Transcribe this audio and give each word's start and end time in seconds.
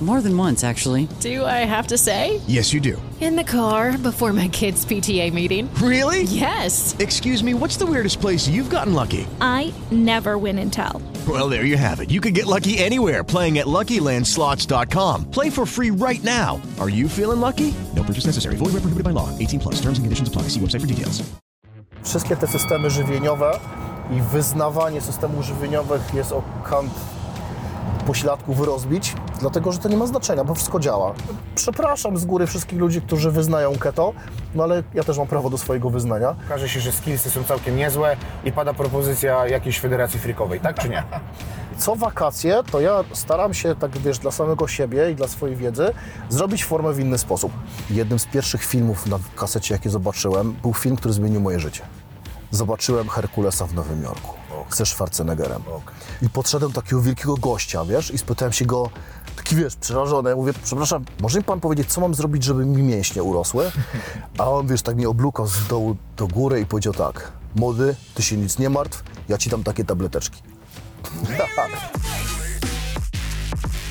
More 0.00 0.22
than 0.22 0.34
once, 0.34 0.64
actually. 0.64 1.08
Do 1.20 1.44
I 1.44 1.66
have 1.66 1.88
to 1.88 1.98
say? 1.98 2.40
Yes, 2.46 2.72
you 2.72 2.80
do. 2.80 3.00
In 3.20 3.36
the 3.36 3.44
car 3.44 3.98
before 3.98 4.32
my 4.32 4.48
kids' 4.48 4.86
PTA 4.86 5.30
meeting. 5.30 5.68
Really? 5.74 6.22
Yes. 6.22 6.96
Excuse 6.98 7.44
me, 7.44 7.52
what's 7.52 7.76
the 7.76 7.84
weirdest 7.84 8.18
place 8.18 8.48
you've 8.48 8.70
gotten 8.70 8.94
lucky? 8.94 9.26
I 9.42 9.74
never 9.90 10.38
win 10.38 10.58
and 10.58 10.72
tell. 10.72 11.02
Well, 11.28 11.50
there 11.50 11.66
you 11.66 11.76
have 11.76 12.00
it. 12.00 12.10
You 12.10 12.22
can 12.22 12.32
get 12.32 12.46
lucky 12.46 12.78
anywhere 12.78 13.22
playing 13.22 13.58
at 13.58 13.66
LuckyLandSlots.com. 13.66 15.30
Play 15.30 15.50
for 15.50 15.66
free 15.66 15.90
right 15.90 16.24
now. 16.24 16.62
Are 16.80 16.88
you 16.88 17.06
feeling 17.06 17.40
lucky? 17.40 17.74
No 17.94 18.02
purchase 18.02 18.24
necessary. 18.24 18.56
Void 18.56 18.72
where 18.72 18.80
prohibited 18.80 19.04
by 19.04 19.10
law. 19.10 19.28
18 19.38 19.60
plus. 19.60 19.74
Terms 19.82 19.98
and 19.98 20.06
conditions 20.06 20.28
apply. 20.28 20.48
See 20.48 20.60
website 20.60 20.80
for 20.80 20.86
details. 20.86 21.22
Wszystkie 22.02 22.36
te 22.36 22.46
systemy 22.46 22.90
żywieniowe 22.90 23.58
i 24.10 24.22
wyznawanie 24.32 25.00
systemów 25.00 25.44
żywieniowych 25.44 26.14
jest 26.14 26.32
o 26.32 26.42
kant 26.64 26.92
pośladków 28.02 28.60
rozbić, 28.60 29.14
dlatego 29.40 29.72
że 29.72 29.78
to 29.78 29.88
nie 29.88 29.96
ma 29.96 30.06
znaczenia, 30.06 30.44
bo 30.44 30.54
wszystko 30.54 30.80
działa. 30.80 31.14
Przepraszam 31.54 32.18
z 32.18 32.24
góry 32.24 32.46
wszystkich 32.46 32.78
ludzi, 32.78 33.02
którzy 33.02 33.30
wyznają 33.30 33.78
keto, 33.78 34.12
no 34.54 34.62
ale 34.62 34.82
ja 34.94 35.02
też 35.02 35.18
mam 35.18 35.26
prawo 35.26 35.50
do 35.50 35.58
swojego 35.58 35.90
wyznania. 35.90 36.34
Okaże 36.46 36.68
się, 36.68 36.80
że 36.80 36.92
skillsy 36.92 37.30
są 37.30 37.44
całkiem 37.44 37.76
niezłe 37.76 38.16
i 38.44 38.52
pada 38.52 38.74
propozycja 38.74 39.46
jakiejś 39.46 39.80
federacji 39.80 40.20
frikowej, 40.20 40.60
tak 40.60 40.80
czy 40.80 40.88
nie? 40.88 41.02
Co 41.78 41.96
wakacje, 41.96 42.62
to 42.70 42.80
ja 42.80 43.04
staram 43.12 43.54
się, 43.54 43.74
tak 43.74 43.98
wiesz, 43.98 44.18
dla 44.18 44.30
samego 44.30 44.68
siebie 44.68 45.10
i 45.10 45.14
dla 45.14 45.28
swojej 45.28 45.56
wiedzy, 45.56 45.92
zrobić 46.28 46.64
formę 46.64 46.92
w 46.92 47.00
inny 47.00 47.18
sposób. 47.18 47.52
Jednym 47.90 48.18
z 48.18 48.26
pierwszych 48.26 48.64
filmów 48.64 49.06
na 49.06 49.18
kasecie, 49.36 49.74
jakie 49.74 49.90
zobaczyłem, 49.90 50.52
był 50.52 50.74
film, 50.74 50.96
który 50.96 51.14
zmienił 51.14 51.40
moje 51.40 51.60
życie. 51.60 51.82
Zobaczyłem 52.50 53.08
Herkulesa 53.08 53.66
w 53.66 53.74
Nowym 53.74 54.02
Jorku 54.02 54.39
ze 54.70 54.86
Schwarzeneggerem. 54.86 55.62
I 56.22 56.30
podszedłem 56.30 56.72
takiego 56.72 57.02
wielkiego 57.02 57.36
gościa, 57.36 57.84
wiesz, 57.84 58.10
i 58.10 58.18
spytałem 58.18 58.52
się 58.52 58.64
go, 58.64 58.90
taki 59.36 59.56
wiesz, 59.56 59.76
przerażony, 59.76 60.30
ja 60.30 60.36
mówię, 60.36 60.52
przepraszam, 60.64 61.04
może 61.20 61.38
mi 61.38 61.44
pan 61.44 61.60
powiedzieć, 61.60 61.92
co 61.92 62.00
mam 62.00 62.14
zrobić, 62.14 62.44
żeby 62.44 62.66
mi 62.66 62.82
mięśnie 62.82 63.22
urosły? 63.22 63.70
A 64.38 64.50
on, 64.50 64.66
wiesz, 64.66 64.82
tak 64.82 64.96
mnie 64.96 65.08
oblukał 65.08 65.46
z 65.46 65.66
dołu 65.66 65.96
do 66.16 66.28
góry 66.28 66.60
i 66.60 66.66
powiedział 66.66 66.92
tak, 66.92 67.32
młody, 67.56 67.96
ty 68.14 68.22
się 68.22 68.36
nic 68.36 68.58
nie 68.58 68.70
martw, 68.70 69.02
ja 69.28 69.38
ci 69.38 69.50
dam 69.50 69.62
takie 69.62 69.84
tableteczki. 69.84 70.42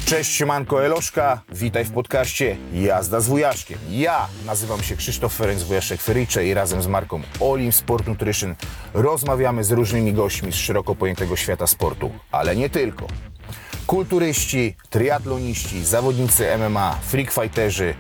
Cześć, 0.06 0.36
siemanko 0.36 0.86
Eloszka, 0.86 1.42
witaj 1.52 1.86
w 1.86 1.92
podcaście 1.92 2.58
Jazda 2.74 3.20
z 3.20 3.28
Wujaszkiem. 3.28 3.78
Ja 3.92 4.28
nazywam 4.46 4.84
się 4.84 4.96
Krzysztof 4.96 5.36
Ferenc 5.36 5.64
Wujaszek-Ferycze 5.64 6.44
i 6.46 6.54
razem 6.54 6.82
z 6.82 6.88
marką 6.88 7.22
Olim 7.40 7.72
Sport 7.72 8.08
Nutrition 8.08 8.56
rozmawiamy 8.94 9.64
z 9.64 9.72
różnymi 9.72 10.14
gośćmi 10.14 10.52
z 10.52 10.56
szeroko 10.56 10.96
pojętego 10.96 11.36
świata 11.36 11.68
sportu, 11.68 12.12
ale 12.32 12.56
nie 12.56 12.70
tylko. 12.70 13.08
Kulturyści, 13.88 14.76
triatloniści, 14.90 15.86
zawodnicy 15.86 16.58
MMA, 16.58 16.96
freakfighterzy, 17.02 17.96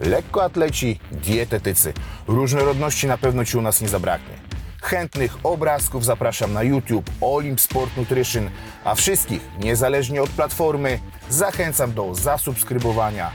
lekkoatleci, 0.00 1.00
dietetycy. 1.12 1.92
Różnorodności 2.26 3.06
na 3.06 3.18
pewno 3.18 3.44
Ci 3.44 3.58
u 3.58 3.62
nas 3.62 3.80
nie 3.80 3.88
zabraknie. 3.88 4.49
Chętnych 4.82 5.36
obrazków 5.42 6.04
zapraszam 6.04 6.52
na 6.52 6.62
YouTube 6.62 7.10
Olimp 7.20 7.60
Sport 7.60 7.96
Nutrition, 7.96 8.50
a 8.84 8.94
wszystkich, 8.94 9.40
niezależnie 9.58 10.22
od 10.22 10.30
platformy, 10.30 10.98
zachęcam 11.28 11.92
do 11.92 12.14
zasubskrybowania 12.14 13.30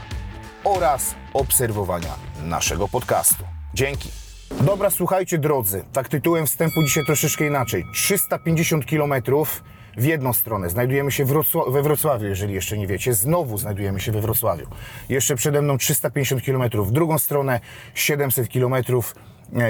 oraz 0.64 1.14
obserwowania 1.34 2.14
naszego 2.42 2.88
podcastu. 2.88 3.44
Dzięki. 3.74 4.08
Dobra, 4.60 4.90
słuchajcie 4.90 5.38
drodzy, 5.38 5.84
tak 5.92 6.08
tytułem 6.08 6.46
wstępu 6.46 6.82
dzisiaj 6.82 7.04
troszeczkę 7.06 7.46
inaczej. 7.46 7.84
350 7.94 8.86
kilometrów 8.86 9.62
w 9.96 10.04
jedną 10.04 10.32
stronę. 10.32 10.70
Znajdujemy 10.70 11.12
się 11.12 11.24
Wrocław- 11.24 11.72
we 11.72 11.82
Wrocławiu, 11.82 12.24
jeżeli 12.26 12.54
jeszcze 12.54 12.78
nie 12.78 12.86
wiecie. 12.86 13.14
Znowu 13.14 13.58
znajdujemy 13.58 14.00
się 14.00 14.12
we 14.12 14.20
Wrocławiu. 14.20 14.66
Jeszcze 15.08 15.36
przede 15.36 15.62
mną 15.62 15.78
350 15.78 16.42
km 16.44 16.84
w 16.84 16.92
drugą 16.92 17.18
stronę, 17.18 17.60
700 17.94 18.48
km 18.52 18.74
e, 18.74 18.82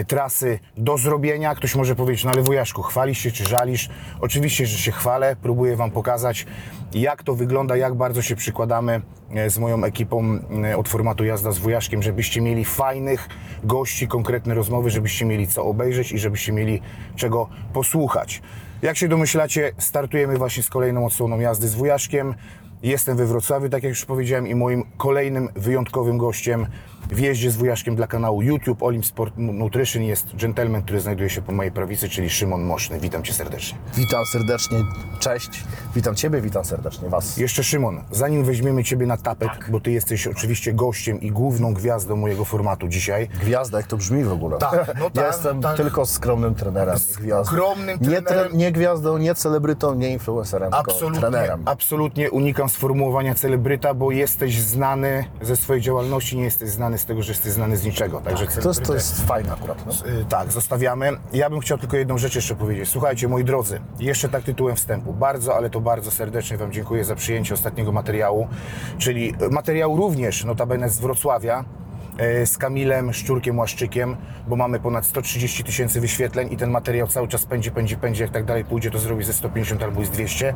trasy 0.07 0.59
do 0.77 0.99
zrobienia. 0.99 1.55
Ktoś 1.55 1.75
może 1.75 1.95
powiedzieć, 1.95 2.25
no 2.25 2.31
ale 2.31 2.43
wujaszku, 2.43 2.83
chwalisz 2.83 3.19
się 3.19 3.31
czy 3.31 3.45
żalisz? 3.45 3.89
Oczywiście, 4.21 4.67
że 4.67 4.79
się 4.79 4.93
chwalę. 4.93 5.37
Próbuję 5.43 5.77
Wam 5.77 5.91
pokazać, 5.91 6.47
jak 6.93 7.23
to 7.23 7.35
wygląda, 7.35 7.77
jak 7.77 7.95
bardzo 7.95 8.23
się 8.23 8.37
przykładamy 8.37 9.01
e, 9.35 9.51
z 9.51 9.59
moją 9.59 9.85
ekipą 9.85 10.39
e, 10.65 10.77
od 10.77 10.89
formatu 10.89 11.25
Jazda 11.25 11.53
z 11.53 11.59
wujaszkiem, 11.59 12.03
żebyście 12.03 12.41
mieli 12.41 12.65
fajnych 12.65 13.29
gości, 13.65 14.09
konkretne 14.09 14.55
rozmowy, 14.55 14.91
żebyście 14.91 15.25
mieli 15.25 15.49
co 15.49 15.65
obejrzeć 15.65 16.13
i 16.13 16.19
żebyście 16.19 16.53
mieli 16.53 16.81
czego 17.17 17.49
posłuchać. 17.73 18.43
Jak 18.83 18.97
się 18.97 19.09
domyślacie, 19.09 19.73
startujemy 19.79 20.37
właśnie 20.37 20.63
z 20.63 20.71
kolejną 20.71 21.07
odsłoną 21.07 21.41
jazdy 21.41 21.69
z 21.69 21.75
wujaszkiem. 21.75 22.35
Jestem 22.83 23.17
we 23.17 23.27
Wrocławiu, 23.27 23.69
tak 23.69 23.83
jak 23.83 23.91
już 23.91 24.05
powiedziałem, 24.05 24.47
i 24.47 24.55
moim 24.55 24.85
kolejnym 24.97 25.49
wyjątkowym 25.55 26.19
gościem 26.19 26.67
w 27.11 27.19
jeździe 27.19 27.51
z 27.51 27.57
wujaszkiem 27.57 27.97
dla 27.97 28.07
kanału 28.07 28.43
YouTube 28.43 28.83
Olimp 28.83 29.07
Sport 29.07 29.35
Nutrition 29.37 30.03
jest 30.03 30.37
gentleman, 30.37 30.83
który 30.83 31.01
znajduje 31.01 31.31
się 31.31 31.43
po 31.43 31.53
mojej 31.53 31.73
prawicy, 31.73 32.09
czyli 32.09 32.31
Szymon 32.31 32.63
Moszny. 32.63 33.01
Witam 33.01 33.23
Cię 33.23 33.33
serdecznie. 33.33 33.79
Witam 33.95 34.25
serdecznie, 34.33 34.79
cześć. 35.19 35.65
Witam 35.95 36.15
Ciebie, 36.15 36.41
witam 36.41 36.65
serdecznie 36.65 37.09
Was. 37.09 37.37
Jeszcze 37.37 37.65
Szymon, 37.65 38.01
zanim 38.11 38.45
weźmiemy 38.45 38.85
Ciebie 38.85 39.07
na 39.07 39.17
tapet, 39.17 39.51
bo 39.69 39.81
Ty 39.81 39.91
jesteś 39.91 40.27
oczywiście 40.27 40.73
gościem 40.73 41.21
i 41.21 41.31
główną 41.31 41.75
gwiazdą 41.75 42.17
mojego 42.17 42.45
formatu 42.45 42.89
dzisiaj. 42.89 43.29
Gwiazda, 43.41 43.79
jak 43.79 43.87
to 43.87 43.97
brzmi 43.97 44.25
w 44.25 44.33
ogóle. 44.33 44.59
Tak, 44.59 44.93
no 44.99 45.05
ja 45.15 45.23
tak, 45.23 45.27
jestem 45.27 45.63
tak. 45.63 45.77
tylko 45.77 46.07
skromnym 46.07 46.55
trenerem, 46.55 46.97
gwiazdą. 47.21 47.53
Skromnym 47.53 47.99
nie, 48.01 48.23
trenerem. 48.23 48.57
nie 48.57 48.73
gwiazdą, 48.73 49.19
nie 49.19 49.35
celebrytą, 49.35 49.95
nie 49.95 50.11
influencerem, 50.11 50.71
tylko 50.73 50.91
Absolutnie, 50.91 51.21
trenerem. 51.21 51.63
absolutnie 51.65 52.31
unikam 52.31 52.69
sformułowania 52.69 53.35
celebryta, 53.35 53.95
bo 53.95 54.11
jesteś 54.11 54.61
znany 54.61 55.25
ze 55.43 55.57
swojej 55.57 55.83
działalności, 55.83 56.37
nie 56.37 56.45
jesteś 56.45 56.71
znany 56.71 56.96
z 56.99 57.05
tego, 57.05 57.23
że 57.23 57.33
jesteś 57.33 57.53
znany 57.53 57.77
z 57.77 57.85
niczego. 57.85 58.21
Także 58.21 58.47
To 58.47 58.53
jest, 58.53 58.63
to 58.63 58.71
celebrytę- 58.73 58.95
jest 58.95 59.27
fajne 59.27 59.53
akurat. 59.53 59.87
No. 59.87 59.93
Y, 59.93 60.25
Tak, 60.29 60.53
zostawiamy. 60.53 61.11
Ja 61.33 61.51
bym 61.51 61.61
chciał 61.61 61.79
tylko 61.79 61.97
jedną 61.97 62.19
rzecz 62.19 62.35
jeszcze 62.35 62.55
powiedzieć. 62.55 62.89
Słuchajcie, 62.89 63.29
moi 63.29 63.45
drodzy, 63.45 63.81
jeszcze 63.99 64.29
tak 64.29 64.43
tytułem 64.45 64.77
wstępu. 64.77 65.13
Bardzo, 65.13 65.57
ale 65.57 65.71
to 65.71 65.81
bardzo 65.81 66.11
serdecznie 66.11 66.57
Wam 66.57 66.73
dziękuję 66.73 67.05
za 67.05 67.15
przyjęcie 67.15 67.55
ostatniego 67.55 67.93
materiału, 67.93 68.49
czyli 68.99 69.35
materiału 69.51 69.97
również 69.97 70.45
notabene 70.45 70.91
z 70.91 70.99
Wrocławia, 70.99 71.65
z 72.45 72.59
Kamilem 72.59 73.13
Szczurkiem 73.13 73.59
Łaszczykiem, 73.59 74.17
bo 74.49 74.57
mamy 74.57 74.81
ponad 74.81 75.07
130 75.07 75.65
tysięcy 75.65 76.01
wyświetleń 76.01 76.53
i 76.53 76.57
ten 76.57 76.71
materiał 76.71 77.07
cały 77.07 77.29
czas 77.29 77.45
pędzi, 77.47 77.71
pędzi, 77.71 77.97
pędzi. 77.97 78.23
Jak 78.23 78.31
tak 78.31 78.45
dalej 78.45 78.65
pójdzie, 78.65 78.91
to 78.91 78.99
zrobi 78.99 79.25
ze 79.25 79.33
150 79.33 79.83
albo 79.83 80.05
z 80.05 80.11
200. 80.11 80.55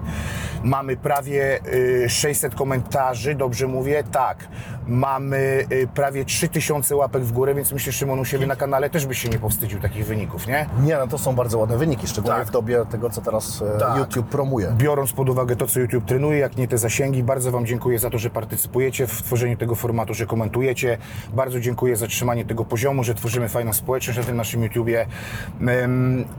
Mamy 0.62 0.96
prawie 0.96 1.60
y, 2.04 2.08
600 2.08 2.54
komentarzy, 2.54 3.34
dobrze 3.34 3.66
mówię? 3.66 4.04
Tak. 4.12 4.48
Mamy 4.86 5.66
y, 5.72 5.88
prawie 5.94 6.24
3000 6.24 6.96
łapek 6.96 7.22
w 7.22 7.32
górę, 7.32 7.54
więc 7.54 7.72
myślę, 7.72 7.92
Szymon, 7.92 8.18
u 8.18 8.24
siebie 8.24 8.46
na 8.46 8.56
kanale 8.56 8.90
też 8.90 9.06
byś 9.06 9.18
się 9.18 9.28
nie 9.28 9.38
powstydził 9.38 9.80
takich 9.80 10.06
wyników, 10.06 10.46
nie? 10.46 10.66
Nie, 10.82 10.96
no 10.96 11.06
to 11.06 11.18
są 11.18 11.34
bardzo 11.34 11.58
ładne 11.58 11.78
wyniki, 11.78 12.06
szczególnie 12.06 12.38
Tak. 12.38 12.48
w 12.48 12.50
dobie 12.50 12.84
tego, 12.90 13.10
co 13.10 13.20
teraz 13.20 13.62
e, 13.76 13.78
Tak. 13.78 13.98
YouTube 13.98 14.28
promuje. 14.28 14.72
Biorąc 14.76 15.12
pod 15.12 15.28
uwagę 15.28 15.56
to, 15.56 15.66
co 15.66 15.80
YouTube 15.80 16.04
trenuje, 16.04 16.38
jak 16.38 16.56
nie 16.56 16.68
te 16.68 16.78
zasięgi, 16.78 17.22
bardzo 17.22 17.50
Wam 17.50 17.66
dziękuję 17.66 17.98
za 17.98 18.10
to, 18.10 18.18
że 18.18 18.30
partycypujecie 18.30 19.06
w 19.06 19.22
tworzeniu 19.22 19.56
tego 19.56 19.74
formatu, 19.74 20.14
że 20.14 20.26
komentujecie. 20.26 20.98
Bardzo 21.32 21.49
dziękuję 21.58 21.96
za 21.96 22.06
trzymanie 22.06 22.44
tego 22.44 22.64
poziomu, 22.64 23.04
że 23.04 23.14
tworzymy 23.14 23.48
fajną 23.48 23.72
społeczność 23.72 24.18
na 24.18 24.24
tym 24.24 24.36
naszym 24.36 24.62
YouTubie. 24.62 25.06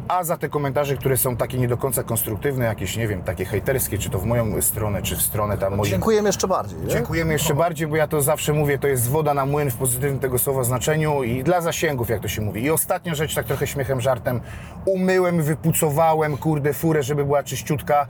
A 0.08 0.24
za 0.24 0.38
te 0.38 0.50
komentarze, 0.50 0.98
które 0.98 1.18
są 1.18 1.38
takie 1.38 1.58
nie 1.58 1.68
do 1.68 1.78
końca 1.78 2.04
konstruktywne, 2.04 2.66
jakieś, 2.66 2.98
nie 2.98 3.08
wiem, 3.08 3.22
takie 3.22 3.46
hejterskie, 3.46 3.98
czy 3.98 4.10
to 4.10 4.20
w 4.20 4.26
moją 4.26 4.62
stronę, 4.62 5.02
czy 5.02 5.16
w 5.16 5.22
stronę 5.22 5.58
tam 5.58 5.76
moich 5.76 5.92
Dziękujemy 5.92 6.30
jeszcze 6.30 6.48
bardziej. 6.48 6.80
Nie? 6.80 6.88
Dziękujemy 6.88 7.34
jeszcze 7.34 7.54
bardziej, 7.54 7.88
bo 7.88 7.96
ja 7.96 8.08
to 8.08 8.22
zawsze 8.22 8.54
mówię, 8.54 8.80
to 8.80 8.88
jest 8.88 9.10
woda 9.10 9.34
na 9.34 9.46
młyn 9.46 9.72
w 9.72 9.76
pozytywnym 9.76 10.20
tego 10.20 10.40
słowa 10.40 10.64
znaczeniu 10.64 11.24
i 11.24 11.44
dla 11.44 11.62
zasięgów, 11.62 12.10
jak 12.10 12.22
to 12.22 12.28
się 12.28 12.42
mówi. 12.42 12.64
I 12.64 12.72
ostatnia 12.72 13.16
rzecz, 13.16 13.36
tak 13.36 13.46
trochę 13.46 13.68
śmiechem, 13.68 14.02
żartem, 14.02 14.42
umyłem, 14.86 15.44
wypucowałem, 15.44 16.38
kurde, 16.38 16.74
furę, 16.74 17.04
żeby 17.04 17.26
była 17.26 17.44
czyściutka. 17.44 18.08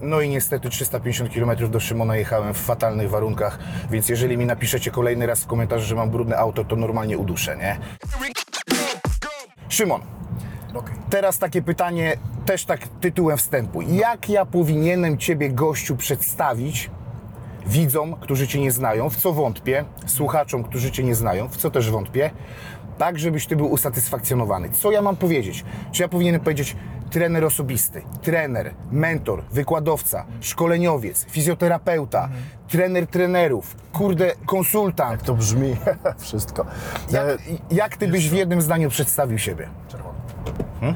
No 0.00 0.20
i 0.20 0.28
niestety 0.28 0.70
350 0.70 1.34
km 1.34 1.70
do 1.70 1.80
Szymona 1.80 2.16
jechałem 2.16 2.54
w 2.54 2.58
fatalnych 2.58 3.10
warunkach, 3.10 3.58
więc 3.90 4.08
jeżeli 4.08 4.38
mi 4.38 4.46
napiszecie 4.46 4.90
kolejny 4.90 5.26
raz 5.26 5.44
w 5.44 5.46
komentarzu, 5.46 5.86
że 5.86 5.94
mam 5.94 6.10
brudne 6.10 6.36
auto, 6.36 6.64
to 6.64 6.76
normalnie 6.76 7.18
uduszę, 7.18 7.56
nie? 7.56 7.76
Szymon, 9.68 10.00
Okej. 10.74 10.94
teraz 11.10 11.38
takie 11.38 11.62
pytanie, 11.62 12.16
też 12.46 12.64
tak 12.64 12.88
tytułem 12.88 13.38
wstępu. 13.38 13.82
Jak 13.82 14.28
ja 14.28 14.46
powinienem 14.46 15.18
Ciebie, 15.18 15.50
gościu, 15.50 15.96
przedstawić 15.96 16.90
widzom, 17.66 18.16
którzy 18.20 18.48
Cię 18.48 18.60
nie 18.60 18.70
znają, 18.70 19.10
w 19.10 19.16
co 19.16 19.32
wątpię, 19.32 19.84
słuchaczom, 20.06 20.64
którzy 20.64 20.90
Cię 20.90 21.04
nie 21.04 21.14
znają, 21.14 21.48
w 21.48 21.56
co 21.56 21.70
też 21.70 21.90
wątpię, 21.90 22.30
tak, 22.98 23.18
żebyś 23.18 23.46
Ty 23.46 23.56
był 23.56 23.70
usatysfakcjonowany. 23.70 24.70
Co 24.70 24.92
ja 24.92 25.02
mam 25.02 25.16
powiedzieć? 25.16 25.64
Czy 25.92 26.02
ja 26.02 26.08
powinienem 26.08 26.40
powiedzieć 26.40 26.76
trener 27.10 27.44
osobisty, 27.44 28.02
trener, 28.22 28.74
mentor, 28.92 29.42
wykładowca, 29.52 30.24
szkoleniowiec, 30.40 31.24
fizjoterapeuta, 31.24 32.28
trener 32.68 33.06
trenerów, 33.06 33.76
kurde, 33.92 34.32
konsultant. 34.46 35.22
To 35.22 35.34
brzmi 35.34 35.76
wszystko. 36.18 36.66
Jak, 37.10 37.26
jak 37.70 37.96
Ty 37.96 38.08
byś 38.08 38.30
w 38.30 38.32
jednym 38.32 38.62
zdaniu 38.62 38.90
przedstawił 38.90 39.38
siebie? 39.38 39.68
E, 40.82 40.94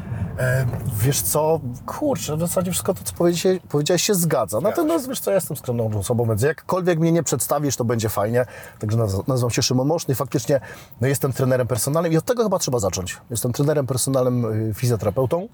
Wiesz 0.98 1.20
co, 1.22 1.60
kurczę, 1.86 2.36
w 2.36 2.40
zasadzie 2.40 2.70
wszystko 2.70 2.94
to, 2.94 3.00
co 3.04 3.12
powiedziałeś, 3.12 3.60
powiedziałeś 3.68 4.02
się 4.02 4.14
zgadza. 4.14 4.60
Natomiast 4.60 5.08
wiesz 5.08 5.20
co, 5.20 5.30
ja 5.30 5.34
jestem 5.34 5.56
skromną 5.56 5.98
osobą, 5.98 6.26
więc 6.28 6.42
jakkolwiek 6.42 6.98
mnie 6.98 7.12
nie 7.12 7.22
przedstawisz, 7.22 7.76
to 7.76 7.84
będzie 7.84 8.08
fajnie. 8.08 8.46
Także 8.78 8.98
naz- 8.98 9.28
nazywam 9.28 9.50
się 9.50 9.62
Szymon 9.62 9.86
Moszny 9.86 10.12
i 10.12 10.14
faktycznie 10.14 10.60
no, 11.00 11.08
jestem 11.08 11.32
trenerem 11.32 11.66
personalnym 11.66 12.12
i 12.12 12.16
od 12.16 12.24
tego 12.24 12.42
chyba 12.42 12.58
trzeba 12.58 12.78
zacząć. 12.78 13.20
Jestem 13.30 13.52
trenerem 13.52 13.86
personalnym, 13.86 14.68
y, 14.70 14.74
fizjoterapeutą 14.74 15.48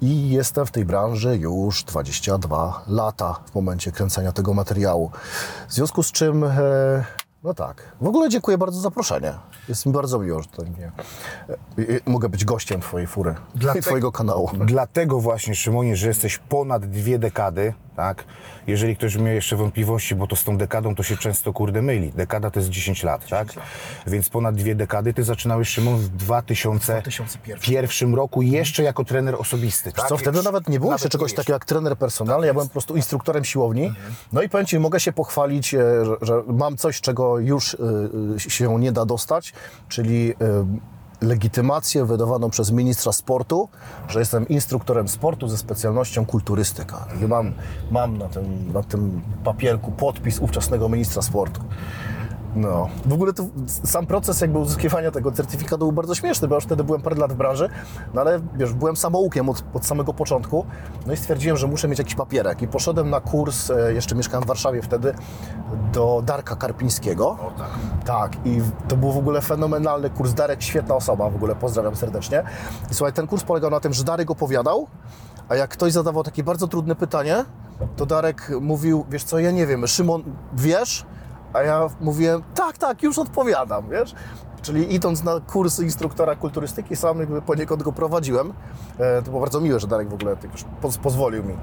i 0.00 0.30
jestem 0.30 0.66
w 0.66 0.70
tej 0.70 0.84
branży 0.84 1.36
już 1.36 1.84
22 1.84 2.82
lata 2.86 3.40
w 3.50 3.54
momencie 3.54 3.92
kręcenia 3.92 4.32
tego 4.32 4.54
materiału. 4.54 5.10
W 5.68 5.72
związku 5.74 6.02
z 6.02 6.12
czym... 6.12 6.44
No 7.44 7.54
tak. 7.54 7.96
W 8.00 8.06
ogóle 8.06 8.28
dziękuję 8.28 8.58
bardzo 8.58 8.76
za 8.76 8.82
zaproszenie. 8.82 9.34
Jest 9.68 9.86
mi 9.86 9.92
bardzo 9.92 10.18
miło, 10.18 10.42
że 10.42 10.48
tutaj 10.48 10.70
mnie, 10.70 10.92
e, 11.48 11.52
e, 11.52 12.00
mogę 12.06 12.28
być 12.28 12.44
gościem 12.44 12.80
Twojej 12.80 13.06
fury 13.06 13.34
i 13.78 13.82
Twojego 13.82 14.12
kanału. 14.12 14.50
Dlatego 14.64 15.20
właśnie, 15.20 15.54
Szymonie, 15.54 15.96
że 15.96 16.08
jesteś 16.08 16.38
ponad 16.38 16.86
dwie 16.86 17.18
dekady, 17.18 17.74
tak? 17.96 18.24
Jeżeli 18.70 18.96
ktoś 18.96 19.16
miał 19.16 19.34
jeszcze 19.34 19.56
wątpliwości, 19.56 20.14
bo 20.14 20.26
to 20.26 20.36
z 20.36 20.44
tą 20.44 20.56
dekadą 20.56 20.94
to 20.94 21.02
się 21.02 21.16
często, 21.16 21.52
kurde, 21.52 21.82
myli. 21.82 22.12
Dekada 22.12 22.50
to 22.50 22.60
jest 22.60 22.70
10 22.70 23.02
lat, 23.02 23.28
tak? 23.28 23.48
Więc 24.06 24.28
ponad 24.28 24.54
dwie 24.54 24.74
dekady. 24.74 25.14
Ty 25.14 25.24
zaczynałeś, 25.24 25.68
Szymon, 25.68 25.96
w 25.96 26.08
2001 26.08 28.14
roku 28.14 28.42
jeszcze 28.42 28.82
jako 28.82 29.04
trener 29.04 29.34
osobisty, 29.38 29.92
tak? 29.92 30.08
Co 30.08 30.16
wtedy 30.16 30.42
nawet 30.42 30.68
nie 30.68 30.80
było 30.80 30.92
jeszcze 30.92 31.04
Nawet 31.04 31.12
czegoś 31.12 31.30
nie 31.30 31.36
takiego 31.36 31.52
jak 31.52 31.64
trener 31.64 31.96
personalny, 31.96 32.46
ja 32.46 32.52
byłem 32.52 32.68
po 32.68 32.72
prostu 32.72 32.96
instruktorem 32.96 33.44
siłowni. 33.44 33.92
No 34.32 34.42
i 34.42 34.48
powiem 34.48 34.66
Ci, 34.66 34.78
mogę 34.78 35.00
się 35.00 35.12
pochwalić, 35.12 35.74
e, 35.74 35.80
że, 36.22 36.42
mam 36.46 36.76
coś, 36.76 37.00
czego 37.00 37.38
już 37.38 37.74
e, 37.74 37.78
e, 38.36 38.40
się 38.40 38.80
nie 38.80 38.92
da 38.92 39.04
dostać, 39.04 39.52
czyli 39.88 40.34
legitymację 41.20 42.04
wydawaną 42.04 42.50
przez 42.50 42.70
ministra 42.70 43.12
sportu, 43.12 43.68
że 44.08 44.18
jestem 44.18 44.48
instruktorem 44.48 45.08
sportu 45.08 45.48
ze 45.48 45.58
specjalnością 45.58 46.26
kulturystyka. 46.26 47.06
I 47.22 47.24
mam, 47.24 47.52
mam 47.90 48.18
na, 48.18 48.28
tym, 48.28 48.72
na 48.72 48.82
tym 48.82 49.22
papierku 49.44 49.92
podpis 49.92 50.38
ówczesnego 50.38 50.88
ministra 50.88 51.22
sportu. 51.22 51.60
No, 52.56 52.88
w 53.06 53.12
ogóle 53.12 53.32
to 53.32 53.44
sam 53.66 54.06
proces 54.06 54.40
jakby 54.40 54.58
uzyskiwania 54.58 55.10
tego 55.10 55.32
certyfikatu 55.32 55.78
był 55.78 55.92
bardzo 55.92 56.14
śmieszny, 56.14 56.48
bo 56.48 56.54
ja 56.54 56.56
już 56.56 56.64
wtedy 56.64 56.84
byłem 56.84 57.02
parę 57.02 57.16
lat 57.16 57.32
w 57.32 57.36
branży, 57.36 57.68
no 58.14 58.20
ale 58.20 58.40
wiesz, 58.54 58.72
byłem 58.72 58.96
samoukiem 58.96 59.48
od, 59.48 59.64
od 59.74 59.86
samego 59.86 60.14
początku, 60.14 60.66
no 61.06 61.12
i 61.12 61.16
stwierdziłem, 61.16 61.56
że 61.56 61.66
muszę 61.66 61.88
mieć 61.88 61.98
jakiś 61.98 62.14
papierek 62.14 62.62
i 62.62 62.68
poszedłem 62.68 63.10
na 63.10 63.20
kurs, 63.20 63.70
e, 63.70 63.92
jeszcze 63.94 64.14
mieszkałem 64.14 64.44
w 64.44 64.46
Warszawie 64.46 64.82
wtedy, 64.82 65.14
do 65.92 66.22
Darka 66.26 66.56
Karpińskiego. 66.56 67.28
O 67.28 67.52
tak. 67.58 67.70
Tak, 68.04 68.46
i 68.46 68.60
to 68.88 68.96
był 68.96 69.12
w 69.12 69.18
ogóle 69.18 69.40
fenomenalny 69.40 70.10
kurs, 70.10 70.34
Darek 70.34 70.62
świetna 70.62 70.94
osoba, 70.94 71.30
w 71.30 71.36
ogóle 71.36 71.54
pozdrawiam 71.54 71.96
serdecznie. 71.96 72.42
I 72.90 72.94
słuchaj, 72.94 73.12
ten 73.12 73.26
kurs 73.26 73.44
polegał 73.44 73.70
na 73.70 73.80
tym, 73.80 73.92
że 73.92 74.04
Darek 74.04 74.30
opowiadał, 74.30 74.86
a 75.48 75.54
jak 75.54 75.70
ktoś 75.70 75.92
zadawał 75.92 76.22
takie 76.22 76.44
bardzo 76.44 76.68
trudne 76.68 76.94
pytanie, 76.94 77.44
to 77.96 78.06
Darek 78.06 78.52
mówił, 78.60 79.04
wiesz 79.10 79.24
co, 79.24 79.38
ja 79.38 79.50
nie 79.50 79.66
wiem, 79.66 79.86
Szymon, 79.86 80.22
wiesz? 80.52 81.06
A 81.52 81.62
ja 81.62 81.88
mówiłem, 82.00 82.42
tak, 82.54 82.78
tak, 82.78 83.02
już 83.02 83.18
odpowiadam, 83.18 83.88
wiesz? 83.90 84.14
Czyli 84.62 84.94
idąc 84.94 85.24
na 85.24 85.40
kurs 85.40 85.80
instruktora 85.80 86.36
kulturystyki, 86.36 86.96
sam 86.96 87.20
jakby 87.20 87.42
poniekąd 87.42 87.82
go 87.82 87.92
prowadziłem. 87.92 88.52
E, 88.98 89.22
to 89.22 89.30
było 89.30 89.40
bardzo 89.40 89.60
miłe, 89.60 89.80
że 89.80 89.86
Darek 89.86 90.08
w 90.08 90.14
ogóle 90.14 90.36
tak 90.36 90.52
już 90.52 90.64
poz, 90.80 90.98
pozwolił 90.98 91.44
mi. 91.44 91.56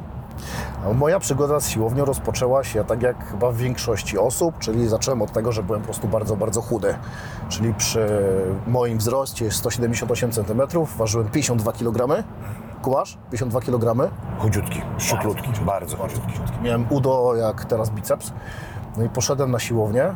A 0.86 0.94
moja 0.94 1.20
przygoda 1.20 1.60
z 1.60 1.70
siłownią 1.70 2.06
rozpoczęła 2.06 2.64
się 2.64 2.84
tak 2.84 3.02
jak 3.02 3.32
chyba 3.32 3.52
w 3.52 3.58
większości 3.58 4.18
osób, 4.18 4.60
czyli 4.60 4.88
zacząłem 4.88 5.22
od 5.22 5.32
tego, 5.32 5.52
że 5.52 5.64
byłem 5.64 5.82
po 5.82 5.86
prostu 5.86 6.08
bardzo, 6.08 6.36
bardzo 6.36 6.62
chudy. 6.62 6.96
Czyli 7.50 7.74
przy 7.74 8.08
moim 8.68 8.98
wzroście 8.98 9.52
178 9.52 10.32
cm 10.32 10.62
ważyłem 10.98 11.30
52 11.30 11.72
kg. 11.72 12.24
Kumasz? 12.82 13.18
52 13.32 13.62
kg. 13.62 14.12
Chudziutki, 14.40 14.82
szczuplutki, 14.98 15.50
bardzo 15.66 15.98
chudziutki. 15.98 16.40
Miałem 16.62 16.86
udo 16.90 17.36
jak 17.36 17.66
teraz 17.66 17.90
biceps. 17.90 18.34
No 18.98 19.04
i 19.04 19.10
poszedłem 19.10 19.52
na 19.52 19.60
siłownię. 19.60 20.16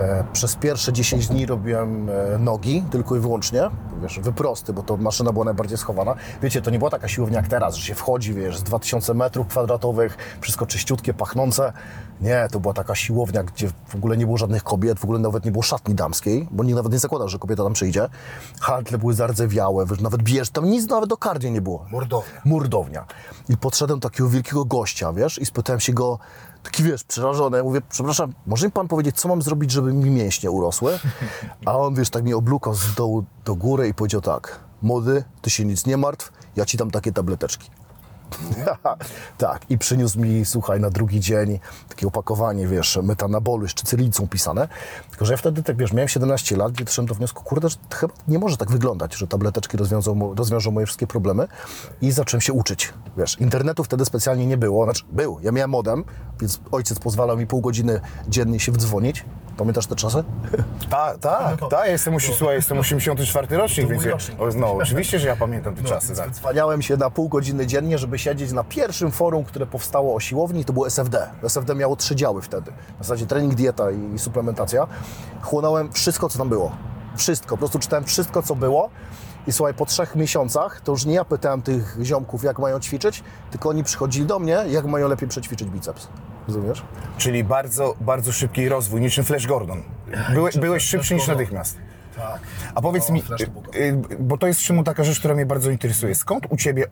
E, 0.00 0.24
Przez 0.32 0.56
pierwsze 0.56 0.92
10 0.92 1.28
dni 1.28 1.46
robiłem 1.46 2.08
e, 2.10 2.38
nogi 2.38 2.84
tylko 2.90 3.16
i 3.16 3.20
wyłącznie, 3.20 3.62
wiesz, 4.02 4.20
wyprosty, 4.20 4.72
bo 4.72 4.82
to 4.82 4.96
maszyna 4.96 5.32
była 5.32 5.44
najbardziej 5.44 5.78
schowana. 5.78 6.14
Wiecie, 6.42 6.62
to 6.62 6.70
nie 6.70 6.78
była 6.78 6.90
taka 6.90 7.08
siłownia 7.08 7.36
jak 7.36 7.48
teraz, 7.48 7.74
że 7.74 7.86
się 7.86 7.94
wchodzi, 7.94 8.34
wiesz, 8.34 8.58
z 8.58 8.62
2000 8.62 9.14
metrów 9.14 9.46
kwadratowych, 9.46 10.16
wszystko 10.40 10.66
czyściutkie, 10.66 11.14
pachnące. 11.14 11.72
Nie, 12.20 12.48
to 12.52 12.60
była 12.60 12.74
taka 12.74 12.94
siłownia, 12.94 13.42
gdzie 13.42 13.68
w 13.88 13.94
ogóle 13.94 14.16
nie 14.16 14.26
było 14.26 14.38
żadnych 14.38 14.62
kobiet, 14.64 14.98
w 14.98 15.04
ogóle 15.04 15.18
nawet 15.18 15.44
nie 15.44 15.50
było 15.52 15.62
szatni 15.62 15.94
damskiej, 15.94 16.48
bo 16.50 16.64
nikt 16.64 16.76
nawet 16.76 16.92
nie 16.92 16.98
zakładał, 16.98 17.28
że 17.28 17.38
kobieta 17.38 17.62
tam 17.64 17.72
przyjdzie. 17.72 18.08
Handle 18.60 18.98
były 18.98 19.14
zardzewiałe, 19.14 19.86
wiesz, 19.86 20.00
nawet 20.00 20.22
bierz, 20.22 20.50
tam 20.50 20.64
nic 20.64 20.88
nawet 20.88 21.08
do 21.08 21.16
kardio 21.16 21.50
nie 21.50 21.60
było. 21.60 21.86
Mordownia. 21.90 22.40
Mordownia. 22.44 23.04
I 23.48 23.56
podszedłem 23.56 24.00
do 24.00 24.08
takiego 24.10 24.28
wielkiego 24.28 24.64
gościa, 24.64 25.12
wiesz, 25.12 25.38
i 25.38 25.46
spytałem 25.46 25.80
się 25.80 25.92
go, 25.92 26.18
taki 26.62 26.82
wiesz, 26.82 27.04
przerażony, 27.04 27.62
mówię, 27.62 27.80
przepraszam, 27.88 28.32
może 28.46 28.66
mi 28.66 28.72
pan 28.72 28.88
powiedzieć, 28.88 29.20
co 29.20 29.28
mam 29.28 29.42
zrobić, 29.42 29.70
żeby 29.70 29.92
mi 29.92 30.10
mięśnie 30.10 30.50
urosły? 30.50 30.98
A 31.66 31.78
on, 31.78 31.94
wiesz, 31.94 32.10
tak 32.10 32.24
mi 32.24 32.34
oblukał 32.34 32.74
z 32.74 32.94
dołu 32.94 33.24
do 33.44 33.54
góry 33.54 33.88
i 33.88 33.94
powiedział 33.94 34.20
tak, 34.20 34.60
młody, 34.82 35.24
ty 35.42 35.50
się 35.50 35.64
nic 35.64 35.86
nie 35.86 35.96
martw, 35.96 36.32
ja 36.56 36.64
ci 36.64 36.76
dam 36.76 36.90
takie 36.90 37.12
tableteczki. 37.12 37.70
tak, 39.38 39.70
i 39.70 39.78
przyniósł 39.78 40.20
mi, 40.20 40.44
słuchaj, 40.44 40.80
na 40.80 40.90
drugi 40.90 41.20
dzień 41.20 41.58
takie 41.88 42.06
opakowanie, 42.06 42.66
wiesz, 42.66 42.98
metanabolu, 43.02 43.62
jeszcze 43.62 43.84
cyrylicą 43.84 44.28
pisane. 44.28 44.68
Tylko, 45.10 45.24
że 45.24 45.32
ja 45.32 45.36
wtedy, 45.36 45.62
tak 45.62 45.76
wiesz, 45.76 45.92
miałem 45.92 46.08
17 46.08 46.56
lat 46.56 46.80
i 46.80 46.84
doszedłem 46.84 47.06
do 47.06 47.14
wniosku, 47.14 47.44
kurde, 47.44 47.68
że 47.68 47.76
to 47.88 47.96
chyba 47.96 48.14
nie 48.28 48.38
może 48.38 48.56
tak 48.56 48.70
wyglądać, 48.70 49.14
że 49.14 49.26
tableteczki 49.26 49.76
rozwiążą, 49.76 50.34
rozwiążą 50.34 50.70
moje 50.70 50.86
wszystkie 50.86 51.06
problemy. 51.06 51.48
I 52.00 52.12
zacząłem 52.12 52.40
się 52.40 52.52
uczyć, 52.52 52.92
wiesz. 53.16 53.40
Internetu 53.40 53.84
wtedy 53.84 54.04
specjalnie 54.04 54.46
nie 54.46 54.56
było, 54.56 54.84
znaczy 54.84 55.04
był, 55.12 55.38
ja 55.42 55.52
miałem 55.52 55.70
modem, 55.70 56.04
więc 56.40 56.60
ojciec 56.72 56.98
pozwalał 56.98 57.36
mi 57.36 57.46
pół 57.46 57.60
godziny 57.60 58.00
dziennie 58.28 58.60
się 58.60 58.72
wdzwonić. 58.72 59.24
Pamiętasz 59.56 59.86
te 59.86 59.96
czasy? 59.96 60.24
Tak, 60.90 61.18
tak, 61.18 61.60
tak. 61.60 61.72
Ja 61.72 61.86
jestem, 61.86 62.14
osi- 62.14 62.32
słuchaj, 62.38 62.56
jestem 62.56 62.78
84 62.78 63.56
rocznik, 63.56 63.88
więc 63.88 64.04
ja, 64.04 64.10
rocznik. 64.10 64.40
o, 64.40 64.48
no, 64.56 64.72
oczywiście, 64.72 65.18
że 65.18 65.28
ja 65.28 65.36
pamiętam 65.36 65.74
te 65.74 65.82
czasy. 65.82 66.16
Tak. 66.16 66.30
Dzwaniałem 66.30 66.82
się 66.82 66.96
na 66.96 67.10
pół 67.10 67.28
godziny 67.28 67.66
dziennie, 67.66 67.98
żeby 67.98 68.18
siedzieć 68.22 68.52
na 68.52 68.64
pierwszym 68.64 69.10
forum, 69.10 69.44
które 69.44 69.66
powstało 69.66 70.14
o 70.14 70.20
siłowni, 70.20 70.64
to 70.64 70.72
było 70.72 70.86
SFD. 70.86 71.30
SFD 71.42 71.74
miało 71.74 71.96
trzy 71.96 72.16
działy 72.16 72.42
wtedy. 72.42 72.72
W 73.00 73.04
zasadzie 73.04 73.26
trening, 73.26 73.54
dieta 73.54 73.90
i 73.90 74.18
suplementacja. 74.18 74.86
Chłonąłem 75.42 75.92
wszystko, 75.92 76.28
co 76.28 76.38
tam 76.38 76.48
było. 76.48 76.72
Wszystko, 77.16 77.48
po 77.48 77.58
prostu 77.58 77.78
czytałem 77.78 78.04
wszystko, 78.04 78.42
co 78.42 78.54
było. 78.54 78.90
I 79.46 79.52
słuchaj, 79.52 79.74
po 79.74 79.86
trzech 79.86 80.16
miesiącach 80.16 80.80
to 80.80 80.92
już 80.92 81.04
nie 81.04 81.14
ja 81.14 81.24
pytałem 81.24 81.62
tych 81.62 81.96
ziomków, 82.02 82.44
jak 82.44 82.58
mają 82.58 82.80
ćwiczyć, 82.80 83.22
tylko 83.50 83.68
oni 83.68 83.84
przychodzili 83.84 84.26
do 84.26 84.38
mnie, 84.38 84.64
jak 84.68 84.84
mają 84.84 85.08
lepiej 85.08 85.28
przećwiczyć 85.28 85.70
biceps. 85.70 86.08
Rozumiesz? 86.46 86.82
Czyli 87.18 87.44
bardzo, 87.44 87.94
bardzo 88.00 88.32
szybki 88.32 88.68
rozwój, 88.68 89.00
niczym 89.00 89.24
Flash 89.24 89.46
Gordon. 89.46 89.82
Byłe, 90.32 90.50
byłeś 90.60 90.82
szybszy 90.82 91.14
niż 91.14 91.28
natychmiast. 91.28 91.78
Tak. 92.16 92.40
A 92.74 92.80
powiedz 92.80 93.10
mi, 93.10 93.22
to 93.22 93.36
był 93.36 93.62
y, 93.74 93.78
y, 93.78 94.16
bo 94.20 94.38
to 94.38 94.46
jest 94.46 94.60
Szymon 94.60 94.84
taka 94.84 95.04
rzecz, 95.04 95.18
która 95.18 95.34
mnie 95.34 95.46
bardzo 95.46 95.70
interesuje. 95.70 96.14
Skąd 96.14 96.46
u 96.50 96.56
Ciebie, 96.56 96.86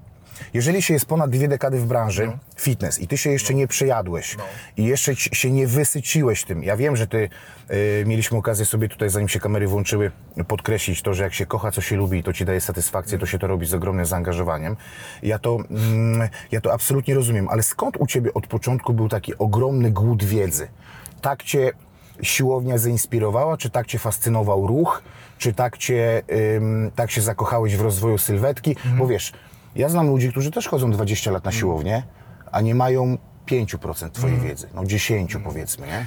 jeżeli 0.54 0.82
się 0.82 0.94
jest 0.94 1.06
ponad 1.06 1.30
dwie 1.30 1.48
dekady 1.48 1.78
w 1.78 1.86
branży, 1.86 2.26
No. 2.26 2.32
fitness, 2.56 2.98
i 3.00 3.08
Ty 3.08 3.16
się 3.16 3.30
jeszcze 3.30 3.54
nie 3.54 3.66
przejadłeś, 3.68 4.36
i 4.76 4.84
jeszcze 4.84 5.16
się 5.16 5.50
nie 5.50 5.66
wysyciłeś 5.66 6.44
tym. 6.44 6.62
Ja 6.64 6.76
wiem, 6.76 6.96
że 6.96 7.06
Ty, 7.06 7.28
y, 7.70 8.04
mieliśmy 8.06 8.38
okazję 8.38 8.64
sobie 8.66 8.88
tutaj, 8.88 9.10
zanim 9.10 9.28
się 9.28 9.40
kamery 9.40 9.68
włączyły, 9.68 10.10
podkreślić 10.48 11.02
to, 11.02 11.14
że 11.14 11.24
jak 11.24 11.34
się 11.34 11.46
kocha, 11.46 11.70
co 11.70 11.80
się 11.80 11.96
lubi 11.96 12.18
i 12.18 12.22
to 12.22 12.32
Ci 12.32 12.44
daje 12.44 12.60
satysfakcję, 12.60 13.18
to 13.18 13.26
się 13.26 13.38
to 13.38 13.46
robi 13.46 13.66
z 13.66 13.74
ogromnym 13.74 14.06
zaangażowaniem. 14.06 14.76
Ja 15.22 15.38
to, 15.38 15.58
mm, 15.70 16.28
ja 16.52 16.60
to 16.60 16.72
absolutnie 16.72 17.14
rozumiem, 17.14 17.48
ale 17.48 17.62
skąd 17.62 17.96
u 17.96 18.06
Ciebie 18.06 18.34
od 18.34 18.46
początku 18.46 18.92
był 18.94 19.08
taki 19.08 19.38
ogromny 19.38 19.90
głód 19.90 20.24
wiedzy? 20.24 20.68
Tak 21.20 21.42
Cię 21.42 21.72
siłownia 22.22 22.78
zainspirowała? 22.78 23.56
Czy 23.56 23.70
tak 23.70 23.86
Cię 23.86 23.98
fascynował 23.98 24.66
ruch? 24.66 25.02
Czy 25.38 25.52
tak 25.52 25.78
Cię, 25.78 26.22
ym, 26.56 26.90
tak 26.96 27.10
się 27.10 27.20
zakochałeś 27.20 27.76
w 27.76 27.80
rozwoju 27.80 28.18
sylwetki? 28.18 28.76
Bo 28.98 29.06
wiesz, 29.06 29.32
ja 29.74 29.88
znam 29.88 30.08
ludzi, 30.08 30.30
którzy 30.30 30.50
też 30.50 30.68
chodzą 30.68 30.90
20 30.90 31.30
lat 31.30 31.44
na 31.44 31.52
siłownię, 31.52 32.02
a 32.52 32.60
nie 32.60 32.74
mają 32.74 33.18
5% 33.46 34.10
Twojej 34.10 34.40
wiedzy, 34.40 34.68
no 34.74 34.84
10 34.84 35.36
powiedzmy, 35.44 35.86
nie? 35.86 36.06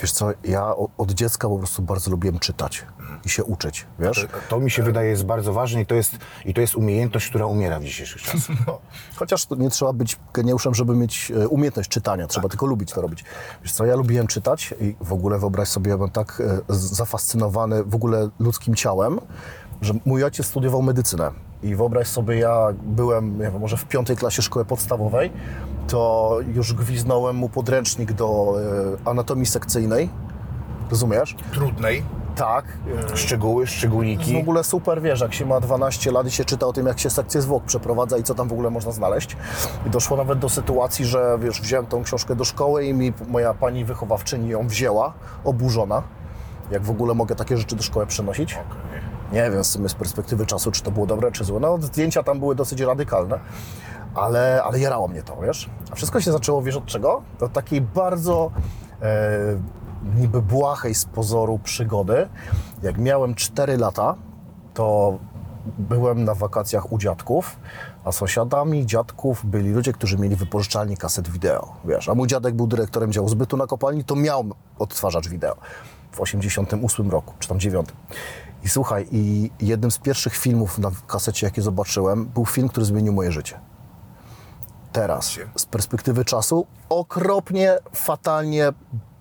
Wiesz 0.00 0.12
co, 0.12 0.30
ja 0.44 0.74
od 0.98 1.10
dziecka 1.12 1.48
po 1.48 1.58
prostu 1.58 1.82
bardzo 1.82 2.10
lubiłem 2.10 2.38
czytać 2.38 2.84
i 3.24 3.28
się 3.28 3.44
uczyć, 3.44 3.86
wiesz? 3.98 4.26
To 4.48 4.60
mi 4.60 4.70
się 4.70 4.82
wydaje 4.82 5.10
jest 5.10 5.24
bardzo 5.24 5.52
ważne 5.52 5.80
i 5.80 5.86
to 5.86 5.94
jest, 5.94 6.16
i 6.44 6.54
to 6.54 6.60
jest 6.60 6.74
umiejętność, 6.74 7.28
która 7.28 7.46
umiera 7.46 7.80
w 7.80 7.84
dzisiejszych 7.84 8.22
czasach. 8.22 8.56
Chociaż 9.16 9.46
to 9.46 9.54
nie 9.54 9.70
trzeba 9.70 9.92
być 9.92 10.16
geniuszem, 10.34 10.74
żeby 10.74 10.96
mieć 10.96 11.32
e, 11.36 11.48
umiejętność 11.48 11.88
czytania, 11.88 12.26
trzeba 12.26 12.48
tylko 12.48 12.66
lubić 12.66 12.92
to 12.92 13.00
robić. 13.00 13.24
Wiesz 13.62 13.72
co, 13.72 13.86
ja 13.86 13.96
lubiłem 13.96 14.26
czytać 14.26 14.74
i 14.80 14.96
w 15.00 15.12
ogóle 15.12 15.38
wyobraź 15.38 15.68
sobie, 15.68 15.90
ja 15.90 15.96
byłem 15.96 16.10
tak 16.10 16.42
e, 16.46 16.74
zafascynowany 16.74 17.84
w 17.84 17.94
ogóle 17.94 18.28
ludzkim 18.38 18.74
ciałem, 18.74 19.20
że 19.80 19.94
mój 20.04 20.24
ojciec 20.24 20.46
studiował 20.46 20.82
medycynę. 20.82 21.49
I 21.62 21.74
wyobraź 21.74 22.06
sobie, 22.06 22.38
ja 22.38 22.66
byłem, 22.82 23.32
nie 23.38 23.50
wiem, 23.50 23.60
może 23.60 23.76
w 23.76 23.84
piątej 23.84 24.16
klasie 24.16 24.42
szkoły 24.42 24.64
podstawowej, 24.64 25.32
to 25.88 26.36
już 26.54 26.72
gwiznąłem 26.74 27.36
mu 27.36 27.48
podręcznik 27.48 28.12
do 28.12 28.54
e, 29.04 29.08
anatomii 29.10 29.46
sekcyjnej. 29.46 30.08
Rozumiesz? 30.90 31.36
Trudnej. 31.52 32.02
Tak. 32.36 32.64
e, 33.12 33.16
Szczegóły, 33.16 33.66
szczególniki. 33.66 34.34
w 34.34 34.38
ogóle 34.38 34.64
super, 34.64 35.02
wiesz, 35.02 35.20
jak 35.20 35.34
się 35.34 35.46
ma 35.46 35.60
12 35.60 36.10
lat 36.12 36.26
i 36.26 36.30
się 36.30 36.44
czyta 36.44 36.66
o 36.66 36.72
tym, 36.72 36.86
jak 36.86 36.98
się 36.98 37.10
sekcję 37.10 37.42
zwłok 37.42 37.64
przeprowadza 37.64 38.18
i 38.18 38.22
co 38.22 38.34
tam 38.34 38.48
w 38.48 38.52
ogóle 38.52 38.70
można 38.70 38.92
znaleźć. 38.92 39.36
I 39.86 39.90
doszło 39.90 40.16
nawet 40.16 40.38
do 40.38 40.48
sytuacji, 40.48 41.04
że 41.04 41.38
wiesz, 41.42 41.60
wziąłem 41.60 41.86
tą 41.86 42.02
książkę 42.02 42.36
do 42.36 42.44
szkoły 42.44 42.84
i 42.84 42.94
mi 42.94 43.12
moja 43.28 43.54
pani 43.54 43.84
wychowawczyni 43.84 44.48
ją 44.48 44.68
wzięła, 44.68 45.12
oburzona. 45.44 46.02
Jak 46.70 46.82
w 46.82 46.90
ogóle 46.90 47.14
mogę 47.14 47.34
takie 47.34 47.56
rzeczy 47.56 47.76
do 47.76 47.82
szkoły 47.82 48.06
przenosić? 48.06 48.58
Nie 49.32 49.50
wiem, 49.50 49.62
tym 49.72 49.88
z 49.88 49.94
perspektywy 49.94 50.46
czasu, 50.46 50.70
czy 50.70 50.82
to 50.82 50.90
było 50.90 51.06
dobre, 51.06 51.32
czy 51.32 51.44
złe. 51.44 51.60
No, 51.60 51.78
zdjęcia 51.78 52.22
tam 52.22 52.38
były 52.38 52.54
dosyć 52.54 52.80
radykalne, 52.80 53.40
ale, 54.14 54.62
ale 54.64 54.80
jarało 54.80 55.08
mnie 55.08 55.22
to, 55.22 55.36
wiesz? 55.42 55.70
A 55.92 55.94
wszystko 55.94 56.20
się 56.20 56.32
zaczęło, 56.32 56.62
wiesz 56.62 56.76
od 56.76 56.86
czego? 56.86 57.22
Od 57.40 57.52
takiej 57.52 57.80
bardzo 57.80 58.50
e, 59.02 59.08
niby 60.16 60.42
błahej 60.42 60.94
z 60.94 61.04
pozoru 61.04 61.58
przygody. 61.58 62.28
Jak 62.82 62.98
miałem 62.98 63.34
4 63.34 63.76
lata, 63.76 64.14
to 64.74 65.18
byłem 65.78 66.24
na 66.24 66.34
wakacjach 66.34 66.92
u 66.92 66.98
dziadków, 66.98 67.56
a 68.04 68.12
sąsiadami 68.12 68.86
dziadków 68.86 69.46
byli 69.46 69.70
ludzie, 69.70 69.92
którzy 69.92 70.18
mieli 70.18 70.36
wypożyczalnię 70.36 70.96
kaset 70.96 71.28
wideo, 71.28 71.74
wiesz. 71.84 72.08
A 72.08 72.14
mój 72.14 72.28
dziadek 72.28 72.54
był 72.54 72.66
dyrektorem 72.66 73.12
działu 73.12 73.28
zbytu 73.28 73.56
na 73.56 73.66
kopalni, 73.66 74.04
to 74.04 74.16
miał 74.16 74.44
odtwarzacz 74.78 75.28
wideo 75.28 75.56
w 76.12 76.20
88 76.20 77.10
roku, 77.10 77.34
czy 77.38 77.48
tam 77.48 77.60
9. 77.60 77.88
I 78.64 78.68
słuchaj, 78.68 79.06
i 79.12 79.50
jednym 79.60 79.90
z 79.90 79.98
pierwszych 79.98 80.36
filmów 80.36 80.78
na 80.78 80.90
kasecie, 81.06 81.46
jakie 81.46 81.62
zobaczyłem, 81.62 82.26
był 82.26 82.46
film, 82.46 82.68
który 82.68 82.86
zmienił 82.86 83.12
moje 83.12 83.32
życie. 83.32 83.60
Teraz, 84.92 85.38
z 85.56 85.66
perspektywy 85.66 86.24
czasu, 86.24 86.66
okropnie, 86.88 87.78
fatalnie, 87.92 88.72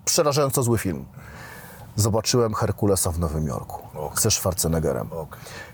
przerażająco 0.06 0.64
zły 0.64 0.78
film. 0.78 1.06
Zobaczyłem 2.04 2.54
Herkulesa 2.54 3.12
w 3.12 3.20
Nowym 3.20 3.48
Jorku 3.48 3.88
ze 4.20 4.32
Schwarzeneggerem. 4.32 5.10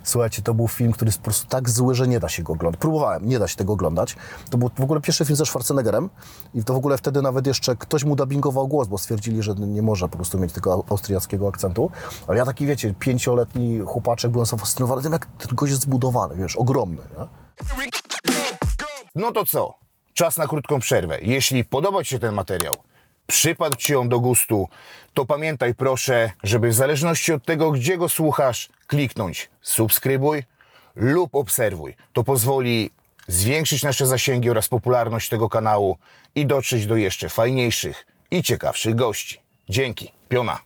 Słuchajcie, 0.03 0.41
to 0.41 0.53
był 0.53 0.67
film, 0.67 0.91
który 0.91 1.10
jest 1.10 1.17
po 1.17 1.24
prostu 1.24 1.48
tak 1.48 1.70
zły, 1.70 1.96
że 1.96 2.08
nie 2.08 2.20
da 2.20 2.29
się 2.29 2.44
go 2.44 2.53
oglądać. 2.53 2.79
Próbowałem, 2.82 3.29
nie 3.29 3.39
da 3.39 3.48
się 3.48 3.55
tego 3.55 3.74
oglądać. 3.74 4.15
To 4.50 4.58
był 4.58 4.70
w 4.79 4.82
ogóle 4.82 5.01
pierwszy 5.01 5.25
film 5.25 5.36
ze 5.36 5.46
Schwarzeneggerem 5.46 6.10
i 6.53 6.63
to 6.63 6.74
w 6.74 6.77
ogóle 6.77 6.98
wtedy 6.98 7.22
nawet 7.22 7.48
jeszcze 7.48 7.75
ktoś 7.75 8.03
mu 8.03 8.15
dubbingował 8.15 8.67
głos, 8.67 8.88
bo 8.88 8.98
stwierdzili, 8.98 9.44
że 9.44 9.53
nie 9.55 9.82
może 9.82 10.10
po 10.10 10.15
prostu 10.17 10.39
mieć 10.39 10.53
tego 10.53 10.74
au- 10.74 10.84
austriackiego 10.89 11.48
akcentu. 11.48 11.91
Ale 12.27 12.38
ja 12.38 12.46
taki, 12.46 12.65
wiecie, 12.65 12.94
pięcioletni 13.00 13.79
chłopaczek 13.79 14.32
byłem 14.32 14.46
zafascynowany 14.46 15.01
tym, 15.01 15.12
jak 15.13 15.25
ten 15.25 15.55
gość 15.55 15.72
jest 15.72 15.84
zbudowany, 15.84 16.36
wiesz, 16.36 16.55
ogromny. 16.55 17.01
Nie? 17.17 17.25
No 19.15 19.32
to 19.32 19.46
co? 19.46 19.74
Czas 20.13 20.38
na 20.38 20.48
krótką 20.48 20.79
przerwę. 20.79 21.22
Jeśli 21.22 21.65
podoba 21.65 22.03
Ci 22.03 22.10
się 22.10 22.20
ten 22.20 22.34
materiał, 22.34 22.75
przypadł 23.27 23.75
Ci 23.75 23.96
on 23.96 24.10
do 24.10 24.20
gustu, 24.20 24.70
to 25.13 25.25
pamiętaj 25.25 25.75
proszę, 25.75 26.32
żeby 26.44 26.70
w 26.70 26.74
zależności 26.74 27.34
od 27.34 27.46
tego, 27.46 27.72
gdzie 27.72 27.98
go 27.98 28.10
słuchasz, 28.10 28.70
kliknąć 28.88 29.50
subskrybuj 29.62 30.44
lub 30.96 31.36
obserwuj. 31.36 31.96
To 32.13 32.24
pozwoli 32.24 32.91
zwiększyć 33.27 33.84
nasze 33.84 34.05
zasięgi 34.05 34.50
oraz 34.50 34.67
popularność 34.67 35.29
tego 35.29 35.50
kanału 35.50 35.98
i 36.36 36.46
dotrzeć 36.46 36.86
do 36.86 36.96
jeszcze 36.96 37.29
fajniejszych 37.29 38.05
i 38.32 38.44
ciekawszych 38.44 38.96
gości. 38.96 39.41
Dzięki. 39.70 40.12
Piona. 40.29 40.60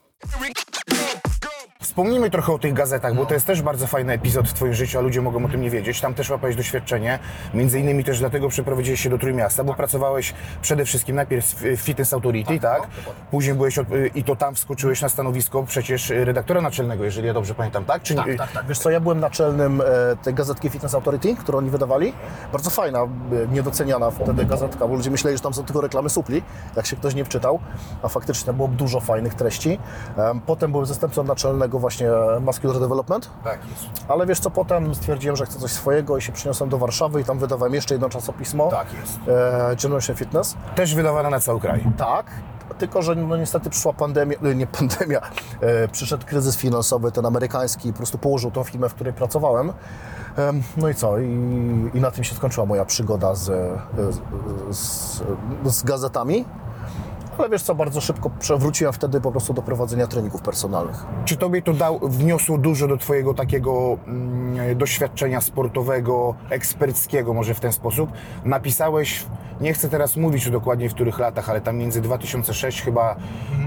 Wspomnijmy 1.90 2.30
trochę 2.30 2.54
o 2.54 2.60
tych 2.60 2.74
gazetach, 2.74 3.16
bo 3.16 3.26
to 3.26 3.34
jest 3.34 3.46
też 3.48 3.62
bardzo 3.62 3.88
fajny 3.88 4.14
epizod 4.14 4.48
w 4.50 4.54
Twoim 4.54 4.74
życiu, 4.74 5.00
a 5.00 5.02
ludzie 5.02 5.22
mogą 5.22 5.46
o 5.46 5.50
tym 5.50 5.62
nie 5.62 5.70
wiedzieć. 5.70 6.02
Tam 6.02 6.14
też 6.14 6.30
łapałeś 6.30 6.56
doświadczenie. 6.56 7.20
Między 7.54 7.80
innymi 7.80 8.04
też 8.04 8.20
dlatego 8.20 8.50
przeprowadziłeś 8.50 9.02
się 9.02 9.10
do 9.10 9.18
Trójmiasta, 9.18 9.64
bo 9.64 9.74
pracowałeś 9.74 10.34
przede 10.62 10.86
wszystkim 10.86 11.16
najpierw 11.16 11.46
w 11.46 11.78
Fitness 11.78 12.14
Authority, 12.14 12.60
tak? 12.60 12.88
Później 13.32 13.56
byłeś 13.56 13.78
od, 13.78 13.88
i 14.16 14.24
to 14.24 14.36
tam 14.36 14.56
wskoczyłeś 14.56 15.02
na 15.02 15.10
stanowisko 15.10 15.64
przecież 15.64 16.10
redaktora 16.10 16.62
naczelnego, 16.62 17.04
jeżeli 17.04 17.28
ja 17.28 17.34
dobrze 17.34 17.56
pamiętam, 17.56 17.86
tak? 17.86 18.02
Czy, 18.04 18.16
Tak, 18.16 18.26
tak, 18.38 18.52
tak. 18.52 18.66
Wiesz 18.68 18.80
co, 18.80 18.90
ja 18.90 19.00
byłem 19.00 19.20
naczelnym 19.20 19.82
e, 19.82 19.86
tej 20.24 20.34
gazetki 20.34 20.70
Fitness 20.70 20.96
Authority, 20.96 21.36
którą 21.36 21.58
oni 21.58 21.70
wydawali. 21.70 22.14
Bardzo 22.52 22.70
fajna, 22.70 23.00
e, 23.00 23.08
niedoceniana 23.52 24.12
wtedy 24.12 24.46
gazetka, 24.46 24.88
bo 24.88 24.96
ludzie 24.96 25.12
myśleli, 25.12 25.38
że 25.38 25.44
tam 25.44 25.54
są 25.54 25.64
tylko 25.66 25.82
reklamy 25.82 26.10
supli, 26.10 26.44
jak 26.76 26.86
się 26.86 26.96
ktoś 26.96 27.16
nie 27.16 27.26
wczytał, 27.26 27.60
a 28.04 28.08
faktycznie 28.08 28.54
było 28.54 28.68
dużo 28.68 29.00
fajnych 29.00 29.34
treści. 29.34 29.80
Em, 30.18 30.42
Potem 30.42 30.72
byłem 30.72 30.86
zastępcą 30.86 31.24
naczelnego 31.24 31.79
właśnie 31.80 32.08
Muscular 32.42 32.80
Development, 32.80 33.30
Tak 33.44 33.60
jest. 33.70 34.06
ale 34.08 34.26
wiesz 34.26 34.40
co, 34.40 34.50
potem 34.52 34.96
stwierdziłem, 34.96 35.36
że 35.36 35.46
chcę 35.46 35.60
coś 35.60 35.72
swojego 35.72 36.18
i 36.18 36.22
się 36.22 36.32
przeniosłem 36.32 36.70
do 36.70 36.78
Warszawy 36.78 37.22
i 37.22 37.24
tam 37.24 37.40
wydawałem 37.40 37.74
jeszcze 37.74 37.94
jedno 37.94 38.10
czasopismo. 38.10 38.70
Tak 38.72 38.88
jest. 39.02 39.20
E, 39.28 39.76
Generation 39.84 40.16
Fitness. 40.16 40.58
Też 40.76 40.96
wydawana 40.96 41.30
na 41.30 41.40
cały 41.40 41.60
kraj. 41.60 41.84
Tak, 41.98 42.26
tylko 42.78 43.02
że 43.02 43.16
no 43.16 43.38
niestety 43.38 43.70
przyszła 43.70 43.94
pandemia, 43.94 44.38
e, 44.44 44.56
nie 44.56 44.68
pandemia, 44.68 45.20
e, 45.62 45.88
przyszedł 45.88 46.26
kryzys 46.26 46.58
finansowy, 46.58 47.12
ten 47.12 47.26
amerykański, 47.26 47.92
po 47.92 47.98
prostu 47.98 48.18
położył 48.18 48.52
tą 48.52 48.64
firmę, 48.64 48.90
w 48.90 48.94
której 48.94 49.14
pracowałem. 49.14 49.74
Em, 50.38 50.64
No 50.78 50.90
i 50.90 50.96
co? 50.96 51.18
I, 51.20 51.26
i 51.94 52.00
na 52.02 52.12
tym 52.12 52.24
się 52.24 52.36
skończyła 52.36 52.66
moja 52.66 52.86
przygoda 52.86 53.36
z, 53.36 53.46
z, 54.10 54.20
z, 54.78 55.22
z 55.66 55.84
gazetami. 55.84 56.46
Ale 57.40 57.50
wiesz 57.50 57.64
co, 57.64 57.76
bardzo 57.76 58.02
szybko 58.02 58.30
przewróciłem 58.40 58.94
wtedy 58.94 59.22
po 59.22 59.32
prostu 59.32 59.54
do 59.54 59.62
prowadzenia 59.62 60.08
treningów 60.08 60.42
personalnych. 60.42 61.06
Czy 61.26 61.38
tobie 61.38 61.62
to 61.62 61.74
dał, 61.74 62.00
wniosło 62.04 62.58
dużo 62.58 62.88
do 62.88 62.98
twojego 62.98 63.34
takiego 63.34 63.98
mm, 64.08 64.78
doświadczenia 64.78 65.42
sportowego, 65.42 66.36
eksperckiego 66.50 67.34
może 67.34 67.54
w 67.54 67.60
ten 67.60 67.74
sposób? 67.74 68.12
Napisałeś, 68.46 69.26
nie 69.62 69.74
chcę 69.74 69.90
teraz 69.90 70.18
mówić 70.18 70.50
dokładnie 70.50 70.90
w 70.90 70.94
których 70.94 71.20
latach, 71.20 71.50
ale 71.50 71.62
tam 71.62 71.78
między 71.78 72.02
2006 72.02 72.82
chyba 72.82 73.16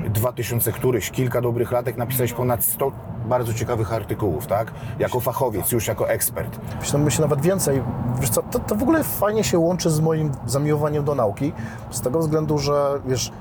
2000 0.08 0.72
któryś, 0.72 1.10
kilka 1.10 1.40
dobrych 1.40 1.72
latek 1.72 1.96
napisałeś 1.96 2.32
ponad 2.32 2.64
100 2.64 2.92
bardzo 3.28 3.54
ciekawych 3.54 3.92
artykułów, 3.92 4.46
tak? 4.46 4.72
Jako 4.98 5.20
fachowiec, 5.20 5.72
już 5.72 5.86
jako 5.86 6.08
ekspert. 6.08 6.60
Myślę, 6.80 6.98
myślę 6.98 7.22
nawet 7.22 7.40
więcej. 7.40 7.82
Wiesz 8.20 8.30
co, 8.30 8.42
to, 8.42 8.58
to 8.58 8.74
w 8.74 8.82
ogóle 8.82 9.04
fajnie 9.04 9.44
się 9.44 9.58
łączy 9.58 9.90
z 9.90 10.00
moim 10.00 10.32
zamiłowaniem 10.46 11.04
do 11.04 11.14
nauki, 11.14 11.52
z 11.90 12.00
tego 12.00 12.18
względu, 12.18 12.58
że 12.58 13.00
wiesz, 13.06 13.32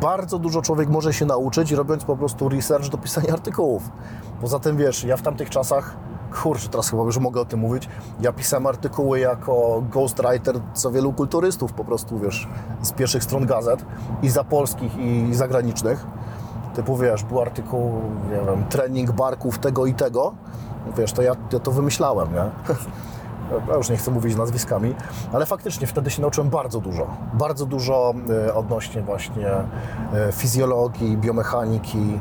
bardzo 0.00 0.38
dużo 0.38 0.62
człowiek 0.62 0.88
może 0.88 1.12
się 1.12 1.26
nauczyć, 1.26 1.72
robiąc 1.72 2.04
po 2.04 2.16
prostu 2.16 2.48
research 2.48 2.88
do 2.88 2.98
pisania 2.98 3.32
artykułów. 3.32 3.90
Poza 4.40 4.58
tym, 4.58 4.76
wiesz, 4.76 5.04
ja 5.04 5.16
w 5.16 5.22
tamtych 5.22 5.50
czasach, 5.50 5.96
kurczę, 6.42 6.68
teraz 6.68 6.90
chyba 6.90 7.02
już 7.02 7.18
mogę 7.18 7.40
o 7.40 7.44
tym 7.44 7.60
mówić, 7.60 7.88
ja 8.20 8.32
pisałem 8.32 8.66
artykuły 8.66 9.20
jako 9.20 9.82
ghostwriter 9.92 10.60
co 10.74 10.90
wielu 10.90 11.12
kulturystów 11.12 11.72
po 11.72 11.84
prostu, 11.84 12.18
wiesz, 12.18 12.48
z 12.82 12.92
pierwszych 12.92 13.24
stron 13.24 13.46
gazet 13.46 13.84
i 14.22 14.28
za 14.30 14.44
polskich 14.44 14.96
i 14.96 15.34
zagranicznych. 15.34 16.06
Typu, 16.74 16.96
wiesz, 16.96 17.24
był 17.24 17.40
artykuł, 17.40 17.92
nie 18.30 18.46
wiem, 18.46 18.64
trening 18.68 19.12
barków 19.12 19.58
tego 19.58 19.86
i 19.86 19.94
tego. 19.94 20.34
Wiesz, 20.96 21.12
to 21.12 21.22
ja, 21.22 21.32
ja 21.52 21.60
to 21.60 21.72
wymyślałem, 21.72 22.28
nie? 22.34 22.74
Ja 23.68 23.74
już 23.76 23.90
nie 23.90 23.96
chcę 23.96 24.10
mówić 24.10 24.36
nazwiskami, 24.36 24.94
ale 25.32 25.46
faktycznie 25.46 25.86
wtedy 25.86 26.10
się 26.10 26.22
nauczyłem 26.22 26.50
bardzo 26.50 26.80
dużo. 26.80 27.06
Bardzo 27.34 27.66
dużo 27.66 28.14
e, 28.48 28.54
odnośnie 28.54 29.02
właśnie 29.02 29.48
e, 29.48 29.64
fizjologii, 30.32 31.16
biomechaniki, 31.16 32.18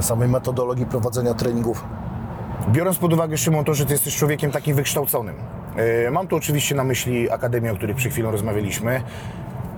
samej 0.00 0.28
metodologii 0.28 0.86
prowadzenia 0.86 1.34
treningów. 1.34 1.84
Biorąc 2.68 2.98
pod 2.98 3.12
uwagę, 3.12 3.36
Szymon, 3.36 3.64
to, 3.64 3.74
że 3.74 3.86
ty 3.86 3.92
jesteś 3.92 4.16
człowiekiem 4.16 4.50
takim 4.50 4.76
wykształconym. 4.76 5.34
e, 6.06 6.10
Mam 6.10 6.26
tu 6.26 6.36
oczywiście 6.36 6.74
na 6.74 6.84
myśli 6.84 7.30
Akademię, 7.30 7.72
o 7.72 7.76
której 7.76 7.94
przed 7.94 8.12
chwilą 8.12 8.30
rozmawialiśmy. 8.30 9.02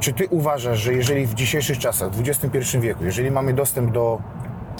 Czy 0.00 0.12
ty 0.12 0.26
uważasz, 0.30 0.78
że 0.78 0.92
jeżeli 0.94 1.26
w 1.26 1.34
dzisiejszych 1.34 1.78
czasach, 1.78 2.10
w 2.12 2.28
XXI 2.28 2.78
wieku, 2.78 3.04
jeżeli 3.04 3.30
mamy 3.30 3.52
dostęp 3.52 3.92
do 3.92 4.18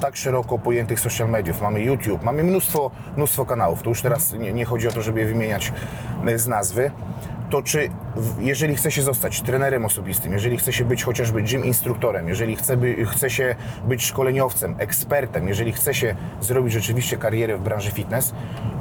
tak 0.01 0.17
szeroko 0.17 0.59
pojętych 0.59 1.01
social 1.01 1.29
mediów, 1.29 1.63
mamy 1.63 1.81
YouTube, 1.81 2.23
mamy 2.23 2.43
mnóstwo, 2.45 2.91
mnóstwo 3.17 3.47
kanałów, 3.47 3.83
to 3.83 3.89
już 3.89 4.03
teraz 4.03 4.33
nie, 4.33 4.53
nie 4.53 4.65
chodzi 4.65 4.89
o 4.89 4.93
to, 4.93 5.03
żeby 5.03 5.21
je 5.21 5.27
wymieniać 5.27 5.73
e, 6.27 6.39
z 6.39 6.47
nazwy, 6.47 6.91
to 7.51 7.63
czy 7.63 7.91
jeżeli 8.41 8.77
chce 8.77 8.91
się 8.91 9.03
zostać 9.03 9.43
trenerem 9.43 9.85
osobistym, 9.85 10.33
jeżeli 10.33 10.57
chce 10.57 10.73
się 10.73 10.85
być 10.85 11.05
chociażby 11.05 11.43
gym 11.43 11.65
instruktorem, 11.65 12.29
jeżeli 12.29 12.57
chce, 12.57 12.77
by, 12.77 13.07
chce 13.07 13.31
się 13.31 13.55
być 13.89 14.05
szkoleniowcem, 14.05 14.75
ekspertem, 14.79 15.49
jeżeli 15.49 15.73
chce 15.73 15.95
się 15.95 16.15
zrobić 16.41 16.73
rzeczywiście 16.73 17.17
karierę 17.17 17.57
w 17.57 17.61
branży 17.61 17.91
fitness, 17.91 18.35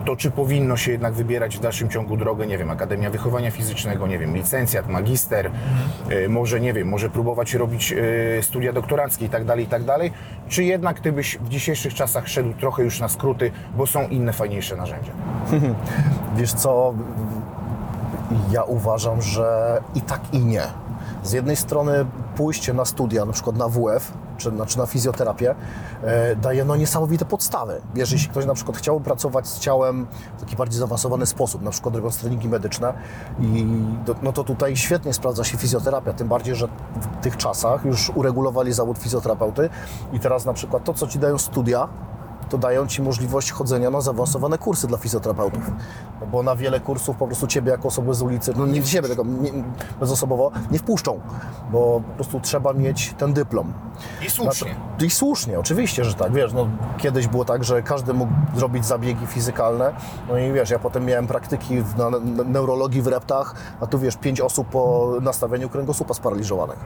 to 0.06 0.16
czy 0.16 0.32
powinno 0.32 0.78
się 0.78 0.92
jednak 0.92 1.14
wybierać 1.14 1.58
w 1.58 1.60
dalszym 1.60 1.90
ciągu 1.90 2.18
drogę, 2.18 2.48
nie 2.48 2.58
wiem, 2.58 2.72
Akademia 2.72 3.10
Wychowania 3.10 3.52
Fizycznego, 3.52 4.08
nie 4.08 4.20
wiem, 4.20 4.36
licencjat, 4.36 4.88
magister, 4.88 5.52
y, 6.12 6.30
może, 6.30 6.60
nie 6.60 6.74
wiem, 6.74 6.88
może 6.88 7.10
próbować 7.10 7.54
robić 7.54 7.92
y, 7.92 8.40
studia 8.42 8.74
doktoranckie 8.74 9.26
i 9.26 9.30
tak 9.30 9.46
dalej, 9.46 9.66
i 9.66 9.68
tak 9.68 9.84
dalej, 9.84 10.12
czy 10.48 10.64
jednak 10.64 11.00
ty 11.00 11.12
byś 11.12 11.38
w 11.38 11.50
dzisiejszych 11.50 11.94
czasach 11.94 12.28
szedł 12.28 12.54
trochę 12.54 12.84
już 12.84 13.00
na 13.00 13.08
skróty, 13.08 13.52
bo 13.78 13.88
są 13.88 14.08
inne, 14.08 14.34
fajniejsze 14.34 14.76
narzędzia? 14.76 15.12
Wiesz 16.38 16.54
co, 16.54 16.94
ja 18.52 18.64
uważam, 18.64 19.22
że 19.22 19.82
i 19.96 20.02
tak 20.02 20.22
i 20.34 20.40
nie. 20.40 20.64
Z 21.24 21.32
jednej 21.32 21.56
strony 21.56 22.06
pójście 22.36 22.74
na 22.74 22.86
studia, 22.86 23.26
na 23.26 23.34
przykład 23.34 23.56
na 23.56 23.70
WF, 23.70 24.14
czy, 24.38 24.50
znaczy 24.50 24.78
na 24.78 24.86
fizjoterapię, 24.86 25.56
e, 26.04 26.36
daje 26.36 26.66
no 26.66 26.76
niesamowite 26.76 27.26
podstawy. 27.26 27.82
Jeśli 27.96 28.30
ktoś 28.30 28.46
na 28.46 28.54
przykład 28.54 28.78
chciałby 28.78 29.06
pracować 29.06 29.48
z 29.48 29.60
ciałem 29.60 30.08
w 30.38 30.40
taki 30.40 30.56
bardziej 30.56 30.80
zaawansowany 30.80 31.26
sposób, 31.26 31.62
na 31.62 31.72
przykład 31.72 31.96
robiąc 31.96 32.18
treningi 32.18 32.50
medyczne, 32.50 32.94
i 33.40 33.66
no 34.22 34.32
to 34.32 34.44
tutaj 34.44 34.78
świetnie 34.78 35.14
sprawdza 35.14 35.44
się 35.44 35.58
fizjoterapia, 35.58 36.14
tym 36.14 36.28
bardziej, 36.28 36.56
że 36.56 36.68
w 37.02 37.24
tych 37.24 37.38
czasach 37.38 37.86
już 37.86 38.12
uregulowali 38.16 38.74
zawód 38.74 38.98
fizjoterapeuty 38.98 39.70
i 40.14 40.20
teraz 40.20 40.46
na 40.46 40.54
przykład 40.54 40.84
to, 40.84 40.94
co 40.94 41.08
Ci 41.08 41.20
dają 41.20 41.38
studia, 41.38 41.88
to 42.50 42.58
dają 42.58 42.88
Ci 42.88 43.02
możliwość 43.02 43.52
chodzenia 43.52 43.90
na 43.90 44.02
zaawansowane 44.02 44.58
kursy 44.58 44.88
dla 44.88 44.98
fizjoterapeutów. 44.98 45.72
No 46.22 46.28
bo 46.28 46.44
na 46.44 46.56
wiele 46.56 46.80
kursów 46.80 47.18
po 47.18 47.28
prostu 47.28 47.48
Ciebie 47.48 47.72
jako 47.72 47.88
osobę 47.88 48.14
z 48.14 48.22
ulicy, 48.22 48.54
no 48.58 48.66
nie 48.66 48.84
Ciebie 48.84 49.10
tego 49.10 49.24
nie, 49.24 49.52
bezosobowo, 50.00 50.52
nie 50.72 50.80
wpuszczą, 50.80 51.20
bo 51.72 52.02
po 52.08 52.16
prostu 52.16 52.40
trzeba 52.40 52.74
mieć 52.74 53.14
ten 53.18 53.34
dyplom. 53.34 53.74
I 54.26 54.30
słusznie. 54.30 54.76
I 55.04 55.10
słusznie, 55.10 55.60
oczywiście, 55.60 56.06
że 56.06 56.14
tak. 56.14 56.34
Wiesz, 56.34 56.54
no, 56.54 56.68
kiedyś 56.98 57.28
było 57.28 57.46
tak, 57.46 57.64
że 57.64 57.82
każdy 57.82 58.14
mógł 58.14 58.34
zrobić 58.56 58.86
zabiegi 58.86 59.28
fizykalne. 59.28 59.94
No 60.30 60.38
i 60.38 60.52
wiesz, 60.52 60.70
ja 60.70 60.80
potem 60.80 61.06
miałem 61.06 61.28
praktyki 61.28 61.82
w, 61.82 61.98
na, 61.98 62.10
na 62.10 62.20
neurologii 62.44 63.02
w 63.02 63.08
reptach, 63.08 63.56
a 63.82 63.88
tu 63.88 64.00
wiesz, 64.00 64.18
pięć 64.18 64.42
osób 64.42 64.68
po 64.68 65.14
nastawieniu 65.22 65.70
kręgosłupa 65.70 66.14
sparaliżowanych. 66.14 66.80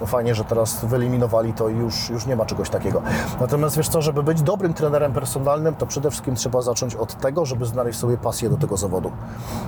No 0.00 0.06
fajnie, 0.06 0.34
że 0.34 0.44
teraz 0.44 0.84
wyeliminowali 0.84 1.52
to 1.52 1.68
i 1.68 1.76
już, 1.76 2.10
już 2.10 2.26
nie 2.26 2.36
ma 2.36 2.46
czegoś 2.46 2.70
takiego. 2.70 3.02
Natomiast 3.40 3.76
wiesz 3.76 3.88
co, 3.88 4.02
żeby 4.02 4.22
być 4.22 4.42
dobrym 4.42 4.74
trenerem 4.74 5.12
personalnym, 5.12 5.74
to 5.74 5.86
przede 5.86 6.10
wszystkim 6.10 6.34
trzeba 6.34 6.62
zacząć 6.62 6.94
od 6.94 7.14
tego, 7.20 7.46
żeby 7.46 7.66
znaleźć 7.66 7.98
sobie 7.98 8.16
pasję 8.16 8.50
do 8.50 8.56
tego 8.56 8.76
zawodu. 8.76 9.10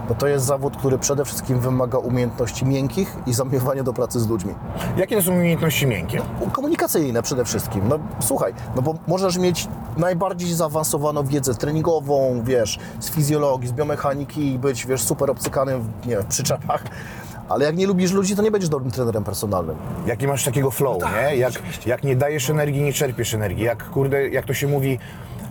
Bo 0.09 0.15
to 0.15 0.27
jest 0.27 0.47
zawód, 0.47 0.77
który 0.77 0.99
przede 0.99 1.25
wszystkim 1.25 1.61
wymaga 1.61 1.99
umiejętności 1.99 2.65
miękkich 2.67 3.17
i 3.27 3.33
zamiłowania 3.35 3.83
do 3.83 3.93
pracy 3.93 4.21
z 4.21 4.29
ludźmi 4.29 4.55
Jakie 4.97 5.17
to 5.17 5.23
są 5.23 5.33
umiejętności 5.33 5.87
miękkie? 5.87 6.23
komunikacyjne 6.53 7.23
przede 7.23 7.45
wszystkim. 7.45 7.89
No 7.89 7.99
słuchaj, 8.21 8.55
no 8.77 8.83
bo 8.83 8.95
możesz 9.07 9.39
mieć 9.39 9.69
najbardziej 9.97 10.55
zaawansowaną 10.55 11.25
wiedzę 11.27 11.55
treningową, 11.55 12.41
wiesz, 12.45 12.79
z 13.01 13.11
fizjologii, 13.11 13.69
z 13.69 13.73
biomechaniki 13.73 14.53
i 14.55 14.59
być, 14.59 14.87
wiesz, 14.87 15.03
super 15.03 15.31
obcykanym 15.31 15.93
nie 16.07 16.11
wiem, 16.17 16.23
w 16.23 16.27
przyczepach, 16.27 16.85
ale 17.51 17.65
jak 17.65 17.77
nie 17.77 17.87
lubisz 17.87 18.13
ludzi, 18.13 18.37
to 18.37 18.43
nie 18.43 18.51
będziesz 18.51 18.71
dobrym 18.71 18.91
trenerem 18.91 19.25
personalnym. 19.25 19.77
Jaki 20.07 20.27
masz 20.27 20.45
takiego 20.45 20.71
flow, 20.71 21.03
nie? 21.03 21.37
Jak, 21.37 21.53
jak 21.87 22.05
nie 22.05 22.17
dajesz 22.17 22.51
energii, 22.51 22.83
nie 22.83 22.93
czerpiesz 22.93 23.35
energii. 23.35 23.65
Jak, 23.65 23.91
kurde, 23.91 24.29
jak 24.29 24.47
to 24.47 24.55
się 24.55 24.67
mówi, 24.67 24.99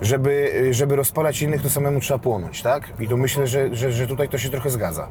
żeby, 0.01 0.67
żeby 0.71 0.95
rozpalać 0.95 1.41
innych, 1.41 1.61
to 1.61 1.69
samemu 1.69 1.99
trzeba 1.99 2.19
płonąć, 2.19 2.61
tak? 2.61 2.93
I 2.99 3.07
to 3.07 3.17
myślę, 3.17 3.47
że, 3.47 3.75
że, 3.75 3.91
że 3.91 4.07
tutaj 4.07 4.29
to 4.29 4.37
się 4.37 4.49
trochę 4.49 4.69
zgadza. 4.69 5.07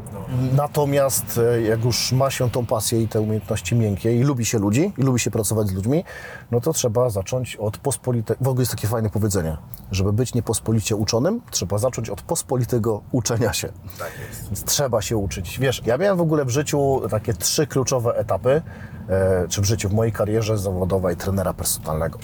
Natomiast 0.52 1.40
e, 1.54 1.62
jak 1.62 1.84
już 1.84 2.12
ma 2.12 2.30
się 2.30 2.50
tą 2.50 2.66
pasję 2.66 3.02
i 3.02 3.08
te 3.08 3.20
umiejętności 3.20 3.74
miękkie 3.74 4.16
i 4.16 4.22
lubi 4.22 4.44
się 4.44 4.58
ludzi, 4.58 4.92
i 4.98 5.02
lubi 5.02 5.20
się 5.20 5.30
pracować 5.30 5.68
z 5.68 5.72
ludźmi, 5.72 6.04
no 6.50 6.60
to 6.60 6.72
trzeba 6.72 7.10
zacząć 7.10 7.56
od 7.56 7.78
pospolitego, 7.78 8.44
w 8.44 8.48
ogóle 8.48 8.62
jest 8.62 8.72
takie 8.72 8.88
fajne 8.88 9.10
powiedzenie, 9.10 9.56
żeby 9.92 10.12
być 10.12 10.34
niepospolicie 10.34 10.96
uczonym, 10.96 11.40
trzeba 11.50 11.78
zacząć 11.78 12.10
od 12.10 12.22
pospolitego 12.22 13.02
uczenia 13.12 13.52
się. 13.52 13.68
Tak 13.98 14.10
jest. 14.28 14.44
Więc 14.44 14.64
trzeba 14.64 15.02
się 15.02 15.16
uczyć. 15.16 15.58
Wiesz, 15.58 15.82
ja 15.86 15.98
miałem 15.98 16.16
w 16.16 16.20
ogóle 16.20 16.44
w 16.44 16.50
życiu 16.50 17.00
takie 17.10 17.34
trzy 17.34 17.66
kluczowe 17.66 18.16
etapy, 18.16 18.62
e, 19.08 19.48
czy 19.48 19.60
w 19.60 19.64
życiu, 19.64 19.88
w 19.88 19.92
mojej 19.92 20.12
karierze 20.12 20.58
zawodowej 20.58 21.16
trenera 21.16 21.54
personalnego. 21.54 22.18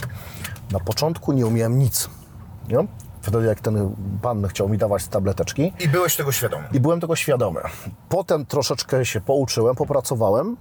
Na 0.73 0.80
początku 0.80 1.33
nie 1.33 1.47
umiałem 1.47 1.78
nic. 1.78 2.09
Nie? 2.68 2.87
Wtedy 3.23 3.47
jak 3.47 3.61
ten 3.61 3.94
pan 4.23 4.49
chciał 4.49 4.68
mi 4.68 4.78
dawać 4.78 5.09
tableteczki, 5.09 5.73
I 5.80 5.88
byłeś 5.88 6.16
tego 6.16 6.33
świadomy. 6.33 6.68
i 6.73 6.80
byłem 6.80 7.00
tego 7.00 7.16
świadomy. 7.16 7.61
Potem 8.09 8.47
troszeczkę 8.47 9.04
się 9.06 9.21
pouczyłem, 9.21 9.77
popracowałem 9.77 10.57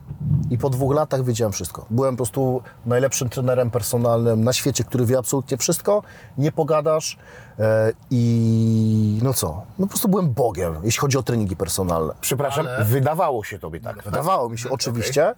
i 0.49 0.57
po 0.57 0.69
dwóch 0.69 0.95
latach 0.95 1.23
wiedziałem 1.23 1.51
wszystko. 1.51 1.85
Byłem 1.89 2.15
po 2.15 2.17
prostu 2.17 2.61
najlepszym 2.85 3.29
trenerem 3.29 3.71
personalnym 3.71 4.43
na 4.43 4.53
świecie, 4.53 4.83
który 4.83 5.05
wie 5.05 5.17
absolutnie 5.17 5.57
wszystko, 5.57 6.03
nie 6.37 6.51
pogadasz 6.51 7.17
e, 7.59 7.91
i 8.11 9.19
no 9.23 9.33
co, 9.33 9.61
no 9.79 9.85
po 9.85 9.89
prostu 9.89 10.07
byłem 10.07 10.33
Bogiem, 10.33 10.75
jeśli 10.83 10.99
chodzi 10.99 11.17
o 11.17 11.23
treningi 11.23 11.55
personalne. 11.55 12.13
Przepraszam, 12.21 12.67
wydawało 12.85 13.43
się 13.43 13.59
tobie 13.59 13.79
tak. 13.79 14.03
Wydawało 14.03 14.49
mi 14.49 14.57
się 14.57 14.69
oczywiście, 14.69 15.35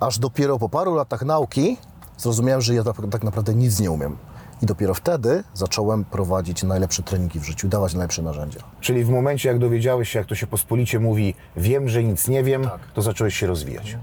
aż 0.00 0.18
dopiero 0.18 0.58
po 0.58 0.68
paru 0.68 0.94
latach 0.94 1.22
nauki 1.22 1.76
zrozumiałem, 2.18 2.60
że 2.60 2.74
ja 2.74 2.84
tak, 2.84 2.96
tak 3.10 3.24
naprawdę 3.24 3.54
nic 3.54 3.80
nie 3.80 3.90
umiem. 3.90 4.16
I 4.62 4.66
dopiero 4.66 4.94
wtedy 4.94 5.44
zacząłem 5.54 6.04
prowadzić 6.04 6.62
najlepsze 6.62 7.02
treningi 7.02 7.40
w 7.40 7.44
życiu, 7.44 7.68
dawać 7.68 7.94
najlepsze 7.94 8.22
narzędzia. 8.22 8.60
Czyli 8.80 9.04
w 9.04 9.08
momencie, 9.08 9.48
jak 9.48 9.58
dowiedziałeś 9.58 10.08
się, 10.08 10.18
jak 10.18 10.28
to 10.28 10.34
się 10.34 10.46
pospolicie 10.46 11.00
mówi, 11.00 11.34
wiem, 11.56 11.88
że 11.88 12.04
nic 12.04 12.28
nie 12.28 12.44
wiem, 12.44 12.70
to 12.94 13.02
zacząłeś 13.02 13.36
się 13.36 13.46
rozwijać. 13.46 13.96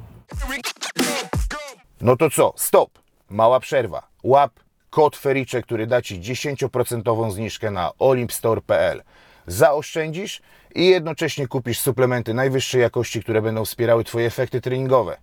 No 2.02 2.18
to 2.18 2.30
co? 2.30 2.54
Stop! 2.58 2.90
Mała 3.30 3.60
przerwa. 3.60 4.08
Łap 4.24 4.52
kod 4.90 5.18
Fericze, 5.18 5.62
który 5.62 5.88
da 5.88 6.02
Ci 6.02 6.22
10% 6.22 7.32
zniżkę 7.32 7.72
na 7.72 7.92
olympstore.pl. 8.00 9.04
Zaoszczędzisz 9.48 10.42
i 10.76 10.86
jednocześnie 10.86 11.48
kupisz 11.48 11.80
suplementy 11.80 12.34
najwyższej 12.34 12.82
jakości, 12.82 13.24
które 13.24 13.42
będą 13.42 13.66
wspierały 13.66 14.04
Twoje 14.04 14.28
efekty 14.28 14.62
treningowe. 14.62 15.18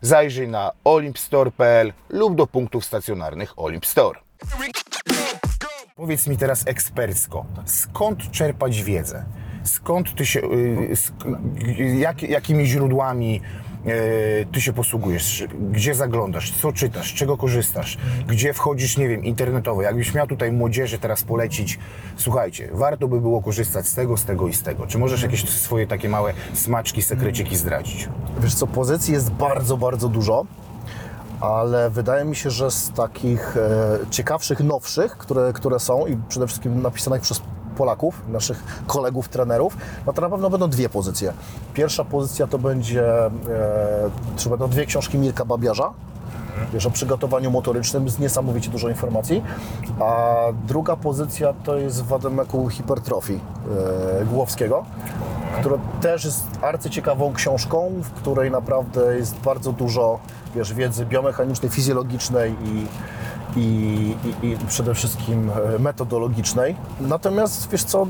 Zajrzyj 0.00 0.48
na 0.48 0.70
olympstore.pl 0.84 1.92
lub 2.08 2.34
do 2.36 2.46
punktów 2.46 2.84
stacjonarnych 2.84 3.58
Olymp 3.58 3.86
Store. 3.86 4.20
Powiedz 5.96 6.26
mi 6.26 6.36
teraz 6.36 6.62
ekspercko, 6.66 7.46
skąd 7.66 8.30
czerpać 8.30 8.82
wiedzę? 8.82 9.24
Skąd 9.64 10.14
ty 10.14 10.26
się, 10.26 10.40
y, 10.40 11.96
jak, 11.98 12.22
jakimi 12.22 12.66
źródłami 12.66 13.40
y, 13.86 14.46
ty 14.52 14.60
się 14.60 14.72
posługujesz? 14.72 15.44
Gdzie 15.72 15.94
zaglądasz? 15.94 16.52
Co 16.52 16.72
czytasz? 16.72 17.14
Czego 17.14 17.36
korzystasz? 17.36 17.98
Gdzie 18.28 18.52
wchodzisz, 18.52 18.96
nie 18.96 19.08
wiem, 19.08 19.24
internetowo? 19.24 19.82
Jakbyś 19.82 20.14
miał 20.14 20.26
tutaj 20.26 20.52
młodzieży 20.52 20.98
teraz 20.98 21.22
polecić, 21.22 21.78
słuchajcie, 22.16 22.68
warto 22.72 23.08
by 23.08 23.20
było 23.20 23.42
korzystać 23.42 23.88
z 23.88 23.94
tego, 23.94 24.16
z 24.16 24.24
tego 24.24 24.48
i 24.48 24.52
z 24.52 24.62
tego. 24.62 24.86
Czy 24.86 24.98
możesz 24.98 25.22
jakieś 25.22 25.48
swoje 25.48 25.86
takie 25.86 26.08
małe 26.08 26.32
smaczki, 26.54 27.02
sekreciki 27.02 27.56
zdradzić? 27.56 28.08
Wiesz 28.40 28.54
co, 28.54 28.66
pozycji 28.66 29.14
jest 29.14 29.30
bardzo, 29.30 29.76
bardzo 29.76 30.08
dużo, 30.08 30.46
ale 31.40 31.90
wydaje 31.90 32.24
mi 32.24 32.36
się, 32.36 32.50
że 32.50 32.70
z 32.70 32.90
takich 32.90 33.56
e, 33.56 33.98
ciekawszych, 34.10 34.60
nowszych, 34.60 35.16
które, 35.18 35.52
które 35.52 35.78
są 35.78 36.06
i 36.06 36.16
przede 36.28 36.46
wszystkim 36.46 36.82
napisanych 36.82 37.22
przez 37.22 37.42
Polaków, 37.76 38.22
naszych 38.28 38.82
kolegów, 38.86 39.28
trenerów, 39.28 39.76
no 40.06 40.12
to 40.12 40.22
na 40.22 40.30
pewno 40.30 40.50
będą 40.50 40.70
dwie 40.70 40.88
pozycje. 40.88 41.32
Pierwsza 41.74 42.04
pozycja 42.04 42.46
to 42.46 42.58
będzie, 42.58 43.26
e, 43.26 43.30
to 44.44 44.50
będą 44.50 44.68
dwie 44.68 44.86
książki 44.86 45.18
Mirka 45.18 45.44
Babiarza, 45.44 45.92
wiesz, 46.72 46.86
o 46.86 46.90
przygotowaniu 46.90 47.50
motorycznym 47.50 48.08
z 48.08 48.18
niesamowicie 48.18 48.70
dużo 48.70 48.88
informacji, 48.88 49.42
a 50.00 50.36
druga 50.66 50.96
pozycja 50.96 51.52
to 51.64 51.76
jest 51.76 52.04
wademeku 52.04 52.68
hipertrofii 52.68 53.40
e, 54.20 54.24
Głowskiego, 54.24 54.84
która 55.60 55.76
też 56.00 56.24
jest 56.24 56.44
arcyciekawą 56.62 57.32
książką, 57.32 57.90
w 58.02 58.10
której 58.10 58.50
naprawdę 58.50 59.16
jest 59.16 59.38
bardzo 59.38 59.72
dużo 59.72 60.18
wiesz, 60.54 60.74
wiedzy 60.74 61.06
biomechanicznej, 61.06 61.70
fizjologicznej 61.70 62.54
i, 62.64 62.86
i, 63.60 63.62
i, 64.42 64.46
i 64.46 64.56
przede 64.68 64.94
wszystkim 64.94 65.50
e, 65.74 65.78
metodologicznej. 65.78 66.76
Natomiast 67.00 67.70
wiesz 67.70 67.84
co, 67.84 68.06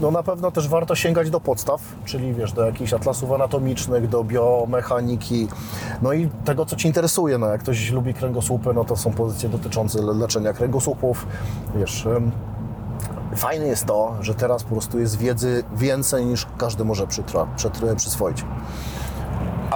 no 0.00 0.10
na 0.10 0.22
pewno 0.22 0.50
też 0.50 0.68
warto 0.68 0.94
sięgać 0.94 1.30
do 1.30 1.40
podstaw, 1.40 1.80
czyli 2.04 2.34
wiesz, 2.34 2.52
do 2.52 2.66
jakichś 2.66 2.92
atlasów 2.92 3.32
anatomicznych, 3.32 4.08
do 4.08 4.24
biomechaniki, 4.24 5.48
no 6.02 6.12
i 6.12 6.28
tego, 6.44 6.66
co 6.66 6.76
Ci 6.76 6.86
interesuje. 6.86 7.38
No 7.38 7.46
jak 7.46 7.60
ktoś 7.60 7.90
lubi 7.90 8.14
kręgosłupy, 8.14 8.74
no 8.74 8.84
to 8.84 8.96
są 8.96 9.12
pozycje 9.12 9.48
dotyczące 9.48 10.02
le- 10.02 10.12
leczenia 10.14 10.52
kręgosłupów, 10.52 11.26
wiesz... 11.76 12.08
Fajne 13.36 13.66
jest 13.66 13.86
to, 13.86 14.14
że 14.20 14.34
teraz 14.34 14.64
po 14.64 14.70
prostu 14.70 14.98
jest 14.98 15.18
wiedzy 15.18 15.64
więcej 15.76 16.26
niż 16.26 16.46
każdy 16.58 16.84
może 16.84 17.06
przytra, 17.06 17.46
przytr, 17.56 17.96
przyswoić. 17.96 18.44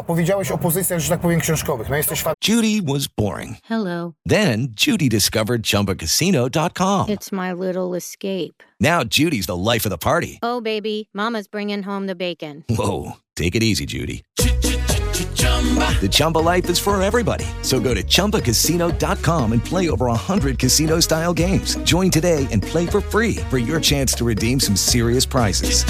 A 0.01 0.03
powiedziałeś 0.03 0.51
o 0.51 0.59
pozycjach, 0.59 1.01
że 1.01 1.09
tak 1.09 1.21
powiem, 1.21 1.41
książkowych. 1.41 1.89
No 1.89 1.97
jesteś 1.97 2.21
fan 2.23 2.35
Judy 2.49 2.93
was 2.93 3.07
boring. 3.07 3.57
Hello. 3.65 4.13
Then 4.29 4.69
Judy 4.87 5.09
discovered 5.09 5.63
ChumbaCasino.com. 5.63 7.07
It's 7.07 7.33
my 7.33 7.53
little 7.67 7.97
escape. 7.97 8.63
Now 8.81 9.05
Judy's 9.05 9.47
the 9.47 9.57
life 9.57 9.89
of 9.89 9.91
the 9.91 9.99
party. 9.99 10.39
Oh, 10.43 10.61
baby, 10.63 11.09
Mama's 11.15 11.49
bringing 11.49 11.83
home 11.83 12.07
the 12.07 12.15
bacon. 12.15 12.65
Whoa, 12.71 13.19
take 13.37 13.55
it 13.55 13.63
easy, 13.63 13.85
Judy. 13.85 14.23
The 14.37 16.09
Chumba 16.11 16.39
life 16.39 16.71
is 16.71 16.79
for 16.79 17.03
everybody. 17.03 17.45
So 17.63 17.79
go 17.79 17.93
to 17.95 18.03
ChumbaCasino.com 18.03 19.53
and 19.53 19.63
play 19.63 19.91
over 19.91 20.07
100 20.07 20.59
casino 20.59 21.01
style 21.01 21.35
games. 21.35 21.77
Join 21.85 22.11
today 22.11 22.47
and 22.53 22.63
play 22.63 22.87
for 22.87 23.03
free 23.03 23.37
for 23.51 23.59
your 23.59 23.81
chance 23.81 24.15
to 24.15 24.25
redeem 24.25 24.61
some 24.61 24.77
serious 24.77 25.27
prizes. 25.27 25.85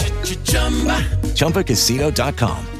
ChumbaCasino.com. 1.36 2.79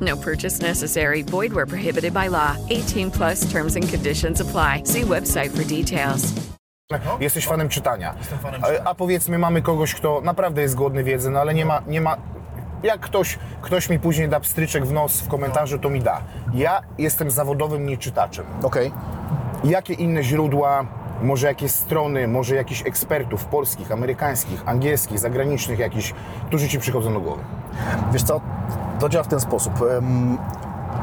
No 0.00 0.16
purchase 0.16 0.60
necessary. 0.62 1.24
Void 1.24 1.52
where 1.52 1.66
prohibited 1.66 2.12
by 2.12 2.28
law. 2.28 2.56
18 2.70 3.10
plus 3.10 3.52
terms 3.52 3.76
and 3.76 3.90
conditions 3.90 4.40
apply. 4.40 4.82
See 4.84 5.02
website 5.02 5.50
for 5.50 5.64
details. 5.64 6.32
Jesteś 7.20 7.46
fanem 7.46 7.68
czytania. 7.68 8.14
A, 8.62 8.88
a 8.90 8.94
powiedzmy, 8.94 9.38
mamy 9.38 9.62
kogoś, 9.62 9.94
kto 9.94 10.20
naprawdę 10.24 10.62
jest 10.62 10.74
głodny 10.74 11.04
wiedzy, 11.04 11.30
no 11.30 11.40
ale 11.40 11.54
nie 11.54 11.64
ma, 11.64 11.82
nie 11.86 12.00
ma. 12.00 12.16
Jak 12.82 13.00
ktoś, 13.00 13.38
ktoś 13.62 13.88
mi 13.90 13.98
później 13.98 14.28
da 14.28 14.40
pstryczek 14.40 14.86
w 14.86 14.92
nos 14.92 15.20
w 15.20 15.28
komentarzu, 15.28 15.78
to 15.78 15.90
mi 15.90 16.00
da. 16.00 16.22
Ja 16.54 16.80
jestem 16.98 17.30
zawodowym 17.30 17.86
nieczytaczem. 17.86 18.46
Okej. 18.62 18.92
Jakie 19.64 19.94
inne 19.94 20.22
źródła, 20.22 20.86
może 21.22 21.46
jakieś 21.46 21.70
strony, 21.70 22.28
może 22.28 22.54
jakichś 22.54 22.86
ekspertów 22.86 23.44
polskich, 23.44 23.92
amerykańskich, 23.92 24.62
angielskich, 24.66 25.18
zagranicznych 25.18 25.78
jakichś, 25.78 26.14
którzy 26.46 26.68
ci 26.68 26.78
przychodzą 26.78 27.12
do 27.12 27.20
głowy? 27.20 27.42
Wiesz 28.12 28.22
co, 28.22 28.40
to 29.00 29.08
działa 29.08 29.24
w 29.24 29.28
ten 29.28 29.40
sposób. 29.40 29.72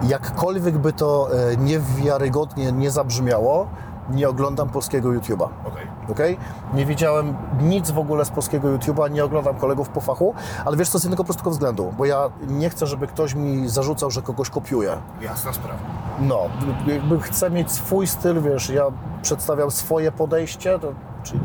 Jakkolwiek 0.03 0.77
by 0.77 0.93
to 0.93 1.29
e, 1.51 1.57
niewiarygodnie 1.57 2.71
nie 2.71 2.91
zabrzmiało, 2.91 3.67
nie 4.09 4.29
oglądam 4.29 4.69
polskiego 4.69 5.09
YouTube'a. 5.09 5.47
Okej. 5.65 5.87
Okej? 6.11 6.37
Nie 6.73 6.85
widziałem 6.85 7.35
nic 7.61 7.91
w 7.91 7.97
ogóle 7.99 8.25
z 8.25 8.29
polskiego 8.29 8.67
YouTube'a, 8.67 9.11
nie 9.11 9.25
oglądam 9.25 9.55
kolegów 9.55 9.89
po 9.89 10.01
fachu, 10.01 10.33
ale 10.65 10.77
wiesz 10.77 10.89
co, 10.89 10.99
z 10.99 11.03
jednego 11.03 11.23
prostego 11.23 11.49
względu, 11.49 11.93
bo 11.97 12.05
ja 12.05 12.29
nie 12.47 12.69
chcę, 12.69 12.87
żeby 12.87 13.07
ktoś 13.07 13.35
mi 13.35 13.69
zarzucał, 13.69 14.11
że 14.11 14.21
kogoś 14.21 14.49
kopiuję. 14.49 14.97
Jasna 15.21 15.53
sprawa. 15.53 15.79
No, 16.19 16.39
jakby 16.87 17.19
chcę 17.19 17.49
mieć 17.49 17.71
swój 17.71 18.07
styl, 18.07 18.41
wiesz, 18.41 18.69
ja 18.69 18.85
przedstawiam 19.21 19.71
swoje 19.71 20.11
podejście, 20.11 20.79
to, 20.79 20.93
czyli, 21.23 21.39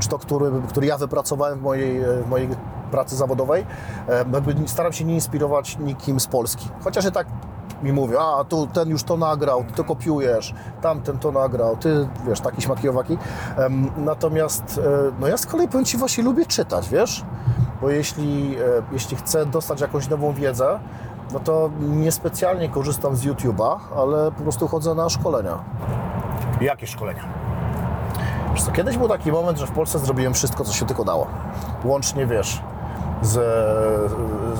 czy 0.00 0.08
to, 0.08 0.18
który, 0.18 0.50
który 0.68 0.86
ja 0.86 0.98
wypracowałem 0.98 1.58
w 1.58 1.62
mojej, 1.62 2.00
w 2.24 2.28
mojej 2.28 2.48
pracy 2.92 3.16
zawodowej. 3.16 3.66
E, 4.08 4.68
staram 4.68 4.92
się 4.92 5.04
nie 5.04 5.14
inspirować 5.14 5.78
nikim 5.78 6.20
z 6.20 6.26
Polski. 6.26 6.68
Chociaż 6.84 7.04
i 7.04 7.12
tak 7.12 7.26
mi 7.82 7.92
mówią, 7.92 8.20
a 8.20 8.44
tu 8.44 8.66
ten 8.66 8.88
już 8.88 9.02
to 9.02 9.16
nagrał, 9.16 9.64
ty 9.64 9.72
to 9.72 9.84
kopiujesz, 9.84 10.54
tamten 10.82 11.18
to 11.18 11.32
nagrał, 11.32 11.76
ty, 11.76 12.08
wiesz, 12.28 12.40
taki 12.40 12.62
śmaki 12.62 12.88
owaki. 12.88 13.18
Em, 13.56 13.90
Natomiast, 13.96 14.80
e, 14.84 15.12
no 15.20 15.28
ja 15.28 15.36
z 15.36 15.46
kolei 15.46 15.68
powiem 15.68 15.84
Ci 15.84 15.96
właśnie 15.96 16.24
lubię 16.24 16.46
czytać, 16.46 16.88
wiesz? 16.88 17.24
Bo 17.80 17.90
jeśli, 17.90 18.56
e, 18.56 18.60
jeśli 18.92 19.16
chcę 19.16 19.46
dostać 19.46 19.80
jakąś 19.80 20.08
nową 20.08 20.32
wiedzę, 20.32 20.78
no 21.32 21.40
to 21.40 21.70
niespecjalnie 21.80 22.68
korzystam 22.68 23.16
z 23.16 23.26
YouTube'a, 23.26 23.78
ale 23.96 24.32
po 24.32 24.42
prostu 24.42 24.68
chodzę 24.68 24.94
na 24.94 25.08
szkolenia. 25.08 25.58
Jakie 26.60 26.86
szkolenia? 26.86 27.41
Wiesz 28.52 28.62
co, 28.62 28.72
kiedyś 28.72 28.96
był 28.98 29.08
taki 29.08 29.32
moment, 29.32 29.58
że 29.58 29.66
w 29.66 29.70
Polsce 29.70 29.98
zrobiłem 29.98 30.34
wszystko, 30.34 30.64
co 30.64 30.72
się 30.72 30.86
tylko 30.86 31.04
dało. 31.04 31.26
Łącznie, 31.84 32.26
wiesz, 32.26 32.62
z, 33.22 33.32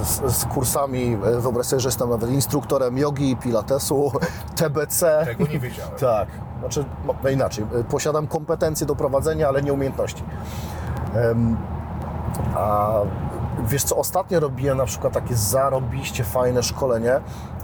z, 0.06 0.36
z 0.36 0.44
kursami, 0.44 1.18
e, 1.24 1.40
wyobraź 1.40 1.66
sobie, 1.66 1.80
że 1.80 1.88
jestem 1.88 2.10
nawet 2.10 2.30
instruktorem 2.30 2.98
jogi, 2.98 3.36
pilatesu, 3.36 4.12
TBC. 4.56 5.22
Tego 5.24 5.52
nie 5.52 5.60
wiedziałem. 5.60 5.92
Tak, 6.00 6.28
znaczy, 6.60 6.84
no 7.22 7.30
inaczej, 7.30 7.64
e, 7.80 7.84
posiadam 7.84 8.26
kompetencje 8.26 8.86
do 8.86 8.96
prowadzenia, 8.96 9.48
ale 9.48 9.62
nie 9.62 9.72
umiejętności. 9.72 10.22
Em, 11.14 11.56
a 12.56 12.90
wiesz 13.64 13.84
co, 13.84 13.96
ostatnio 13.96 14.40
robiłem 14.40 14.78
na 14.78 14.84
przykład 14.86 15.12
takie 15.12 15.36
zarobiście 15.36 16.24
fajne 16.24 16.62
szkolenie 16.62 17.20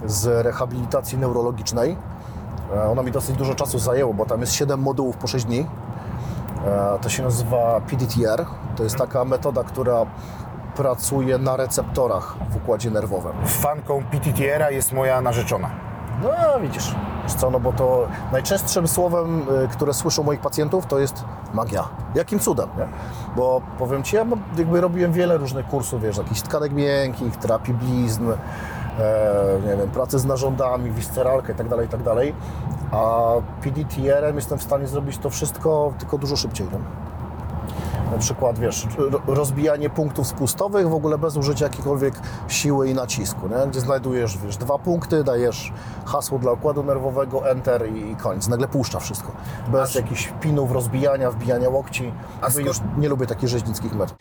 z 0.07 0.45
rehabilitacji 0.45 1.19
neurologicznej. 1.19 1.97
E, 2.77 2.91
Ono 2.91 3.03
mi 3.03 3.12
dosyć 3.12 3.37
dużo 3.37 3.55
czasu 3.55 3.79
zajęło, 3.79 4.14
bo 4.14 4.27
tam 4.27 4.41
jest 4.41 4.53
7 4.53 4.81
modułów 4.81 5.17
po 5.17 5.27
6 5.27 5.45
dni. 5.45 5.67
E, 6.66 6.99
To 7.03 7.09
się 7.09 7.23
nazywa 7.23 7.81
PDTR. 7.81 8.44
To 8.77 8.83
jest 8.85 8.97
taka 8.97 9.25
metoda, 9.25 9.64
która 9.64 10.07
pracuje 10.77 11.38
na 11.38 11.57
receptorach 11.57 12.37
w 12.51 12.57
układzie 12.57 12.90
nerwowym. 12.90 13.33
Fanką 13.47 14.03
PTTR-a 14.11 14.71
jest 14.71 14.92
moja 14.92 15.21
narzeczona. 15.21 15.71
No 16.23 16.61
widzisz, 16.61 16.94
wiesz 17.23 17.35
co, 17.35 17.51
no 17.51 17.61
bo 17.61 17.73
to 17.73 18.09
najczęstszym 18.33 18.88
słowem, 18.88 19.42
y, 19.64 19.68
które 19.68 19.94
słyszą 19.94 20.23
moich 20.23 20.40
pacjentów, 20.40 20.87
to 20.87 20.99
jest 20.99 21.25
magia. 21.55 21.85
Jakim 22.14 22.38
cudem, 22.38 22.68
nie? 22.79 22.85
Bo 23.37 23.61
powiem 23.79 24.03
Ci, 24.03 24.16
ja 24.16 24.25
jakby 24.59 24.81
robiłem 24.81 25.12
wiele 25.12 25.37
różnych 25.37 25.66
kursów, 25.66 26.03
wiesz, 26.03 26.16
jakichś 26.16 26.42
tkanek 26.42 26.73
miękkich, 26.73 27.37
terapii 27.37 27.75
blizn, 27.75 28.25
nie 29.66 29.76
wiem, 29.76 29.90
pracy 29.90 30.18
z 30.18 30.24
narządami, 30.24 30.90
visceralkę 30.90 31.52
itd., 31.52 31.76
itd., 31.82 32.14
a 32.92 33.32
PDTR-em 33.62 34.37
jestem 34.37 34.58
w 34.58 34.62
stanie 34.62 34.87
zrobić 34.87 35.18
to 35.18 35.30
wszystko 35.30 35.92
tylko 35.98 36.18
dużo 36.18 36.37
szybciej, 36.37 36.66
nie? 36.72 36.78
Na 38.12 38.18
przykład, 38.18 38.58
wiesz, 38.58 38.87
ro- 38.98 39.20
rozbijanie 39.26 39.90
punktów 39.90 40.26
spustowych 40.26 40.88
w 40.88 40.94
ogóle 40.94 41.18
bez 41.18 41.37
użycia 41.37 41.64
jakiejkolwiek 41.64 42.14
siły 42.48 42.88
i 42.90 42.94
nacisku, 42.94 43.48
nie? 43.48 43.66
gdzie 43.70 43.80
znajdujesz, 43.80 44.38
wiesz, 44.38 44.56
dwa 44.56 44.78
punkty, 44.78 45.24
dajesz 45.24 45.72
hasło 46.04 46.38
dla 46.38 46.52
układu 46.52 46.82
nerwowego, 46.82 47.50
enter 47.50 47.92
i, 47.92 48.11
i 48.11 48.16
koniec. 48.16 48.48
Nagle 48.48 48.68
puszcza 48.68 49.00
wszystko. 49.00 49.32
Bez 49.68 49.94
jakichś 49.94 50.32
pinów, 50.40 50.72
rozbijania, 50.72 51.30
wbijania 51.30 51.68
łokci. 51.68 52.12
A 52.42 52.61
już 52.61 52.80
nie 52.98 53.08
lubię 53.08 53.26
takich 53.26 53.48
rzeźnickich 53.48 53.94
metod. 53.94 54.18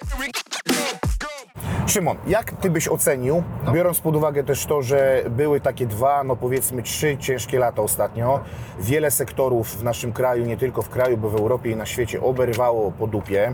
Szymon, 1.88 2.18
jak 2.28 2.52
Ty 2.52 2.70
byś 2.70 2.88
ocenił, 2.88 3.44
biorąc 3.74 4.00
pod 4.00 4.16
uwagę 4.16 4.44
też 4.44 4.66
to, 4.66 4.82
że 4.82 5.24
były 5.30 5.62
takie 5.62 5.86
dwa, 5.86 6.24
no 6.24 6.36
powiedzmy 6.36 6.84
trzy 6.84 7.18
ciężkie 7.18 7.60
lata 7.60 7.82
ostatnio, 7.82 8.40
wiele 8.80 9.12
sektorów 9.12 9.78
w 9.78 9.84
naszym 9.84 10.14
kraju, 10.14 10.46
nie 10.46 10.58
tylko 10.58 10.82
w 10.82 10.90
kraju, 10.90 11.18
bo 11.18 11.30
w 11.30 11.36
Europie 11.36 11.72
i 11.72 11.76
na 11.76 11.86
świecie 11.86 12.22
oberwało 12.22 12.92
po 12.92 13.08
dupie, 13.08 13.54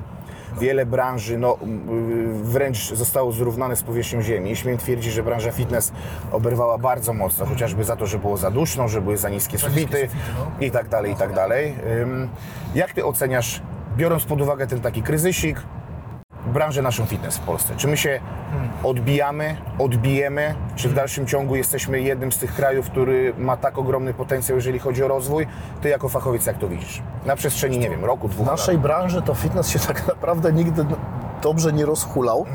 wiele 0.60 0.86
branży 0.86 1.38
no, 1.38 1.54
y, 1.54 2.44
wręcz 2.44 2.94
zostało 2.94 3.32
zrównane 3.32 3.76
z 3.76 3.84
powierzchnią 3.84 4.22
ziemi. 4.22 4.56
Śmiem 4.56 4.78
twierdzić, 4.78 5.14
że 5.14 5.24
branża 5.24 5.52
fitness 5.52 5.92
oberwała 6.32 6.78
bardzo 6.78 7.14
mocno, 7.14 7.46
chociażby 7.46 7.84
za 7.84 7.96
to, 7.96 8.06
że 8.08 8.20
było 8.20 8.38
za 8.38 8.52
duszno, 8.52 8.88
że 8.88 9.02
były 9.02 9.18
za 9.18 9.30
niskie 9.30 9.58
sufity 9.58 10.10
i 10.60 10.72
tak 10.72 10.90
dalej, 10.90 11.12
i 11.12 11.16
tak 11.16 11.34
dalej. 11.34 11.76
Jak 12.76 12.94
Ty 12.94 13.06
oceniasz, 13.06 13.62
biorąc 13.98 14.26
pod 14.26 14.42
uwagę 14.42 14.68
ten 14.68 14.82
taki 14.82 15.02
kryzysik, 15.02 15.62
branżę 16.46 16.82
naszą 16.82 17.06
fitness 17.06 17.38
w 17.38 17.40
Polsce? 17.40 17.74
Czy 17.78 17.88
my 17.88 17.98
się 17.98 18.20
odbijamy, 18.84 19.56
odbijemy? 19.80 20.56
Czy 20.76 20.90
w 20.90 20.94
dalszym 20.94 21.28
ciągu 21.28 21.56
jesteśmy 21.56 22.02
jednym 22.02 22.32
z 22.32 22.38
tych 22.38 22.56
krajów, 22.56 22.90
który 22.90 23.34
ma 23.38 23.58
tak 23.58 23.78
ogromny 23.78 24.14
potencjał, 24.14 24.56
jeżeli 24.56 24.80
chodzi 24.80 25.04
o 25.04 25.08
rozwój? 25.08 25.48
Ty 25.82 25.90
jako 25.90 26.10
fachowiec 26.10 26.46
jak 26.46 26.58
to 26.58 26.68
widzisz? 26.68 27.02
Na 27.26 27.36
przestrzeni, 27.36 27.78
nie 27.78 27.90
wiem, 27.90 28.06
roku, 28.06 28.28
W 28.28 28.32
dwóch 28.32 28.48
naszej 28.48 28.78
branży 28.78 29.22
to 29.22 29.34
fitness 29.34 29.70
się 29.70 29.80
tak 29.80 30.08
naprawdę 30.08 30.54
nigdy 30.54 30.86
dobrze 31.42 31.74
nie 31.74 31.86
rozhulał. 31.86 32.46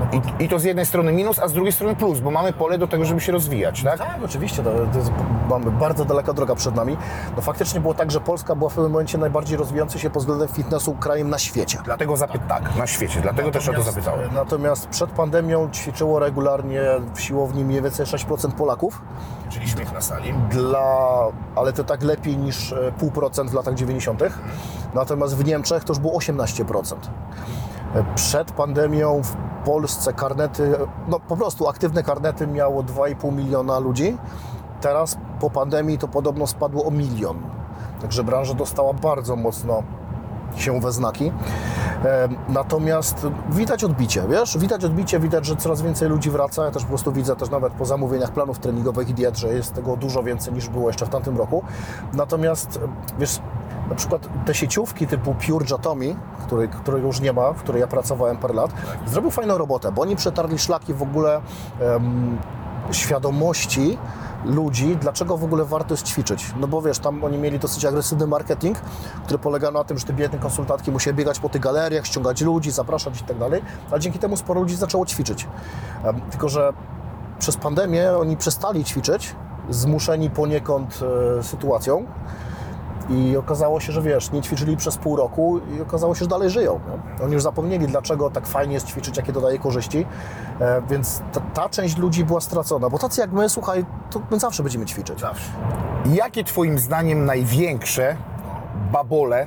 Lat. 0.00 0.14
I, 0.40 0.44
I 0.44 0.48
to 0.48 0.58
z 0.58 0.64
jednej 0.64 0.86
strony 0.86 1.12
minus, 1.12 1.38
a 1.38 1.48
z 1.48 1.52
drugiej 1.52 1.72
strony 1.72 1.96
plus, 1.96 2.20
bo 2.20 2.30
mamy 2.30 2.52
pole 2.52 2.78
do 2.78 2.86
tego, 2.86 3.04
żeby 3.04 3.20
się 3.20 3.32
rozwijać, 3.32 3.82
tak? 3.82 3.98
Tak, 3.98 4.18
oczywiście, 4.24 4.62
to, 4.62 4.70
to 4.92 4.98
jest, 4.98 5.10
mamy 5.50 5.70
bardzo 5.70 6.04
daleka 6.04 6.32
droga 6.32 6.54
przed 6.54 6.74
nami. 6.74 6.96
No 7.36 7.42
faktycznie 7.42 7.80
było 7.80 7.94
tak, 7.94 8.10
że 8.10 8.20
Polska 8.20 8.54
była 8.54 8.70
w 8.70 8.74
pewnym 8.74 8.92
momencie 8.92 9.18
najbardziej 9.18 9.56
rozwijający 9.58 9.98
się 9.98 10.10
pod 10.10 10.22
względem 10.22 10.48
fitnessu 10.48 10.94
krajem 10.94 11.30
na 11.30 11.38
świecie. 11.38 11.78
Dlatego 11.84 12.16
zapyt 12.16 12.46
tak, 12.48 12.76
na 12.76 12.86
świecie, 12.86 13.20
dlatego 13.20 13.50
też 13.50 13.68
o 13.68 13.72
to 13.72 13.82
zapytałem. 13.82 14.34
Natomiast 14.34 14.88
przed 14.88 15.10
pandemią 15.10 15.70
ćwiczyło 15.70 16.18
regularnie 16.18 16.82
w 17.14 17.20
siłowni 17.20 17.64
mniej 17.64 17.82
więcej 17.82 18.06
6% 18.06 18.52
Polaków, 18.52 19.02
Czyli 19.50 19.68
śmiech 19.68 19.92
na 19.92 20.00
sali. 20.00 20.34
dla, 20.50 21.08
ale 21.56 21.72
to 21.72 21.84
tak 21.84 22.02
lepiej 22.02 22.36
niż 22.36 22.72
e, 22.72 22.92
0,5% 23.00 23.48
w 23.48 23.54
latach 23.54 23.74
90. 23.74 24.22
Natomiast 24.94 25.36
w 25.36 25.44
Niemczech 25.44 25.84
to 25.84 25.92
już 25.92 25.98
było 25.98 26.18
18%. 26.18 26.94
Przed 28.14 28.52
pandemią 28.52 29.22
w 29.22 29.36
Polsce 29.64 30.12
karnety, 30.12 30.76
no 31.08 31.20
po 31.20 31.36
prostu 31.36 31.68
aktywne 31.68 32.02
karnety 32.02 32.46
miało 32.46 32.82
2,5 32.82 33.32
miliona 33.32 33.78
ludzi. 33.78 34.16
Teraz 34.80 35.18
po 35.40 35.50
pandemii 35.50 35.98
to 35.98 36.08
podobno 36.08 36.46
spadło 36.46 36.84
o 36.84 36.90
milion. 36.90 37.38
Także 38.00 38.24
branża 38.24 38.54
dostała 38.54 38.92
bardzo 38.92 39.36
mocno 39.36 39.82
się 40.56 40.80
we 40.80 40.92
znaki. 40.92 41.32
E, 42.04 42.28
Natomiast 42.48 43.26
widać 43.50 43.84
odbicie, 43.84 44.22
wiesz, 44.30 44.58
widać 44.58 44.84
odbicie, 44.84 45.20
widać, 45.20 45.46
że 45.46 45.56
coraz 45.56 45.82
więcej 45.82 46.08
ludzi 46.08 46.30
wraca. 46.30 46.64
Ja 46.64 46.70
też 46.70 46.82
po 46.82 46.88
prostu 46.88 47.12
widzę 47.12 47.36
też 47.36 47.50
nawet 47.50 47.72
po 47.72 47.84
zamówieniach 47.84 48.32
planów 48.32 48.58
treningowych 48.58 49.08
i 49.08 49.14
diet, 49.14 49.38
że 49.38 49.54
jest 49.54 49.74
tego 49.74 49.96
dużo 49.96 50.22
więcej 50.22 50.54
niż 50.54 50.68
było 50.68 50.88
jeszcze 50.88 51.06
w 51.06 51.08
tamtym 51.08 51.38
roku. 51.38 51.62
Natomiast 52.12 52.80
wiesz, 53.18 53.40
na 53.88 53.94
przykład 53.94 54.28
te 54.46 54.54
sieciówki 54.54 55.06
typu 55.06 55.34
Pure 55.34 55.66
Jatomi, 55.70 56.16
który, 56.46 56.68
którego 56.68 57.06
już 57.06 57.20
nie 57.20 57.32
ma, 57.32 57.52
w 57.52 57.56
której 57.56 57.80
ja 57.80 57.86
pracowałem 57.86 58.36
parę 58.36 58.54
lat, 58.54 58.70
zrobił 59.06 59.30
fajną 59.30 59.58
robotę, 59.58 59.92
bo 59.92 60.02
oni 60.02 60.16
przetarli 60.16 60.58
szlaki 60.58 60.94
w 60.94 61.02
ogóle 61.02 61.40
em, 61.80 62.38
świadomości 62.90 63.98
ludzi, 64.44 64.96
dlaczego 64.96 65.36
w 65.36 65.44
ogóle 65.44 65.64
warto 65.64 65.94
jest 65.94 66.06
ćwiczyć. 66.06 66.54
No 66.60 66.68
bo 66.68 66.82
wiesz, 66.82 66.98
tam 66.98 67.24
oni 67.24 67.38
mieli 67.38 67.58
dosyć 67.58 67.84
agresywny 67.84 68.26
marketing, 68.26 68.78
który 69.24 69.38
polegał 69.38 69.72
na 69.72 69.84
tym, 69.84 69.98
że 69.98 70.06
te 70.06 70.12
biedne 70.12 70.38
konsultantki 70.38 70.90
musiały 70.90 71.14
biegać 71.14 71.40
po 71.40 71.48
tych 71.48 71.62
galeriach, 71.62 72.06
ściągać 72.06 72.40
ludzi, 72.40 72.70
zapraszać 72.70 73.20
i 73.20 73.24
tak 73.24 73.38
dalej, 73.38 73.62
a 73.90 73.98
dzięki 73.98 74.18
temu 74.18 74.36
sporo 74.36 74.60
ludzi 74.60 74.76
zaczęło 74.76 75.06
ćwiczyć. 75.06 75.46
Em, 76.04 76.20
Tylko, 76.30 76.48
że 76.48 76.72
przez 77.38 77.56
pandemię 77.56 78.12
oni 78.12 78.36
przestali 78.36 78.84
ćwiczyć, 78.84 79.34
zmuszeni 79.70 80.30
poniekąd 80.30 81.00
e, 81.38 81.42
sytuacją, 81.42 82.06
i 83.08 83.36
okazało 83.36 83.80
się, 83.80 83.92
że 83.92 84.02
wiesz, 84.02 84.32
nie 84.32 84.42
ćwiczyli 84.42 84.76
przez 84.76 84.96
pół 84.96 85.16
roku 85.16 85.60
i 85.76 85.80
okazało 85.80 86.14
się, 86.14 86.18
że 86.18 86.26
dalej 86.26 86.50
żyją. 86.50 86.80
Nie? 87.18 87.24
Oni 87.24 87.32
już 87.32 87.42
zapomnieli, 87.42 87.86
dlaczego 87.86 88.30
tak 88.30 88.46
fajnie 88.46 88.74
jest 88.74 88.86
ćwiczyć, 88.86 89.16
jakie 89.16 89.32
to 89.32 89.40
daje 89.40 89.58
korzyści, 89.58 90.06
e, 90.60 90.82
więc 90.90 91.22
ta, 91.32 91.40
ta 91.40 91.68
część 91.68 91.96
ludzi 91.96 92.24
była 92.24 92.40
stracona, 92.40 92.90
bo 92.90 92.98
tacy 92.98 93.20
jak 93.20 93.32
my, 93.32 93.48
słuchaj, 93.48 93.84
to 94.10 94.20
my 94.30 94.38
zawsze 94.38 94.62
będziemy 94.62 94.86
ćwiczyć. 94.86 95.20
Zawsze. 95.20 95.50
Jakie 96.14 96.44
Twoim 96.44 96.78
zdaniem 96.78 97.24
największe 97.24 98.16
babole 98.92 99.46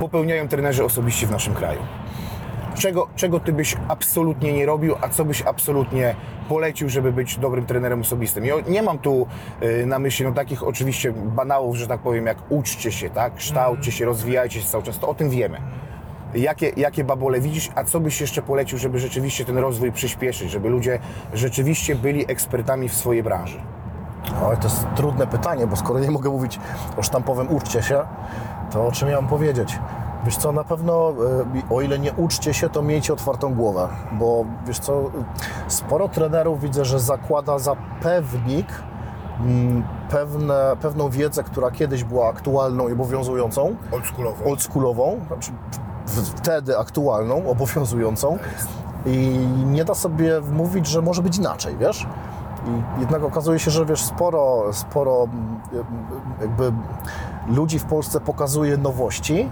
popełniają 0.00 0.48
trenerzy 0.48 0.84
osobiście 0.84 1.26
w 1.26 1.30
naszym 1.30 1.54
kraju? 1.54 1.80
Czego, 2.78 3.08
czego 3.16 3.40
Ty 3.40 3.52
byś 3.52 3.76
absolutnie 3.88 4.52
nie 4.52 4.66
robił, 4.66 4.94
a 5.00 5.08
co 5.08 5.24
byś 5.24 5.42
absolutnie 5.42 6.14
polecił, 6.48 6.88
żeby 6.88 7.12
być 7.12 7.38
dobrym 7.38 7.66
trenerem 7.66 8.00
osobistym? 8.00 8.44
Ja 8.44 8.54
nie 8.68 8.82
mam 8.82 8.98
tu 8.98 9.26
y, 9.62 9.86
na 9.86 9.98
myśli 9.98 10.24
no, 10.24 10.32
takich 10.32 10.62
oczywiście 10.62 11.12
banałów, 11.12 11.76
że 11.76 11.86
tak 11.86 12.00
powiem, 12.00 12.26
jak 12.26 12.38
uczcie 12.48 12.92
się, 12.92 13.10
tak? 13.10 13.34
kształćcie 13.34 13.92
się, 13.92 14.04
rozwijajcie 14.04 14.60
się 14.60 14.66
cały 14.66 14.84
czas, 14.84 14.98
to 14.98 15.08
o 15.08 15.14
tym 15.14 15.30
wiemy. 15.30 15.60
Jakie, 16.34 16.72
jakie 16.76 17.04
babole 17.04 17.40
widzisz, 17.40 17.70
a 17.74 17.84
co 17.84 18.00
byś 18.00 18.20
jeszcze 18.20 18.42
polecił, 18.42 18.78
żeby 18.78 18.98
rzeczywiście 18.98 19.44
ten 19.44 19.58
rozwój 19.58 19.92
przyspieszyć, 19.92 20.50
żeby 20.50 20.68
ludzie 20.68 20.98
rzeczywiście 21.34 21.94
byli 21.94 22.30
ekspertami 22.30 22.88
w 22.88 22.94
swojej 22.94 23.22
branży? 23.22 23.60
Ale 24.44 24.56
to 24.56 24.68
jest 24.68 24.86
trudne 24.96 25.26
pytanie, 25.26 25.66
bo 25.66 25.76
skoro 25.76 25.98
nie 26.00 26.10
mogę 26.10 26.30
mówić 26.30 26.58
o 26.96 27.02
sztampowym 27.02 27.50
uczcie 27.50 27.82
się, 27.82 28.00
to 28.70 28.86
o 28.86 28.92
czym 28.92 29.08
ja 29.08 29.16
mam 29.16 29.30
powiedzieć? 29.30 29.78
Wiesz 30.28 30.36
co, 30.36 30.52
na 30.52 30.64
pewno 30.64 31.12
e, 31.70 31.74
o 31.74 31.80
ile 31.80 31.98
nie 31.98 32.12
uczcie 32.12 32.54
się, 32.54 32.68
to 32.68 32.82
miejcie 32.82 33.12
otwartą 33.12 33.54
głowę, 33.54 33.88
bo 34.12 34.44
wiesz 34.66 34.78
co, 34.78 35.10
sporo 35.68 36.08
trenerów 36.08 36.60
widzę, 36.60 36.84
że 36.84 37.00
zakłada 37.00 37.58
za 37.58 37.76
pewnik 38.02 38.66
mm, 39.40 39.82
pewne, 40.10 40.76
pewną 40.80 41.10
wiedzę, 41.10 41.42
która 41.44 41.70
kiedyś 41.70 42.04
była 42.04 42.28
aktualną 42.28 42.88
i 42.88 42.92
obowiązującą, 42.92 43.76
Oldschoolową. 43.92 44.44
oldschoolową, 44.44 45.20
znaczy 45.26 45.52
wtedy 46.36 46.78
aktualną, 46.78 47.50
obowiązującą 47.50 48.38
i 49.06 49.18
nie 49.66 49.84
da 49.84 49.94
sobie 49.94 50.40
wmówić, 50.40 50.86
że 50.86 51.02
może 51.02 51.22
być 51.22 51.36
inaczej, 51.38 51.76
wiesz? 51.76 52.06
I 52.66 53.00
jednak 53.00 53.24
okazuje 53.24 53.58
się, 53.58 53.70
że 53.70 53.86
wiesz, 53.86 54.02
sporo, 54.02 54.64
sporo 54.72 55.24
mm, 55.32 55.60
jakby 56.40 56.72
ludzi 57.46 57.78
w 57.78 57.84
Polsce 57.84 58.20
pokazuje 58.20 58.76
nowości, 58.76 59.48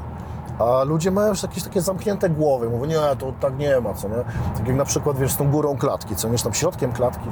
a 0.59 0.85
ludzie 0.85 1.11
mają 1.11 1.29
już 1.29 1.43
jakieś 1.43 1.63
takie 1.63 1.81
zamknięte 1.81 2.31
głowy, 2.31 2.71
mówią, 2.71 2.85
nie, 2.85 3.17
to 3.19 3.33
tak 3.41 3.59
nie 3.59 3.81
ma, 3.81 3.95
co 3.95 4.09
nie? 4.09 4.25
Tak 4.57 4.69
jak 4.69 4.77
na 4.77 4.85
przykład, 4.85 5.19
wiesz, 5.19 5.33
z 5.33 5.37
tą 5.37 5.51
górą 5.51 5.77
klatki, 5.77 6.17
co 6.17 6.29
nie, 6.29 6.39
tam 6.39 6.55
środkiem 6.55 6.93
klatki, 6.93 7.29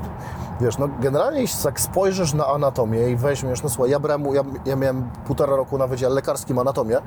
wiesz, 0.60 0.78
no 0.78 0.88
generalnie 1.00 1.40
jeśli 1.40 1.58
jak 1.64 1.80
spojrzysz 1.80 2.34
na 2.34 2.46
anatomię 2.46 3.10
i 3.10 3.16
weźmiesz, 3.16 3.62
no 3.62 3.68
słuchaj, 3.68 3.90
ja 3.90 4.00
brałem, 4.00 4.24
ja, 4.34 4.42
ja 4.64 4.76
miałem 4.76 5.10
półtora 5.26 5.56
roku 5.56 5.78
na 5.78 5.86
Wydziale 5.86 6.14
Lekarskim 6.14 6.58
anatomię, 6.58 6.98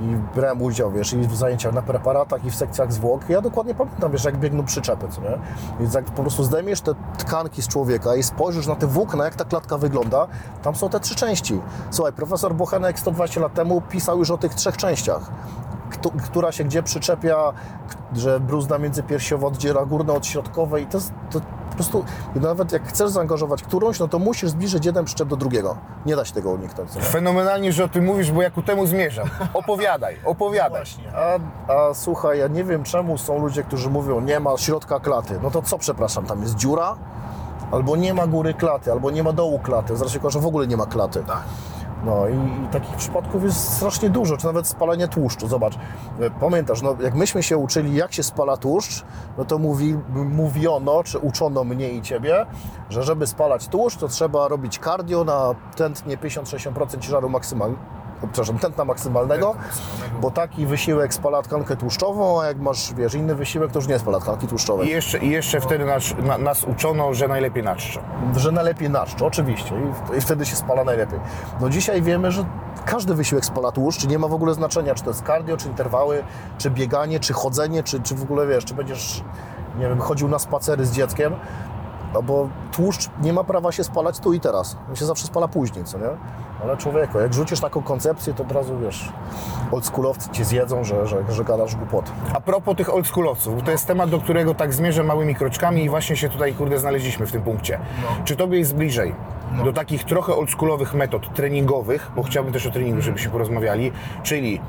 i 0.00 0.36
brałem 0.36 0.62
udział, 0.62 0.90
wiesz, 0.90 1.12
i 1.12 1.18
w 1.18 1.36
zajęciach 1.36 1.72
na 1.72 1.82
preparatach, 1.82 2.44
i 2.44 2.50
w 2.50 2.54
sekcjach 2.54 2.92
zwłok. 2.92 3.28
Ja 3.28 3.40
dokładnie 3.40 3.74
pamiętam, 3.74 4.12
wiesz, 4.12 4.24
jak 4.24 4.36
biegną 4.36 4.64
przyczepy, 4.64 5.08
co 5.08 5.20
nie? 5.20 5.38
Więc 5.80 5.94
jak 5.94 6.04
po 6.04 6.22
prostu 6.22 6.44
zdejmiesz 6.44 6.80
te 6.80 6.94
tkanki 7.18 7.62
z 7.62 7.68
człowieka 7.68 8.16
i 8.16 8.22
spojrzysz 8.22 8.66
na 8.66 8.74
te 8.74 8.86
włókna, 8.86 9.24
jak 9.24 9.34
ta 9.34 9.44
klatka 9.44 9.78
wygląda, 9.78 10.26
tam 10.62 10.74
są 10.74 10.88
te 10.88 11.00
trzy 11.00 11.14
części. 11.14 11.60
Słuchaj, 11.90 12.12
profesor 12.12 12.54
Bochenek 12.54 12.98
120 12.98 13.40
lat 13.40 13.54
temu 13.54 13.80
pisał 13.80 14.18
już 14.18 14.30
o 14.30 14.38
tych 14.38 14.54
trzech 14.54 14.76
częściach. 14.76 15.30
Kto, 15.90 16.10
która 16.24 16.52
się 16.52 16.64
gdzie 16.64 16.82
przyczepia, 16.82 17.52
że 18.12 18.40
bruzda 18.40 18.78
międzypiersiowa 18.78 19.46
oddziela 19.46 19.86
górne 19.86 20.12
od 20.12 20.26
środkowej 20.26 20.82
i 20.82 20.86
to, 20.86 20.98
to 21.30 21.40
po 21.74 21.76
prostu, 21.76 22.04
nawet 22.34 22.72
jak 22.72 22.88
chcesz 22.88 23.10
zaangażować 23.10 23.62
którąś, 23.62 24.00
no 24.00 24.08
to 24.08 24.18
musisz 24.18 24.50
zbliżyć 24.50 24.86
jeden 24.86 25.04
przyczep 25.04 25.28
do 25.28 25.36
drugiego. 25.36 25.76
Nie 26.06 26.16
da 26.16 26.24
się 26.24 26.34
tego 26.34 26.50
uniknąć. 26.50 26.90
co 26.90 26.98
nie? 26.98 27.04
Fenomenalnie, 27.04 27.72
że 27.72 27.84
o 27.84 27.88
tym 27.88 28.04
mówisz, 28.04 28.32
bo 28.32 28.42
ja 28.42 28.50
ku 28.50 28.62
temu 28.62 28.86
zmierzam. 28.86 29.28
Opowiadaj, 29.54 30.16
opowiadaj. 30.24 30.84
A, 31.14 31.72
a 31.72 31.94
słuchaj, 31.94 32.38
ja 32.38 32.46
nie 32.48 32.64
wiem 32.64 32.82
czemu 32.84 33.18
są 33.18 33.38
ludzie, 33.38 33.62
którzy 33.62 33.90
mówią, 33.90 34.20
nie 34.20 34.40
ma 34.40 34.56
środka 34.56 35.00
klaty. 35.00 35.38
No 35.42 35.50
to 35.50 35.62
co, 35.62 35.78
przepraszam, 35.78 36.26
tam 36.26 36.42
jest 36.42 36.54
dziura? 36.54 36.96
Albo 37.72 37.96
nie 37.96 38.14
ma 38.14 38.26
góry 38.26 38.54
klaty, 38.54 38.92
albo 38.92 39.10
nie 39.10 39.22
ma 39.22 39.32
dołu 39.32 39.58
klaty. 39.58 39.96
Zresztą 39.96 40.30
że 40.30 40.40
w 40.40 40.46
ogóle 40.46 40.66
nie 40.66 40.76
ma 40.76 40.86
klaty. 40.86 41.24
No 42.04 42.28
i, 42.28 42.64
i 42.64 42.68
takich 42.68 42.96
przypadków 42.96 43.42
jest 43.42 43.74
strasznie 43.74 44.10
dużo, 44.10 44.36
czy 44.36 44.46
nawet 44.46 44.66
spalanie 44.66 45.08
tłuszczu. 45.08 45.48
Zobacz, 45.48 45.74
e, 46.20 46.30
pamiętasz, 46.30 46.82
no, 46.82 46.96
jak 47.00 47.14
myśmy 47.14 47.42
się 47.42 47.56
uczyli, 47.56 47.94
jak 47.94 48.12
się 48.12 48.22
spala 48.22 48.56
tłuszcz, 48.56 49.04
no 49.38 49.44
to 49.44 49.58
mówi, 49.58 49.96
mówiono, 50.14 51.04
czy 51.04 51.18
uczono 51.18 51.64
mnie 51.64 51.90
i 51.90 52.02
Ciebie, 52.02 52.46
że 52.90 53.02
żeby 53.02 53.26
spalać 53.26 53.68
tłuszcz, 53.68 53.96
to 53.96 54.08
trzeba 54.08 54.48
robić 54.48 54.78
cardio 54.78 55.24
na 55.24 55.54
tętnie 55.76 56.18
50-60% 56.18 56.98
ciężaru 56.98 57.28
maksymalnego 57.28 58.03
przepraszam, 58.20 58.58
tętna 58.58 58.84
maksymalnego, 58.84 59.54
bo 60.20 60.30
taki 60.30 60.66
wysiłek 60.66 61.14
spala 61.14 61.42
tkankę 61.42 61.76
tłuszczową, 61.76 62.40
a 62.42 62.46
jak 62.46 62.58
masz, 62.60 62.94
wiesz, 62.94 63.14
inny 63.14 63.34
wysiłek, 63.34 63.72
to 63.72 63.78
już 63.78 63.88
nie 63.88 63.98
spala 63.98 64.20
tkanki 64.20 64.44
I 64.44 64.48
tłuszczowej. 64.48 64.88
jeszcze, 64.88 65.18
i 65.18 65.30
jeszcze 65.30 65.60
wtedy 65.60 65.84
nas, 65.84 66.14
na, 66.18 66.38
nas 66.38 66.64
uczono, 66.64 67.14
że 67.14 67.28
najlepiej 67.28 67.62
na 67.62 67.76
czczo. 67.76 68.00
Że 68.36 68.52
najlepiej 68.52 68.90
naszczo, 68.90 69.26
oczywiście, 69.26 69.74
i, 70.14 70.18
i 70.18 70.20
wtedy 70.20 70.46
się 70.46 70.56
spala 70.56 70.84
najlepiej. 70.84 71.20
No 71.60 71.70
dzisiaj 71.70 72.02
wiemy, 72.02 72.32
że 72.32 72.44
każdy 72.84 73.14
wysiłek 73.14 73.44
spala 73.44 73.72
tłuszcz, 73.72 74.06
nie 74.06 74.18
ma 74.18 74.28
w 74.28 74.34
ogóle 74.34 74.54
znaczenia, 74.54 74.94
czy 74.94 75.04
to 75.04 75.10
jest 75.10 75.26
cardio, 75.26 75.56
czy 75.56 75.68
interwały, 75.68 76.24
czy 76.58 76.70
bieganie, 76.70 77.20
czy 77.20 77.32
chodzenie, 77.32 77.82
czy, 77.82 78.00
czy 78.02 78.14
w 78.14 78.22
ogóle, 78.22 78.46
wiesz, 78.46 78.64
czy 78.64 78.74
będziesz, 78.74 79.24
nie 79.78 79.88
wiem, 79.88 80.00
chodził 80.00 80.28
na 80.28 80.38
spacery 80.38 80.86
z 80.86 80.92
dzieckiem, 80.92 81.34
no 82.14 82.22
bo 82.22 82.48
tłuszcz 82.72 83.10
nie 83.22 83.32
ma 83.32 83.44
prawa 83.44 83.72
się 83.72 83.84
spalać 83.84 84.18
tu 84.18 84.32
i 84.32 84.40
teraz. 84.40 84.76
On 84.88 84.96
się 84.96 85.04
zawsze 85.04 85.26
spala 85.26 85.48
później, 85.48 85.84
co 85.84 85.98
nie? 85.98 86.08
Ale 86.62 86.76
człowieku, 86.76 87.18
jak 87.18 87.34
rzucisz 87.34 87.60
taką 87.60 87.82
koncepcję, 87.82 88.34
to 88.34 88.42
od 88.42 88.52
razu, 88.52 88.78
wiesz, 88.78 89.12
oldschoolowcy 89.72 90.30
cię 90.30 90.44
zjedzą, 90.44 90.84
że, 90.84 91.06
że, 91.06 91.24
że 91.28 91.44
gadasz 91.44 91.76
głupoty. 91.76 92.10
A 92.34 92.40
propos 92.40 92.76
tych 92.76 92.94
oldschoolowców, 92.94 93.56
bo 93.56 93.62
to 93.62 93.70
jest 93.70 93.86
temat, 93.86 94.10
do 94.10 94.18
którego 94.18 94.54
tak 94.54 94.72
zmierzę 94.72 95.02
małymi 95.02 95.34
kroczkami 95.34 95.84
i 95.84 95.88
właśnie 95.88 96.16
się 96.16 96.28
tutaj, 96.28 96.54
kurde, 96.54 96.78
znaleźliśmy 96.78 97.26
w 97.26 97.32
tym 97.32 97.42
punkcie. 97.42 97.80
Czy 98.24 98.36
tobie 98.36 98.58
jest 98.58 98.74
bliżej 98.74 99.14
do 99.64 99.72
takich 99.72 100.04
trochę 100.04 100.34
oldschoolowych 100.34 100.94
metod 100.94 101.34
treningowych, 101.34 102.10
bo 102.16 102.22
chciałbym 102.22 102.52
też 102.52 102.66
o 102.66 102.70
treningu, 102.70 103.02
żebyśmy 103.02 103.30
porozmawiali, 103.30 103.92
czyli 104.22 104.60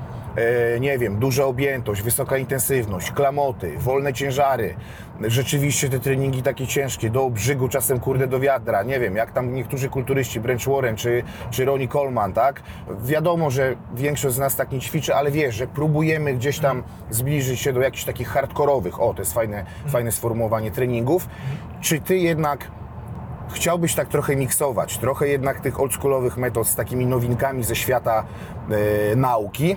nie 0.79 0.97
wiem, 0.97 1.19
duża 1.19 1.45
objętość, 1.45 2.01
wysoka 2.01 2.37
intensywność, 2.37 3.11
klamoty, 3.11 3.77
wolne 3.77 4.13
ciężary, 4.13 4.75
rzeczywiście 5.21 5.89
te 5.89 5.99
treningi 5.99 6.41
takie 6.43 6.67
ciężkie, 6.67 7.09
do 7.09 7.23
obrzygu, 7.23 7.69
czasem 7.69 7.99
kurde 7.99 8.27
do 8.27 8.39
wiadra, 8.39 8.83
nie 8.83 8.99
wiem, 8.99 9.15
jak 9.15 9.31
tam 9.31 9.53
niektórzy 9.53 9.89
kulturyści, 9.89 10.39
Branch 10.39 10.65
Warren 10.67 10.95
czy, 10.95 11.23
czy 11.51 11.65
Ronnie 11.65 11.87
Coleman, 11.87 12.33
tak? 12.33 12.61
Wiadomo, 13.03 13.51
że 13.51 13.75
większość 13.95 14.35
z 14.35 14.39
nas 14.39 14.55
tak 14.55 14.71
nie 14.71 14.79
ćwiczy, 14.79 15.15
ale 15.15 15.31
wiesz, 15.31 15.55
że 15.55 15.67
próbujemy 15.67 16.33
gdzieś 16.33 16.59
tam 16.59 16.83
zbliżyć 17.09 17.59
się 17.59 17.73
do 17.73 17.81
jakichś 17.81 18.03
takich 18.03 18.27
hardkorowych, 18.27 19.01
o, 19.01 19.13
to 19.13 19.21
jest 19.21 19.33
fajne, 19.33 19.65
fajne 19.87 20.11
sformułowanie 20.11 20.71
treningów. 20.71 21.27
Czy 21.81 22.01
ty 22.01 22.17
jednak 22.17 22.71
chciałbyś 23.53 23.95
tak 23.95 24.07
trochę 24.07 24.35
miksować, 24.35 24.97
trochę 24.97 25.27
jednak 25.27 25.61
tych 25.61 25.79
oldschoolowych 25.79 26.37
metod 26.37 26.67
z 26.67 26.75
takimi 26.75 27.05
nowinkami 27.05 27.63
ze 27.63 27.75
świata 27.75 28.23
e, 29.11 29.15
nauki, 29.15 29.75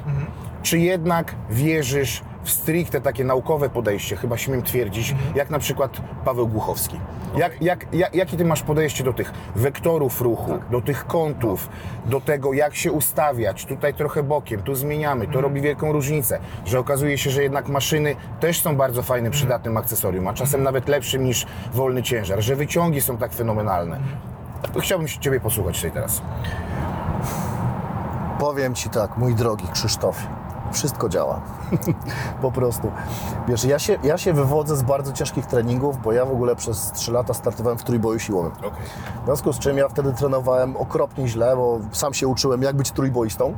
czy 0.63 0.79
jednak 0.79 1.35
wierzysz 1.51 2.23
w 2.43 2.51
stricte 2.51 3.01
takie 3.01 3.25
naukowe 3.25 3.69
podejście, 3.69 4.17
chyba 4.17 4.37
śmiem 4.37 4.63
twierdzić, 4.63 5.15
jak 5.35 5.51
na 5.51 5.59
przykład 5.59 6.01
Paweł 6.25 6.49
Głuchowski. 6.49 7.01
Jak, 7.37 7.63
jak, 7.63 7.87
jak, 7.93 8.15
jakie 8.15 8.37
ty 8.37 8.45
masz 8.45 8.63
podejście 8.63 9.05
do 9.05 9.13
tych 9.13 9.33
wektorów 9.57 10.21
ruchu, 10.21 10.59
do 10.71 10.81
tych 10.81 11.07
kątów, 11.07 11.69
do 12.07 12.21
tego, 12.21 12.53
jak 12.53 12.75
się 12.75 12.93
ustawiać, 12.93 13.65
tutaj 13.65 13.95
trochę 13.95 14.23
bokiem, 14.23 14.63
tu 14.63 14.75
zmieniamy, 14.75 15.27
to 15.27 15.41
robi 15.41 15.61
wielką 15.61 15.93
różnicę, 15.93 16.39
że 16.65 16.79
okazuje 16.79 17.19
się, 17.19 17.31
że 17.31 17.43
jednak 17.43 17.69
maszyny 17.69 18.17
też 18.41 18.61
są 18.61 18.77
bardzo 18.77 19.03
fajnym, 19.03 19.33
przydatnym 19.33 19.77
akcesorium, 19.77 20.29
a 20.29 20.35
czasem 20.35 20.63
nawet 20.63 20.89
lepszym 20.89 21.25
niż 21.25 21.47
wolny 21.73 22.03
ciężar, 22.03 22.43
że 22.43 22.57
wyciągi 22.57 23.01
są 23.01 23.17
tak 23.17 23.33
fenomenalne. 23.33 24.01
Chciałbym 24.81 25.09
się 25.09 25.21
Ciebie 25.21 25.41
posłuchać 25.41 25.77
tutaj 25.77 25.91
teraz. 25.91 26.23
Powiem 28.39 28.75
Ci 28.75 28.91
tak, 28.91 29.17
mój 29.17 29.35
drogi 29.35 29.65
Krzysztofie, 29.73 30.27
wszystko 30.73 31.09
działa. 31.09 31.41
po 32.43 32.53
prostu. 32.53 32.93
Wiesz, 33.49 33.65
ja 33.65 33.79
się, 33.79 33.99
ja 34.03 34.19
się 34.19 34.33
wywodzę 34.33 34.77
z 34.77 34.83
bardzo 34.83 35.13
ciężkich 35.13 35.47
treningów, 35.47 36.03
bo 36.03 36.13
ja 36.13 36.25
w 36.25 36.31
ogóle 36.31 36.57
przez 36.57 36.93
3 36.93 37.13
lata 37.13 37.35
startowałem 37.35 37.79
w 37.79 37.85
trójboju 37.85 38.19
siłowym. 38.19 38.53
W 39.23 39.25
związku 39.25 39.53
z 39.53 39.59
czym 39.59 39.79
ja 39.79 39.89
wtedy 39.89 40.13
trenowałem 40.13 40.77
okropnie 40.77 41.29
źle, 41.29 41.57
bo 41.57 41.79
sam 41.93 42.15
się 42.15 42.29
uczyłem, 42.29 42.63
jak 42.63 42.77
być 42.77 42.91
trójboistą. 42.91 43.55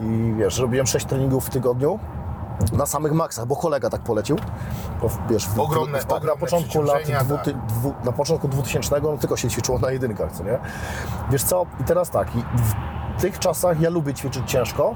I 0.00 0.34
wiesz, 0.38 0.58
robiłem 0.58 0.86
6 0.86 1.06
treningów 1.06 1.46
w 1.46 1.50
tygodniu 1.50 1.98
na 2.72 2.86
samych 2.86 3.12
maksach, 3.12 3.46
bo 3.46 3.56
kolega 3.56 3.90
tak 3.90 4.00
polecił. 4.00 4.36
Bo, 5.02 5.08
wiesz, 5.30 5.48
w, 5.48 5.56
Ogromne- 5.56 6.00
w, 6.00 6.08
na 6.08 6.16
ogromne 6.16 6.40
początku 6.40 6.82
lat 6.82 7.02
dwu, 7.24 7.36
tak. 7.36 7.66
dwu, 7.66 7.94
na 8.04 8.12
początku 8.12 8.48
2000 8.48 9.00
no, 9.02 9.18
tylko 9.18 9.36
się 9.36 9.48
ćwiczyło 9.48 9.78
na 9.78 9.90
jedynkach, 9.90 10.32
co 10.32 10.44
nie? 10.44 10.58
Wiesz 11.30 11.42
co, 11.42 11.66
i 11.80 11.84
teraz 11.84 12.10
tak, 12.10 12.36
i 12.36 12.38
w 13.18 13.20
tych 13.20 13.38
czasach 13.38 13.80
ja 13.80 13.90
lubię 13.90 14.14
ćwiczyć 14.14 14.50
ciężko, 14.50 14.94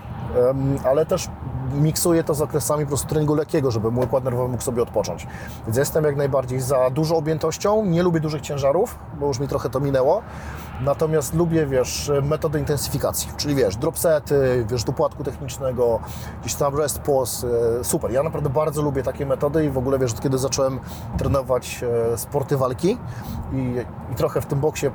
ale 0.84 1.06
też 1.06 1.28
miksuję 1.74 2.24
to 2.24 2.34
z 2.34 2.40
okresami 2.40 2.84
po 2.84 2.88
prostu 2.88 3.08
treningu 3.08 3.34
lekkiego, 3.34 3.70
żeby 3.70 3.90
mój 3.90 4.04
układ 4.04 4.24
nerwowy 4.24 4.48
mógł 4.48 4.62
sobie 4.62 4.82
odpocząć. 4.82 5.26
Więc 5.66 5.76
jestem 5.76 6.04
jak 6.04 6.16
najbardziej 6.16 6.60
za 6.60 6.90
dużą 6.90 7.16
objętością, 7.16 7.84
nie 7.84 8.02
lubię 8.02 8.20
dużych 8.20 8.40
ciężarów, 8.40 8.98
bo 9.20 9.26
już 9.26 9.38
mi 9.38 9.48
trochę 9.48 9.70
to 9.70 9.80
minęło. 9.80 10.22
Natomiast 10.84 11.34
lubię, 11.34 11.66
wiesz, 11.66 12.10
metody 12.22 12.58
intensyfikacji, 12.58 13.32
czyli 13.36 13.54
wiesz, 13.54 13.76
dropsety, 13.76 14.64
wiesz, 14.68 14.84
dopłatku 14.84 15.24
technicznego, 15.24 16.00
gdzieś 16.40 16.54
tam 16.54 16.76
rest 16.76 16.98
pause, 16.98 17.46
e, 17.80 17.84
super. 17.84 18.12
Ja 18.12 18.22
naprawdę 18.22 18.50
bardzo 18.50 18.82
lubię 18.82 19.02
takie 19.02 19.26
metody 19.26 19.64
i 19.64 19.70
w 19.70 19.78
ogóle, 19.78 19.98
wiesz, 19.98 20.14
kiedy 20.14 20.38
zacząłem 20.38 20.80
trenować 21.18 21.84
e, 22.12 22.18
sporty 22.18 22.56
walki 22.56 22.98
i, 23.52 23.74
i 24.12 24.14
trochę 24.14 24.40
w 24.40 24.46
tym 24.46 24.60
boksie 24.60 24.90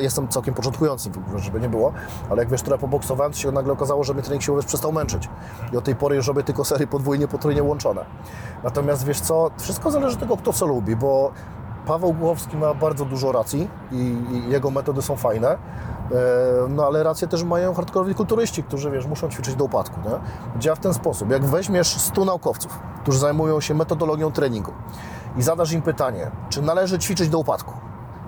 jestem 0.00 0.28
całkiem 0.28 0.54
początkujący, 0.54 1.10
żeby 1.36 1.60
nie 1.60 1.68
było, 1.68 1.92
ale 2.30 2.42
jak 2.42 2.50
wiesz, 2.50 2.62
trochę 2.62 2.80
poboksowałem, 2.80 3.32
to 3.32 3.38
się 3.38 3.52
nagle 3.52 3.72
okazało, 3.72 4.04
że 4.04 4.14
mnie 4.14 4.22
trening 4.22 4.42
siłowy 4.42 4.62
przestał 4.62 4.92
męczyć. 4.92 5.28
I 5.72 5.76
od 5.76 5.84
tej 5.84 5.94
pory 5.94 6.16
już 6.16 6.26
robię 6.26 6.42
tylko 6.42 6.64
serie 6.64 6.86
podwójnie, 6.86 7.28
potrójnie 7.28 7.62
łączone. 7.62 8.04
Natomiast 8.64 9.04
wiesz 9.04 9.20
co, 9.20 9.50
wszystko 9.58 9.90
zależy 9.90 10.14
od 10.14 10.20
tego, 10.20 10.36
kto 10.36 10.52
co 10.52 10.66
lubi, 10.66 10.96
bo 10.96 11.32
Paweł 11.86 12.12
Głowski 12.12 12.56
ma 12.56 12.74
bardzo 12.74 13.04
dużo 13.04 13.32
racji 13.32 13.68
i, 13.92 13.96
i 14.32 14.50
jego 14.50 14.70
metody 14.70 15.02
są 15.02 15.16
fajne, 15.16 15.48
e, 15.48 15.58
no 16.68 16.86
ale 16.86 17.02
rację 17.02 17.28
też 17.28 17.44
mają 17.44 17.74
hardkorowi 17.74 18.14
kulturyści, 18.14 18.62
którzy 18.62 18.90
wiesz, 18.90 19.06
muszą 19.06 19.28
ćwiczyć 19.28 19.54
do 19.54 19.64
upadku. 19.64 20.00
Nie? 20.00 20.10
Działa 20.60 20.76
w 20.76 20.80
ten 20.80 20.94
sposób, 20.94 21.30
jak 21.30 21.44
weźmiesz 21.44 22.00
100 22.00 22.24
naukowców, 22.24 22.78
którzy 23.02 23.18
zajmują 23.18 23.60
się 23.60 23.74
metodologią 23.74 24.32
treningu 24.32 24.72
i 25.36 25.42
zadasz 25.42 25.72
im 25.72 25.82
pytanie, 25.82 26.30
czy 26.48 26.62
należy 26.62 26.98
ćwiczyć 26.98 27.28
do 27.28 27.38
upadku, 27.38 27.72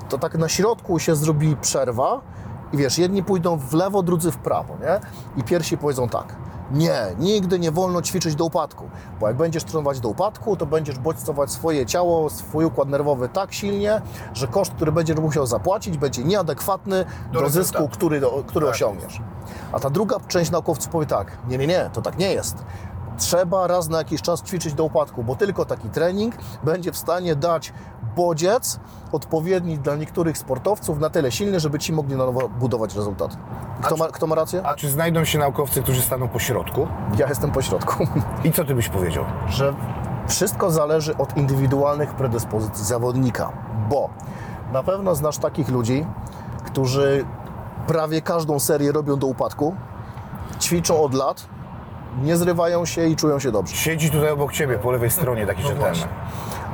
to 0.08 0.18
tak 0.18 0.34
na 0.34 0.48
środku 0.48 0.98
się 0.98 1.16
zrobi 1.16 1.56
przerwa 1.56 2.20
i 2.72 2.76
wiesz, 2.76 2.98
jedni 2.98 3.22
pójdą 3.22 3.56
w 3.56 3.74
lewo, 3.74 4.02
drudzy 4.02 4.30
w 4.30 4.36
prawo, 4.36 4.74
nie? 4.80 5.00
I 5.40 5.44
pierwsi 5.44 5.78
powiedzą 5.78 6.08
tak, 6.08 6.36
nie, 6.70 7.02
nigdy 7.18 7.58
nie 7.58 7.70
wolno 7.70 8.02
ćwiczyć 8.02 8.34
do 8.34 8.44
upadku, 8.44 8.90
bo 9.20 9.28
jak 9.28 9.36
będziesz 9.36 9.64
trenować 9.64 10.00
do 10.00 10.08
upadku, 10.08 10.56
to 10.56 10.66
będziesz 10.66 10.98
bodźcować 10.98 11.50
swoje 11.50 11.86
ciało, 11.86 12.30
swój 12.30 12.64
układ 12.64 12.88
nerwowy 12.88 13.28
tak 13.28 13.52
silnie, 13.52 14.00
że 14.34 14.46
koszt, 14.46 14.72
który 14.72 14.92
będziesz 14.92 15.16
musiał 15.16 15.46
zapłacić, 15.46 15.98
będzie 15.98 16.24
nieadekwatny 16.24 17.04
do, 17.32 17.40
Do 17.40 17.48
zysku, 17.48 17.88
który, 17.88 18.20
do, 18.20 18.44
który 18.46 18.66
Tak 18.66 18.74
osiągniesz. 18.74 19.20
A 19.72 19.80
ta 19.80 19.90
druga 19.90 20.16
część 20.28 20.50
naukowców 20.50 20.88
powie 20.88 21.06
tak, 21.06 21.38
nie, 21.48 21.58
nie, 21.58 21.66
nie, 21.66 21.90
to 21.92 22.02
tak 22.02 22.18
nie 22.18 22.32
jest. 22.32 22.56
Trzeba 23.18 23.66
raz 23.66 23.88
na 23.88 23.98
jakiś 23.98 24.22
czas 24.22 24.42
ćwiczyć 24.42 24.74
do 24.74 24.84
upadku, 24.84 25.24
bo 25.24 25.36
tylko 25.36 25.64
taki 25.64 25.88
trening 25.88 26.34
będzie 26.64 26.92
w 26.92 26.96
stanie 26.96 27.36
dać 27.36 27.72
bodziec 28.18 28.80
odpowiedni 29.12 29.78
dla 29.78 29.96
niektórych 29.96 30.38
sportowców 30.38 31.00
na 31.00 31.10
tyle 31.10 31.32
silny, 31.32 31.60
żeby 31.60 31.78
ci 31.78 31.92
mogli 31.92 32.16
na 32.16 32.26
nowo 32.26 32.48
budować 32.48 32.94
rezultat. 32.94 33.36
Kto 33.82 33.96
ma, 33.96 34.06
kto 34.06 34.26
ma 34.26 34.34
rację? 34.34 34.62
A 34.64 34.74
czy 34.74 34.90
znajdą 34.90 35.24
się 35.24 35.38
naukowcy, 35.38 35.82
którzy 35.82 36.02
staną 36.02 36.28
po 36.28 36.38
środku? 36.38 36.88
Ja 37.18 37.28
jestem 37.28 37.50
po 37.50 37.62
środku. 37.62 38.06
I 38.44 38.52
co 38.52 38.64
Ty 38.64 38.74
byś 38.74 38.88
powiedział? 38.88 39.24
że 39.48 39.74
wszystko 40.28 40.70
zależy 40.70 41.16
od 41.16 41.36
indywidualnych 41.36 42.14
predyspozycji 42.14 42.84
zawodnika, 42.84 43.52
bo 43.88 44.10
na 44.72 44.82
pewno 44.82 45.14
znasz 45.14 45.38
takich 45.38 45.68
ludzi, 45.68 46.06
którzy 46.66 47.24
prawie 47.86 48.22
każdą 48.22 48.60
serię 48.60 48.92
robią 48.92 49.18
do 49.18 49.26
upadku, 49.26 49.74
ćwiczą 50.60 51.02
od 51.02 51.14
lat, 51.14 51.46
nie 52.22 52.36
zrywają 52.36 52.84
się 52.84 53.06
i 53.06 53.16
czują 53.16 53.38
się 53.38 53.52
dobrze. 53.52 53.76
Siedzi 53.76 54.10
tutaj 54.10 54.30
obok 54.30 54.52
Ciebie, 54.52 54.78
po 54.78 54.90
lewej 54.90 55.10
stronie, 55.10 55.46
taki 55.46 55.62
rzetelny. 55.62 56.08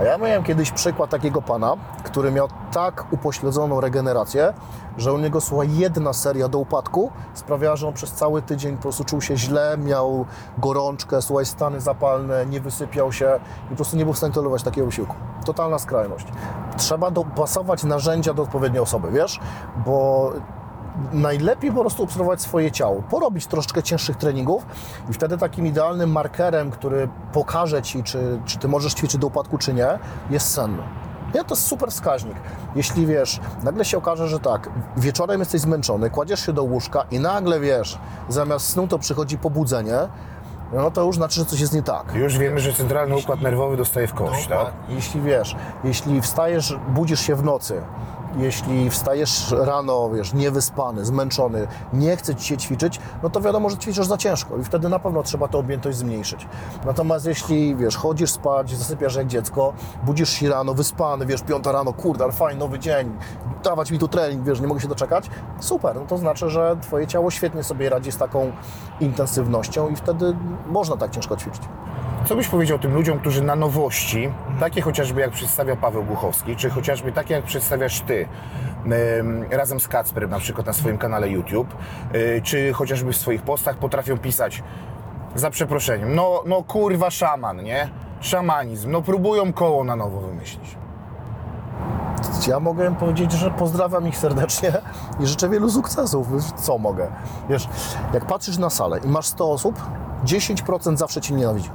A 0.00 0.02
ja 0.02 0.18
miałem 0.18 0.42
kiedyś 0.42 0.70
przykład 0.70 1.11
takiego 1.11 1.42
pana, 1.42 1.76
który 2.04 2.33
miał 2.33 2.48
tak 2.72 3.12
upośledzoną 3.12 3.80
regenerację, 3.80 4.54
że 4.96 5.12
u 5.12 5.18
niego 5.18 5.40
słuchaj, 5.40 5.76
jedna 5.76 6.12
seria 6.12 6.48
do 6.48 6.59
upadku 6.59 7.11
sprawiała, 7.35 7.76
że 7.76 7.88
on 7.88 7.94
przez 7.94 8.12
cały 8.12 8.42
tydzień 8.42 8.76
po 8.76 8.83
prostu 8.83 9.04
czuł 9.04 9.20
się 9.20 9.37
źle, 9.37 9.78
miał 9.78 10.26
gorączkę, 10.59 11.22
słuchaj, 11.22 11.46
stany 11.46 11.80
zapalne, 11.80 12.46
nie 12.46 12.61
wysypiał 12.61 13.12
się 13.12 13.40
i 13.66 13.68
po 13.70 13.76
prostu 13.76 13.96
nie 13.96 14.04
był 14.04 14.14
w 14.14 14.16
stanie 14.16 14.33
tolerować 14.33 14.62
takiego 14.62 14.87
wysiłku. 14.87 15.14
Totalna 15.44 15.78
skrajność. 15.78 16.26
Trzeba 16.76 17.11
dopasować 17.11 17.85
narzędzia 17.85 18.35
do 18.35 18.42
odpowiedniej 18.42 18.83
osoby, 18.83 19.11
wiesz? 19.11 19.40
Bo 19.87 20.33
najlepiej 21.12 21.72
po 21.72 21.80
prostu 21.80 22.02
obserwować 22.02 22.40
swoje 22.40 22.70
ciało, 22.70 23.02
porobić 23.02 23.46
troszeczkę 23.46 23.83
cięższych 23.83 24.16
treningów 24.16 24.66
i 25.11 25.12
wtedy 25.12 25.38
takim 25.38 25.66
idealnym 25.66 26.12
markerem, 26.12 26.70
który 26.70 27.09
pokaże 27.33 27.83
Ci, 27.83 28.02
czy, 28.02 28.40
czy 28.44 28.59
Ty 28.59 28.68
możesz 28.68 28.94
ćwiczyć 28.94 29.20
do 29.20 29.26
upadku, 29.26 29.59
czy 29.59 29.74
nie, 29.74 29.98
jest 30.30 30.50
sen. 30.54 30.76
Nie, 31.35 31.44
to 31.44 31.54
jest 31.54 31.66
super 31.66 31.90
wskaźnik. 31.90 32.37
Jeśli 32.76 33.07
wiesz, 33.07 33.40
nagle 33.62 33.85
się 33.85 33.98
okaże, 33.98 34.28
że 34.28 34.40
tak, 34.40 34.70
wieczorem 34.96 35.40
jesteś 35.40 35.61
zmęczony, 35.61 36.11
kładziesz 36.11 36.46
się 36.46 36.52
do 36.52 36.62
łóżka 36.62 37.04
i 37.11 37.18
nagle 37.20 37.61
wiesz, 37.61 37.98
zamiast 38.28 38.66
snu 38.66 38.88
to 38.88 38.98
przychodzi 38.98 39.38
pobudzenie, 39.38 39.98
no 40.72 40.90
to 40.90 41.02
już 41.02 41.16
znaczy, 41.16 41.40
że 41.40 41.44
coś 41.44 41.61
jest 41.61 41.72
nie 41.72 41.83
tak. 41.83 42.14
Już 42.14 42.38
wiemy, 42.38 42.61
że 42.61 42.72
centralny 42.72 43.16
układ 43.16 43.40
nerwowy 43.40 43.76
dostaje 43.76 44.07
w 44.07 44.14
kość, 44.14 44.46
tak? 44.46 44.72
Jeśli 44.88 45.20
wiesz, 45.20 45.57
jeśli 45.85 46.22
wstajesz, 46.22 46.76
budzisz 46.88 47.20
się 47.20 47.35
w 47.35 47.42
nocy, 47.42 47.83
jeśli 48.37 48.90
wstajesz 48.90 49.55
rano, 49.59 50.11
wiesz, 50.11 50.33
niewyspany, 50.33 51.05
zmęczony, 51.05 51.66
nie 51.92 52.16
chce 52.16 52.35
ci 52.35 52.49
się 52.49 52.57
ćwiczyć, 52.57 53.01
no 53.23 53.31
to 53.31 53.40
wiadomo, 53.40 53.70
że 53.70 53.77
ćwiczysz 53.77 54.07
za 54.07 54.16
ciężko 54.16 54.59
i 54.59 54.64
wtedy 54.64 54.88
na 54.88 54.99
pewno 54.99 55.23
trzeba 55.23 55.49
tę 55.49 55.59
objętość 55.59 55.99
zmniejszyć. 55.99 56.47
Natomiast 56.87 57.27
jeśli, 57.27 57.77
wiesz, 57.77 57.97
chodzisz 57.97 58.31
spać, 58.31 58.77
zasypiasz 58.77 59.14
jak 59.14 59.27
dziecko, 59.27 59.73
budzisz 60.03 60.31
się 60.31 60.49
rano, 60.49 60.75
wyspany, 60.75 61.27
wiesz, 61.27 61.42
piąta 61.42 61.73
rano, 61.73 61.92
kurde, 61.92 62.25
ale 62.25 62.33
fajny 62.33 62.61
nowy 62.61 62.79
dzień, 62.79 63.16
dawać 63.64 63.90
mi 63.90 63.99
tu 63.99 64.09
trening, 64.09 64.44
wiesz, 64.44 64.61
nie 64.61 64.66
mogę 64.66 64.81
się 64.81 64.88
doczekać, 64.88 65.31
super, 65.61 65.97
no 65.97 66.07
to 66.07 66.18
znaczy, 66.18 66.51
że 66.51 66.77
twoje 66.83 67.07
ciało 67.07 67.31
świetnie 67.31 67.62
sobie 67.62 67.88
radzi 67.90 68.12
z 68.12 68.16
taką 68.16 68.53
intensywnością 69.01 69.88
i 69.88 69.97
wtedy 69.97 70.37
można 70.66 70.97
tak 70.97 71.11
ciężko 71.11 71.37
ćwiczyć. 71.37 71.62
Co 72.29 72.37
byś 72.37 72.49
powiedział 72.49 72.79
tym 72.79 72.94
ludziom, 72.94 73.18
którzy 73.18 73.42
na 73.42 73.57
nowości, 73.57 74.33
takie 74.61 74.81
chociażby 74.83 75.20
jak 75.20 75.31
przedstawia 75.31 75.77
Paweł 75.77 76.05
Głuchowski, 76.05 76.57
czy 76.57 76.70
chociażby 76.70 77.12
takie 77.12 77.35
jak 77.35 77.44
przedstawiasz 77.44 78.01
Ty, 78.01 78.24
em, 78.85 79.45
razem 79.51 79.81
z 79.81 79.89
Kacperem 79.89 80.31
na 80.31 80.39
przykład 80.39 80.67
na 80.67 80.73
swoim 80.73 80.99
kanale 80.99 81.29
YouTube, 81.29 81.75
y, 82.15 82.41
czy 82.45 82.73
chociażby 82.73 83.13
w 83.13 83.17
swoich 83.17 83.43
postach 83.43 83.77
potrafią 83.77 84.19
pisać 84.19 84.63
za 85.35 85.51
przeproszeniem, 85.51 86.15
no, 86.15 86.43
no 86.47 86.63
kurwa 86.63 87.11
szaman, 87.11 87.63
nie? 87.63 87.89
Szamanizm, 88.21 88.91
no 88.91 89.03
próbują 89.03 89.53
koło 89.53 89.85
na 89.85 89.97
nowo 89.97 90.21
wymyślić. 90.21 90.77
Ja 92.49 92.61
mogę 92.61 92.95
powiedzieć, 92.95 93.33
że 93.33 93.51
pozdrawiam 93.51 94.09
ich 94.09 94.19
serdecznie 94.19 94.73
i 95.21 95.27
życzę 95.27 95.49
wielu 95.49 95.71
sukcesów. 95.71 96.27
Co 96.57 96.79
mogę? 96.79 97.07
Wiesz, 97.49 97.69
jak 98.15 98.27
patrzysz 98.27 98.59
na 98.59 98.71
salę 98.71 99.01
i 99.05 99.09
masz 99.09 99.27
100 99.27 99.51
osób, 99.51 99.83
10% 100.25 100.97
zawsze 100.97 101.21
Cię 101.21 101.35
nienawidzi. 101.35 101.71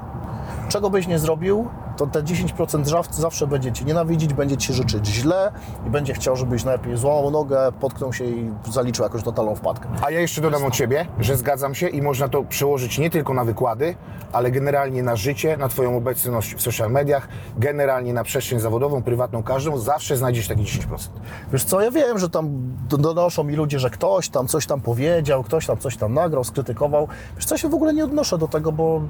Czego 0.69 0.89
byś 0.89 1.07
nie 1.07 1.19
zrobił, 1.19 1.67
to 1.99 2.07
te 2.07 2.23
10% 2.23 2.83
żaw- 2.87 3.13
zawsze 3.15 3.47
będzie 3.47 3.71
Cię 3.71 3.85
nienawidzić, 3.85 4.33
będzie 4.33 4.57
Ci 4.57 4.73
życzyć 4.73 5.05
źle 5.07 5.51
i 5.87 5.89
będzie 5.89 6.13
chciał, 6.13 6.35
żebyś 6.35 6.63
najlepiej 6.63 6.97
złamał 6.97 7.31
nogę, 7.31 7.71
potknął 7.79 8.13
się 8.13 8.25
i 8.25 8.51
zaliczył 8.71 9.03
jakąś 9.03 9.23
totalną 9.23 9.55
wpadkę. 9.55 9.87
A 10.01 10.11
ja 10.11 10.19
jeszcze 10.19 10.41
dodam 10.41 10.65
o 10.65 10.71
Ciebie, 10.71 11.05
że 11.19 11.37
zgadzam 11.37 11.75
się 11.75 11.87
i 11.87 12.01
można 12.01 12.29
to 12.29 12.43
przełożyć 12.43 12.97
nie 12.99 13.09
tylko 13.09 13.33
na 13.33 13.43
wykłady, 13.43 13.95
ale 14.31 14.51
generalnie 14.51 15.03
na 15.03 15.15
życie, 15.15 15.57
na 15.57 15.69
Twoją 15.69 15.97
obecność 15.97 16.55
w 16.55 16.61
social 16.61 16.91
mediach, 16.91 17.27
generalnie 17.57 18.13
na 18.13 18.23
przestrzeń 18.23 18.59
zawodową, 18.59 19.03
prywatną, 19.03 19.43
każdą, 19.43 19.77
zawsze 19.77 20.17
znajdziesz 20.17 20.47
taki 20.47 20.61
10%. 20.63 21.09
Wiesz 21.51 21.63
co, 21.63 21.81
ja 21.81 21.91
wiem, 21.91 22.19
że 22.19 22.29
tam 22.29 22.49
do- 22.89 22.97
donoszą 22.97 23.43
mi 23.43 23.55
ludzie, 23.55 23.79
że 23.79 23.89
ktoś 23.89 24.29
tam 24.29 24.47
coś 24.47 24.65
tam 24.65 24.81
powiedział, 24.81 25.43
ktoś 25.43 25.65
tam 25.65 25.77
coś 25.77 25.97
tam 25.97 26.13
nagrał, 26.13 26.43
skrytykował. 26.43 27.07
Wiesz 27.35 27.45
co, 27.45 27.55
ja 27.55 27.59
się 27.59 27.69
w 27.69 27.73
ogóle 27.73 27.93
nie 27.93 28.03
odnoszę 28.03 28.37
do 28.37 28.47
tego, 28.47 28.71
bo 28.71 29.01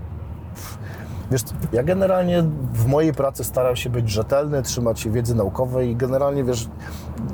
wiesz, 1.32 1.42
ja 1.72 1.84
generalnie 1.84 2.44
w 2.74 2.86
mojej 2.88 3.14
pracy 3.14 3.44
staram 3.44 3.76
się 3.76 3.90
być 3.90 4.10
rzetelny, 4.10 4.62
trzymać 4.62 5.00
się 5.00 5.10
wiedzy 5.12 5.36
naukowej 5.36 5.90
i 5.90 5.96
generalnie, 5.96 6.44
wiesz, 6.44 6.68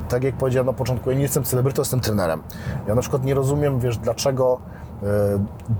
tak 0.08 0.24
jak 0.24 0.34
powiedziałem 0.34 0.66
na 0.66 0.72
początku, 0.72 1.10
ja 1.10 1.16
nie 1.16 1.22
jestem 1.22 1.44
celebrytą, 1.44 1.82
jestem 1.82 2.00
trenerem. 2.00 2.42
Ja 2.88 2.94
na 2.94 3.00
przykład 3.00 3.24
nie 3.24 3.34
rozumiem, 3.34 3.80
wiesz, 3.80 3.98
dlaczego 3.98 4.60
e, 5.02 5.06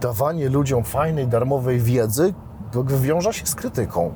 dawanie 0.00 0.48
ludziom 0.48 0.85
fajnej, 0.85 1.29
darmowej 1.29 1.79
wiedzy 1.81 2.35
wiąże 3.01 3.32
się 3.32 3.47
z 3.47 3.55
krytyką. 3.55 4.12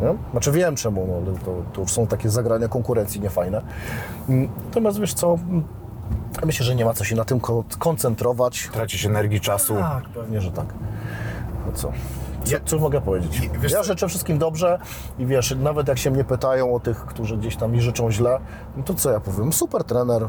Nie? 0.00 0.14
Znaczy 0.30 0.52
wiem 0.52 0.76
czemu, 0.76 1.22
no, 1.26 1.32
to, 1.44 1.62
to 1.72 1.80
już 1.80 1.92
są 1.92 2.06
takie 2.06 2.30
zagrania 2.30 2.68
konkurencji 2.68 3.20
niefajne. 3.20 3.62
Mm, 4.28 4.48
Natomiast 4.64 5.00
wiesz 5.00 5.14
co, 5.14 5.34
mm, 5.48 5.64
Myślę, 6.44 6.66
że 6.66 6.74
nie 6.74 6.84
ma 6.84 6.92
co 6.94 7.04
się 7.04 7.16
na 7.16 7.24
tym 7.24 7.40
ko- 7.40 7.64
koncentrować. 7.78 8.68
Tracić 8.72 9.06
energii, 9.06 9.40
czasu. 9.40 9.74
Tak, 9.74 10.04
pewnie, 10.08 10.40
że 10.40 10.52
tak. 10.52 10.66
No 11.66 11.72
co? 11.72 11.92
Co, 12.50 12.56
co 12.64 12.78
mogę 12.78 13.00
powiedzieć? 13.00 13.50
wiesz 13.60 13.72
ja 13.72 13.82
życzę 13.82 14.08
wszystkim 14.08 14.38
dobrze 14.38 14.78
i 15.18 15.26
wiesz, 15.26 15.54
nawet 15.58 15.88
jak 15.88 15.98
się 15.98 16.10
mnie 16.10 16.24
pytają 16.24 16.74
o 16.74 16.80
tych, 16.80 17.06
którzy 17.06 17.36
gdzieś 17.36 17.56
tam 17.56 17.72
mi 17.72 17.80
życzą 17.80 18.10
źle, 18.10 18.38
no 18.76 18.82
to 18.82 18.94
co 18.94 19.10
ja 19.10 19.20
powiem? 19.20 19.52
Super 19.52 19.84
trener, 19.84 20.28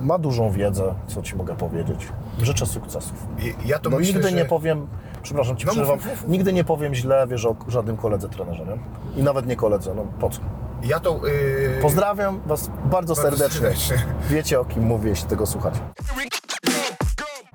ma 0.00 0.18
dużą 0.18 0.50
wiedzę, 0.50 0.94
co 1.06 1.22
ci 1.22 1.36
mogę 1.36 1.56
powiedzieć. 1.56 2.08
Życzę 2.42 2.66
sukcesów. 2.66 3.26
Ja 3.64 3.78
to 3.78 3.90
No 3.90 3.98
myślę, 3.98 4.14
nigdy 4.14 4.30
że... 4.30 4.36
nie 4.36 4.44
powiem, 4.44 4.86
przepraszam 5.22 5.56
ci 5.56 5.66
No 5.66 5.72
przerywam, 5.72 5.98
nigdy 6.28 6.52
nie 6.52 6.64
powiem 6.64 6.94
źle, 6.94 7.26
wiesz, 7.26 7.46
o 7.46 7.56
żadnym 7.68 7.96
koledze 7.96 8.28
trenerze, 8.28 8.66
nie? 8.66 8.78
I 9.20 9.22
nawet 9.22 9.46
nie 9.46 9.56
koledze, 9.56 9.94
no 9.94 10.04
po 10.20 10.30
co? 10.30 10.40
Ja 10.82 11.00
to... 11.00 11.20
Yy... 11.26 11.82
Pozdrawiam 11.82 12.40
Was 12.46 12.70
bardzo, 12.84 13.14
serdecznie. 13.14 13.60
serdecznie. 13.60 13.96
Wiecie 14.30 14.60
o 14.60 14.64
kim 14.64 14.82
mówię, 14.82 15.10
jeśli 15.10 15.28
tego 15.28 15.46
słuchacie. 15.46 15.80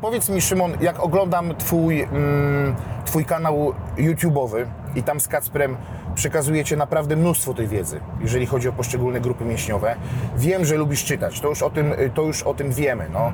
Powiedz 0.05 0.29
mi, 0.29 0.41
Szymon, 0.41 0.73
jak 0.81 0.99
oglądam 0.99 1.55
twój, 1.55 2.01
mm, 2.01 2.75
twój 3.05 3.25
kanał 3.25 3.73
YouTube'owy 3.97 4.65
i 4.95 5.03
tam 5.03 5.19
z 5.19 5.27
Kacprem 5.27 5.77
przekazujecie 6.15 6.77
naprawdę 6.77 7.15
mnóstwo 7.15 7.53
tej 7.53 7.67
wiedzy, 7.67 7.99
jeżeli 8.21 8.45
chodzi 8.45 8.69
o 8.69 8.73
poszczególne 8.73 9.21
grupy 9.21 9.45
mięśniowe. 9.45 9.95
Wiem, 10.37 10.65
że 10.65 10.77
lubisz 10.77 11.05
czytać, 11.05 11.41
to 11.41 11.49
już 11.49 11.61
o 11.61 11.69
tym, 11.69 11.93
to 12.13 12.21
już 12.21 12.43
o 12.43 12.53
tym 12.53 12.71
wiemy, 12.71 13.09
no. 13.13 13.33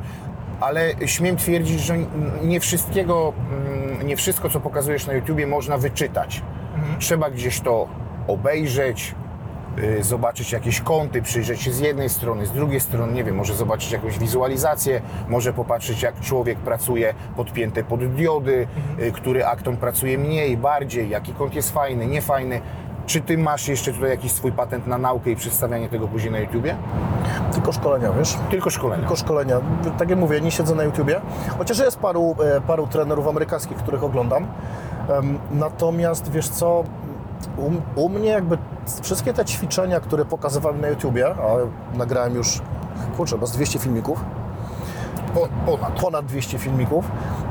Ale 0.60 0.94
śmiem 1.06 1.38
twierdzić, 1.38 1.80
że 1.80 1.98
nie 2.44 2.60
wszystkiego, 2.60 3.34
mm, 3.50 4.08
nie 4.08 4.18
wszystko, 4.18 4.50
co 4.50 4.60
pokazujesz 4.60 5.08
na 5.08 5.14
YouTubie 5.14 5.48
można 5.48 5.78
wyczytać. 5.78 6.42
Trzeba 7.00 7.30
gdzieś 7.30 7.62
to 7.62 7.88
obejrzeć, 8.28 9.16
zobaczyć 10.02 10.52
jakieś 10.52 10.82
kąty, 10.82 11.22
przyjrzeć 11.22 11.62
się 11.62 11.72
z 11.72 11.80
jednej 11.80 12.10
strony, 12.10 12.46
z 12.46 12.52
drugiej 12.52 12.80
strony, 12.80 13.14
nie 13.14 13.24
wiem, 13.24 13.36
może 13.36 13.54
zobaczyć 13.56 13.92
jakąś 13.92 14.20
wizualizację, 14.20 15.02
może 15.30 15.54
popatrzeć 15.54 16.02
jak 16.02 16.20
człowiek 16.20 16.58
pracuje 16.60 17.14
podpięte 17.36 17.84
pod 17.84 18.06
diody, 18.06 18.68
y, 19.00 19.12
który 19.12 19.46
akton 19.46 19.78
pracuje 19.78 20.18
mniej, 20.18 20.58
bardziej, 20.58 21.10
jaki 21.10 21.34
kąt 21.34 21.56
jest 21.56 21.72
fajny, 21.72 22.08
niefajny. 22.08 22.62
Czy 23.06 23.22
ty 23.22 23.38
masz 23.38 23.68
jeszcze 23.68 23.94
tutaj 23.94 24.10
jakiś 24.10 24.32
swój 24.32 24.52
patent 24.52 24.88
na 24.88 24.98
naukę 24.98 25.32
i 25.32 25.36
przedstawianie 25.36 25.90
tego 25.90 26.08
później 26.08 26.32
na 26.32 26.40
YouTubie? 26.40 26.76
Tylko 27.54 27.72
szkolenia, 27.72 28.12
wiesz? 28.12 28.38
Tylko 28.50 28.70
szkolenia. 28.70 29.00
Tylko 29.00 29.16
szkolenia. 29.16 29.62
Tak 29.98 30.10
jak 30.10 30.20
mówię, 30.20 30.42
nie 30.42 30.52
siedzę 30.52 30.76
na 30.76 30.84
YouTubie, 30.84 31.22
chociaż 31.58 31.80
jest 31.80 32.00
paru, 32.00 32.36
e, 32.58 32.62
paru 32.62 32.88
trenerów 32.88 33.28
amerykańskich, 33.28 33.78
których 33.78 34.04
oglądam. 34.04 34.48
Natomiast 35.52 36.32
wiesz 36.32 36.50
co, 36.50 36.84
u, 37.58 38.02
u 38.02 38.10
mnie 38.10 38.30
jakby 38.30 38.58
wszystkie 39.02 39.34
te 39.34 39.46
ćwiczenia, 39.46 40.00
które 40.00 40.26
pokazywałem 40.26 40.82
na 40.82 40.88
YouTubie, 40.88 41.28
a 41.36 41.98
nagrałem 41.98 42.36
już, 42.36 42.62
kurczę, 43.18 43.38
bez 43.38 43.52
200 43.52 43.80
filmików, 43.80 44.24
Po, 45.34 45.48
ponad. 45.66 46.02
ponad 46.02 46.26
200 46.26 46.60
filmików, 46.60 47.06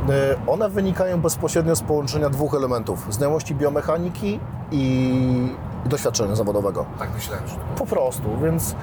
e, 0.08 0.12
one 0.46 0.68
wynikają 0.68 1.20
bezpośrednio 1.20 1.76
z 1.76 1.82
połączenia 1.82 2.30
dwóch 2.30 2.54
elementów. 2.54 3.06
Znajomości 3.14 3.54
biomechaniki 3.54 4.40
i 4.72 5.52
doświadczenia 5.86 6.34
zawodowego. 6.34 6.84
Tak 6.98 7.08
myślałem, 7.14 7.48
że 7.48 7.54
Po 7.78 7.86
prostu, 7.86 8.22
więc 8.42 8.74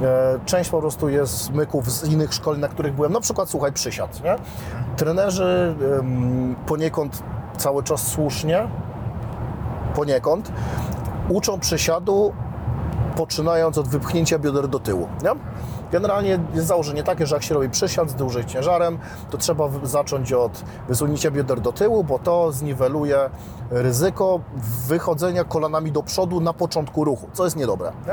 e, 0.00 0.38
część 0.44 0.70
po 0.70 0.80
prostu 0.80 1.08
jest 1.08 1.52
myków 1.52 1.90
z 1.92 2.08
innych 2.08 2.34
szkoleń, 2.34 2.60
na 2.60 2.68
których 2.68 2.94
byłem. 2.94 3.12
Na 3.12 3.20
przykład, 3.20 3.48
słuchaj, 3.50 3.72
przysiad, 3.72 4.22
nie? 4.24 4.36
Trenerzy 4.96 5.74
em, 5.98 6.56
poniekąd 6.66 7.22
cały 7.56 7.82
czas 7.82 8.02
słusznie, 8.06 8.68
poniekąd, 9.96 10.52
uczą 11.28 11.60
przysiadu 11.60 12.32
poczynając 13.16 13.78
od 13.78 13.88
wypchnięcia 13.88 14.38
bioder 14.38 14.68
do 14.68 14.78
tyłu, 14.78 15.08
nie? 15.22 15.30
Generalnie 15.92 16.38
jest 16.54 16.66
założenie 16.66 17.02
takie, 17.02 17.26
że 17.26 17.36
jak 17.36 17.42
się 17.42 17.54
robi 17.54 17.70
przysiad 17.70 18.10
z 18.10 18.14
dużym 18.14 18.44
ciężarem, 18.44 18.98
to 19.30 19.38
trzeba 19.38 19.68
zacząć 19.82 20.32
od 20.32 20.64
wysunięcia 20.88 21.30
bioder 21.30 21.60
do 21.60 21.72
tyłu, 21.72 22.04
bo 22.04 22.18
to 22.18 22.52
zniweluje 22.52 23.30
ryzyko 23.70 24.40
wychodzenia 24.88 25.44
kolanami 25.44 25.92
do 25.92 26.02
przodu 26.02 26.40
na 26.40 26.52
początku 26.52 27.04
ruchu, 27.04 27.28
co 27.32 27.44
jest 27.44 27.56
niedobre. 27.56 27.92
Nie? 28.06 28.12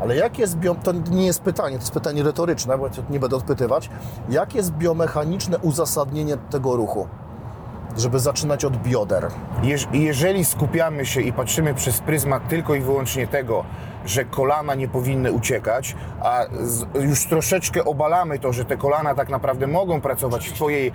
Ale 0.00 0.16
jak 0.16 0.38
jest 0.38 0.56
bio... 0.56 0.74
to 0.74 0.92
nie 0.92 1.26
jest 1.26 1.40
pytanie, 1.40 1.76
to 1.76 1.82
jest 1.82 1.92
pytanie 1.92 2.22
retoryczne, 2.22 2.78
bo 2.78 2.88
nie 3.10 3.20
będę 3.20 3.36
odpytywać. 3.36 3.90
Jak 4.28 4.54
jest 4.54 4.72
biomechaniczne 4.72 5.58
uzasadnienie 5.58 6.36
tego 6.36 6.76
ruchu, 6.76 7.08
żeby 7.96 8.18
zaczynać 8.18 8.64
od 8.64 8.76
bioder? 8.76 9.28
Jeż- 9.62 9.86
jeżeli 9.92 10.44
skupiamy 10.44 11.06
się 11.06 11.20
i 11.20 11.32
patrzymy 11.32 11.74
przez 11.74 12.00
pryzmat 12.00 12.48
tylko 12.48 12.74
i 12.74 12.80
wyłącznie 12.80 13.26
tego, 13.26 13.64
że 14.06 14.24
kolana 14.24 14.74
nie 14.74 14.88
powinny 14.88 15.32
uciekać, 15.32 15.96
a 16.20 16.44
już 17.00 17.26
troszeczkę 17.26 17.84
obalamy 17.84 18.38
to, 18.38 18.52
że 18.52 18.64
te 18.64 18.76
kolana 18.76 19.14
tak 19.14 19.28
naprawdę 19.28 19.66
mogą 19.66 20.00
pracować 20.00 20.48
w 20.48 20.52
Twojej 20.52 20.92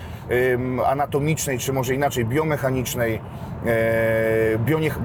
anatomicznej, 0.86 1.60
czy 1.60 1.74
może 1.74 1.95
inaczej 1.95 2.26
biomechanicznej, 2.26 3.22
e, 3.66 4.60
bioniech, 4.60 4.99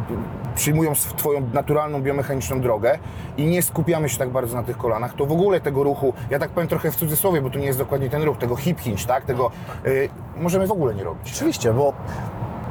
przyjmują 0.55 0.93
Twoją 1.17 1.49
naturalną 1.53 2.03
biomechaniczną 2.03 2.61
drogę 2.61 2.99
i 3.37 3.47
nie 3.47 3.63
skupiamy 3.63 4.09
się 4.09 4.19
tak 4.19 4.31
bardzo 4.31 4.57
na 4.57 4.63
tych 4.63 4.79
kolanach, 4.79 5.15
to 5.15 5.27
w 5.27 5.33
ogóle 5.33 5.61
tego 5.61 5.83
ruchu, 5.83 6.15
ja 6.31 6.39
tak 6.39 6.51
powiem 6.51 6.69
trochę 6.69 6.91
w 6.91 6.97
cudzysłowie, 6.97 7.43
bo 7.43 7.51
to 7.51 7.59
nie 7.59 7.67
jest 7.67 7.79
dokładnie 7.79 8.11
ten 8.11 8.23
ruch, 8.23 8.39
tego 8.39 8.57
hip 8.57 8.81
hinge, 8.81 9.07
tak, 9.07 9.25
tego 9.25 9.51
y, 9.87 10.09
możemy 10.37 10.67
w 10.67 10.73
ogóle 10.73 10.95
nie 10.95 11.05
robić. 11.05 11.33
Oczywiście, 11.33 11.73
bo 11.73 11.93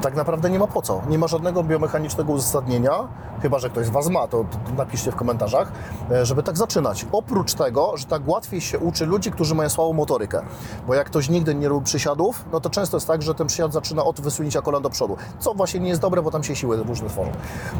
tak 0.02 0.14
naprawdę 0.16 0.50
nie 0.50 0.58
ma 0.58 0.66
po 0.66 0.82
co. 0.82 1.02
Nie 1.08 1.18
ma 1.18 1.28
żadnego 1.28 1.64
biomechanicznego 1.64 2.32
uzasadnienia, 2.32 3.08
chyba 3.42 3.58
że 3.58 3.70
ktoś 3.70 3.86
z 3.86 3.90
Was 3.90 4.08
ma, 4.08 4.28
to, 4.28 4.44
napiszcie 4.76 5.12
w 5.12 5.16
komentarzach, 5.16 5.72
e, 6.10 6.26
żeby 6.26 6.42
tak 6.42 6.58
zaczynać. 6.58 7.06
Oprócz 7.12 7.54
tego, 7.54 7.96
że 7.96 8.04
tak 8.04 8.28
łatwiej 8.28 8.60
się 8.60 8.78
uczy 8.78 9.06
ludzi, 9.06 9.30
którzy 9.30 9.54
mają 9.54 9.68
słabą 9.68 9.92
motorykę. 9.92 10.42
Bo 10.86 10.94
jak 10.94 11.06
ktoś 11.06 11.28
nigdy 11.28 11.54
nie 11.54 11.68
robił 11.68 11.84
przysiadów, 11.84 12.44
no 12.52 12.60
to 12.60 12.70
często 12.70 12.96
jest 12.96 13.06
tak, 13.06 13.22
że 13.22 13.34
ten 13.34 13.46
przysiad 13.46 13.72
zaczyna 13.72 14.04
od 14.04 14.20
wysunięcia 14.20 14.62
kolan 14.62 14.82
do 14.82 14.90
przodu, 14.90 15.16
co 15.38 15.54
właśnie 15.54 15.80
nie 15.80 15.88
jest 15.88 16.00
dobre, 16.00 16.22
bo 16.22 16.30
tam 16.30 16.44
się 16.44 16.56
siły 16.56 16.76
różne 16.76 17.08
tworzą. 17.08 17.30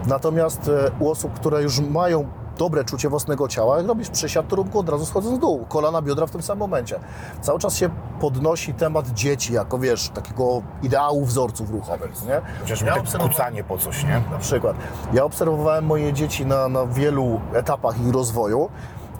Natomiast 0.06 0.68
e, 0.68 0.90
u 1.00 1.10
osób, 1.10 1.32
które 1.32 1.62
już 1.62 1.80
mają 1.80 2.28
dobre 2.58 2.84
czucie 2.84 3.08
własnego 3.08 3.48
ciała, 3.48 3.78
jak 3.78 3.86
robisz 3.86 4.08
przysiad, 4.08 4.48
to 4.48 4.56
rób 4.56 4.70
go 4.70 4.78
od 4.78 4.88
razu 4.88 5.06
schodząc 5.06 5.36
w 5.36 5.40
dół. 5.40 5.64
Kolana, 5.68 6.02
biodra 6.02 6.26
w 6.26 6.30
tym 6.30 6.42
samym 6.42 6.58
momencie. 6.58 7.00
Cały 7.40 7.58
czas 7.58 7.76
się 7.76 7.90
podnosi 8.20 8.74
temat 8.74 9.08
dzieci, 9.10 9.52
jako 9.52 9.78
wiesz, 9.78 10.08
takiego 10.08 10.62
ideału 10.82 11.24
wzorców 11.24 11.70
ruchowych, 11.70 12.26
nie? 12.26 12.40
Chociażby 12.60 12.86
Ja 12.86 12.94
obserwowałem- 12.94 13.64
po 13.64 13.78
coś, 13.78 14.04
nie? 14.04 14.22
na 14.30 14.38
przykład. 14.38 14.76
Ja 15.12 15.24
obserwowałem 15.24 15.84
moje 15.86 16.12
dzieci 16.12 16.46
na, 16.46 16.68
na 16.68 16.86
wielu 16.86 17.40
etapach 17.54 18.00
ich 18.00 18.12
rozwoju 18.12 18.68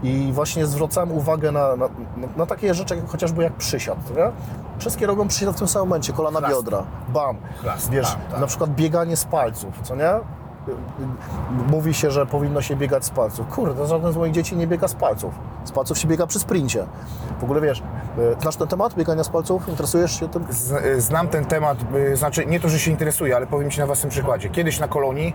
i 0.02 0.30
właśnie 0.32 0.66
zwracałem 0.66 1.12
uwagę 1.12 1.52
na, 1.52 1.76
na, 1.76 1.88
na, 2.36 2.46
takie 2.46 2.74
rzeczy, 2.74 2.96
jak, 2.96 3.08
chociażby 3.08 3.42
jak 3.42 3.52
przysiad. 3.56 4.10
Nie? 4.16 4.32
Wszystkie 4.78 5.06
robią 5.06 5.28
przysiad 5.28 5.54
w 5.56 5.58
tym 5.58 5.68
samym 5.68 5.88
momencie, 5.88 6.12
kolana, 6.12 6.38
Chlast. 6.38 6.54
biodra, 6.54 6.82
bam. 7.08 7.36
Wiesz, 7.90 8.16
tak. 8.30 8.40
na 8.40 8.46
przykład 8.46 8.70
bieganie 8.70 9.16
z 9.16 9.24
palców, 9.24 9.74
co 9.82 9.96
nie? 9.96 10.10
Mówi 11.70 11.94
się, 11.94 12.10
że 12.10 12.26
powinno 12.26 12.62
się 12.62 12.76
biegać 12.76 13.04
z 13.04 13.10
palców. 13.10 13.46
Kurde, 13.48 13.86
żaden 13.86 14.12
z 14.12 14.16
moich 14.16 14.32
dzieci 14.32 14.56
nie 14.56 14.66
biega 14.66 14.88
z 14.88 14.94
palców. 14.94 15.34
Z 15.64 15.72
palców 15.72 15.98
się 15.98 16.08
biega 16.08 16.26
przy 16.26 16.40
sprincie. 16.40 16.86
W 17.40 17.44
ogóle 17.44 17.60
wiesz, 17.60 17.82
e, 18.36 18.40
znasz 18.40 18.56
ten 18.56 18.68
temat 18.68 18.94
biegania 18.94 19.24
z 19.24 19.28
palców? 19.28 19.68
Interesujesz 19.68 20.20
się 20.20 20.28
tym? 20.28 20.46
Z, 20.50 21.02
znam 21.04 21.28
ten 21.28 21.44
temat, 21.44 21.78
y, 22.12 22.16
znaczy 22.16 22.46
nie 22.46 22.60
to, 22.60 22.68
że 22.68 22.78
się 22.78 22.90
interesuję, 22.90 23.36
ale 23.36 23.46
powiem 23.46 23.70
Ci 23.70 23.80
na 23.80 23.86
własnym 23.86 24.10
przykładzie. 24.10 24.48
Kiedyś 24.48 24.80
na 24.80 24.88
kolonii 24.88 25.34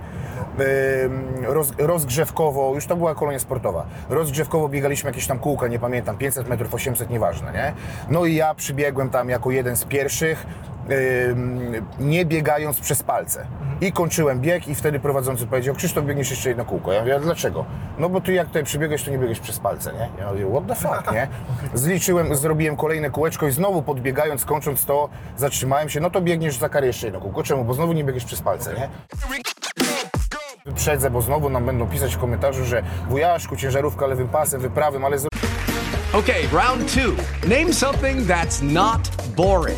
roz, 1.43 1.71
rozgrzewkowo, 1.78 2.71
już 2.75 2.88
to 2.88 2.95
była 2.95 3.15
kolonia 3.15 3.39
sportowa, 3.39 3.86
rozgrzewkowo 4.09 4.69
biegaliśmy 4.69 5.09
jakieś 5.09 5.28
tam 5.28 5.39
kółka, 5.39 5.67
nie 5.67 5.80
pamiętam, 5.80 6.17
500 6.17 6.49
metrów, 6.49 6.73
800, 6.73 7.09
nieważne, 7.09 7.53
nie? 7.53 7.73
No 8.09 8.25
i 8.25 8.36
ja 8.36 8.53
przybiegłem 8.55 9.09
tam 9.09 9.30
jako 9.30 9.51
jeden 9.51 9.75
z 9.75 9.86
pierwszych, 9.86 10.45
nie 11.99 12.25
biegając 12.25 12.79
przez 12.79 13.03
palce. 13.03 13.47
I 13.81 13.91
kończyłem 13.91 14.39
bieg 14.41 14.67
i 14.67 14.75
wtedy 14.75 14.99
prowadzący 14.99 15.47
powiedział, 15.47 15.75
Krzysztof, 15.75 16.05
biegniesz 16.05 16.29
jeszcze 16.29 16.49
jedno 16.49 16.65
kółko. 16.65 16.91
Ja 16.91 16.99
mówię, 16.99 17.15
a 17.15 17.19
dlaczego? 17.19 17.65
No 17.97 18.09
bo 18.09 18.21
ty 18.21 18.33
jak 18.33 18.47
tutaj 18.47 18.63
przybiegłeś, 18.63 19.03
to 19.03 19.11
nie 19.11 19.17
biegłeś 19.17 19.39
przez 19.39 19.59
palce, 19.59 19.93
nie? 19.93 20.09
Ja 20.19 20.31
mówię, 20.31 20.45
what 20.51 20.67
the 20.67 20.75
fuck, 20.75 21.11
nie? 21.11 21.27
Zliczyłem, 21.73 22.35
zrobiłem 22.35 22.75
kolejne 22.77 23.09
kółeczko 23.09 23.47
i 23.47 23.51
znowu 23.51 23.81
podbiegając, 23.81 24.45
kończąc 24.45 24.85
to, 24.85 25.09
zatrzymałem 25.38 25.89
się, 25.89 25.99
no 25.99 26.09
to 26.09 26.21
biegniesz 26.21 26.57
za 26.57 26.69
karę 26.69 26.88
jeszcze 26.88 27.07
jedno 27.07 27.21
kółko. 27.21 27.43
Czemu? 27.43 27.63
Bo 27.65 27.73
znowu 27.73 27.93
nie 27.93 28.03
biegniesz 28.03 28.25
przez 28.25 28.41
palce, 28.41 28.73
nie? 28.73 28.89
Wyprzedzę, 30.65 31.09
bo 31.09 31.21
znowu 31.21 31.49
nam 31.49 31.65
będą 31.65 31.88
pisać 31.88 32.15
w 32.15 32.17
komentarzu, 32.17 32.65
że 32.65 32.83
wujaszku, 33.09 33.55
ciężarówka 33.55 34.07
lewym 34.07 34.27
pasem, 34.27 34.61
wyprawym, 34.61 35.05
ale 35.05 35.19
z- 35.19 35.27
Okay, 36.13 36.41
round 36.53 36.93
two. 36.93 37.11
Name 37.47 37.73
something 37.73 38.27
that's 38.27 38.63
not 38.63 39.09
boring. 39.35 39.77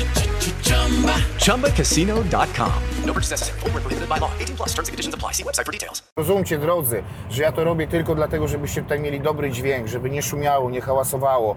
ChumbaCasino.com. 1.39 2.71
No 3.05 3.13
purchase 3.13 3.31
necessary. 3.31 3.59
Void 3.59 3.73
where 3.73 3.81
prohibited 3.81 4.09
by 4.09 4.19
law. 4.19 4.29
18 4.39 4.55
plus 4.57 4.73
terms 4.73 4.87
and 4.89 4.95
conditions 4.95 5.15
apply. 5.15 5.33
See 5.33 5.43
website 5.43 5.65
for 5.65 5.71
details. 5.73 6.03
Rozumcie, 6.17 6.57
drodzy, 6.57 7.03
że 7.29 7.43
ja 7.43 7.51
to 7.51 7.63
robię 7.63 7.87
tylko 7.87 8.15
dlatego, 8.15 8.47
żebyście 8.47 8.81
tutaj 8.81 8.99
mieli 8.99 9.19
dobry 9.21 9.51
dźwięk, 9.51 9.87
żeby 9.87 10.09
nie 10.09 10.21
szumiało, 10.21 10.69
nie 10.71 10.81
hałasowało 10.81 11.55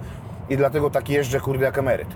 i 0.48 0.56
dlatego 0.56 0.90
tak 0.90 1.08
jeżdżę, 1.08 1.40
kurde, 1.40 1.64
jak 1.64 1.78
emeryt. 1.78 2.08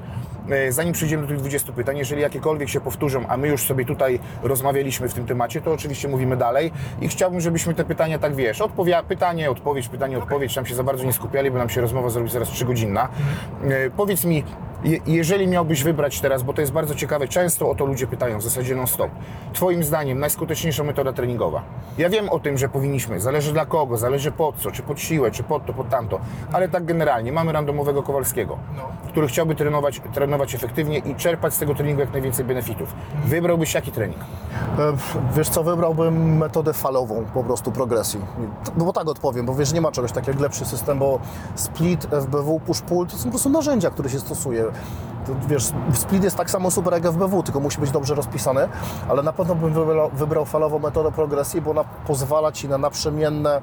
E, 0.50 0.72
Zanim 0.72 0.92
przejdziemy 0.92 1.22
do 1.22 1.28
tych 1.28 1.38
20 1.38 1.72
pytań, 1.72 1.98
jeżeli 1.98 2.22
jakiekolwiek 2.22 2.68
się 2.68 2.80
powtórzą, 2.80 3.26
a 3.28 3.36
my 3.36 3.48
już 3.48 3.62
sobie 3.62 3.84
tutaj 3.84 4.18
rozmawialiśmy 4.42 5.08
w 5.08 5.14
tym 5.14 5.26
temacie, 5.26 5.60
to 5.60 5.72
oczywiście 5.72 6.08
mówimy 6.08 6.36
dalej 6.36 6.72
i 7.00 7.08
chciałbym, 7.08 7.40
żebyśmy 7.40 7.74
te 7.74 7.84
pytania 7.84 8.18
tak, 8.18 8.34
wiesz, 8.36 8.58
odpowia- 8.60 9.02
pytanie, 9.02 9.50
odpowiedź, 9.50 9.88
pytanie, 9.88 10.18
odpowiedź, 10.18 10.54
tam 10.54 10.66
się 10.66 10.74
za 10.74 10.82
bardzo 10.82 11.04
nie 11.04 11.12
skupiali, 11.12 11.50
bo 11.50 11.58
nam 11.58 11.70
się 11.70 11.80
rozmowa 11.80 12.10
zrobi 12.10 12.30
zaraz 12.30 12.48
3 12.48 12.64
godzinna. 12.64 13.08
E, 13.70 13.90
Powiedz 13.90 14.24
mi, 14.24 14.44
je- 14.84 14.98
jeżeli 15.06 15.46
miałbyś 15.48 15.82
wybrać 15.82 16.20
teraz, 16.20 16.42
bo 16.42 16.52
to 16.52 16.60
jest 16.60 16.72
bardzo 16.72 16.94
ciekawe, 16.94 17.28
często 17.28 17.70
o 17.70 17.74
to 17.74 17.84
ludzie 17.86 18.06
pytają, 18.06 18.38
w 18.38 18.42
zasadzie 18.42 18.76
non-stop. 18.76 19.10
Twoim 19.52 19.84
zdaniem 19.84 20.18
najskuteczniejsza 20.18 20.84
metoda 20.84 21.12
treningowa? 21.12 21.62
Ja 21.98 22.08
wiem 22.10 22.28
o 22.30 22.38
tym, 22.38 22.58
że 22.58 22.68
powinniśmy, 22.68 23.20
zależy 23.20 23.52
dla 23.52 23.66
kogo, 23.66 23.96
zależy 23.96 24.32
pod 24.32 24.56
co, 24.56 24.70
czy 24.70 24.82
pod 24.82 25.00
siłę, 25.00 25.30
czy 25.30 25.42
pod 25.42 25.66
to, 25.66 25.72
pod 25.72 25.88
tamto, 25.88 26.20
ale 26.52 26.68
tak 26.68 26.84
generalnie, 26.84 27.32
mamy 27.32 27.52
randomowego 27.52 28.02
Kowalskiego, 28.02 28.58
który 29.08 29.28
chciałby 29.28 29.54
trenować, 29.54 30.00
trenować 30.14 30.54
efektywnie 30.54 30.98
i 30.98 31.14
czerpać 31.14 31.54
z 31.54 31.58
tego 31.58 31.74
treningu 31.74 32.00
jak 32.00 32.12
najwięcej 32.12 32.44
benefitów. 32.44 32.92
Wybrałbyś 33.24 33.74
jaki 33.74 33.92
trening? 33.92 34.18
E, 34.78 34.92
Wiesz 35.36 35.48
co, 35.48 35.62
wybrałbym 35.64 36.36
metodę 36.36 36.72
falową 36.72 37.24
po 37.34 37.44
prostu 37.44 37.72
progresji. 37.72 38.20
No 38.76 38.84
bo 38.84 38.92
tak 38.92 39.08
odpowiem, 39.08 39.46
bo 39.46 39.54
wiesz, 39.54 39.72
nie 39.72 39.80
ma 39.80 39.92
czegoś 39.92 40.12
takiego 40.12 40.32
jak 40.32 40.40
lepszy 40.40 40.64
system, 40.64 40.98
bo 40.98 41.18
split, 41.54 42.04
FBW, 42.10 42.60
push-pull 42.68 43.06
to 43.06 43.16
są 43.16 43.24
po 43.24 43.30
prostu 43.30 43.48
narzędzia, 43.50 43.90
które 43.90 44.10
się 44.10 44.18
stosuje. 44.20 44.64
To, 45.26 45.32
wiesz, 45.48 45.72
split 45.92 46.24
jest 46.24 46.36
tak 46.36 46.50
samo 46.50 46.70
super 46.70 46.92
jak 46.92 47.02
FBW, 47.02 47.42
tylko 47.42 47.60
musi 47.60 47.80
być 47.80 47.90
dobrze 47.90 48.14
rozpisany, 48.14 48.68
ale 49.08 49.22
na 49.22 49.32
pewno 49.32 49.54
bym 49.54 49.72
wybrał, 49.72 50.10
wybrał 50.12 50.44
falową 50.44 50.78
metodę 50.78 51.12
progresji, 51.12 51.60
bo 51.60 51.70
ona 51.70 51.84
pozwala 51.84 52.52
Ci 52.52 52.68
na 52.68 52.78
naprzemienne 52.78 53.60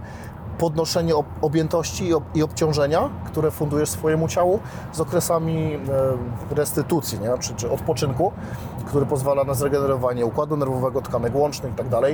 podnoszenie 0.58 1.16
ob- 1.16 1.26
objętości 1.42 2.08
i, 2.08 2.14
ob- 2.14 2.36
i 2.36 2.44
obciążenia, 2.44 3.10
które 3.26 3.52
fundujesz 3.52 3.90
swojemu 3.90 4.28
ciału 4.28 4.60
z 4.92 5.02
okresami 5.02 5.74
e, 6.52 6.56
restytucji, 6.56 7.20
nie? 7.20 7.38
Czy, 7.40 7.56
czy 7.56 7.72
odpoczynku, 7.72 8.32
który 8.86 9.06
pozwala 9.06 9.44
na 9.44 9.54
zregenerowanie 9.54 10.26
układu 10.26 10.58
nerwowego, 10.58 11.02
tkanek 11.02 11.36
łącznych 11.36 11.74
itd. 11.78 11.98
E, 12.08 12.12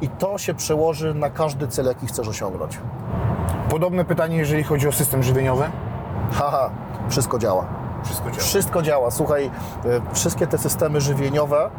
i, 0.00 0.04
I 0.04 0.08
to 0.08 0.38
się 0.38 0.54
przełoży 0.54 1.14
na 1.14 1.30
każdy 1.30 1.68
cel, 1.68 1.86
jaki 1.86 2.06
chcesz 2.06 2.28
osiągnąć. 2.28 2.78
Podobne 3.70 4.04
pytanie, 4.04 4.36
jeżeli 4.36 4.62
chodzi 4.64 4.88
o 4.88 4.92
system 4.92 5.22
żywieniowy? 5.22 5.64
Haha, 6.32 6.70
wszystko 7.08 7.38
działa. 7.38 7.66
Wszystko 8.04 8.30
działa. 8.30 8.42
Wszystko 8.42 8.82
działa. 8.82 9.10
Słuchaj, 9.10 9.50
e, 9.84 10.14
wszystkie 10.14 10.46
te 10.46 10.58
systemy 10.58 11.00
żywieniowe 11.00 11.70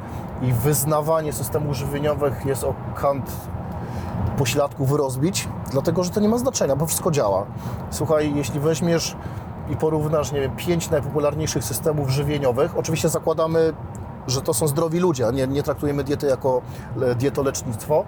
i 0.42 0.54
wyznawanie 0.54 1.34
systemów 1.34 1.76
żywieniowych 1.76 2.46
jest 2.46 2.64
o 2.64 2.74
kant 2.96 3.32
pośladków 4.38 4.92
rozbić, 4.92 5.48
dlatego 5.72 6.04
że 6.04 6.10
to 6.10 6.20
nie 6.20 6.30
ma 6.30 6.38
znaczenia, 6.38 6.76
bo 6.76 6.86
wszystko 6.86 7.12
działa. 7.12 7.46
Słuchaj, 7.90 8.36
jeśli 8.36 8.60
weźmiesz 8.60 9.16
i 9.70 9.76
porównasz, 9.76 10.32
nie 10.32 10.42
wiem, 10.42 10.56
pięć 10.56 10.90
najpopularniejszych 10.90 11.64
systemów 11.64 12.10
żywieniowych, 12.10 12.78
oczywiście 12.78 13.10
zakładamy, 13.10 13.74
że 14.28 14.42
to 14.42 14.54
są 14.54 14.68
zdrowi 14.68 15.00
ludzie, 15.00 15.28
a 15.28 15.32
nie, 15.32 15.48
nie 15.48 15.64
traktujemy 15.64 16.04
diety 16.04 16.28
jako 16.28 16.62
dietolecznictwo 17.18 18.04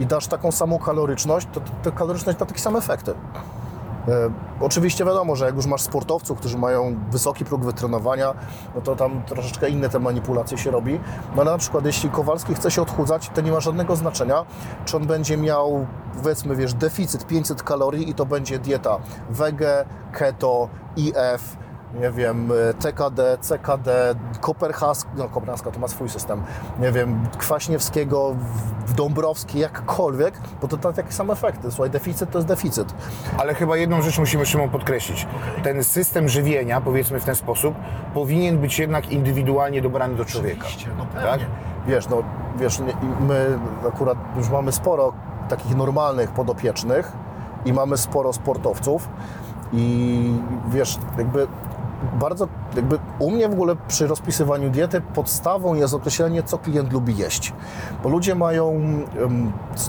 i 0.00 0.06
dasz 0.06 0.26
taką 0.26 0.52
samą 0.52 0.78
kaloryczność, 0.78 1.48
to 1.52 1.60
ta 1.82 1.90
kaloryczność 1.90 2.38
da 2.38 2.46
takie 2.46 2.60
same 2.60 2.78
efekty. 2.78 3.14
E, 4.08 4.30
oczywiście 4.60 5.04
wiadomo, 5.04 5.36
że 5.36 5.46
jak 5.46 5.56
już 5.56 5.66
masz 5.66 5.82
sportowców, 5.82 6.38
którzy 6.38 6.58
mają 6.58 6.96
wysoki 7.10 7.44
próg 7.44 7.64
wytrenowania, 7.64 8.34
no 8.74 8.80
to 8.80 8.96
tam 8.96 9.22
troszeczkę 9.22 9.68
inne 9.68 9.88
te 9.88 9.98
manipulacje 9.98 10.58
się 10.58 10.70
robi. 10.70 11.00
No 11.36 11.42
ale 11.42 11.50
na 11.50 11.58
przykład 11.58 11.86
jeśli 11.86 12.10
Kowalski 12.10 12.54
chce 12.54 12.70
się 12.70 12.82
odchudzać, 12.82 13.30
to 13.34 13.40
nie 13.40 13.52
ma 13.52 13.60
żadnego 13.60 13.96
znaczenia, 13.96 14.44
czy 14.84 14.96
on 14.96 15.06
będzie 15.06 15.36
miał, 15.36 15.86
powiedzmy, 16.22 16.56
wiesz, 16.56 16.74
deficyt 16.74 17.26
500 17.26 17.62
kalorii 17.62 18.10
i 18.10 18.14
to 18.14 18.26
będzie 18.26 18.58
dieta 18.58 18.98
wege, 19.30 19.84
keto, 20.12 20.68
IF, 20.96 21.56
nie 22.00 22.10
wiem, 22.10 22.50
e, 22.70 22.74
TKD, 22.74 23.38
CKD, 23.40 24.14
Koperhaska, 24.40 25.10
no 25.16 25.28
Koperhaska 25.28 25.70
to 25.70 25.80
ma 25.80 25.88
swój 25.88 26.08
system, 26.08 26.42
nie 26.80 26.92
wiem, 26.92 27.20
Kwaśniewskiego, 27.38 28.34
Dąbrowski, 28.96 29.58
jakkolwiek, 29.58 30.34
bo 30.62 30.68
to 30.68 30.76
tak 30.76 30.96
takie 30.96 31.12
same 31.12 31.32
efekty. 31.32 31.70
Słuchaj, 31.70 31.90
deficyt 31.90 32.30
to 32.30 32.38
jest 32.38 32.48
deficyt. 32.48 32.94
Ale 33.38 33.54
chyba 33.54 33.76
jedną 33.76 34.02
rzecz 34.02 34.18
musimy 34.18 34.46
Szymon 34.46 34.70
podkreślić. 34.70 35.26
Ten 35.62 35.84
system 35.84 36.28
żywienia, 36.28 36.80
powiedzmy 36.80 37.20
w 37.20 37.24
ten 37.24 37.34
sposób, 37.34 37.74
powinien 38.14 38.58
być 38.58 38.78
jednak 38.78 39.10
indywidualnie 39.12 39.82
dobrany 39.82 40.14
do 40.14 40.24
człowieka. 40.24 40.66
tak? 41.22 41.40
Wiesz, 41.86 42.08
no, 42.08 42.16
wiesz, 42.56 42.78
nie- 42.78 42.90
i 42.90 43.22
my 43.28 43.58
akurat 43.88 44.18
już 44.36 44.48
mamy 44.48 44.72
sporo 44.72 45.12
takich 45.48 45.76
normalnych 45.76 46.30
podopiecznych 46.30 47.12
i 47.64 47.72
mamy 47.72 47.96
sporo 47.96 48.32
sportowców 48.32 49.08
i 49.72 50.34
wiesz, 50.68 50.98
jakby 51.18 51.46
bardzo, 52.12 52.48
jakby 52.76 52.98
u 53.18 53.30
mnie 53.30 53.48
w 53.48 53.52
ogóle 53.52 53.76
przy 53.88 54.06
rozpisywaniu 54.06 54.70
diety 54.70 55.00
podstawą 55.00 55.74
jest 55.74 55.94
określenie, 55.94 56.42
co 56.42 56.58
klient 56.58 56.92
lubi 56.92 57.16
jeść. 57.16 57.52
Bo 58.02 58.08
ludzie 58.08 58.34
mają 58.34 58.80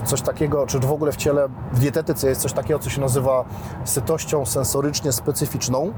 coś 0.04 0.22
takiego, 0.22 0.66
czy 0.66 0.78
w 0.78 0.92
ogóle 0.92 1.12
w 1.12 1.16
ciele, 1.16 1.48
w 1.72 1.78
dietetyce 1.78 2.28
jest 2.28 2.40
coś 2.40 2.52
takiego, 2.52 2.78
co 2.78 2.90
się 2.90 3.00
nazywa 3.00 3.44
sytością 3.84 4.46
sensorycznie 4.46 5.12
specyficzną, 5.12 5.92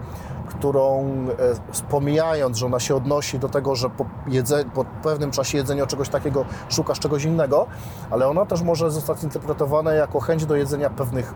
którą 0.59 1.05
e, 1.79 1.89
pomijając, 1.91 2.57
że 2.57 2.67
ona 2.67 2.81
się 2.81 2.97
odnosi 2.97 3.39
do 3.39 3.49
tego, 3.49 3.77
że 3.77 3.91
po, 3.91 4.07
po 4.75 4.85
pewnym 5.03 5.31
czasie 5.31 5.59
jedzenia 5.59 5.87
czegoś 5.87 6.09
takiego 6.09 6.45
szukasz 6.69 7.01
czegoś 7.01 7.25
innego, 7.25 7.67
ale 8.11 8.29
ona 8.29 8.47
też 8.47 8.63
może 8.63 8.91
zostać 8.91 9.23
interpretowana 9.23 9.93
jako 9.93 10.21
chęć 10.21 10.47
do 10.47 10.57
jedzenia 10.57 10.91
pewnych 10.91 11.35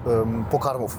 pokarmów. 0.51 0.99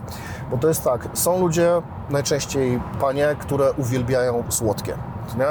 Bo 0.51 0.57
to 0.57 0.67
jest 0.67 0.83
tak, 0.83 1.07
są 1.13 1.39
ludzie, 1.41 1.81
najczęściej 2.09 2.81
panie, 2.99 3.35
które 3.39 3.73
uwielbiają 3.73 4.43
słodkie, 4.49 4.93
nie? 5.37 5.45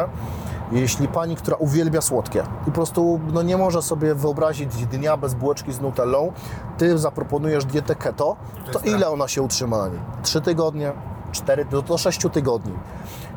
Jeśli 0.81 1.09
pani, 1.09 1.37
która 1.37 1.57
uwielbia 1.57 2.01
słodkie 2.01 2.43
i 2.63 2.65
po 2.65 2.71
prostu 2.71 3.21
no, 3.33 3.43
nie 3.43 3.57
może 3.57 3.83
sobie 3.83 4.15
wyobrazić 4.15 4.87
dnia 4.87 5.17
bez 5.17 5.35
bułeczki 5.35 5.73
z 5.73 5.81
nutellą, 5.81 6.33
ty 6.79 6.99
zaproponujesz 6.99 7.65
dietę 7.65 7.95
keto, 7.95 8.37
to 8.73 8.79
ile 8.79 9.11
ona 9.11 9.29
się 9.29 9.43
utrzyma 9.43 9.79
na 9.79 9.89
niej? 9.89 10.01
Trzy 10.23 10.41
tygodnie? 10.41 10.93
Cztery, 11.33 11.65
do, 11.65 11.83
do 11.83 11.99
sześciu 11.99 12.31
tygodni. 12.31 12.73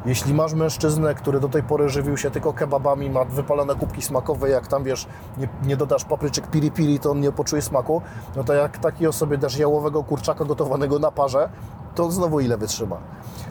Jeśli 0.05 0.33
masz 0.33 0.53
mężczyznę, 0.53 1.15
który 1.15 1.39
do 1.39 1.49
tej 1.49 1.63
pory 1.63 1.89
żywił 1.89 2.17
się 2.17 2.31
tylko 2.31 2.53
kebabami, 2.53 3.09
ma 3.09 3.25
wypalone 3.25 3.75
kubki 3.75 4.01
smakowe, 4.01 4.49
jak 4.49 4.67
tam 4.67 4.83
wiesz, 4.83 5.07
nie, 5.37 5.47
nie 5.63 5.77
dodasz 5.77 6.05
papryczek 6.05 6.47
piri 6.47 6.71
piri, 6.71 6.99
to 6.99 7.11
on 7.11 7.19
nie 7.19 7.31
poczuje 7.31 7.61
smaku, 7.61 8.01
no 8.35 8.43
to 8.43 8.53
jak 8.53 8.77
takiej 8.77 9.07
osobie 9.07 9.37
dasz 9.37 9.57
jałowego 9.57 10.03
kurczaka 10.03 10.45
gotowanego 10.45 10.99
na 10.99 11.11
parze, 11.11 11.49
to 11.95 12.11
znowu 12.11 12.39
ile 12.39 12.57
wytrzyma? 12.57 12.97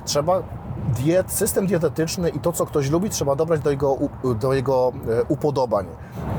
Trzeba 0.05 0.43
diet, 0.89 1.33
system 1.33 1.67
dietetyczny 1.67 2.29
i 2.29 2.41
to, 2.41 2.53
co 2.53 2.67
ktoś 2.67 2.91
lubi, 2.91 3.11
trzeba 3.11 3.37
dobrać 3.37 3.61
do 3.61 3.71
jego, 3.71 3.99
do 4.41 4.53
jego 4.53 4.93
e, 5.21 5.25
upodobań. 5.25 5.87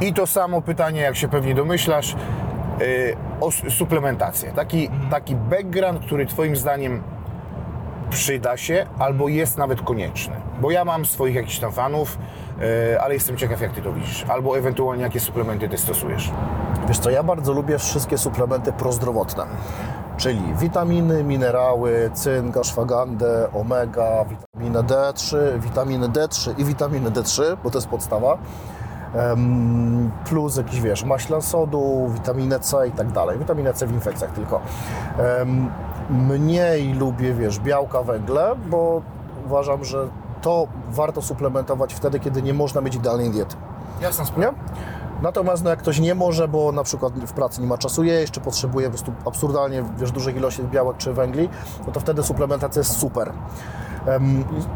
I 0.02 0.14
to 0.14 0.28
samo 0.28 0.62
pytanie, 0.62 1.02
jak 1.02 1.16
się 1.16 1.28
pewnie 1.28 1.56
domyślasz, 1.56 2.16
yy, 2.80 3.18
o 3.42 3.52
suplementację. 3.70 4.52
Taki, 4.52 4.90
taki 5.12 5.36
background, 5.36 6.06
który 6.06 6.26
Twoim 6.26 6.56
zdaniem 6.56 7.04
przyda 8.14 8.58
się 8.58 8.86
albo 9.00 9.28
jest 9.28 9.58
nawet 9.58 9.82
konieczny. 9.82 10.34
Bo 10.62 10.72
ja 10.72 10.86
mam 10.86 11.06
swoich 11.06 11.36
jakichś 11.36 11.60
tam 11.60 11.72
fanów, 11.72 12.18
yy, 12.60 13.02
ale 13.02 13.14
jestem 13.14 13.38
ciekaw, 13.38 13.62
jak 13.62 13.74
Ty 13.74 13.82
to 13.82 13.94
widzisz. 13.94 14.26
Albo 14.30 14.58
ewentualnie, 14.58 15.04
jakie 15.04 15.20
suplementy 15.20 15.70
Ty 15.70 15.78
stosujesz. 15.78 16.32
Wiesz 16.88 17.00
co, 17.00 17.10
ja 17.10 17.24
bardzo 17.24 17.54
lubię 17.54 17.78
wszystkie 17.78 18.18
suplementy 18.18 18.74
prozdrowotne, 18.74 19.46
czyli 20.18 20.42
witaminy, 20.60 21.24
minerały, 21.24 22.12
cynk, 22.14 22.58
ashwagandę, 22.58 23.48
omega, 23.54 24.26
witaminę 24.26 24.80
D3, 24.80 25.38
witaminy 25.60 26.10
D3 26.10 26.60
i 26.60 26.66
witaminy 26.66 27.12
D3, 27.12 27.44
bo 27.64 27.70
to 27.70 27.78
jest 27.78 27.88
podstawa. 27.88 28.38
Plus 30.26 30.58
jakiś, 30.58 30.82
wiesz, 30.82 31.04
maślan 31.04 31.42
sodu, 31.42 32.10
witaminę 32.14 32.60
C 32.60 32.88
i 32.88 32.92
tak 32.92 33.12
dalej. 33.12 33.40
Witaminę 33.40 33.74
C 33.74 33.88
w 33.88 33.94
infekcjach 33.94 34.32
tylko. 34.32 34.62
Mniej 36.14 36.94
lubię, 36.94 37.34
wiesz, 37.34 37.60
białka, 37.60 38.04
węgle, 38.04 38.56
bo 38.70 39.02
uważam, 39.46 39.86
że 39.86 40.08
to 40.42 40.68
warto 40.90 41.22
suplementować 41.22 41.94
wtedy, 41.94 42.20
kiedy 42.20 42.42
nie 42.42 42.54
można 42.54 42.82
mieć 42.82 42.96
idealnej 42.96 43.32
diety. 43.32 43.56
Jasna 44.02 44.26
Nie? 44.38 44.54
Natomiast 45.22 45.64
no, 45.64 45.70
jak 45.70 45.80
ktoś 45.80 46.00
nie 46.00 46.16
może, 46.16 46.48
bo 46.48 46.72
na 46.72 46.84
przykład 46.84 47.14
w 47.14 47.34
pracy 47.34 47.62
nie 47.62 47.68
ma 47.68 47.78
czasu 47.78 48.04
jeść, 48.04 48.34
czy 48.34 48.42
potrzebuje 48.42 48.88
po 48.88 48.92
prostu 48.92 49.14
absurdalnie 49.26 49.84
wiesz, 49.98 50.12
dużych 50.12 50.36
ilości 50.36 50.64
białek 50.64 50.98
czy 50.98 51.14
węgli, 51.14 51.50
no 51.88 51.94
to 51.94 52.00
wtedy 52.00 52.24
suplementacja 52.24 52.80
jest 52.80 52.98
super. 52.98 53.32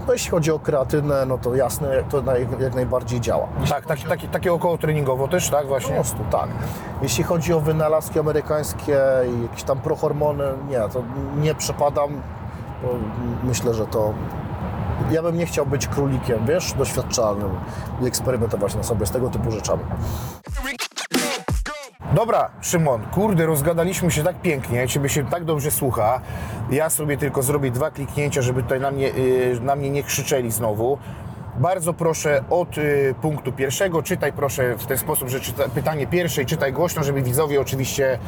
No 0.08 0.14
jeśli 0.14 0.32
chodzi 0.32 0.52
o 0.52 0.60
kreatynę, 0.60 1.26
no 1.26 1.38
to 1.38 1.56
jasne, 1.56 2.04
to 2.10 2.24
jak 2.60 2.76
najbardziej 2.76 3.22
działa. 3.22 3.48
Tak, 3.70 3.86
taki, 3.86 4.04
taki, 4.04 4.28
takie 4.28 4.54
około 4.54 4.78
treningowo 4.78 5.28
też, 5.28 5.50
tak 5.50 5.62
Po 5.62 5.68
właśnie? 5.68 5.96
prostu, 5.96 6.18
tak. 6.32 6.48
Jeśli 7.02 7.24
chodzi 7.24 7.54
o 7.54 7.60
wynalazki 7.60 8.20
amerykańskie 8.20 9.00
i 9.38 9.42
jakieś 9.42 9.64
tam 9.64 9.80
prohormony, 9.80 10.44
nie, 10.70 10.80
to 10.80 11.04
nie 11.38 11.56
przepadam, 11.56 12.10
bo 12.84 12.90
myślę, 13.44 13.74
że 13.74 13.86
to 13.88 14.14
ja 15.12 15.22
bym 15.24 15.38
nie 15.38 15.46
chciał 15.46 15.66
być 15.66 15.88
królikiem, 15.88 16.46
wiesz, 16.46 16.74
doświadczalnym 16.74 17.50
i 18.02 18.06
eksperymentować 18.06 18.76
na 18.76 18.84
sobie 18.84 19.06
z 19.06 19.12
tego 19.12 19.30
typu 19.30 19.52
rzeczami. 19.52 19.84
Dobra, 22.14 22.50
Szymon, 22.62 23.02
kurde, 23.12 23.46
rozgadaliśmy 23.46 24.12
się 24.12 24.24
tak 24.24 24.42
pięknie, 24.42 24.88
Ciebie 24.88 25.10
się 25.10 25.26
tak 25.26 25.46
dobrze 25.46 25.72
słucha. 25.72 26.22
Ja 26.72 26.90
sobie 26.90 27.18
tylko 27.18 27.44
zrobię 27.44 27.72
dwa 27.72 27.92
kliknięcia, 27.92 28.42
żeby 28.42 28.64
tutaj 28.64 28.80
na 28.80 28.92
mnie, 28.92 29.08
yy, 29.08 29.60
na 29.62 29.76
mnie 29.76 29.90
nie 29.90 30.04
krzyczeli 30.04 30.52
znowu. 30.52 30.98
Bardzo 31.60 31.94
proszę 31.94 32.44
od 32.50 32.78
y, 32.78 33.16
punktu 33.22 33.52
pierwszego, 33.52 34.04
czytaj 34.04 34.34
proszę 34.34 34.76
w 34.78 34.86
ten 34.86 34.98
sposób, 34.98 35.30
że 35.30 35.40
czyta, 35.40 35.64
pytanie 35.70 36.08
pierwsze 36.08 36.42
i 36.42 36.46
czytaj 36.46 36.74
głośno, 36.74 37.04
żeby 37.04 37.22
widzowie 37.22 37.62
oczywiście 37.62 38.20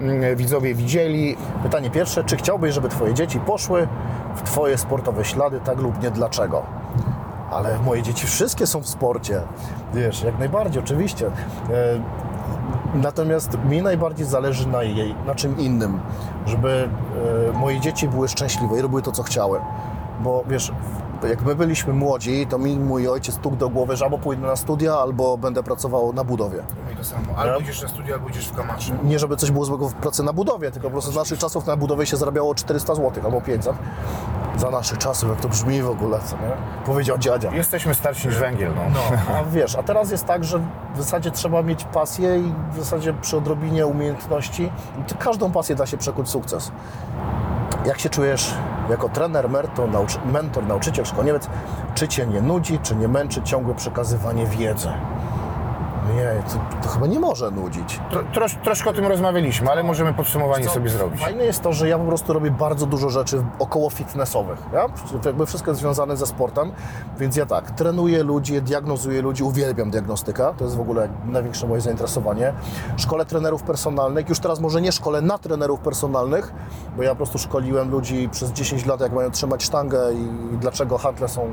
mm, 0.00 0.36
widzowie 0.36 0.74
widzieli. 0.74 1.36
Pytanie 1.62 1.90
pierwsze, 1.90 2.24
czy 2.24 2.36
chciałbyś, 2.36 2.74
żeby 2.74 2.88
Twoje 2.88 3.14
dzieci 3.14 3.40
poszły 3.40 3.88
w 4.36 4.42
Twoje 4.42 4.78
sportowe 4.78 5.24
ślady, 5.24 5.60
tak 5.64 5.78
lub 5.78 6.02
nie, 6.02 6.10
dlaczego? 6.10 6.62
Ale 7.50 7.78
moje 7.78 8.02
dzieci 8.02 8.26
wszystkie 8.26 8.66
są 8.66 8.80
w 8.80 8.88
sporcie, 8.88 9.40
wiesz, 9.94 10.22
jak 10.22 10.38
najbardziej, 10.38 10.82
oczywiście. 10.82 11.30
Natomiast 12.94 13.58
mi 13.64 13.82
najbardziej 13.82 14.26
zależy 14.26 14.68
na 14.68 14.82
jej, 14.82 15.14
na 15.26 15.34
czym 15.34 15.58
innym, 15.58 16.00
żeby 16.46 16.88
e, 17.48 17.58
moje 17.58 17.80
dzieci 17.80 18.08
były 18.08 18.28
szczęśliwe 18.28 18.78
i 18.78 18.82
robiły 18.82 19.02
to, 19.02 19.12
co 19.12 19.22
chciały. 19.22 19.60
Bo 20.20 20.44
wiesz, 20.46 20.72
jak 21.26 21.42
my 21.42 21.54
byliśmy 21.54 21.92
młodzi, 21.92 22.46
to 22.46 22.58
mi 22.58 22.78
mój 22.78 23.08
ojciec 23.08 23.34
stukł 23.34 23.56
do 23.56 23.68
głowy, 23.68 23.96
że 23.96 24.04
albo 24.04 24.18
pójdę 24.18 24.46
na 24.46 24.56
studia, 24.56 24.94
albo 24.94 25.38
będę 25.38 25.62
pracował 25.62 26.12
na 26.12 26.24
budowie. 26.24 26.62
I 26.92 26.96
to 26.96 27.04
samo, 27.04 27.36
albo 27.36 27.58
idziesz 27.58 27.82
na 27.82 27.88
studia, 27.88 28.14
albo 28.14 28.28
idziesz 28.28 28.48
w 28.48 28.56
kamasze. 28.56 28.98
Nie, 29.04 29.18
żeby 29.18 29.36
coś 29.36 29.50
było 29.50 29.64
złego 29.64 29.88
w 29.88 29.94
pracy 29.94 30.22
na 30.22 30.32
budowie, 30.32 30.70
tylko 30.70 30.88
po 30.88 30.92
prostu 30.92 31.12
z 31.12 31.16
naszych 31.16 31.38
czasów 31.38 31.66
na 31.66 31.76
budowie 31.76 32.06
się 32.06 32.16
zarabiało 32.16 32.54
400 32.54 32.94
zł 32.94 33.24
albo 33.24 33.40
500. 33.40 33.72
Za 34.56 34.70
naszych 34.70 34.98
czasów, 34.98 35.30
jak 35.30 35.40
to 35.40 35.48
brzmi 35.48 35.82
w 35.82 35.90
ogóle, 35.90 36.18
co 36.26 36.36
nie? 36.36 36.52
Powiedział 36.86 37.18
dziadzia. 37.18 37.50
Jesteśmy 37.54 37.94
starsi 37.94 38.28
niż 38.28 38.36
węgiel, 38.36 38.72
no. 38.74 38.82
No, 38.94 39.34
a 39.36 39.44
wiesz, 39.44 39.76
a 39.76 39.82
teraz 39.82 40.10
jest 40.10 40.26
tak, 40.26 40.44
że 40.44 40.58
w 40.94 40.98
zasadzie 40.98 41.30
trzeba 41.30 41.62
mieć 41.62 41.84
pasję 41.84 42.38
i 42.38 42.52
w 42.72 42.78
zasadzie 42.78 43.12
przy 43.12 43.36
odrobinie 43.36 43.86
umiejętności 43.86 44.70
każdą 45.18 45.52
pasję 45.52 45.76
da 45.76 45.86
się 45.86 45.96
przekuć 45.96 46.28
sukces. 46.28 46.72
Jak 47.86 47.98
się 47.98 48.08
czujesz 48.08 48.54
jako 48.90 49.08
trener, 49.08 49.50
mentor, 49.50 49.90
nauczy, 49.90 50.18
mentor 50.32 50.66
nauczyciel, 50.66 51.04
szkoleniowiec? 51.04 51.48
Czy 51.94 52.08
Cię 52.08 52.26
nie 52.26 52.42
nudzi, 52.42 52.78
czy 52.82 52.96
nie 52.96 53.08
męczy 53.08 53.42
ciągłe 53.42 53.74
przekazywanie 53.74 54.46
wiedzy? 54.46 54.88
Nie, 56.18 56.42
to, 56.42 56.82
to 56.82 56.88
chyba 56.88 57.06
nie 57.06 57.20
może 57.20 57.50
nudzić. 57.50 58.00
Tro, 58.10 58.20
trosz, 58.32 58.56
troszkę 58.64 58.90
o 58.90 58.92
tym 58.92 59.06
rozmawialiśmy, 59.06 59.70
ale 59.70 59.82
możemy 59.82 60.14
podsumowanie 60.14 60.64
Co? 60.64 60.70
sobie 60.70 60.90
zrobić. 60.90 61.20
Fajne 61.20 61.44
jest 61.44 61.62
to, 61.62 61.72
że 61.72 61.88
ja 61.88 61.98
po 61.98 62.04
prostu 62.04 62.32
robię 62.32 62.50
bardzo 62.50 62.86
dużo 62.86 63.10
rzeczy 63.10 63.44
około 63.58 63.90
fitnessowych. 63.90 64.58
Ja? 64.72 64.86
Jakby 65.24 65.46
wszystko 65.46 65.70
jest 65.70 65.80
związane 65.80 66.16
ze 66.16 66.26
sportem, 66.26 66.72
więc 67.18 67.36
ja 67.36 67.46
tak, 67.46 67.70
trenuję 67.70 68.22
ludzi, 68.22 68.62
diagnozuję 68.62 69.22
ludzi, 69.22 69.42
uwielbiam 69.42 69.90
diagnostykę, 69.90 70.54
to 70.56 70.64
jest 70.64 70.76
w 70.76 70.80
ogóle 70.80 71.08
największe 71.24 71.66
moje 71.66 71.80
zainteresowanie. 71.80 72.52
Szkole 72.96 73.26
trenerów 73.26 73.62
personalnych, 73.62 74.28
już 74.28 74.40
teraz 74.40 74.60
może 74.60 74.80
nie 74.80 74.92
szkole 74.92 75.20
na 75.20 75.38
trenerów 75.38 75.80
personalnych, 75.80 76.52
bo 76.96 77.02
ja 77.02 77.10
po 77.10 77.16
prostu 77.16 77.38
szkoliłem 77.38 77.90
ludzi 77.90 78.28
przez 78.32 78.52
10 78.52 78.86
lat, 78.86 79.00
jak 79.00 79.12
mają 79.12 79.30
trzymać 79.30 79.64
sztangę 79.64 79.98
i 80.12 80.56
dlaczego 80.58 80.98
handle 80.98 81.28
są 81.28 81.48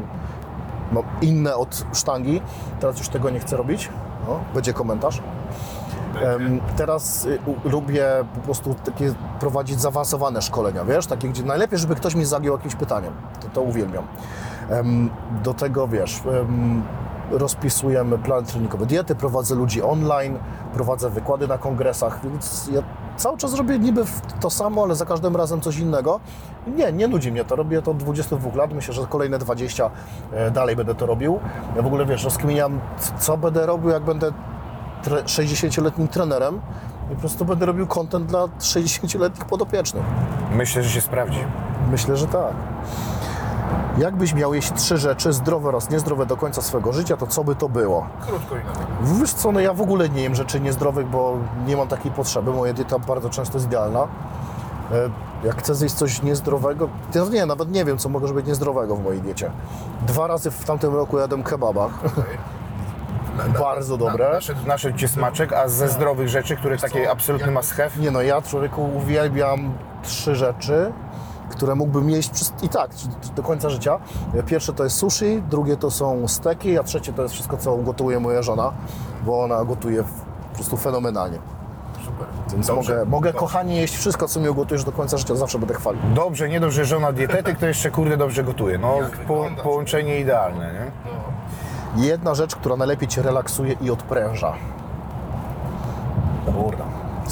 no, 0.92 1.04
inne 1.22 1.56
od 1.56 1.86
sztangi. 1.94 2.42
Teraz 2.80 3.00
już 3.00 3.10
tego 3.10 3.30
nie 3.30 3.40
chcę 3.40 3.58
robić. 3.58 3.90
No, 4.28 4.40
będzie 4.54 4.74
komentarz. 4.74 5.22
Teraz 6.78 7.26
y, 7.26 7.40
u- 7.46 7.70
lubię 7.70 8.06
po 8.36 8.42
prostu 8.42 8.76
takie 8.86 9.14
prowadzić 9.40 9.82
zaawansowane 9.82 10.42
szkolenia, 10.42 10.86
wiesz, 10.86 11.08
takie, 11.08 11.30
gdzie 11.30 11.44
najlepiej, 11.44 11.80
żeby 11.80 11.96
ktoś 11.96 12.16
mi 12.16 12.26
zagiął 12.26 12.56
jakimś 12.56 12.76
pytaniem. 12.76 13.14
To, 13.42 13.48
to 13.54 13.62
uwielbiam. 13.62 14.04
Do 15.44 15.54
tego, 15.54 15.88
wiesz, 15.88 16.22
rozpisujemy 17.32 18.18
plany 18.18 18.48
treningowe 18.48 18.86
diety, 18.86 19.16
prowadzę 19.16 19.56
ludzi 19.56 19.82
online, 19.82 20.38
prowadzę 20.74 21.10
wykłady 21.10 21.48
na 21.48 21.58
kongresach, 21.58 22.20
więc 22.24 22.70
ja 22.74 22.82
cały 23.18 23.38
czas 23.38 23.54
robię 23.54 23.80
niby 23.80 24.04
to 24.40 24.50
samo, 24.50 24.84
ale 24.84 24.96
za 24.96 25.06
każdym 25.06 25.36
razem 25.36 25.62
coś 25.62 25.78
innego. 25.78 26.20
Nie, 26.76 26.92
nie 26.92 27.08
nudzi 27.08 27.32
mnie 27.32 27.46
to. 27.46 27.56
Robię 27.56 27.82
to 27.82 27.92
od 27.92 27.98
22 27.98 28.56
lat. 28.56 28.74
Myślę, 28.74 28.94
że 28.94 29.06
kolejne 29.10 29.40
20 29.40 29.90
e, 30.32 30.52
dalej 30.52 30.76
będę 30.76 30.96
to 30.96 31.06
robił. 31.06 31.40
Ja 31.76 31.82
w 31.82 31.86
ogóle, 31.86 32.06
wiesz, 32.06 32.24
rozkminiam, 32.24 32.80
co 33.20 33.38
będę 33.38 33.66
robił, 33.66 33.90
jak 33.90 34.04
będę 34.04 34.32
tre- 35.04 35.24
60-letnim 35.24 36.08
trenerem 36.08 36.62
i 37.12 37.16
po 37.16 37.20
prostu 37.20 37.46
będę 37.46 37.66
robił 37.66 37.88
content 37.88 38.26
dla 38.26 38.46
60-letnich 38.46 39.46
podopiecznych. 39.46 40.04
Myślę, 40.56 40.84
że 40.84 40.90
się 40.90 41.02
sprawdzi. 41.02 41.40
Myślę, 41.92 42.18
że 42.18 42.28
tak. 42.28 42.54
Jakbyś 43.98 44.34
miał 44.34 44.54
jeść 44.54 44.74
trzy 44.74 44.98
rzeczy, 44.98 45.34
zdrowe 45.34 45.70
oraz 45.70 45.90
niezdrowe 45.90 46.26
do 46.26 46.38
końca 46.38 46.62
swojego 46.62 46.94
życia, 46.94 47.18
to 47.18 47.28
co 47.28 47.44
by 47.44 47.56
to 47.56 47.70
było? 47.70 48.08
Krótko 48.28 48.56
i 48.56 48.60
na. 48.60 49.20
Wiesz 49.20 49.34
co, 49.34 49.52
no 49.52 49.60
ja 49.60 49.74
w 49.74 49.82
ogóle 49.82 50.10
nie 50.10 50.22
jem 50.24 50.36
rzeczy 50.36 50.60
niezdrowych, 50.60 51.08
bo 51.08 51.38
nie 51.68 51.78
mam 51.78 51.88
takiej 51.88 52.12
potrzeby. 52.12 52.52
Moja 52.54 52.74
dieta 52.74 53.00
bardzo 53.00 53.30
często 53.30 53.58
jest 53.58 53.68
idealna. 53.68 54.08
E, 54.92 55.10
Jak 55.44 55.58
chcę 55.58 55.76
zjeść 55.76 55.96
coś 55.96 56.22
niezdrowego, 56.22 56.90
to 57.14 57.30
nie, 57.30 57.46
nawet 57.46 57.72
nie 57.72 57.86
wiem, 57.86 57.98
co 57.98 58.10
może 58.10 58.34
być 58.34 58.46
niezdrowego 58.48 58.96
w 58.96 59.04
mojej 59.04 59.22
diecie. 59.22 59.52
Dwa 60.08 60.28
razy 60.28 60.52
w 60.52 60.66
tamtym 60.66 60.96
roku 60.96 61.20
jadłem 61.20 61.44
kebaba. 61.44 61.90
Bardzo 63.60 63.98
dobre. 63.98 64.30
Naszedł, 64.34 64.68
naszedł 64.68 64.98
Cię 64.98 65.08
smaczek, 65.08 65.54
a 65.54 65.68
ze 65.68 65.90
zdrowych 65.90 66.28
rzeczy, 66.30 66.56
które 66.56 66.78
takie 66.78 67.12
absolutny 67.12 67.52
must 67.52 67.74
have? 67.74 67.90
Nie 68.00 68.12
no, 68.12 68.22
ja 68.22 68.42
człowieku 68.42 68.90
uwielbiam 68.96 69.74
trzy 70.04 70.36
rzeczy, 70.36 70.92
które 71.56 71.76
mógłbym 71.76 72.10
jeść 72.10 72.30
przez, 72.30 72.54
i 72.62 72.70
tak 72.70 72.92
do 73.36 73.44
końca 73.44 73.70
życia. 73.70 74.00
Pierwsze 74.46 74.74
to 74.74 74.84
jest 74.84 74.96
sushi, 74.96 75.44
drugie 75.50 75.78
to 75.78 75.92
są 75.92 76.28
steki, 76.28 76.80
a 76.80 76.84
trzecie 76.84 77.14
to 77.14 77.22
jest 77.22 77.34
wszystko, 77.34 77.58
co 77.58 77.78
gotuje 77.78 78.20
moja 78.20 78.42
żona, 78.42 78.72
bo 79.26 79.44
ona 79.44 79.66
gotuje 79.66 80.04
po 80.50 80.56
prostu 80.56 80.78
fenomenalnie. 80.78 81.38
Super. 82.06 82.28
Więc 82.52 82.70
mogę, 82.70 83.06
mogę 83.06 83.34
kochanie 83.34 83.82
jeść 83.82 83.98
wszystko, 83.98 84.28
co 84.28 84.40
mi 84.40 84.50
ugotujesz 84.50 84.84
do 84.84 84.92
końca 84.92 85.18
życia, 85.18 85.36
zawsze 85.36 85.60
będę 85.60 85.74
chwalił. 85.74 86.02
Dobrze, 86.16 86.50
nie 86.50 86.60
dość, 86.60 86.76
że 86.76 86.86
żona 86.86 87.12
dietetyk, 87.12 87.60
to 87.60 87.66
jeszcze 87.66 87.92
kurde 87.92 88.18
dobrze 88.18 88.44
gotuje. 88.44 88.78
No, 88.78 88.98
po, 89.28 89.46
połączenie 89.64 90.20
idealne, 90.20 90.74
nie? 90.74 90.92
Jedna 92.08 92.36
rzecz, 92.36 92.56
która 92.56 92.76
najlepiej 92.76 93.08
Cię 93.08 93.22
relaksuje 93.22 93.76
i 93.82 93.92
odpręża. 93.92 94.54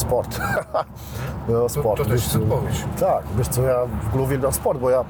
Sport. 0.04 0.40
no, 1.50 1.70
sport. 1.70 1.98
to 1.98 2.06
też 2.06 2.24
jest 2.24 2.38
Wiesz, 2.38 2.44
odpowiedź. 2.44 2.86
Tak, 3.00 3.24
wiesz 3.38 3.48
co, 3.48 3.62
ja 3.62 3.78
w 4.04 4.08
ogóle 4.08 4.24
uwielbiam 4.24 4.54
sport, 4.54 4.80
bo 4.80 4.90
ja 4.90 5.06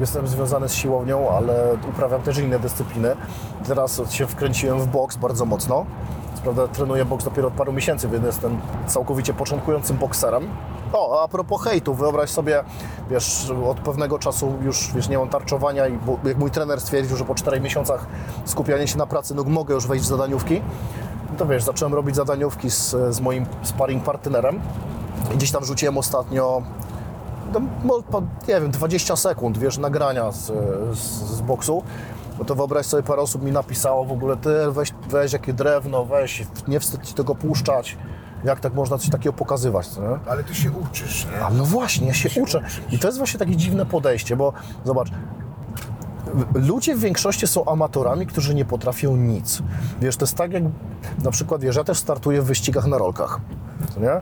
jestem 0.00 0.28
związany 0.28 0.68
z 0.68 0.74
siłownią, 0.74 1.30
ale 1.30 1.76
uprawiam 1.88 2.22
też 2.22 2.38
inne 2.38 2.58
dyscypliny. 2.58 3.16
Teraz 3.66 4.02
się 4.10 4.26
wkręciłem 4.26 4.80
w 4.80 4.86
boks 4.86 5.16
bardzo 5.16 5.44
mocno. 5.44 5.86
Prawda 6.42 6.68
trenuję 6.68 7.04
boks 7.04 7.24
dopiero 7.24 7.48
od 7.48 7.54
paru 7.54 7.72
miesięcy, 7.72 8.08
więc 8.08 8.24
jestem 8.24 8.60
całkowicie 8.86 9.34
początkującym 9.34 9.96
bokserem. 9.96 10.48
O, 10.92 11.22
a 11.22 11.28
propos 11.28 11.62
hejtu, 11.62 11.94
wyobraź 11.94 12.30
sobie, 12.30 12.64
wiesz, 13.10 13.52
od 13.66 13.80
pewnego 13.80 14.18
czasu 14.18 14.52
już, 14.62 14.92
wiesz, 14.94 15.08
nie 15.08 15.18
mam 15.18 15.28
tarczowania 15.28 15.86
i 15.88 15.92
bo, 15.92 16.18
jak 16.24 16.38
mój 16.38 16.50
trener 16.50 16.80
stwierdził, 16.80 17.16
że 17.16 17.24
po 17.24 17.34
czterech 17.34 17.62
miesiącach 17.62 18.06
skupiania 18.44 18.86
się 18.86 18.98
na 18.98 19.06
pracy, 19.06 19.34
no 19.34 19.44
mogę 19.44 19.74
już 19.74 19.86
wejść 19.86 20.04
w 20.04 20.08
zadaniówki, 20.08 20.62
to 21.34 21.46
wiesz, 21.46 21.62
zacząłem 21.62 21.94
robić 21.94 22.16
zadaniówki 22.16 22.70
z, 22.70 22.96
z 23.10 23.20
moim 23.20 23.46
sparring 23.62 24.04
partnerem. 24.04 24.60
I 25.34 25.36
Gdzieś 25.36 25.50
tam 25.50 25.64
rzuciłem 25.64 25.98
ostatnio 25.98 26.62
no, 27.84 28.02
nie 28.48 28.60
wiem, 28.60 28.70
20 28.70 29.16
sekund, 29.16 29.58
wiesz, 29.58 29.78
nagrania 29.78 30.32
z, 30.32 30.52
z, 30.92 30.98
z 31.36 31.40
boksu, 31.40 31.82
no 32.38 32.44
to 32.44 32.54
wyobraź 32.54 32.86
sobie, 32.86 33.02
parę 33.02 33.22
osób 33.22 33.42
mi 33.42 33.52
napisało 33.52 34.04
w 34.04 34.12
ogóle, 34.12 34.36
ty 34.36 34.50
weź, 34.70 34.94
weź 35.08 35.32
jakie 35.32 35.52
drewno, 35.52 36.04
weź, 36.04 36.46
nie 36.68 36.80
wstyd 36.80 37.02
ci 37.02 37.14
tego 37.14 37.34
puszczać, 37.34 37.96
jak 38.44 38.60
tak 38.60 38.74
można 38.74 38.98
coś 38.98 39.10
takiego 39.10 39.32
pokazywać, 39.32 39.96
nie? 39.96 40.30
Ale 40.30 40.44
Ty 40.44 40.54
się 40.54 40.70
uczysz, 40.70 41.26
nie? 41.26 41.44
A 41.44 41.50
no 41.50 41.64
właśnie, 41.64 42.06
ja 42.06 42.14
się 42.14 42.42
uczę. 42.42 42.60
I 42.90 42.98
to 42.98 43.08
jest 43.08 43.18
właśnie 43.18 43.38
takie 43.38 43.56
dziwne 43.56 43.86
podejście, 43.86 44.36
bo 44.36 44.52
zobacz, 44.84 45.08
ludzie 46.54 46.96
w 46.96 47.00
większości 47.00 47.46
są 47.46 47.64
amatorami, 47.64 48.26
którzy 48.26 48.54
nie 48.54 48.64
potrafią 48.64 49.16
nic. 49.16 49.62
Wiesz, 50.00 50.16
to 50.16 50.24
jest 50.24 50.36
tak 50.36 50.52
jak 50.52 50.62
na 51.24 51.30
przykład, 51.30 51.60
wiesz, 51.60 51.76
ja 51.76 51.84
też 51.84 51.98
startuję 51.98 52.42
w 52.42 52.44
wyścigach 52.44 52.86
na 52.86 52.98
rolkach, 52.98 53.40
nie? 54.00 54.20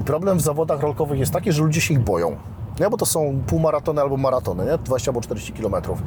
I 0.00 0.04
problem 0.04 0.38
w 0.38 0.40
zawodach 0.40 0.80
rolkowych 0.80 1.18
jest 1.18 1.32
taki, 1.32 1.52
że 1.52 1.62
ludzie 1.62 1.80
się 1.80 1.94
ich 1.94 2.00
boją. 2.00 2.36
Nie, 2.82 2.90
bo 2.90 2.96
to 2.96 3.06
są 3.06 3.40
półmaratony 3.46 4.00
albo 4.00 4.16
maratony, 4.16 4.64
nie? 4.64 4.78
20 4.78 5.10
albo 5.10 5.20
40 5.20 5.52
kilometrów. 5.52 6.02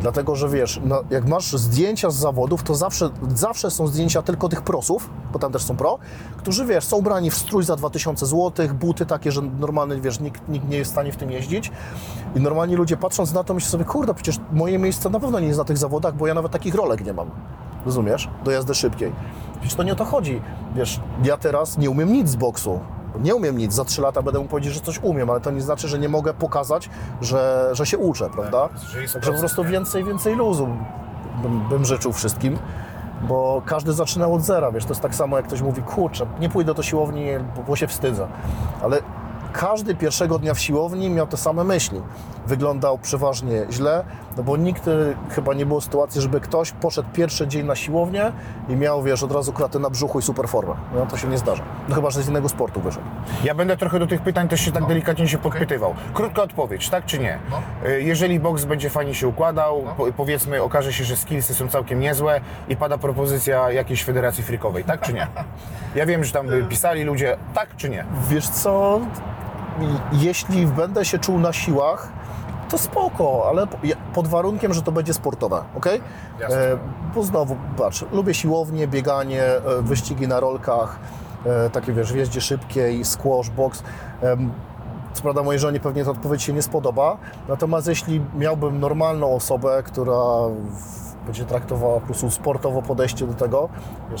Dlatego, 0.00 0.36
że 0.36 0.48
wiesz, 0.48 0.80
no, 0.84 1.02
jak 1.10 1.28
masz 1.28 1.52
zdjęcia 1.52 2.10
z 2.10 2.16
zawodów, 2.16 2.62
to 2.62 2.74
zawsze, 2.74 3.10
zawsze 3.34 3.70
są 3.70 3.86
zdjęcia 3.86 4.22
tylko 4.22 4.48
tych 4.48 4.62
prosów, 4.62 5.10
bo 5.32 5.38
tam 5.38 5.52
też 5.52 5.62
są 5.62 5.76
pro, 5.76 5.98
którzy, 6.36 6.66
wiesz, 6.66 6.84
są 6.84 6.96
ubrani 6.96 7.30
w 7.30 7.34
strój 7.34 7.64
za 7.64 7.76
2000 7.76 8.26
zł, 8.26 8.68
buty 8.74 9.06
takie, 9.06 9.32
że 9.32 9.42
normalny, 9.42 10.00
wiesz, 10.00 10.20
nikt, 10.20 10.48
nikt 10.48 10.68
nie 10.68 10.76
jest 10.76 10.90
w 10.90 10.94
stanie 10.94 11.12
w 11.12 11.16
tym 11.16 11.30
jeździć. 11.30 11.72
I 12.36 12.40
normalni 12.40 12.76
ludzie 12.76 12.96
patrząc 12.96 13.32
na 13.32 13.44
to 13.44 13.54
myślą 13.54 13.70
sobie, 13.70 13.84
kurde, 13.84 14.14
przecież 14.14 14.40
moje 14.52 14.78
miejsce 14.78 15.10
na 15.10 15.20
pewno 15.20 15.40
nie 15.40 15.46
jest 15.46 15.58
na 15.58 15.64
tych 15.64 15.78
zawodach, 15.78 16.16
bo 16.16 16.26
ja 16.26 16.34
nawet 16.34 16.52
takich 16.52 16.74
rolek 16.74 17.04
nie 17.04 17.12
mam. 17.12 17.30
Rozumiesz? 17.86 18.28
Do 18.44 18.50
jazdy 18.50 18.74
szybkiej. 18.74 19.12
Przecież 19.60 19.74
to 19.74 19.82
nie 19.82 19.92
o 19.92 19.96
to 19.96 20.04
chodzi. 20.04 20.42
Wiesz, 20.74 21.00
ja 21.24 21.36
teraz 21.36 21.78
nie 21.78 21.90
umiem 21.90 22.12
nic 22.12 22.28
z 22.28 22.36
boksu. 22.36 22.80
Nie 23.20 23.34
umiem 23.34 23.58
nic, 23.58 23.72
za 23.72 23.84
trzy 23.84 24.02
lata 24.02 24.22
będę 24.22 24.38
mógł 24.38 24.50
powiedzieć, 24.50 24.74
że 24.74 24.80
coś 24.80 24.98
umiem, 25.02 25.30
ale 25.30 25.40
to 25.40 25.50
nie 25.50 25.60
znaczy, 25.60 25.88
że 25.88 25.98
nie 25.98 26.08
mogę 26.08 26.34
pokazać, 26.34 26.90
że, 27.20 27.68
że 27.72 27.86
się 27.86 27.98
uczę, 27.98 28.30
prawda? 28.30 28.68
że 28.90 29.02
jest 29.02 29.14
Także 29.14 29.32
po 29.32 29.38
prostu 29.38 29.64
więcej, 29.64 30.04
więcej 30.04 30.36
luzu 30.36 30.68
bym, 31.42 31.68
bym 31.68 31.84
życzył 31.84 32.12
wszystkim, 32.12 32.58
bo 33.28 33.62
każdy 33.66 33.92
zaczynał 33.92 34.34
od 34.34 34.42
zera, 34.42 34.72
wiesz, 34.72 34.84
to 34.84 34.90
jest 34.90 35.00
tak 35.00 35.14
samo 35.14 35.36
jak 35.36 35.46
ktoś 35.46 35.62
mówi, 35.62 35.82
kurczę, 35.82 36.26
nie 36.40 36.48
pójdę 36.48 36.74
do 36.74 36.82
siłowni, 36.82 37.26
bo 37.66 37.76
się 37.76 37.86
wstydzę, 37.86 38.26
ale 38.82 39.02
każdy 39.52 39.94
pierwszego 39.94 40.38
dnia 40.38 40.54
w 40.54 40.60
siłowni 40.60 41.10
miał 41.10 41.26
te 41.26 41.36
same 41.36 41.64
myśli. 41.64 42.00
Wyglądał 42.46 42.98
przeważnie 42.98 43.66
źle, 43.70 44.04
no 44.36 44.42
bo 44.42 44.56
nigdy 44.56 45.16
chyba 45.30 45.54
nie 45.54 45.66
było 45.66 45.80
sytuacji, 45.80 46.20
żeby 46.20 46.40
ktoś 46.40 46.72
poszedł 46.72 47.08
pierwszy 47.12 47.48
dzień 47.48 47.66
na 47.66 47.74
siłownię 47.74 48.32
i 48.68 48.76
miał, 48.76 49.02
wiesz, 49.02 49.22
od 49.22 49.32
razu 49.32 49.52
klatę 49.52 49.78
na 49.78 49.90
brzuchu 49.90 50.18
i 50.18 50.22
super 50.22 50.48
formę. 50.48 50.74
No 50.94 51.06
to 51.06 51.16
się 51.16 51.28
nie 51.28 51.38
zdarza. 51.38 51.62
No 51.88 51.94
chyba, 51.94 52.10
że 52.10 52.22
z 52.22 52.28
innego 52.28 52.48
sportu 52.48 52.80
wyszedł. 52.80 53.04
Ja 53.44 53.54
będę 53.54 53.76
trochę 53.76 53.98
do 53.98 54.06
tych 54.06 54.20
pytań 54.20 54.48
też 54.48 54.60
się 54.60 54.72
tak 54.72 54.86
delikatnie 54.86 55.28
się 55.28 55.38
podpytywał. 55.38 55.94
Krótka 56.14 56.42
odpowiedź, 56.42 56.88
tak 56.90 57.04
czy 57.06 57.18
nie? 57.18 57.38
Y, 57.86 58.02
Jeżeli 58.02 58.40
boks 58.40 58.64
będzie 58.64 58.90
fajnie 58.90 59.14
się 59.14 59.28
układał, 59.28 59.82
po, 59.96 60.06
powiedzmy, 60.16 60.62
okaże 60.62 60.92
się, 60.92 61.04
że 61.04 61.16
skillsy 61.16 61.54
są 61.54 61.68
całkiem 61.68 62.00
niezłe 62.00 62.40
i 62.68 62.76
pada 62.76 62.98
propozycja 62.98 63.70
jakiejś 63.72 64.04
federacji 64.04 64.44
frikowej, 64.44 64.84
tak 64.84 65.00
czy 65.00 65.12
nie? 65.12 65.26
Ja 65.94 66.06
wiem, 66.06 66.24
że 66.24 66.32
tam 66.32 66.46
by 66.46 66.64
pisali 66.64 67.04
ludzie, 67.04 67.36
tak 67.54 67.76
czy 67.76 67.88
nie? 67.90 68.04
Wiesz 68.28 68.48
co, 68.48 69.00
jeśli 70.12 70.66
będę 70.66 71.04
się 71.04 71.18
czuł 71.18 71.38
na 71.38 71.52
siłach, 71.52 72.08
to 72.74 72.78
spoko, 72.78 73.46
ale 73.48 73.66
pod 74.14 74.26
warunkiem, 74.26 74.74
że 74.74 74.82
to 74.82 74.92
będzie 74.92 75.14
sportowe, 75.14 75.64
ok? 75.76 75.86
Jasne. 76.40 76.56
bo 77.14 77.22
znowu, 77.22 77.56
patrz, 77.76 78.04
lubię 78.12 78.34
siłownię, 78.34 78.88
bieganie, 78.88 79.42
e, 79.42 79.82
wyścigi 79.82 80.28
na 80.28 80.40
rolkach, 80.40 80.98
e, 81.46 81.70
takie 81.70 81.92
wiesz, 81.92 82.12
w 82.12 82.16
jeździe 82.16 82.40
szybkiej, 82.40 83.04
squash, 83.04 83.50
box. 83.50 83.82
Co 85.12 85.22
prawda 85.22 85.42
mojej 85.42 85.60
żonie 85.60 85.80
pewnie 85.80 86.04
ta 86.04 86.10
odpowiedź 86.10 86.42
się 86.42 86.52
nie 86.52 86.62
spodoba, 86.62 87.16
natomiast 87.48 87.86
jeśli 87.86 88.20
miałbym 88.38 88.80
normalną 88.80 89.34
osobę, 89.34 89.82
która 89.86 90.14
będzie 91.26 91.44
traktowała 91.44 92.00
po 92.00 92.06
prostu 92.06 92.30
sportowo 92.30 92.82
podejście 92.82 93.26
do 93.26 93.34
tego, 93.34 93.68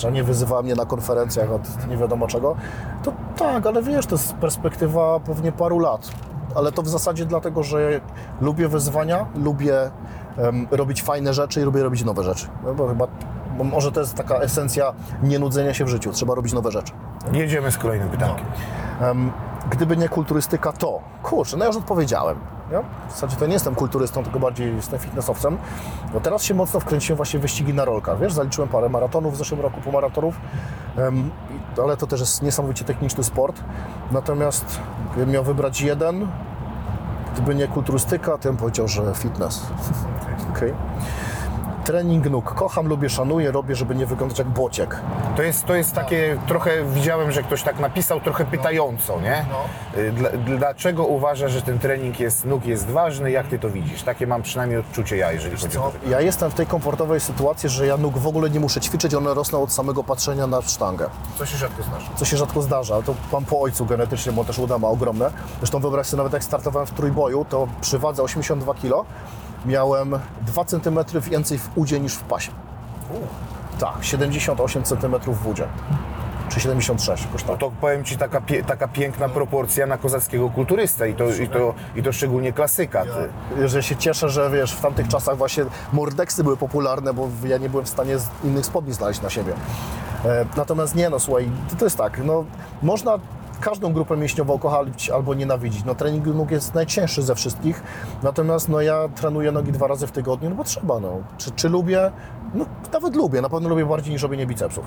a 0.06 0.10
nie 0.10 0.24
wyzywała 0.24 0.62
mnie 0.62 0.74
na 0.74 0.86
konferencjach 0.86 1.52
od 1.52 1.88
nie 1.88 1.96
wiadomo 1.96 2.26
czego, 2.26 2.56
to 3.02 3.12
tak, 3.36 3.66
ale 3.66 3.82
wiesz, 3.82 4.06
to 4.06 4.14
jest 4.14 4.34
perspektywa 4.34 5.20
pewnie 5.20 5.52
paru 5.52 5.78
lat. 5.78 6.10
Ale 6.54 6.72
to 6.72 6.82
w 6.82 6.88
zasadzie 6.88 7.26
dlatego, 7.26 7.62
że 7.62 8.00
lubię 8.40 8.68
wyzwania, 8.68 9.26
lubię 9.34 9.90
em, 10.36 10.66
robić 10.70 11.02
fajne 11.02 11.34
rzeczy 11.34 11.60
i 11.60 11.64
lubię 11.64 11.82
robić 11.82 12.04
nowe 12.04 12.22
rzeczy. 12.24 12.46
No 12.64 12.74
bo 12.74 12.88
chyba, 12.88 13.06
bo 13.58 13.64
może 13.64 13.92
to 13.92 14.00
jest 14.00 14.14
taka 14.14 14.34
esencja 14.34 14.92
nienudzenia 15.22 15.74
się 15.74 15.84
w 15.84 15.88
życiu, 15.88 16.12
trzeba 16.12 16.34
robić 16.34 16.52
nowe 16.52 16.70
rzeczy. 16.70 16.92
Jedziemy 17.32 17.72
z 17.72 17.78
kolejnym 17.78 18.08
pytaniem. 18.08 18.36
Em, 19.00 19.32
gdyby 19.70 19.96
nie 19.96 20.08
kulturystyka, 20.08 20.72
to 20.72 21.00
kurczę, 21.22 21.56
no 21.56 21.64
ja 21.64 21.68
już 21.68 21.76
odpowiedziałem. 21.76 22.36
Nie? 22.70 22.78
W 23.08 23.12
zasadzie 23.12 23.36
to 23.36 23.46
nie 23.46 23.52
jestem 23.52 23.74
kulturystą, 23.74 24.22
tylko 24.24 24.40
bardziej 24.40 24.76
jestem 24.76 24.98
fitnessowcem. 24.98 25.58
Bo 26.12 26.20
teraz 26.20 26.42
się 26.42 26.54
mocno 26.54 26.80
wkręciłem 26.80 27.16
właśnie 27.16 27.38
w 27.38 27.42
wyścigi 27.42 27.74
na 27.74 27.84
rolkach. 27.84 28.18
Wiesz, 28.20 28.32
zaliczyłem 28.32 28.68
parę 28.68 28.88
maratonów 28.88 29.34
w 29.34 29.36
zeszłym 29.36 29.60
roku, 29.60 29.80
półmaratonów, 29.80 30.40
ale 31.82 31.96
to 31.96 32.06
też 32.06 32.20
jest 32.20 32.42
niesamowicie 32.42 32.84
techniczny 32.84 33.24
sport. 33.24 33.60
Natomiast 34.12 34.80
gdybym 35.12 35.30
miał 35.30 35.44
wybrać 35.44 35.80
jeden, 35.80 36.28
gdyby 37.32 37.54
nie 37.54 37.68
kulturystyka, 37.68 38.38
to 38.38 38.48
bym 38.48 38.56
powiedział, 38.56 38.88
że 38.88 39.14
fitness. 39.14 39.66
Okej. 40.56 40.74
Trening 41.84 42.30
nóg. 42.30 42.54
Kocham, 42.54 42.86
lubię, 42.88 43.08
szanuję, 43.08 43.50
robię, 43.52 43.74
żeby 43.74 43.94
nie 43.94 44.06
wyglądać 44.06 44.38
jak 44.38 44.48
bociek. 44.48 45.00
To 45.36 45.42
jest, 45.42 45.64
to 45.64 45.74
jest 45.74 45.92
takie, 45.94 46.38
trochę 46.46 46.84
widziałem, 46.84 47.32
że 47.32 47.42
ktoś 47.42 47.62
tak 47.62 47.78
napisał, 47.80 48.20
trochę 48.20 48.44
pytająco, 48.44 49.20
nie? 49.20 49.44
Y, 49.96 50.12
Dla, 50.12 50.30
dlaczego 50.30 51.04
uważasz, 51.04 51.52
że 51.52 51.62
ten 51.62 51.78
trening 51.78 52.20
jest, 52.20 52.44
nóg 52.44 52.66
jest 52.66 52.86
ważny? 52.86 53.30
Jak 53.30 53.46
ty 53.48 53.58
to 53.58 53.70
widzisz? 53.70 54.02
Takie 54.02 54.26
mam 54.26 54.42
przynajmniej 54.42 54.78
odczucie 54.78 55.16
ja, 55.16 55.32
jeżeli 55.32 55.56
chodzi 55.56 55.78
o 55.78 55.80
to. 55.80 56.10
Ja 56.10 56.20
jestem 56.20 56.50
w 56.50 56.54
tej 56.54 56.66
komfortowej 56.66 57.20
sytuacji, 57.20 57.68
że 57.68 57.86
ja 57.86 57.96
nóg 57.96 58.18
w 58.18 58.26
ogóle 58.26 58.50
nie 58.50 58.60
muszę 58.60 58.80
ćwiczyć, 58.80 59.14
one 59.14 59.34
rosną 59.34 59.62
od 59.62 59.72
samego 59.72 60.04
patrzenia 60.04 60.46
na 60.46 60.62
sztangę. 60.62 61.06
Co 61.38 61.46
się 61.46 61.56
rzadko 61.56 61.82
zdarza. 61.82 62.06
Co 62.16 62.24
się 62.24 62.36
rzadko 62.36 62.62
zdarza, 62.62 63.02
to 63.02 63.14
mam 63.32 63.44
po 63.44 63.60
ojcu 63.60 63.86
genetycznie, 63.86 64.32
bo 64.32 64.44
też 64.44 64.58
uda 64.58 64.78
ma 64.78 64.88
ogromne. 64.88 65.30
Zresztą 65.58 65.78
wyobraź 65.80 66.06
sobie, 66.06 66.18
nawet 66.18 66.32
jak 66.32 66.44
startowałem 66.44 66.86
w 66.86 66.90
trójboju, 66.90 67.44
to 67.50 67.68
przy 67.80 67.98
wadze 67.98 68.22
82 68.22 68.74
kg 68.74 69.04
miałem 69.66 70.18
2 70.40 70.64
cm 70.64 70.98
więcej 71.20 71.58
w 71.58 71.70
udzie 71.74 72.00
niż 72.00 72.14
w 72.14 72.22
pasie. 72.22 72.52
Tak, 73.78 73.94
78 74.00 74.82
cm 74.82 75.14
w 75.26 75.46
udzie. 75.46 75.64
Czy 76.48 76.60
76, 76.60 77.24
jakoś 77.24 77.42
tak. 77.42 77.58
To 77.58 77.70
powiem 77.80 78.04
Ci, 78.04 78.16
taka, 78.16 78.40
pie, 78.40 78.64
taka 78.64 78.88
piękna 78.88 79.28
proporcja 79.28 79.86
na 79.86 79.98
kozackiego 79.98 80.50
kulturystę 80.50 81.10
i 81.10 81.14
to, 81.14 81.28
i 81.28 81.48
to, 81.48 81.74
i 81.96 82.02
to 82.02 82.12
szczególnie 82.12 82.52
klasyka. 82.52 83.04
Ty. 83.04 83.68
że 83.68 83.82
się 83.82 83.96
cieszę, 83.96 84.28
że 84.28 84.50
wiesz, 84.50 84.72
w 84.72 84.80
tamtych 84.80 85.08
czasach 85.08 85.36
właśnie 85.36 85.64
mordeksy 85.92 86.44
były 86.44 86.56
popularne, 86.56 87.14
bo 87.14 87.28
ja 87.44 87.58
nie 87.58 87.70
byłem 87.70 87.86
w 87.86 87.88
stanie 87.88 88.16
innych 88.44 88.66
spodni 88.66 88.92
znaleźć 88.92 89.22
na 89.22 89.30
siebie. 89.30 89.52
E, 90.24 90.46
natomiast 90.56 90.94
nie, 90.94 91.10
no 91.10 91.20
słuchaj, 91.20 91.50
to 91.78 91.84
jest 91.84 91.98
tak, 91.98 92.24
no 92.24 92.44
można 92.82 93.18
każdą 93.64 93.92
grupę 93.92 94.16
mięśniową 94.16 94.58
kochać 94.58 95.10
albo 95.10 95.34
nienawidzić. 95.34 95.84
No 95.84 95.94
trening 95.94 96.26
nóg 96.26 96.50
jest 96.50 96.74
najcięższy 96.74 97.22
ze 97.22 97.34
wszystkich, 97.34 97.82
natomiast 98.22 98.68
no 98.68 98.80
ja 98.80 99.08
trenuję 99.08 99.52
nogi 99.52 99.72
dwa 99.72 99.86
razy 99.86 100.06
w 100.06 100.12
tygodniu, 100.12 100.50
no 100.50 100.56
bo 100.56 100.64
trzeba, 100.64 101.00
no. 101.00 101.10
Czy, 101.38 101.50
czy 101.50 101.68
lubię? 101.68 102.12
No 102.54 102.66
nawet 102.92 103.16
lubię, 103.16 103.40
na 103.40 103.48
pewno 103.48 103.68
lubię 103.68 103.86
bardziej 103.86 104.12
niż 104.12 104.22
robienie 104.22 104.46
bicepsów. 104.46 104.84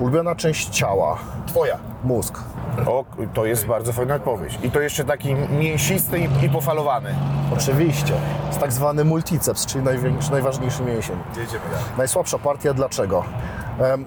Ulubiona 0.00 0.34
część 0.34 0.68
ciała, 0.68 1.18
Twoja. 1.46 1.93
Mózg. 2.04 2.38
O, 2.86 3.04
to 3.34 3.44
jest 3.46 3.66
bardzo 3.66 3.92
fajna 3.92 4.14
odpowiedź. 4.14 4.58
I 4.62 4.70
to 4.70 4.80
jeszcze 4.80 5.04
taki 5.04 5.34
mięsisty 5.34 6.18
i, 6.18 6.44
i 6.44 6.50
pofalowany. 6.50 7.14
Oczywiście. 7.52 8.14
Jest 8.46 8.60
tak 8.60 8.72
zwany 8.72 9.04
multiceps, 9.04 9.66
czyli 9.66 9.84
największy, 9.84 10.32
najważniejszy 10.32 10.82
mięsień. 10.82 11.16
Jedziemy 11.28 11.64
dalej. 11.64 11.84
Najsłabsza 11.98 12.38
partia 12.38 12.74
dlaczego? 12.74 13.24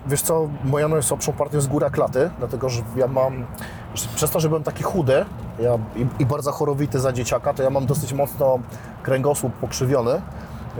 Wiesz 0.07 0.21
co, 0.21 0.49
moja 0.63 0.87
najsłabszą 0.87 1.33
partią 1.33 1.55
jest 1.55 1.67
góra 1.67 1.89
klaty, 1.89 2.29
dlatego 2.39 2.69
że 2.69 2.81
ja 2.95 3.07
mam, 3.07 3.45
przez 4.15 4.31
to, 4.31 4.39
że 4.39 4.47
byłem 4.47 4.63
taki 4.63 4.83
chudy 4.83 5.25
ja, 5.59 5.77
i, 5.95 6.07
i 6.19 6.25
bardzo 6.25 6.51
chorowity 6.51 6.99
za 6.99 7.13
dzieciaka, 7.13 7.53
to 7.53 7.63
ja 7.63 7.69
mam 7.69 7.85
dosyć 7.85 8.13
mocno 8.13 8.59
kręgosłup 9.03 9.53
pokrzywiony. 9.53 10.21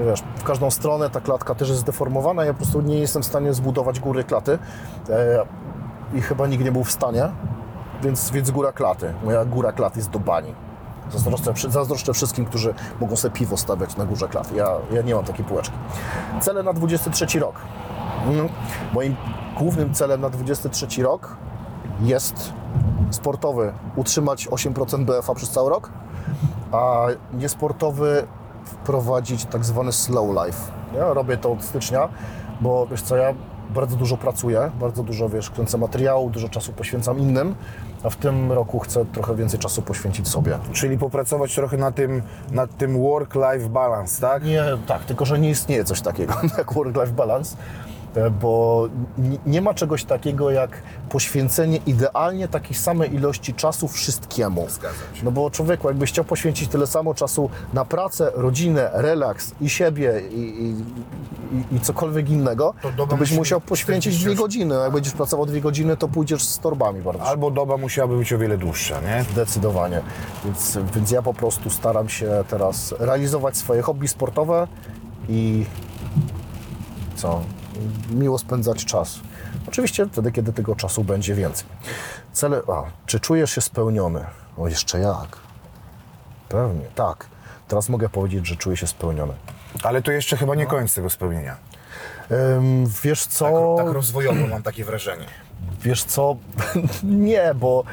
Wiesz, 0.06 0.24
w 0.36 0.44
każdą 0.44 0.72
stronę 0.72 1.10
ta 1.10 1.22
klatka 1.22 1.56
też 1.56 1.70
jest 1.70 1.82
zdeformowana, 1.82 2.46
ja 2.46 2.54
po 2.54 2.58
prostu 2.58 2.82
nie 2.82 3.00
jestem 3.00 3.24
w 3.24 3.26
stanie 3.26 3.54
zbudować 3.54 4.00
góry 4.00 4.24
klaty 4.24 4.60
e, 5.10 5.46
i 6.14 6.22
chyba 6.22 6.48
nikt 6.48 6.64
nie 6.64 6.72
był 6.72 6.84
w 6.84 6.92
stanie, 6.92 7.30
więc, 8.04 8.32
więc 8.32 8.52
góra 8.52 8.72
klaty, 8.72 9.14
moja 9.24 9.46
góra 9.46 9.72
klaty 9.72 10.00
jest 10.00 10.10
do 10.10 10.20
bani. 10.20 10.54
Zazdroszczę, 11.12 11.70
zazdroszczę 11.70 12.14
wszystkim, 12.14 12.46
którzy 12.46 12.74
mogą 13.02 13.16
sobie 13.16 13.36
piwo 13.36 13.58
stawiać 13.58 13.98
na 13.98 14.06
górze 14.06 14.28
klaty. 14.28 14.56
Ja, 14.56 14.70
ja 14.92 15.02
nie 15.02 15.16
mam 15.16 15.26
takiej 15.26 15.46
półeczki. 15.46 15.76
Cele 16.42 16.64
na 16.64 16.74
23 16.74 17.40
rok. 17.40 17.56
Mm. 18.26 18.50
Moim 18.94 19.16
głównym 19.58 19.94
celem 19.94 20.22
na 20.22 20.30
23 20.30 21.04
rok 21.04 21.36
jest 22.02 22.54
sportowy 23.12 23.74
utrzymać 23.96 24.48
8% 24.48 25.06
BFA 25.06 25.36
przez 25.36 25.50
cały 25.50 25.70
rok, 25.70 25.90
a 26.72 27.06
niesportowy 27.34 28.28
wprowadzić 28.64 29.46
tak 29.46 29.66
zwany 29.66 29.92
slow 29.92 30.46
life. 30.46 30.72
Ja 30.96 31.14
robię 31.14 31.38
to 31.38 31.52
od 31.52 31.64
stycznia, 31.64 32.10
bo 32.62 32.88
wiesz 32.88 33.02
co, 33.02 33.16
ja 33.16 33.34
bardzo 33.70 33.98
dużo 33.98 34.18
pracuję, 34.18 34.72
bardzo 34.80 35.04
dużo 35.04 35.30
wiesz, 35.30 35.50
kręcę 35.50 35.78
materiału, 35.78 36.30
dużo 36.30 36.50
czasu 36.50 36.74
poświęcam 36.74 37.20
innym, 37.20 37.56
a 38.04 38.10
w 38.10 38.16
tym 38.16 38.52
roku 38.52 38.80
chcę 38.80 39.06
trochę 39.06 39.36
więcej 39.36 39.60
czasu 39.60 39.82
poświęcić 39.82 40.28
sobie. 40.28 40.58
Czyli 40.74 40.98
popracować 40.98 41.56
trochę 41.56 41.78
na 41.78 41.92
tym, 41.92 42.22
nad 42.52 42.78
tym 42.78 43.02
work-life 43.02 43.70
balance, 43.70 44.22
tak? 44.22 44.44
Nie, 44.44 44.64
tak, 44.88 45.06
tylko 45.06 45.26
że 45.26 45.40
nie 45.40 45.50
istnieje 45.50 45.84
coś 45.84 46.02
takiego 46.02 46.34
jak 46.58 46.74
work-life 46.74 47.12
balance, 47.12 47.58
bo 48.42 48.88
n- 49.18 49.38
nie 49.46 49.62
ma 49.62 49.74
czegoś 49.74 50.04
takiego 50.04 50.52
jak 50.52 50.70
poświęcenie 51.10 51.80
idealnie 51.86 52.48
takiej 52.48 52.78
samej 52.78 53.16
ilości 53.16 53.54
czasu 53.54 53.88
wszystkiemu. 53.88 54.68
No 55.24 55.32
bo 55.32 55.50
człowieku, 55.50 55.88
jakbyś 55.88 56.10
chciał 56.12 56.26
poświęcić 56.26 56.70
tyle 56.70 56.88
samo 56.88 57.14
czasu 57.14 57.50
na 57.74 57.86
pracę, 57.86 58.32
rodzinę, 58.36 58.90
relaks 58.94 59.52
i 59.62 59.70
siebie 59.70 60.22
i, 60.32 60.40
i, 61.72 61.76
i, 61.76 61.80
cokolwiek 61.80 62.30
innego, 62.30 62.74
To 62.82 62.92
to, 62.98 63.08
byś 63.08 63.20
musi 63.30 63.36
musiał 63.40 63.62
poświęcić 63.62 64.14
48. 64.14 64.28
dwie 64.34 64.44
godziny. 64.44 64.76
Jak 64.76 64.92
będziesz 64.92 65.14
pracował 65.14 65.46
dwie 65.46 65.62
godziny, 65.62 65.98
to 65.98 66.08
pójdziesz 66.08 66.44
z 66.44 66.60
torbami 66.60 67.02
bardzo. 67.02 67.24
Albo 67.24 67.52
doba 67.52 67.78
musiałaby 67.78 68.18
być 68.18 68.34
o 68.34 68.38
wiele 68.38 68.58
dłuższa, 68.58 69.02
nie? 69.02 69.26
Zdecydowanie. 69.32 70.02
Więc, 70.46 70.78
więc 70.96 71.12
ja 71.12 71.22
po 71.22 71.34
prostu 71.34 71.70
staram 71.70 72.10
się 72.10 72.44
teraz 72.50 72.96
realizować 73.00 73.58
swoje 73.58 73.82
hobby 73.82 74.08
sportowe 74.08 74.68
i 75.30 75.66
co? 77.16 77.42
Miło 78.10 78.38
spędzać 78.38 78.86
czas. 78.86 79.20
Oczywiście 79.68 80.06
wtedy, 80.12 80.32
kiedy 80.32 80.54
tego 80.54 80.76
czasu 80.76 81.04
będzie 81.04 81.36
więcej. 81.36 81.68
Cele. 82.34 82.62
A, 82.68 82.84
czy 83.06 83.20
czujesz 83.20 83.52
się 83.52 83.62
spełniony? 83.62 84.26
O, 84.58 84.68
jeszcze 84.68 85.00
jak? 85.00 85.38
Pewnie, 86.50 86.86
tak. 86.96 87.28
Teraz 87.68 87.90
mogę 87.90 88.10
powiedzieć, 88.10 88.48
że 88.48 88.56
czuję 88.56 88.78
się 88.78 88.88
spełniony. 88.88 89.34
Ale 89.84 90.02
to 90.02 90.12
jeszcze 90.12 90.38
chyba 90.38 90.56
nie 90.56 90.66
koniec 90.66 90.96
tego 90.96 91.10
spełnienia. 91.10 91.56
Ym, 92.32 92.88
wiesz 93.04 93.26
co? 93.26 93.76
Tak 93.78 93.88
rozwojowo 93.88 94.48
mam 94.48 94.64
takie 94.64 94.86
wrażenie. 94.86 95.26
Wiesz 95.82 96.04
co, 96.04 96.36
nie, 97.04 97.54
bo 97.56 97.84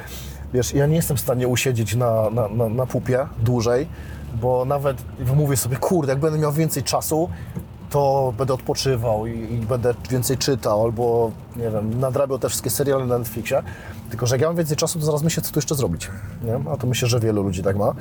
wiesz, 0.53 0.73
ja 0.73 0.85
nie 0.85 0.95
jestem 0.95 1.17
w 1.17 1.21
stanie 1.21 1.47
usiedzieć 1.47 1.95
na, 1.95 2.29
na, 2.29 2.47
na, 2.47 2.69
na 2.69 2.85
pupie 2.85 3.27
dłużej, 3.39 3.87
bo 4.33 4.65
nawet 4.65 4.97
mówię 5.35 5.57
sobie, 5.57 5.77
kurde, 5.77 6.11
jak 6.11 6.19
będę 6.19 6.39
miał 6.39 6.51
więcej 6.51 6.83
czasu, 6.83 7.29
to 7.89 8.33
będę 8.37 8.53
odpoczywał 8.53 9.27
i, 9.27 9.53
i 9.53 9.57
będę 9.57 9.93
więcej 10.09 10.37
czytał, 10.37 10.83
albo 10.83 11.31
nie 11.55 11.69
wiem, 11.69 11.99
nadrabiał 11.99 12.39
te 12.39 12.49
wszystkie 12.49 12.69
seriale 12.69 13.05
na 13.05 13.17
Netflixie. 13.17 13.63
Tylko, 14.09 14.25
że 14.25 14.35
jak 14.35 14.41
ja 14.41 14.47
mam 14.47 14.55
więcej 14.55 14.77
czasu, 14.77 14.99
to 14.99 15.05
zaraz 15.05 15.23
myślę, 15.23 15.43
co 15.43 15.51
tu 15.51 15.57
jeszcze 15.57 15.75
zrobić. 15.75 16.09
Nie? 16.43 16.71
A 16.71 16.77
to 16.77 16.87
myślę, 16.87 17.07
że 17.07 17.19
wielu 17.19 17.43
ludzi 17.43 17.63
tak 17.63 17.77
ma. 17.77 17.93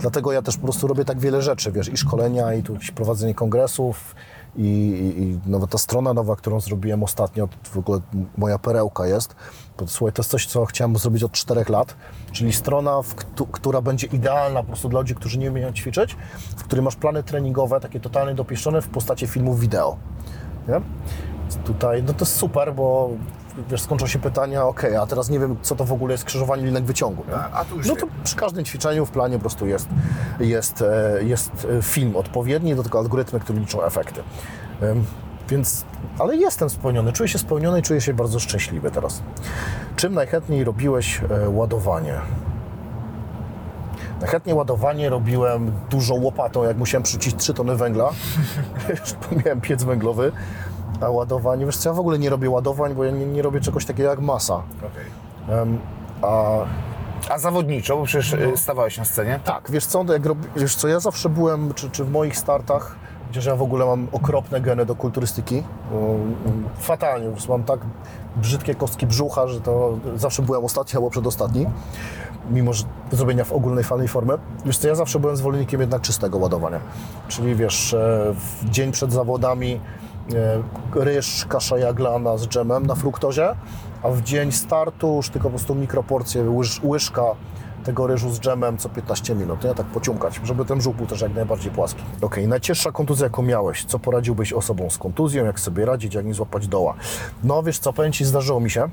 Dlatego 0.00 0.32
ja 0.32 0.42
też 0.42 0.56
po 0.56 0.62
prostu 0.62 0.86
robię 0.86 1.04
tak 1.04 1.20
wiele 1.20 1.42
rzeczy, 1.42 1.72
wiesz, 1.72 1.88
i 1.88 1.96
szkolenia, 1.96 2.54
i 2.54 2.62
tu 2.62 2.76
prowadzenie 2.94 3.34
kongresów, 3.34 4.14
i, 4.56 4.62
i, 4.62 5.22
i 5.22 5.50
nawet 5.50 5.70
ta 5.70 5.78
strona 5.78 6.14
nowa, 6.14 6.36
którą 6.36 6.60
zrobiłem 6.60 7.02
ostatnio, 7.02 7.46
to 7.46 7.70
w 7.70 7.78
ogóle 7.78 8.00
moja 8.36 8.58
perełka 8.58 9.06
jest. 9.06 9.34
Bo, 9.78 9.86
słuchaj, 9.86 10.12
to 10.12 10.22
jest 10.22 10.30
coś, 10.30 10.46
co 10.46 10.64
chciałem 10.64 10.96
zrobić 10.96 11.22
od 11.22 11.32
czterech 11.32 11.68
lat, 11.68 11.96
czyli 12.32 12.52
strona, 12.52 13.00
która 13.52 13.80
będzie 13.80 14.06
idealna 14.06 14.60
po 14.60 14.66
prostu 14.66 14.88
dla 14.88 15.00
ludzi, 15.00 15.14
którzy 15.14 15.38
nie 15.38 15.50
umieją 15.50 15.72
ćwiczyć, 15.72 16.16
w 16.56 16.64
której 16.64 16.84
masz 16.84 16.96
plany 16.96 17.22
treningowe, 17.22 17.80
takie 17.80 18.00
totalnie 18.00 18.34
dopieszczone 18.34 18.82
w 18.82 18.88
postaci 18.88 19.26
filmów 19.26 19.60
wideo. 19.60 19.96
Nie? 20.68 20.80
Tutaj, 21.64 22.02
no 22.02 22.12
to 22.12 22.24
jest 22.24 22.36
super, 22.36 22.74
bo 22.74 23.10
wiesz, 23.70 23.82
skończą 23.82 24.06
się 24.06 24.18
pytania, 24.18 24.66
ok, 24.66 24.84
a 25.00 25.06
teraz 25.06 25.30
nie 25.30 25.38
wiem, 25.38 25.56
co 25.62 25.76
to 25.76 25.84
w 25.84 25.92
ogóle 25.92 26.12
jest 26.12 26.22
skrzyżowanie 26.22 26.62
linek 26.62 26.84
wyciągu. 26.84 27.22
A 27.52 27.64
tu 27.64 27.76
już 27.76 27.86
no 27.86 27.96
to 27.96 28.06
przy 28.24 28.36
każdym 28.36 28.64
ćwiczeniu 28.64 29.06
w 29.06 29.10
planie 29.10 29.34
po 29.36 29.40
prostu 29.40 29.66
jest, 29.66 29.88
jest, 30.40 30.82
e, 30.82 31.24
jest 31.24 31.66
e, 31.78 31.82
film 31.82 32.16
odpowiedni 32.16 32.74
do 32.74 32.82
tego 32.82 32.98
algorytmy, 32.98 33.40
które 33.40 33.58
liczą 33.58 33.82
efekty. 33.82 34.22
Więc, 35.48 35.84
ale 36.18 36.36
jestem 36.36 36.70
spełniony, 36.70 37.12
czuję 37.12 37.28
się 37.28 37.38
spełniony 37.38 37.80
i 37.80 37.82
czuję 37.82 38.00
się 38.00 38.14
bardzo 38.14 38.40
szczęśliwy 38.40 38.90
teraz. 38.90 39.22
Czym 39.96 40.14
najchętniej 40.14 40.64
robiłeś 40.64 41.20
e, 41.44 41.48
ładowanie? 41.48 42.14
Najchętniej 44.20 44.54
ładowanie 44.56 45.08
robiłem 45.10 45.72
dużą 45.90 46.14
łopatą, 46.14 46.62
jak 46.64 46.76
musiałem 46.76 47.02
przerzucić 47.02 47.34
3 47.36 47.54
tony 47.54 47.76
węgla. 47.76 48.10
Miałem 49.44 49.60
piec 49.60 49.84
węglowy. 49.84 50.32
A 51.00 51.08
ładowanie, 51.10 51.66
wiesz 51.66 51.76
co, 51.76 51.88
ja 51.88 51.94
w 51.94 51.98
ogóle 51.98 52.18
nie 52.18 52.30
robię 52.30 52.50
ładowań, 52.50 52.94
bo 52.94 53.04
ja 53.04 53.10
nie, 53.10 53.26
nie 53.26 53.42
robię 53.42 53.60
czegoś 53.60 53.84
takiego 53.86 54.10
jak 54.10 54.20
masa. 54.20 54.62
Okej. 54.78 55.58
Em, 55.60 55.78
a 56.22 56.42
A 57.30 57.38
zawodniczo, 57.38 57.96
bo 57.96 58.04
przecież 58.04 58.32
y, 58.32 58.52
stawałeś 58.56 58.98
na 58.98 59.04
scenie. 59.04 59.40
tak, 59.44 59.70
wiesz 59.70 59.86
co, 59.86 60.04
jak 60.12 60.26
rob, 60.26 60.38
wiesz 60.56 60.74
co, 60.76 60.88
ja 60.88 61.00
zawsze 61.00 61.28
byłem, 61.28 61.74
czy, 61.74 61.90
czy 61.90 62.04
w 62.04 62.10
moich 62.10 62.36
startach, 62.36 62.96
chociaż 63.32 63.46
ja 63.46 63.56
w 63.56 63.62
ogóle 63.62 63.86
mam 63.86 64.08
okropne 64.12 64.60
geny 64.60 64.86
do 64.86 64.94
kulturystyki, 64.94 65.62
um, 65.92 66.34
fatalnie, 66.78 67.28
po 67.30 67.48
mam 67.48 67.64
tak 67.64 67.80
brzydkie 68.36 68.74
kostki 68.74 69.06
brzucha, 69.06 69.48
że 69.48 69.60
to 69.60 69.98
zawsze 70.16 70.42
byłem 70.42 70.64
ostatni 70.64 70.96
albo 70.96 71.10
przedostatni, 71.10 71.66
mimo 72.50 72.72
że 72.72 72.84
zrobienia 73.12 73.44
w 73.44 73.52
ogólnej 73.52 73.84
falnej 73.84 74.08
formy. 74.08 74.34
Wiesz 74.64 74.78
co, 74.78 74.88
ja 74.88 74.94
zawsze 74.94 75.18
byłem 75.18 75.36
zwolennikiem 75.36 75.80
jednak 75.80 76.02
czystego 76.02 76.38
ładowania, 76.38 76.80
czyli 77.28 77.54
wiesz, 77.54 77.96
w 78.34 78.70
dzień 78.70 78.92
przed 78.92 79.12
zawodami 79.12 79.80
e, 80.34 81.04
ryż, 81.04 81.46
kasza 81.48 81.78
jaglana 81.78 82.36
z 82.36 82.48
dżemem 82.48 82.86
na 82.86 82.94
fruktozie, 82.94 83.54
a 84.02 84.08
w 84.08 84.22
dzień 84.22 84.52
startu 84.52 85.16
już 85.16 85.28
tylko 85.28 85.48
po 85.48 85.50
prostu 85.50 85.74
mikroporcje, 85.74 86.50
łyż, 86.50 86.80
łyżka 86.84 87.22
tego 87.84 88.06
ryżu 88.06 88.30
z 88.30 88.40
dżemem 88.40 88.78
co 88.78 88.88
15 88.88 89.34
minut, 89.34 89.64
nie? 89.64 89.74
tak 89.74 89.86
pociąkać, 89.86 90.40
żeby 90.44 90.64
ten 90.64 90.78
brzuch 90.78 90.96
był 90.96 91.06
też 91.06 91.20
jak 91.20 91.34
najbardziej 91.34 91.72
płaski. 91.72 92.02
Okej, 92.20 92.48
najcięższa 92.48 92.92
kontuzja 92.92 93.24
jaką 93.24 93.42
miałeś, 93.42 93.84
co 93.84 93.98
poradziłbyś 93.98 94.52
osobom 94.52 94.90
z 94.90 94.98
kontuzją, 94.98 95.44
jak 95.44 95.60
sobie 95.60 95.84
radzić, 95.84 96.14
jak 96.14 96.26
nie 96.26 96.34
złapać 96.34 96.68
doła? 96.68 96.94
No 97.44 97.62
wiesz 97.62 97.78
co, 97.78 97.92
powiem 97.92 98.12
Ci, 98.12 98.24
zdarzyło 98.24 98.60
mi 98.60 98.70
się, 98.70 98.88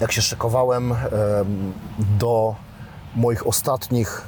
jak 0.00 0.12
się 0.12 0.22
szykowałem 0.22 0.92
em, 0.92 0.96
do 2.18 2.54
moich 3.16 3.46
ostatnich 3.46 4.22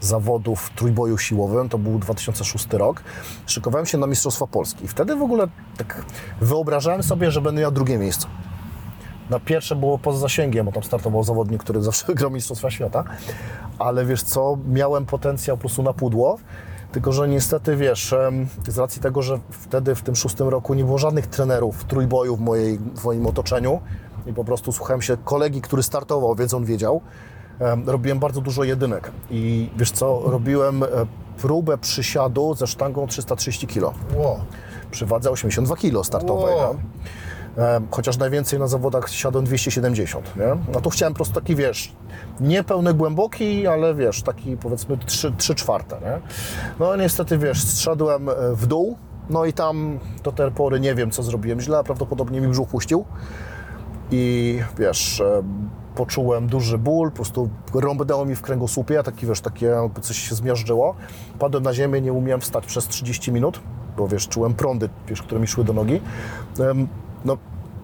zawodów 0.00 0.60
w 0.60 0.70
trójboju 0.74 1.18
siłowym, 1.18 1.68
to 1.68 1.78
był 1.78 1.98
2006 1.98 2.66
rok, 2.72 3.02
szykowałem 3.46 3.86
się 3.86 3.98
na 3.98 4.06
Mistrzostwa 4.06 4.46
Polski. 4.46 4.84
I 4.84 4.88
wtedy 4.88 5.16
w 5.16 5.22
ogóle 5.22 5.48
tak 5.76 6.04
wyobrażałem 6.40 7.02
sobie, 7.02 7.30
że 7.30 7.40
będę 7.40 7.60
miał 7.60 7.72
drugie 7.72 7.98
miejsce. 7.98 8.26
Na 9.30 9.40
pierwsze 9.40 9.76
było 9.76 9.98
poza 9.98 10.18
zasięgiem, 10.18 10.66
bo 10.66 10.72
tam 10.72 10.82
startował 10.82 11.24
zawodnik, 11.24 11.62
który 11.62 11.82
zawsze 11.82 12.06
wygrał 12.12 12.30
Mistrzostwa 12.30 12.70
Świata. 12.70 13.04
Ale 13.78 14.04
wiesz 14.04 14.22
co, 14.22 14.58
miałem 14.68 15.06
potencjał 15.06 15.56
po 15.56 15.60
prostu 15.60 15.82
na 15.82 15.92
pudło. 15.92 16.38
Tylko, 16.92 17.12
że 17.12 17.28
niestety 17.28 17.76
wiesz, 17.76 18.14
z 18.68 18.78
racji 18.78 19.02
tego, 19.02 19.22
że 19.22 19.38
wtedy 19.50 19.94
w 19.94 20.02
tym 20.02 20.16
szóstym 20.16 20.48
roku 20.48 20.74
nie 20.74 20.84
było 20.84 20.98
żadnych 20.98 21.26
trenerów 21.26 21.84
trójboju 21.84 22.36
w, 22.36 22.40
mojej, 22.40 22.78
w 22.78 23.04
moim 23.04 23.26
otoczeniu 23.26 23.80
i 24.26 24.32
po 24.32 24.44
prostu 24.44 24.72
słuchałem 24.72 25.02
się 25.02 25.16
kolegi, 25.24 25.60
który 25.60 25.82
startował, 25.82 26.34
więc 26.34 26.54
on 26.54 26.64
wiedział, 26.64 27.00
em, 27.60 27.90
robiłem 27.90 28.18
bardzo 28.18 28.40
dużo 28.40 28.64
jedynek. 28.64 29.12
I 29.30 29.70
wiesz 29.76 29.90
co, 29.90 30.22
robiłem 30.24 30.82
e, 30.82 30.86
próbę 31.38 31.78
przysiadu 31.78 32.54
ze 32.54 32.66
sztangą 32.66 33.06
330 33.06 33.66
kg. 33.66 33.98
Wow. 34.16 34.38
Przy 34.90 35.06
wadze 35.06 35.30
82 35.30 35.76
kg 35.76 36.04
startowej. 36.04 36.54
Wow. 36.54 36.76
E, 37.58 37.80
Chociaż 37.90 38.18
najwięcej 38.18 38.58
na 38.58 38.66
zawodach 38.68 39.10
siadłem 39.10 39.44
270, 39.44 40.36
nie? 40.36 40.72
No 40.72 40.80
tu 40.80 40.90
chciałem 40.90 41.12
po 41.12 41.16
prostu 41.16 41.34
taki, 41.34 41.56
wiesz, 41.56 41.92
nie 42.40 42.64
pełny 42.64 42.94
głęboki, 42.94 43.66
ale 43.66 43.94
wiesz, 43.94 44.22
taki 44.22 44.56
powiedzmy 44.56 44.98
3, 45.06 45.32
3 45.36 45.54
czwarte, 45.54 45.96
nie? 46.00 46.20
No 46.80 46.96
niestety, 46.96 47.38
wiesz, 47.38 47.64
zszedłem 47.64 48.28
e, 48.28 48.32
w 48.52 48.66
dół, 48.66 48.96
no 49.30 49.44
i 49.44 49.52
tam 49.52 49.98
do 50.22 50.32
tej 50.32 50.50
pory 50.50 50.80
nie 50.80 50.94
wiem, 50.94 51.10
co 51.10 51.22
zrobiłem 51.22 51.60
źle, 51.60 51.84
prawdopodobnie 51.84 52.40
mi 52.40 52.48
brzuch 52.48 52.68
puścił 52.68 53.04
i 54.10 54.58
wiesz, 54.78 55.20
e, 55.20 55.42
poczułem 55.94 56.46
duży 56.46 56.78
ból, 56.78 57.10
po 57.10 57.16
prostu 57.16 57.48
rąbnęło 57.74 58.24
mi 58.24 58.34
w 58.34 58.42
kręgosłupie, 58.42 59.02
taki 59.02 59.26
wiesz, 59.26 59.40
takie 59.40 59.66
jakby 59.66 60.00
coś 60.00 60.18
się 60.18 60.34
zmiażdżyło. 60.34 60.94
Padłem 61.38 61.62
na 61.62 61.74
ziemię, 61.74 62.00
nie 62.00 62.12
umiałem 62.12 62.40
wstać 62.40 62.66
przez 62.66 62.88
30 62.88 63.32
minut, 63.32 63.60
bo 63.96 64.08
wiesz, 64.08 64.28
czułem 64.28 64.54
prądy, 64.54 64.88
wiesz, 65.08 65.22
które 65.22 65.40
mi 65.40 65.46
szły 65.46 65.64
do 65.64 65.72
nogi. 65.72 66.00
No, 67.24 67.36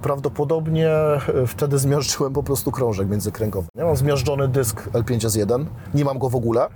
prawdopodobnie 0.05 0.88
e, 0.88 1.20
wtedy 1.46 1.78
zmiażdżyłem 1.78 2.32
po 2.32 2.42
prostu 2.42 2.72
krążek 2.72 3.09
międzykręgowy. 3.09 3.68
Ja 3.76 3.84
mam 3.84 3.96
zmiażdżony 3.96 4.48
dysk 4.48 4.88
L5S1, 4.90 5.64
nie 5.94 6.05
mam 6.05 6.18
go 6.18 6.28
w 6.28 6.36
ogóle. 6.36 6.68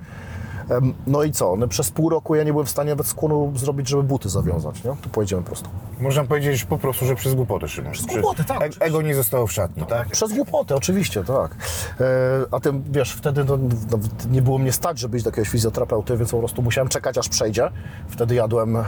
No 1.06 1.22
i 1.22 1.32
co? 1.32 1.56
No, 1.56 1.68
przez 1.68 1.90
pół 1.90 2.08
roku 2.08 2.34
ja 2.34 2.44
nie 2.44 2.52
byłem 2.52 2.66
w 2.66 2.70
stanie 2.70 2.90
nawet 2.90 3.06
skłonu 3.06 3.52
zrobić, 3.56 3.88
żeby 3.88 4.02
buty 4.02 4.28
zawiązać, 4.28 4.84
nie? 4.84 4.96
Tu 5.02 5.08
pojedziemy 5.08 5.42
prosto. 5.42 5.68
Można 6.00 6.24
powiedzieć 6.24 6.64
po 6.64 6.78
prostu, 6.78 7.06
że 7.06 7.14
przez 7.14 7.34
głupoty, 7.34 7.68
Szymon. 7.68 7.92
Przez 7.92 8.06
głupoty, 8.06 8.44
tak, 8.44 8.56
oczywiście. 8.56 8.84
Ego 8.84 9.02
nie 9.02 9.14
zostało 9.14 9.46
w 9.46 9.52
szatni, 9.52 9.86
tak? 9.86 10.08
Przez 10.08 10.32
głupotę, 10.32 10.74
oczywiście, 10.74 11.24
tak. 11.24 11.56
E, 12.00 12.04
a 12.50 12.60
tym, 12.60 12.84
wiesz, 12.90 13.12
wtedy 13.12 13.44
no, 13.44 13.56
no, 13.90 13.98
nie 14.30 14.42
było 14.42 14.58
mnie 14.58 14.72
stać, 14.72 14.98
żeby 14.98 15.16
iść 15.16 15.24
do 15.24 15.30
jakiegoś 15.30 15.48
fizjoterapeuty, 15.48 16.16
więc 16.16 16.30
po 16.30 16.38
prostu 16.38 16.62
musiałem 16.62 16.88
czekać, 16.88 17.18
aż 17.18 17.28
przejdzie. 17.28 17.70
Wtedy 18.08 18.34
jadłem 18.34 18.76
e, 18.76 18.84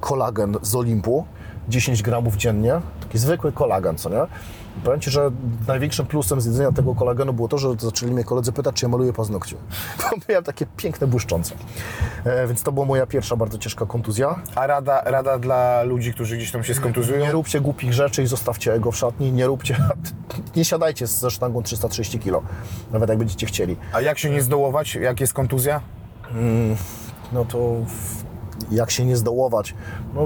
kolagen 0.00 0.56
z 0.62 0.74
Olimpu, 0.74 1.26
10 1.68 2.02
gramów 2.02 2.36
dziennie, 2.36 2.80
taki 3.00 3.18
zwykły 3.18 3.52
kolagen, 3.52 3.96
co 3.98 4.10
nie? 4.10 4.22
I 4.78 4.80
Powiem 4.80 5.00
Ci, 5.00 5.10
że 5.10 5.30
największym 5.68 6.06
plusem 6.06 6.40
z 6.40 6.46
jedzenia 6.46 6.72
tego 6.72 6.94
kolagenu 6.94 7.32
było 7.32 7.48
to, 7.48 7.58
że 7.58 7.68
zaczęli 7.78 8.12
mnie 8.12 8.24
koledzy 8.24 8.52
pytać, 8.52 8.74
czy 8.74 8.84
ja 8.84 8.88
maluję 8.88 9.12
paznokcie. 9.12 9.56
Bo 10.10 10.16
miałem 10.28 10.44
takie 10.44 10.66
piękne, 10.76 11.06
błyszczące. 11.06 11.54
E, 12.24 12.46
więc 12.46 12.62
to 12.62 12.72
była 12.72 12.86
moja 12.86 13.06
pierwsza 13.06 13.36
bardzo 13.36 13.58
ciężka 13.58 13.86
kontuzja. 13.86 14.36
A 14.54 14.66
rada, 14.66 15.02
rada 15.04 15.38
dla 15.38 15.82
ludzi, 15.82 16.12
którzy 16.14 16.36
gdzieś 16.36 16.52
tam 16.52 16.64
się 16.64 16.74
skontuzują? 16.74 17.20
Nie 17.20 17.32
róbcie 17.32 17.60
głupich 17.60 17.92
rzeczy 17.92 18.22
i 18.22 18.26
zostawcie 18.26 18.72
ego 18.72 18.90
w 18.92 18.96
szatni. 18.96 19.32
Nie 19.32 19.46
róbcie, 19.46 19.76
nie 20.56 20.64
siadajcie 20.64 21.06
ze 21.06 21.30
sztangą 21.30 21.62
330 21.62 22.18
kg, 22.18 22.48
nawet 22.92 23.08
jak 23.08 23.18
będziecie 23.18 23.46
chcieli. 23.46 23.76
A 23.92 24.00
jak 24.00 24.18
się 24.18 24.30
nie 24.30 24.42
zdołować? 24.42 24.94
Jak 24.94 25.20
jest 25.20 25.32
kontuzja? 25.32 25.80
No 27.32 27.44
to 27.44 27.58
w- 27.86 28.23
jak 28.70 28.90
się 28.90 29.04
nie 29.04 29.16
zdołować? 29.16 29.74
No, 30.14 30.20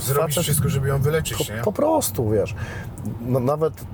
Zrobić 0.00 0.36
facet- 0.36 0.42
wszystko, 0.42 0.68
żeby 0.68 0.88
ją 0.88 0.98
wyleczyć, 1.02 1.46
po, 1.46 1.54
nie? 1.54 1.62
po 1.62 1.72
prostu, 1.72 2.30
wiesz. 2.30 2.54
No, 3.20 3.40
nawet 3.40 3.84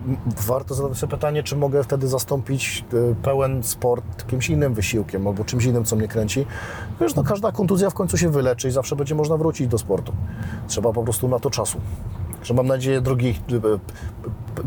warto 0.46 0.74
zadać 0.74 0.98
sobie 0.98 1.10
pytanie, 1.10 1.42
czy 1.42 1.56
mogę 1.56 1.84
wtedy 1.84 2.08
zastąpić 2.08 2.84
y, 2.94 3.14
pełen 3.22 3.62
sport 3.62 4.26
kimś 4.26 4.50
innym 4.50 4.74
wysiłkiem 4.74 5.26
albo 5.26 5.44
czymś 5.44 5.64
innym, 5.64 5.84
co 5.84 5.96
mnie 5.96 6.08
kręci. 6.08 6.46
Wiesz, 7.00 7.14
no 7.14 7.24
każda 7.24 7.52
kontuzja 7.52 7.90
w 7.90 7.94
końcu 7.94 8.16
się 8.18 8.28
wyleczy 8.30 8.68
i 8.68 8.70
zawsze 8.70 8.96
będzie 8.96 9.14
można 9.14 9.36
wrócić 9.36 9.66
do 9.68 9.78
sportu. 9.78 10.12
Trzeba 10.68 10.92
po 10.92 11.02
prostu 11.02 11.28
na 11.28 11.38
to 11.38 11.50
czasu. 11.50 11.80
Że 12.42 12.54
mam 12.54 12.66
nadzieję, 12.66 13.00
drogi 13.00 13.28
y, 13.52 13.60
p- 13.60 13.78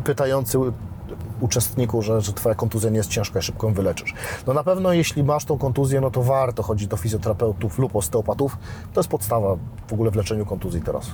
pytający 0.04 0.58
uczestniku, 1.42 2.02
że, 2.02 2.22
że 2.22 2.34
twoja 2.34 2.56
kontuzja 2.56 2.90
nie 2.90 2.98
jest 2.98 3.10
ciężka 3.10 3.40
i 3.40 3.42
szybko 3.42 3.68
ją 3.68 3.74
wyleczysz. 3.74 4.14
No 4.48 4.54
na 4.54 4.64
pewno 4.64 4.94
jeśli 4.94 5.24
masz 5.24 5.46
tą 5.46 5.58
kontuzję, 5.58 6.02
no 6.02 6.12
to 6.12 6.24
warto 6.24 6.64
chodzić 6.64 6.88
do 6.88 6.98
fizjoterapeutów 6.98 7.80
lub 7.80 7.96
osteopatów. 7.96 8.58
To 8.94 9.00
jest 9.00 9.10
podstawa 9.10 9.56
w 9.88 9.94
ogóle 9.94 10.12
w 10.12 10.16
leczeniu 10.16 10.46
kontuzji 10.46 10.82
teraz. 10.82 11.08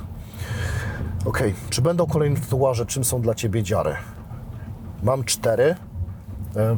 Okej, 1.26 1.54
czy 1.70 1.82
będą 1.82 2.06
kolejne 2.08 2.40
tatuaże? 2.40 2.86
Czym 2.86 3.04
są 3.04 3.22
dla 3.22 3.36
Ciebie 3.36 3.64
dziary? 3.64 3.96
Mam 5.04 5.24
cztery. 5.24 5.76
E, 6.56 6.78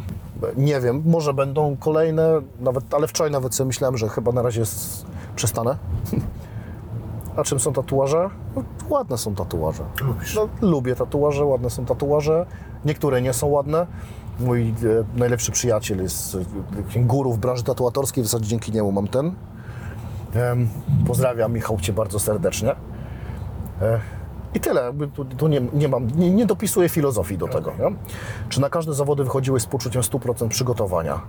Nie 0.58 0.82
wiem, 0.82 1.04
może 1.06 1.34
będą 1.34 1.78
kolejne, 1.78 2.42
nawet, 2.60 2.94
ale 2.94 3.08
wczoraj 3.08 3.32
nawet 3.32 3.56
sobie 3.56 3.68
myślałem, 3.68 3.98
że 3.98 4.10
chyba 4.10 4.32
na 4.32 4.42
razie 4.42 4.64
przestanę. 5.36 5.78
A 7.38 7.44
czym 7.44 7.60
są 7.60 7.74
tatuaże? 7.74 8.30
No, 8.56 8.64
ładne 8.90 9.18
są 9.18 9.36
tatuaże. 9.36 9.84
No, 10.36 10.48
lubię 10.62 10.96
tatuaże, 10.96 11.46
ładne 11.46 11.70
są 11.70 11.86
tatuaże. 11.86 12.46
Niektóre 12.86 13.22
nie 13.22 13.34
są 13.34 13.48
ładne. 13.48 13.88
Mój 14.40 14.70
e, 14.70 14.74
najlepszy 15.16 15.52
przyjaciel 15.52 16.02
jest 16.02 16.38
e, 16.96 17.00
guru 17.00 17.34
w 17.34 17.38
branży 17.38 17.64
tatuatorskiej, 17.64 18.24
w 18.24 18.28
zasadzie 18.28 18.48
dzięki 18.48 18.72
niemu 18.72 18.92
mam 18.92 19.08
ten. 19.08 19.36
Pozdrawiam 21.08 21.54
Michał 21.54 21.80
Cię 21.80 21.94
bardzo 21.94 22.20
serdecznie. 22.20 22.76
E, 23.82 24.00
I 24.54 24.60
tyle, 24.60 24.94
tu, 25.14 25.26
tu 25.26 25.48
nie, 25.48 25.62
nie 25.74 25.88
mam, 25.88 26.08
nie, 26.16 26.32
nie 26.32 26.46
dopisuję 26.46 26.90
filozofii 26.90 27.38
do 27.38 27.48
tego. 27.48 27.72
Nie? 27.80 27.96
Czy 28.50 28.62
na 28.62 28.70
każde 28.70 28.94
zawody 28.94 29.24
wychodziłeś 29.24 29.64
z 29.64 29.66
poczuciem 29.66 30.02
100% 30.02 30.48
przygotowania? 30.48 31.22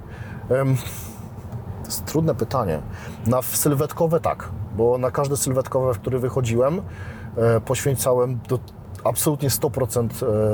To 0.49 1.91
jest 1.93 2.05
trudne 2.05 2.35
pytanie. 2.35 2.83
Na 3.27 3.43
sylwetkowe 3.43 4.21
tak, 4.21 4.49
bo 4.77 4.99
na 4.99 5.11
każde 5.11 5.37
sylwetkowe, 5.37 5.95
w 5.95 5.99
które 5.99 6.19
wychodziłem, 6.19 6.83
e, 7.37 7.61
poświęcałem 7.61 8.39
do 8.49 8.59
absolutnie 9.05 9.51
100% 9.51 10.09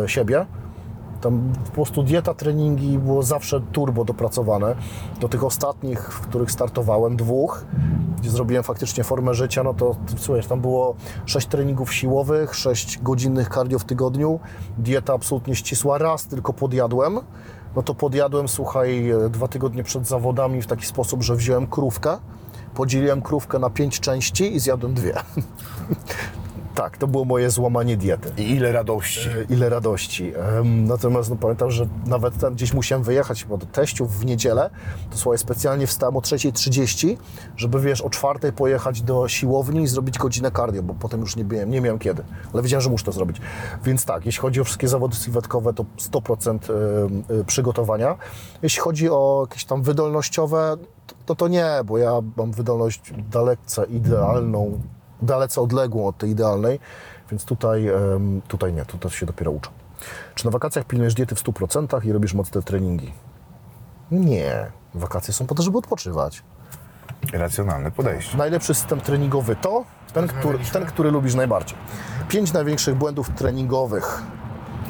e, 0.04 0.08
siebie. 0.08 0.46
Tam 1.24 1.52
po 1.64 1.70
prostu 1.70 2.02
dieta, 2.02 2.34
treningi 2.34 2.98
było 2.98 3.22
zawsze 3.22 3.60
turbo 3.60 4.04
dopracowane. 4.04 4.76
Do 5.20 5.28
tych 5.28 5.44
ostatnich, 5.44 6.00
w 6.00 6.20
których 6.20 6.50
startowałem, 6.50 7.16
dwóch, 7.16 7.64
gdzie 8.20 8.30
zrobiłem 8.30 8.62
faktycznie 8.62 9.04
formę 9.04 9.34
życia, 9.34 9.62
no 9.62 9.74
to 9.74 9.96
słuchaj, 10.16 10.42
tam 10.42 10.60
było 10.60 10.94
6 11.26 11.46
treningów 11.46 11.94
siłowych, 11.94 12.54
6 12.54 12.98
godzinnych 13.02 13.48
cardio 13.48 13.78
w 13.78 13.84
tygodniu, 13.84 14.40
dieta 14.78 15.12
absolutnie 15.12 15.54
ścisła, 15.56 15.98
raz 15.98 16.26
tylko 16.26 16.52
podjadłem. 16.52 17.20
No 17.76 17.82
to 17.82 17.94
podjadłem, 17.94 18.48
słuchaj, 18.48 19.12
dwa 19.30 19.48
tygodnie 19.48 19.84
przed 19.84 20.06
zawodami 20.06 20.62
w 20.62 20.66
taki 20.66 20.86
sposób, 20.86 21.22
że 21.22 21.36
wziąłem 21.36 21.66
krówkę, 21.66 22.18
podzieliłem 22.74 23.22
krówkę 23.22 23.58
na 23.58 23.70
pięć 23.70 24.00
części 24.00 24.56
i 24.56 24.60
zjadłem 24.60 24.94
dwie. 24.94 25.14
Tak, 26.74 26.98
to 26.98 27.06
było 27.06 27.24
moje 27.24 27.50
złamanie 27.50 27.96
diety. 27.96 28.32
I 28.36 28.50
ile 28.50 28.72
radości. 28.72 29.28
E, 29.28 29.54
Ile 29.54 29.68
radości. 29.68 30.32
Natomiast 30.64 31.30
no, 31.30 31.36
pamiętam, 31.36 31.70
że 31.70 31.86
nawet 32.06 32.38
tam 32.38 32.54
gdzieś 32.54 32.74
musiałem 32.74 33.04
wyjechać 33.04 33.42
chyba 33.42 33.56
do 33.56 33.66
teściów 33.66 34.18
w 34.18 34.24
niedzielę. 34.24 34.70
To 35.10 35.18
słuchaj, 35.18 35.38
specjalnie 35.38 35.86
wstałem 35.86 36.16
o 36.16 36.20
3.30, 36.20 37.16
żeby 37.56 37.80
wiesz, 37.80 38.00
o 38.00 38.08
4.00 38.08 38.52
pojechać 38.52 39.02
do 39.02 39.28
siłowni 39.28 39.82
i 39.82 39.86
zrobić 39.86 40.18
godzinę 40.18 40.50
cardio, 40.50 40.82
bo 40.82 40.94
potem 40.94 41.20
już 41.20 41.36
nie 41.36 41.44
miałem, 41.44 41.70
nie 41.70 41.80
miałem 41.80 41.98
kiedy. 41.98 42.22
Ale 42.52 42.62
wiedziałem, 42.62 42.82
że 42.82 42.90
muszę 42.90 43.04
to 43.04 43.12
zrobić. 43.12 43.36
Więc 43.84 44.04
tak, 44.04 44.26
jeśli 44.26 44.40
chodzi 44.40 44.60
o 44.60 44.64
wszystkie 44.64 44.88
zawody 44.88 45.16
sylwetkowe, 45.16 45.72
to 45.72 45.84
100% 45.98 46.58
em, 46.70 47.38
y, 47.40 47.44
przygotowania. 47.44 48.16
Jeśli 48.62 48.80
chodzi 48.80 49.10
o 49.10 49.46
jakieś 49.50 49.64
tam 49.64 49.82
wydolnościowe, 49.82 50.76
to, 51.06 51.14
to, 51.26 51.34
to 51.34 51.48
nie, 51.48 51.66
bo 51.84 51.98
ja 51.98 52.12
mam 52.36 52.52
wydolność 52.52 53.12
dalece 53.30 53.84
idealną, 53.84 54.80
dalece 55.24 55.60
odległą 55.60 56.06
od 56.06 56.18
tej 56.18 56.30
idealnej, 56.30 56.80
więc 57.30 57.44
tutaj, 57.44 57.90
tutaj 58.48 58.72
nie, 58.72 58.84
tutaj 58.84 59.10
się 59.10 59.26
dopiero 59.26 59.50
uczę. 59.50 59.70
Czy 60.34 60.44
na 60.44 60.50
wakacjach 60.50 60.84
pilnujesz 60.84 61.14
diety 61.14 61.34
w 61.34 61.44
100% 61.44 62.06
i 62.06 62.12
robisz 62.12 62.34
mocne 62.34 62.62
treningi? 62.62 63.12
Nie. 64.10 64.66
Wakacje 64.94 65.34
są 65.34 65.46
po 65.46 65.54
to, 65.54 65.62
żeby 65.62 65.78
odpoczywać. 65.78 66.42
Racjonalne 67.32 67.90
podejście. 67.90 68.36
Najlepszy 68.36 68.74
system 68.74 69.00
treningowy 69.00 69.56
to 69.56 69.84
ten, 70.12 70.28
który, 70.28 70.58
ten, 70.72 70.86
który 70.86 71.10
lubisz 71.10 71.34
najbardziej. 71.34 71.78
Pięć 72.28 72.52
największych 72.52 72.94
błędów 72.94 73.30
treningowych. 73.30 74.22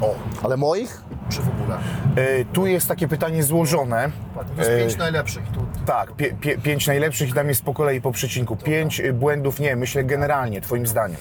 O, 0.01 0.15
ale 0.43 0.57
moich? 0.57 1.03
Czy 1.29 1.41
w 1.41 1.47
ogóle? 1.49 1.77
E, 2.15 2.45
tu 2.45 2.65
jest 2.65 2.87
takie 2.87 3.07
pytanie 3.07 3.43
złożone. 3.43 4.11
To 4.35 4.41
jest 4.57 4.71
E, 4.71 4.77
pięć 4.77 4.97
najlepszych. 4.97 5.43
Tu, 5.47 5.65
Tak, 5.85 6.11
pie, 6.15 6.33
pie, 6.33 6.57
pięć 6.57 6.87
najlepszych 6.87 7.29
i 7.29 7.33
tam 7.33 7.47
jest 7.47 7.63
po 7.63 7.73
kolei 7.73 8.01
po 8.01 8.11
przecinku. 8.11 8.55
Pięć 8.55 8.99
y, 8.99 9.13
błędów, 9.13 9.59
nie, 9.59 9.75
myślę 9.75 10.03
generalnie, 10.03 10.61
twoim 10.61 10.87
zdaniem. 10.87 11.17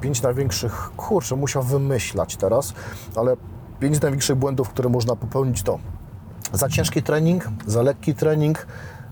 pięć 0.00 0.22
największych, 0.22 0.90
kurczę, 0.96 1.36
musiał 1.36 1.62
wymyślać 1.62 2.36
teraz, 2.36 2.74
ale 3.16 3.36
pięć 3.80 4.00
największych 4.00 4.36
błędów, 4.36 4.68
które 4.68 4.88
można 4.88 5.16
popełnić 5.16 5.62
to 5.62 5.78
za 6.52 6.68
ciężki 6.68 7.02
trening, 7.02 7.48
za 7.66 7.82
lekki 7.82 8.14
trening, 8.14 8.66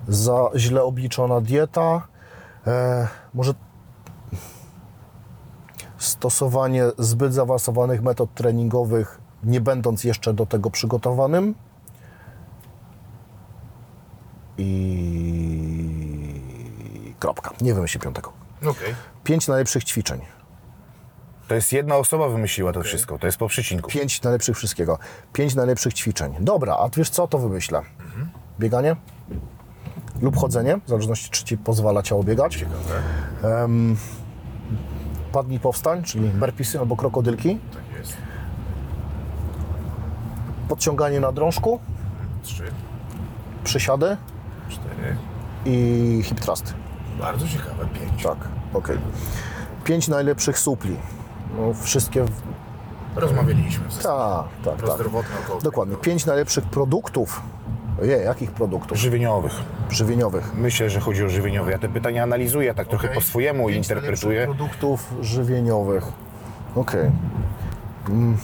za 0.08 0.50
źle 0.56 0.82
obliczona 0.82 1.40
dieta, 1.40 2.02
e, 2.66 3.08
może 3.34 3.52
stosowanie 6.02 6.84
zbyt 6.98 7.34
zaawansowanych 7.34 8.02
metod 8.02 8.34
treningowych, 8.34 9.20
nie 9.44 9.60
będąc 9.60 10.04
jeszcze 10.04 10.34
do 10.34 10.46
tego 10.46 10.70
przygotowanym 10.70 11.54
i 14.58 15.92
kropka. 17.18 17.50
Nie 17.60 17.74
wymyślił 17.74 18.00
piątego. 18.00 18.32
Okej. 18.60 18.94
Pięć 19.24 19.48
najlepszych 19.48 19.84
ćwiczeń. 19.84 20.20
To 21.48 21.54
jest 21.54 21.72
jedna 21.72 21.96
osoba 21.96 22.28
wymyśliła 22.28 22.72
to 22.72 22.82
wszystko, 22.82 23.18
to 23.18 23.26
jest 23.26 23.38
po 23.38 23.48
przecinku. 23.48 23.90
Pięć 23.90 24.22
najlepszych 24.22 24.56
wszystkiego. 24.56 24.98
Pięć 25.32 25.54
najlepszych 25.54 25.94
ćwiczeń. 25.94 26.34
Dobra, 26.40 26.76
a 26.76 26.88
wiesz 26.96 27.10
co, 27.10 27.28
to 27.28 27.38
wymyślę. 27.38 27.82
Bieganie 28.60 28.96
lub 30.20 30.36
chodzenie, 30.36 30.80
w 30.86 30.88
zależności 30.88 31.30
czy 31.30 31.44
ci 31.44 31.58
pozwala 31.58 32.02
ciało 32.02 32.22
biegać. 32.22 32.64
Em, 33.42 33.96
padnij 35.32 35.60
powstań, 35.60 36.02
czyli 36.02 36.28
burpeesy 36.28 36.78
albo 36.78 36.96
krokodylki. 36.96 37.58
Tak 37.74 37.98
jest. 37.98 38.16
Podciąganie 40.68 41.20
na 41.20 41.32
drążku, 41.32 41.80
Trzy, 42.42 42.64
przysiady 43.64 44.16
cztery. 44.68 45.16
i 45.66 46.20
hip 46.24 46.40
thrust. 46.40 46.74
Bardzo 47.20 47.48
ciekawe, 47.48 47.86
pięć. 47.94 48.22
Tak, 48.22 48.36
okej. 48.74 48.98
Pięć 49.84 50.08
najlepszych 50.08 50.58
supli. 50.58 50.96
No, 51.58 51.74
wszystkie... 51.74 52.24
w- 52.24 52.42
Rozmawialiśmy. 53.16 53.84
Tak, 54.02 54.44
tak, 54.64 54.82
tak. 54.88 54.98
Dokładnie. 55.62 55.96
Pięć 55.96 56.26
najlepszych 56.26 56.64
produktów. 56.64 57.42
Ojej, 58.00 58.24
jakich 58.24 58.50
produktów? 58.50 58.98
Żywieniowych. 58.98 59.52
Żywieniowych. 59.90 60.54
Myślę, 60.54 60.90
że 60.90 61.00
chodzi 61.00 61.24
o 61.24 61.28
żywieniowe. 61.28 61.70
Ja 61.72 61.78
te 61.78 61.88
pytania 61.88 62.22
analizuję, 62.22 62.74
tak 62.74 62.88
trochę 62.88 63.08
po 63.08 63.20
swojemu 63.20 63.66
Pięć 63.68 63.76
interpretuję. 63.88 64.44
produktów 64.44 65.14
żywieniowych. 65.20 66.04
Okej. 66.74 67.10
Mm, 68.08 68.36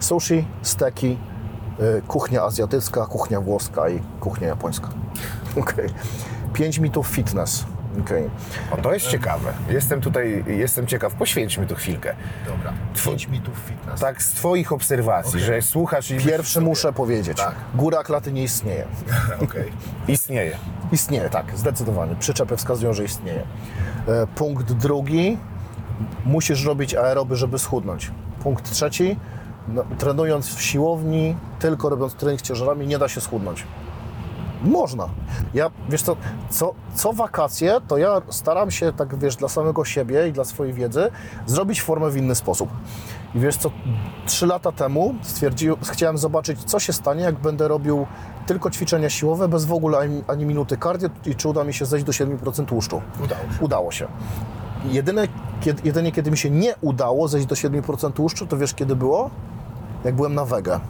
Sushi, 0.00 0.44
steki, 0.62 1.18
y, 1.98 2.02
kuchnia 2.08 2.42
azjatycka, 2.42 3.06
kuchnia 3.06 3.40
włoska 3.40 3.88
i 3.88 4.00
kuchnia 4.20 4.48
japońska. 4.48 4.88
Okej. 5.60 5.88
Pięć 6.52 6.78
mitów 6.78 7.06
fitness. 7.06 7.64
Okej. 8.00 8.30
O, 8.70 8.76
to 8.76 8.94
jest 8.94 9.06
ciekawe. 9.06 9.52
Jestem 9.68 10.00
tutaj, 10.00 10.44
jestem 10.46 10.86
ciekaw. 10.86 11.14
Poświęćmy 11.14 11.66
tu 11.66 11.74
chwilkę. 11.74 12.14
Dobra. 12.46 12.72
Pięć 13.04 13.28
mitów 13.28 13.54
fitness. 13.66 14.00
Tak, 14.00 14.22
z 14.22 14.32
Twoich 14.32 14.72
obserwacji, 14.72 15.40
że 15.40 15.62
słuchasz 15.62 16.10
i... 16.10 16.16
Pierwszy 16.16 16.60
muszę 16.60 16.92
powiedzieć. 16.92 17.36
Tak. 17.38 17.54
Góra 17.74 18.02
klaty 18.02 18.32
nie 18.32 18.42
istnieje. 18.42 18.84
Okej. 19.44 19.72
Istnieje. 20.08 20.56
Istnieje, 20.92 21.30
tak, 21.30 21.58
zdecydowanie. 21.58 22.14
Przyczepy 22.16 22.56
wskazują, 22.56 22.92
że 22.92 23.04
istnieje. 23.04 23.42
E, 24.08 24.26
Punkt 24.26 24.72
drugi. 24.72 25.38
Musisz 26.24 26.64
robić 26.64 26.94
aeroby, 26.94 27.36
żeby 27.36 27.58
schudnąć. 27.58 28.10
Punkt 28.42 28.70
trzeci. 28.70 29.16
No, 29.68 29.84
trenując 29.98 30.54
w 30.54 30.62
siłowni, 30.62 31.36
tylko 31.58 31.88
robiąc 31.88 32.14
trening 32.14 32.40
z 32.40 32.42
ciężarami, 32.42 32.86
nie 32.86 32.98
da 32.98 33.08
się 33.08 33.20
schudnąć. 33.20 33.64
Można. 34.64 35.08
Ja, 35.54 35.70
wiesz 35.88 36.02
co, 36.02 36.16
co, 36.50 36.74
co 36.94 37.12
wakacje, 37.12 37.80
to 37.88 37.98
ja 37.98 38.22
staram 38.28 38.70
się, 38.70 38.92
tak 38.92 39.18
wiesz, 39.18 39.36
dla 39.36 39.48
samego 39.48 39.84
siebie 39.84 40.28
i 40.28 40.32
dla 40.32 40.44
swojej 40.44 40.72
wiedzy, 40.72 41.10
zrobić 41.46 41.82
formę 41.82 42.10
w 42.10 42.16
inny 42.16 42.34
sposób. 42.34 42.68
I 43.34 43.40
wiesz 43.40 43.56
co, 43.56 43.70
trzy 44.26 44.46
lata 44.46 44.72
temu 44.72 45.14
stwierdziłem, 45.22 45.76
chciałem 45.92 46.18
zobaczyć, 46.18 46.64
co 46.64 46.78
się 46.78 46.92
stanie, 46.92 47.22
jak 47.22 47.34
będę 47.34 47.68
robił 47.68 48.06
tylko 48.46 48.70
ćwiczenia 48.70 49.10
siłowe, 49.10 49.48
bez 49.48 49.64
w 49.64 49.72
ogóle 49.72 49.98
ani, 49.98 50.22
ani 50.28 50.46
minuty 50.46 50.76
cardio 50.82 51.08
i 51.26 51.34
czy 51.34 51.48
uda 51.48 51.64
mi 51.64 51.74
się 51.74 51.86
zejść 51.86 52.06
do 52.06 52.12
7% 52.12 52.64
tłuszczu. 52.64 53.02
Udało 53.24 53.42
się. 53.42 53.64
Udało 53.64 53.92
się. 53.92 54.08
Jedyne, 54.84 55.28
kiedy, 55.60 55.82
jedynie 55.84 56.12
kiedy 56.12 56.30
mi 56.30 56.38
się 56.38 56.50
nie 56.50 56.74
udało 56.80 57.28
zejść 57.28 57.46
do 57.46 57.54
7% 57.54 58.12
tłuszczu, 58.12 58.46
to 58.46 58.56
wiesz 58.56 58.74
kiedy 58.74 58.96
było? 58.96 59.30
Jak 60.04 60.14
byłem 60.14 60.34
na 60.34 60.44
wege. 60.44 60.80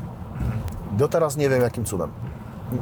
Do 0.93 1.09
teraz 1.09 1.37
nie 1.37 1.49
wiem 1.49 1.63
jakim 1.63 1.85
cudem. 1.85 2.11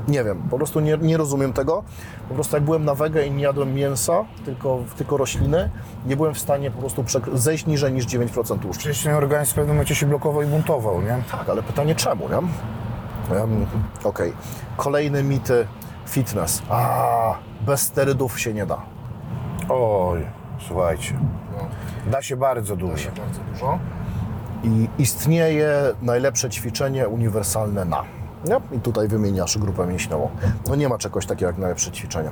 Nie 0.09 0.25
wiem, 0.25 0.43
po 0.51 0.57
prostu 0.57 0.81
nie, 0.81 0.99
nie 0.99 1.17
rozumiem 1.17 1.53
tego. 1.53 1.83
Po 2.29 2.35
prostu 2.35 2.57
jak 2.57 2.65
byłem 2.65 2.85
na 2.85 2.95
wege 2.95 3.27
i 3.27 3.31
nie 3.31 3.43
jadłem 3.43 3.75
mięsa, 3.75 4.25
tylko, 4.45 4.79
tylko 4.97 5.17
rośliny, 5.17 5.71
nie 6.07 6.17
byłem 6.17 6.35
w 6.35 6.39
stanie 6.39 6.71
po 6.71 6.79
prostu 6.79 7.05
zejść 7.35 7.67
niżej 7.67 7.93
niż 7.93 8.07
9% 8.07 8.59
tłuszczu. 8.59 8.81
Przecież 8.81 9.03
ten 9.03 9.15
organizm 9.15 9.53
w 9.53 9.55
pewnym 9.55 9.77
momencie 9.77 9.95
się 9.95 10.07
blokował 10.07 10.43
i 10.43 10.47
buntował, 10.47 11.03
nie? 11.03 11.23
Tak, 11.31 11.49
ale 11.49 11.63
pytanie 11.63 11.95
czemu, 11.95 12.29
nie? 12.29 12.37
Um, 13.37 13.67
Okej. 14.05 14.33
Kolejne 14.77 15.23
mity 15.23 15.67
fitness. 16.07 16.63
A, 16.69 17.35
bez 17.67 17.83
sterydów 17.83 18.41
się 18.41 18.55
nie 18.55 18.67
da. 18.67 18.83
Oj, 19.69 20.27
słuchajcie. 20.69 21.15
Da 22.07 22.23
się 22.23 22.37
bardzo 22.37 22.77
dużo. 22.77 23.09
bardzo 23.09 23.41
dużo. 23.53 23.79
I 24.65 24.89
istnieje 24.99 25.73
najlepsze 26.03 26.51
ćwiczenie 26.51 27.09
uniwersalne 27.09 27.85
na. 27.85 28.20
Nie? 28.45 28.77
I 28.77 28.81
tutaj 28.81 29.09
wymieniasz 29.09 29.59
grupę 29.59 29.87
mięśniową. 29.87 30.31
No 30.69 30.75
nie 30.77 30.89
ma 30.89 30.99
czegoś 30.99 31.27
takiego 31.27 31.47
jak 31.47 31.59
najlepsze 31.59 31.91
ćwiczenie 31.91 32.31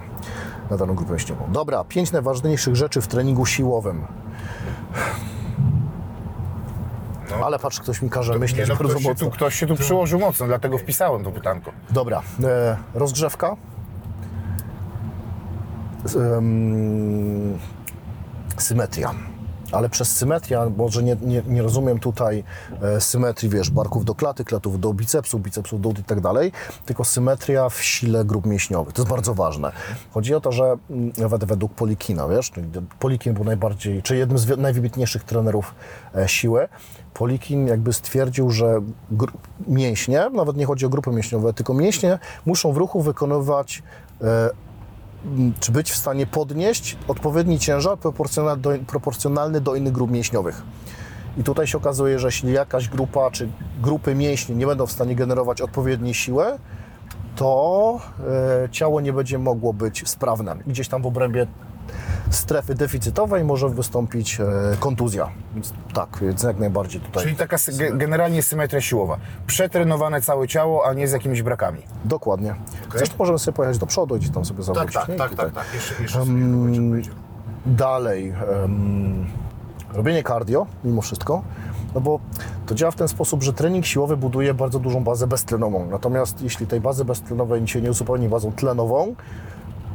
na 0.70 0.76
daną 0.76 0.94
grupę 0.94 1.12
mięśniową. 1.12 1.52
Dobra, 1.52 1.84
pięć 1.84 2.12
najważniejszych 2.12 2.76
rzeczy 2.76 3.00
w 3.00 3.08
treningu 3.08 3.46
siłowym. 3.46 4.06
No. 7.30 7.46
Ale 7.46 7.58
patrz, 7.58 7.80
ktoś 7.80 8.02
mi 8.02 8.10
każe 8.10 8.32
Nie, 8.32 8.38
myśleć 8.38 8.68
no, 8.68 8.76
bardzo 8.76 8.94
ktoś, 8.94 9.04
się 9.04 9.14
tu, 9.14 9.30
ktoś 9.30 9.54
się 9.54 9.66
tu 9.66 9.76
przyłożył 9.76 10.18
mocno, 10.18 10.46
dlatego 10.46 10.78
wpisałem 10.78 11.24
to 11.24 11.30
pytanko. 11.30 11.72
Dobra, 11.90 12.22
e, 12.44 12.76
rozgrzewka. 12.94 13.56
Em, 16.36 17.58
symetria. 18.56 19.14
Ale 19.72 19.88
przez 19.88 20.16
symetria, 20.16 20.70
może 20.76 21.02
nie, 21.02 21.16
nie, 21.22 21.42
nie 21.46 21.62
rozumiem 21.62 21.98
tutaj 21.98 22.44
e, 22.82 23.00
symetrii, 23.00 23.50
wiesz, 23.50 23.70
barków 23.70 24.04
do 24.04 24.14
klaty, 24.14 24.44
klatów 24.44 24.80
do 24.80 24.94
bicepsów, 24.94 25.42
bicepsów 25.42 25.80
do 25.80 25.90
i 25.90 26.04
tak 26.04 26.20
dalej, 26.20 26.52
tylko 26.86 27.04
symetria 27.04 27.68
w 27.68 27.82
sile 27.82 28.24
grup 28.24 28.46
mięśniowych. 28.46 28.94
To 28.94 29.02
jest 29.02 29.10
bardzo 29.10 29.34
ważne. 29.34 29.72
Chodzi 30.10 30.34
o 30.34 30.40
to, 30.40 30.52
że 30.52 30.76
mm, 30.90 31.12
nawet 31.18 31.44
według 31.44 31.72
Polikina, 31.72 32.28
wiesz, 32.28 32.52
Polikin 32.98 33.34
był 33.34 33.44
najbardziej, 33.44 34.02
czy 34.02 34.16
jednym 34.16 34.38
z 34.38 34.58
najwybitniejszych 34.58 35.24
trenerów 35.24 35.74
e, 36.14 36.28
siły, 36.28 36.68
Polikin 37.14 37.66
jakby 37.66 37.92
stwierdził, 37.92 38.50
że 38.50 38.80
mięśnie, 39.66 40.30
nawet 40.32 40.56
nie 40.56 40.66
chodzi 40.66 40.86
o 40.86 40.88
grupy 40.88 41.10
mięśniowe, 41.10 41.52
tylko 41.52 41.74
mięśnie 41.74 42.18
muszą 42.46 42.72
w 42.72 42.76
ruchu 42.76 43.02
wykonywać 43.02 43.82
e, 44.22 44.50
czy 45.60 45.72
być 45.72 45.90
w 45.90 45.96
stanie 45.96 46.26
podnieść 46.26 46.96
odpowiedni 47.08 47.58
ciężar 47.58 47.98
proporcjonalny 47.98 48.62
do, 48.62 48.70
proporcjonalny 48.86 49.60
do 49.60 49.74
innych 49.74 49.92
grup 49.92 50.10
mięśniowych. 50.10 50.62
I 51.38 51.44
tutaj 51.44 51.66
się 51.66 51.78
okazuje, 51.78 52.18
że 52.18 52.28
jeśli 52.28 52.52
jakaś 52.52 52.88
grupa 52.88 53.30
czy 53.30 53.48
grupy 53.82 54.14
mięśni 54.14 54.56
nie 54.56 54.66
będą 54.66 54.86
w 54.86 54.92
stanie 54.92 55.14
generować 55.14 55.60
odpowiedniej 55.60 56.14
siły, 56.14 56.44
to 57.36 58.00
e, 58.64 58.68
ciało 58.70 59.00
nie 59.00 59.12
będzie 59.12 59.38
mogło 59.38 59.72
być 59.72 60.08
sprawne. 60.08 60.56
Gdzieś 60.66 60.88
tam 60.88 61.02
w 61.02 61.06
obrębie 61.06 61.46
strefy 62.30 62.74
deficytowej 62.74 63.44
może 63.44 63.68
wystąpić 63.68 64.40
e, 64.40 64.44
kontuzja. 64.80 65.28
Więc 65.54 65.72
tak, 65.94 66.18
więc 66.22 66.42
jak 66.42 66.58
najbardziej 66.58 67.00
tutaj. 67.00 67.24
Czyli 67.24 67.36
taka 67.36 67.56
generalnie 67.92 68.42
symetria 68.42 68.80
siłowa. 68.80 69.18
Przetrenowane 69.46 70.22
całe 70.22 70.48
ciało, 70.48 70.86
a 70.86 70.92
nie 70.92 71.08
z 71.08 71.12
jakimiś 71.12 71.42
brakami. 71.42 71.82
Dokładnie. 72.04 72.54
Zresztą 72.96 73.14
możemy 73.18 73.38
sobie 73.38 73.56
pojechać 73.56 73.78
do 73.78 73.86
przodu 73.86 74.16
i 74.16 74.30
tam 74.30 74.44
sobie 74.44 74.62
zawrócić. 74.62 74.94
tak, 74.94 75.06
tak, 75.06 75.30
tutaj. 75.30 75.46
tak, 75.46 75.54
tak. 75.54 75.74
Jeszcze, 75.74 76.02
jeszcze 76.02 76.20
Em, 76.20 77.02
Dalej, 77.66 78.34
em, 78.64 79.26
robienie 79.92 80.22
cardio 80.22 80.66
mimo 80.84 81.02
wszystko, 81.02 81.42
no 81.94 82.00
bo 82.00 82.20
to 82.66 82.74
działa 82.74 82.90
w 82.90 82.96
ten 82.96 83.08
sposób, 83.08 83.42
że 83.42 83.52
trening 83.52 83.86
siłowy 83.86 84.16
buduje 84.16 84.54
bardzo 84.54 84.78
dużą 84.78 85.04
bazę 85.04 85.26
beztlenową. 85.26 85.86
Natomiast 85.90 86.42
jeśli 86.42 86.66
tej 86.66 86.80
bazy 86.80 87.04
beztlenowej 87.04 87.68
się 87.68 87.80
nie 87.80 87.90
uzupełni 87.90 88.28
bazą 88.28 88.52
tlenową, 88.52 89.14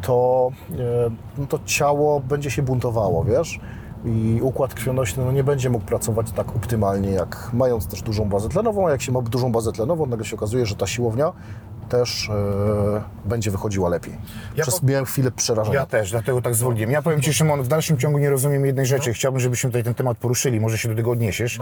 to, 0.05 0.51
e, 0.71 1.09
no 1.37 1.47
to 1.47 1.59
ciało 1.65 2.19
będzie 2.19 2.51
się 2.51 2.61
buntowało, 2.61 3.23
wiesz? 3.23 3.59
I 4.05 4.39
układ 4.41 4.73
krwionośny 4.73 5.25
no, 5.25 5.31
nie 5.31 5.43
będzie 5.43 5.69
mógł 5.69 5.85
pracować 5.85 6.31
tak 6.31 6.55
optymalnie, 6.55 7.09
jak 7.09 7.49
mając 7.53 7.87
też 7.87 8.01
dużą 8.01 8.29
bazę 8.29 8.49
tlenową, 8.49 8.87
a 8.87 8.91
jak 8.91 9.01
się 9.01 9.11
ma 9.11 9.21
dużą 9.21 9.51
bazę 9.51 9.71
tlenową, 9.71 10.05
nagle 10.05 10.25
się 10.25 10.35
okazuje, 10.35 10.65
że 10.65 10.75
ta 10.75 10.87
siłownia 10.87 11.33
też 11.97 12.29
e, 12.29 13.01
będzie 13.25 13.51
wychodziła 13.51 13.89
lepiej. 13.89 14.13
Ja 14.55 14.63
Przez 14.63 14.79
po- 14.79 14.85
miałem 14.87 15.05
chwilę 15.05 15.31
przerażenia. 15.31 15.79
Ja 15.79 15.85
też, 15.85 16.11
dlatego 16.11 16.41
tak 16.41 16.55
zwolniłem. 16.55 16.91
Ja 16.91 17.01
powiem 17.01 17.21
Ci, 17.21 17.33
Szymon, 17.33 17.63
w 17.63 17.67
dalszym 17.67 17.97
ciągu 17.97 18.17
nie 18.19 18.29
rozumiem 18.29 18.65
jednej 18.65 18.85
rzeczy. 18.85 19.13
Chciałbym, 19.13 19.39
żebyśmy 19.41 19.69
tutaj 19.69 19.83
ten 19.83 19.93
temat 19.93 20.17
poruszyli, 20.17 20.59
może 20.59 20.77
się 20.77 20.89
do 20.89 20.95
tego 20.95 21.11
odniesiesz. 21.11 21.59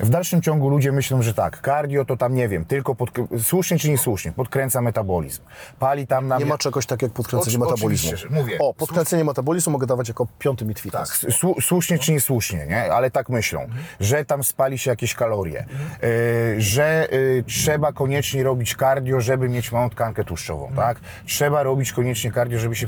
W 0.00 0.08
dalszym 0.08 0.42
ciągu 0.42 0.68
ludzie 0.68 0.92
myślą, 0.92 1.22
że 1.22 1.34
tak, 1.34 1.60
cardio 1.64 2.04
to 2.04 2.16
tam, 2.16 2.34
nie 2.34 2.48
wiem, 2.48 2.64
tylko 2.64 2.94
pod, 2.94 3.10
słusznie 3.42 3.78
czy 3.78 3.90
niesłusznie, 3.90 4.32
podkręca 4.32 4.80
metabolizm. 4.80 5.42
Pali 5.78 6.06
tam 6.06 6.28
nam... 6.28 6.38
Nie 6.38 6.46
ma 6.46 6.58
czegoś 6.58 6.86
tak 6.86 7.02
jak 7.02 7.12
podkręcenie 7.12 7.56
Oczy- 7.58 7.70
metabolizmu. 7.70 8.10
mówię. 8.30 8.58
O, 8.58 8.74
podkręcenie 8.74 9.24
metabolizmu 9.24 9.72
mogę 9.72 9.86
dawać 9.86 10.08
jako 10.08 10.26
piąty 10.38 10.64
mit 10.64 10.78
fitness. 10.80 11.20
Tak, 11.20 11.30
słu- 11.30 11.60
słusznie 11.62 11.98
czy 11.98 12.12
niesłusznie, 12.12 12.66
nie? 12.66 12.92
ale 12.92 13.10
tak 13.10 13.28
myślą, 13.28 13.66
że 14.00 14.24
tam 14.24 14.44
spali 14.44 14.78
się 14.78 14.90
jakieś 14.90 15.14
kalorie, 15.14 15.66
y, 16.04 16.60
że 16.60 17.08
y, 17.12 17.44
trzeba 17.46 17.92
koniecznie 17.92 18.42
robić 18.42 18.76
cardio, 18.76 19.20
żeby 19.20 19.48
mieć 19.48 19.63
małą 19.72 19.90
tkankę 19.90 20.24
tłuszczową, 20.24 20.72
tak? 20.76 21.00
Trzeba 21.26 21.62
robić 21.62 21.92
koniecznie 21.92 22.32
cardio, 22.32 22.58
żeby 22.58 22.76
się 22.76 22.86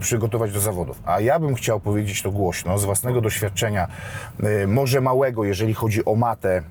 przygotować 0.00 0.52
do 0.52 0.60
zawodów. 0.60 1.02
A 1.04 1.20
ja 1.20 1.38
bym 1.38 1.54
chciał 1.54 1.80
powiedzieć 1.80 2.22
to 2.22 2.30
głośno, 2.30 2.78
z 2.78 2.84
własnego 2.84 3.20
doświadczenia, 3.20 3.88
y, 4.62 4.66
może 4.66 5.00
małego, 5.00 5.44
jeżeli 5.44 5.74
chodzi 5.74 6.04
o 6.04 6.14
matę 6.14 6.62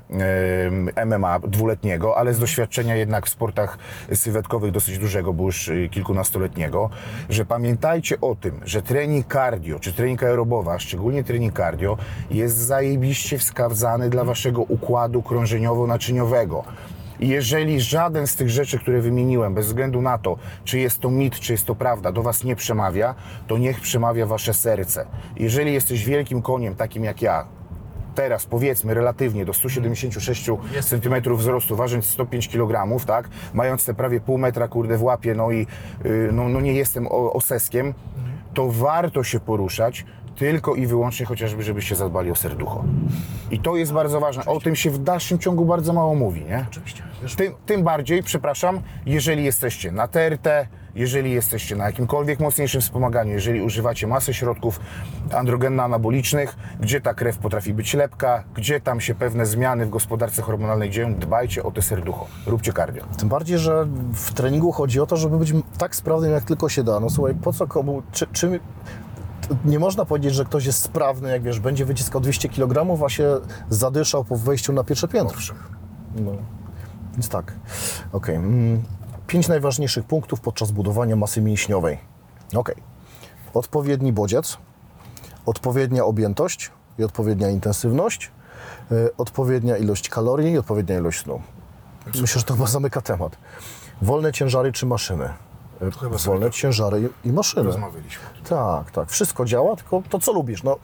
y, 0.98 1.06
MMA 1.06 1.40
dwuletniego, 1.40 2.18
ale 2.18 2.34
z 2.34 2.40
doświadczenia 2.40 2.96
jednak 2.96 3.26
w 3.26 3.30
sportach 3.30 3.78
sylwetkowych 4.14 4.72
dosyć 4.72 4.98
dużego, 4.98 5.34
bo 5.34 5.44
już 5.44 5.68
y, 5.68 5.90
kilkunastoletniego, 5.92 6.90
że 7.30 7.46
pamiętajcie 7.46 8.22
o 8.22 8.36
tym, 8.36 8.62
że 8.66 8.82
trening 8.82 9.34
cardio, 9.34 9.80
czy 9.80 9.94
trening 9.94 10.24
aerobowa, 10.24 10.80
szczególnie 10.80 11.24
trening 11.24 11.58
cardio, 11.58 11.98
jest 12.32 12.58
zajebiście 12.58 13.38
wskazany 13.38 14.10
dla 14.10 14.24
waszego 14.24 14.62
układu 14.62 15.22
krążeniowo-naczyniowego. 15.22 16.64
I 17.22 17.28
Jeżeli 17.28 17.82
żaden 17.82 18.28
z 18.28 18.36
tych 18.36 18.50
rzeczy, 18.50 18.80
które 18.80 19.02
wymieniłem, 19.02 19.54
bez 19.54 19.68
względu 19.68 20.02
na 20.02 20.18
to, 20.18 20.38
czy 20.64 20.80
jest 20.80 21.00
to 21.00 21.10
mit, 21.10 21.40
czy 21.40 21.52
jest 21.52 21.66
to 21.66 21.76
prawda, 21.76 22.12
do 22.12 22.24
Was 22.24 22.44
nie 22.44 22.56
przemawia, 22.56 23.16
to 23.48 23.58
niech 23.58 23.82
przemawia 23.82 24.26
Wasze 24.26 24.54
serce. 24.54 25.06
Jeżeli 25.38 25.74
jesteś 25.74 26.06
wielkim 26.06 26.42
koniem, 26.42 26.76
takim 26.76 27.04
jak 27.04 27.22
ja, 27.22 27.48
teraz 28.16 28.46
powiedzmy 28.46 28.94
relatywnie 28.94 29.46
do 29.46 29.54
176 29.54 30.50
cm 30.82 31.36
wzrostu, 31.36 31.76
ważąc 31.76 32.06
105 32.06 32.50
kg, 32.50 33.06
tak, 33.06 33.30
mając 33.54 33.86
te 33.86 33.94
prawie 33.94 34.20
pół 34.20 34.38
metra 34.38 34.68
kurde 34.68 34.98
w 34.98 35.04
łapie, 35.04 35.36
no 35.36 35.52
i 35.52 35.68
yy, 36.04 36.30
no, 36.32 36.50
no 36.50 36.62
nie 36.62 36.74
jestem 36.74 37.08
oseskiem, 37.12 37.94
to 38.54 38.70
warto 38.70 39.24
się 39.24 39.40
poruszać 39.40 40.06
tylko 40.36 40.76
i 40.76 40.88
wyłącznie 40.88 41.26
chociażby, 41.26 41.64
żebyście 41.64 41.96
zadbali 41.96 42.32
o 42.32 42.36
serducho. 42.36 42.84
I 43.52 43.60
to 43.60 43.76
jest 43.76 43.94
bardzo 43.94 44.20
ważne. 44.20 44.46
O 44.46 44.60
tym 44.60 44.76
się 44.76 44.90
w 44.90 44.98
dalszym 44.98 45.40
ciągu 45.40 45.66
bardzo 45.66 45.94
mało 45.94 46.16
mówi, 46.16 46.46
nie? 46.46 46.66
Oczywiście. 46.72 47.04
Tym, 47.38 47.54
tym 47.66 47.84
bardziej, 47.84 48.24
przepraszam, 48.24 48.82
jeżeli 49.06 49.44
jesteście 49.44 49.92
na 49.92 50.08
TRT, 50.08 50.48
jeżeli 50.96 51.32
jesteście 51.32 51.76
na 51.76 51.86
jakimkolwiek 51.86 52.40
mocniejszym 52.40 52.82
wspomaganiu, 52.82 53.32
jeżeli 53.32 53.62
używacie 53.62 54.08
masy 54.08 54.34
środków 54.34 54.80
androgenno-anabolicznych, 55.32 56.56
gdzie 56.80 57.02
ta 57.02 57.14
krew 57.14 57.38
potrafi 57.38 57.74
być 57.74 57.94
lepka, 57.94 58.44
gdzie 58.56 58.82
tam 58.82 59.02
się 59.02 59.16
pewne 59.16 59.46
zmiany 59.46 59.86
w 59.86 59.90
gospodarce 59.90 60.42
hormonalnej 60.42 60.90
dzieją, 60.90 61.16
dbajcie 61.16 61.64
o 61.64 61.72
te 61.72 61.82
serducho. 61.82 62.28
Róbcie 62.46 62.74
cardio. 62.74 63.04
Tym 63.18 63.30
bardziej, 63.30 63.58
że 63.58 63.88
w 64.14 64.34
treningu 64.34 64.72
chodzi 64.72 65.00
o 65.00 65.06
to, 65.06 65.18
żeby 65.18 65.38
być 65.38 65.54
tak 65.78 65.96
sprawnym, 65.96 66.32
jak 66.32 66.44
tylko 66.44 66.70
się 66.70 66.84
da. 66.84 67.00
No 67.00 67.10
słuchaj, 67.10 67.36
po 67.36 67.54
co 67.54 67.68
komu... 67.68 68.04
Czy, 68.12 68.28
czy, 68.28 68.60
nie 69.66 69.80
można 69.80 70.06
powiedzieć, 70.06 70.34
że 70.34 70.46
ktoś 70.46 70.66
jest 70.66 70.82
sprawny, 70.82 71.32
jak 71.32 71.44
wiesz, 71.44 71.60
będzie 71.60 71.86
wyciskał 71.86 72.22
200 72.22 72.50
kg, 72.50 73.04
a 73.06 73.10
się 73.10 73.38
zadyszał 73.70 74.24
po 74.26 74.38
wejściu 74.38 74.74
na 74.74 74.84
pierwsze 74.84 75.08
piętro. 75.08 75.38
No. 76.16 76.32
Więc 77.14 77.30
tak. 77.30 77.54
Okej. 78.12 78.36
mm, 78.36 78.84
Pięć 79.28 79.48
najważniejszych 79.48 80.06
punktów 80.06 80.42
podczas 80.42 80.72
budowania 80.72 81.16
masy 81.16 81.42
mięśniowej. 81.42 81.98
Okej. 82.56 82.76
Odpowiedni 83.54 84.14
bodziec, 84.14 84.58
odpowiednia 85.46 86.06
objętość 86.06 86.72
i 87.00 87.04
odpowiednia 87.04 87.50
intensywność, 87.50 88.32
y, 88.92 89.16
odpowiednia 89.18 89.78
ilość 89.78 90.10
kalorii 90.10 90.52
i 90.52 90.58
odpowiednia 90.58 90.98
ilość 90.98 91.20
snu. 91.20 91.42
Myślę, 92.06 92.40
że 92.40 92.44
to 92.44 92.54
chyba 92.54 92.68
zamyka 92.68 93.02
temat. 93.02 93.38
Wolne 94.02 94.34
ciężary 94.34 94.72
czy 94.72 94.86
maszyny? 94.86 95.30
Chyba 96.00 96.18
Wolne 96.18 96.52
ciężary 96.52 97.10
i 97.26 97.32
maszyny. 97.32 97.64
Rozmawialiśmy. 97.64 98.24
Tak, 98.50 98.92
tak. 98.92 99.10
Wszystko 99.10 99.46
działa, 99.46 99.76
tylko 99.76 100.04
to, 100.10 100.20
co 100.20 100.34
lubisz. 100.34 100.64
No, 100.64 100.78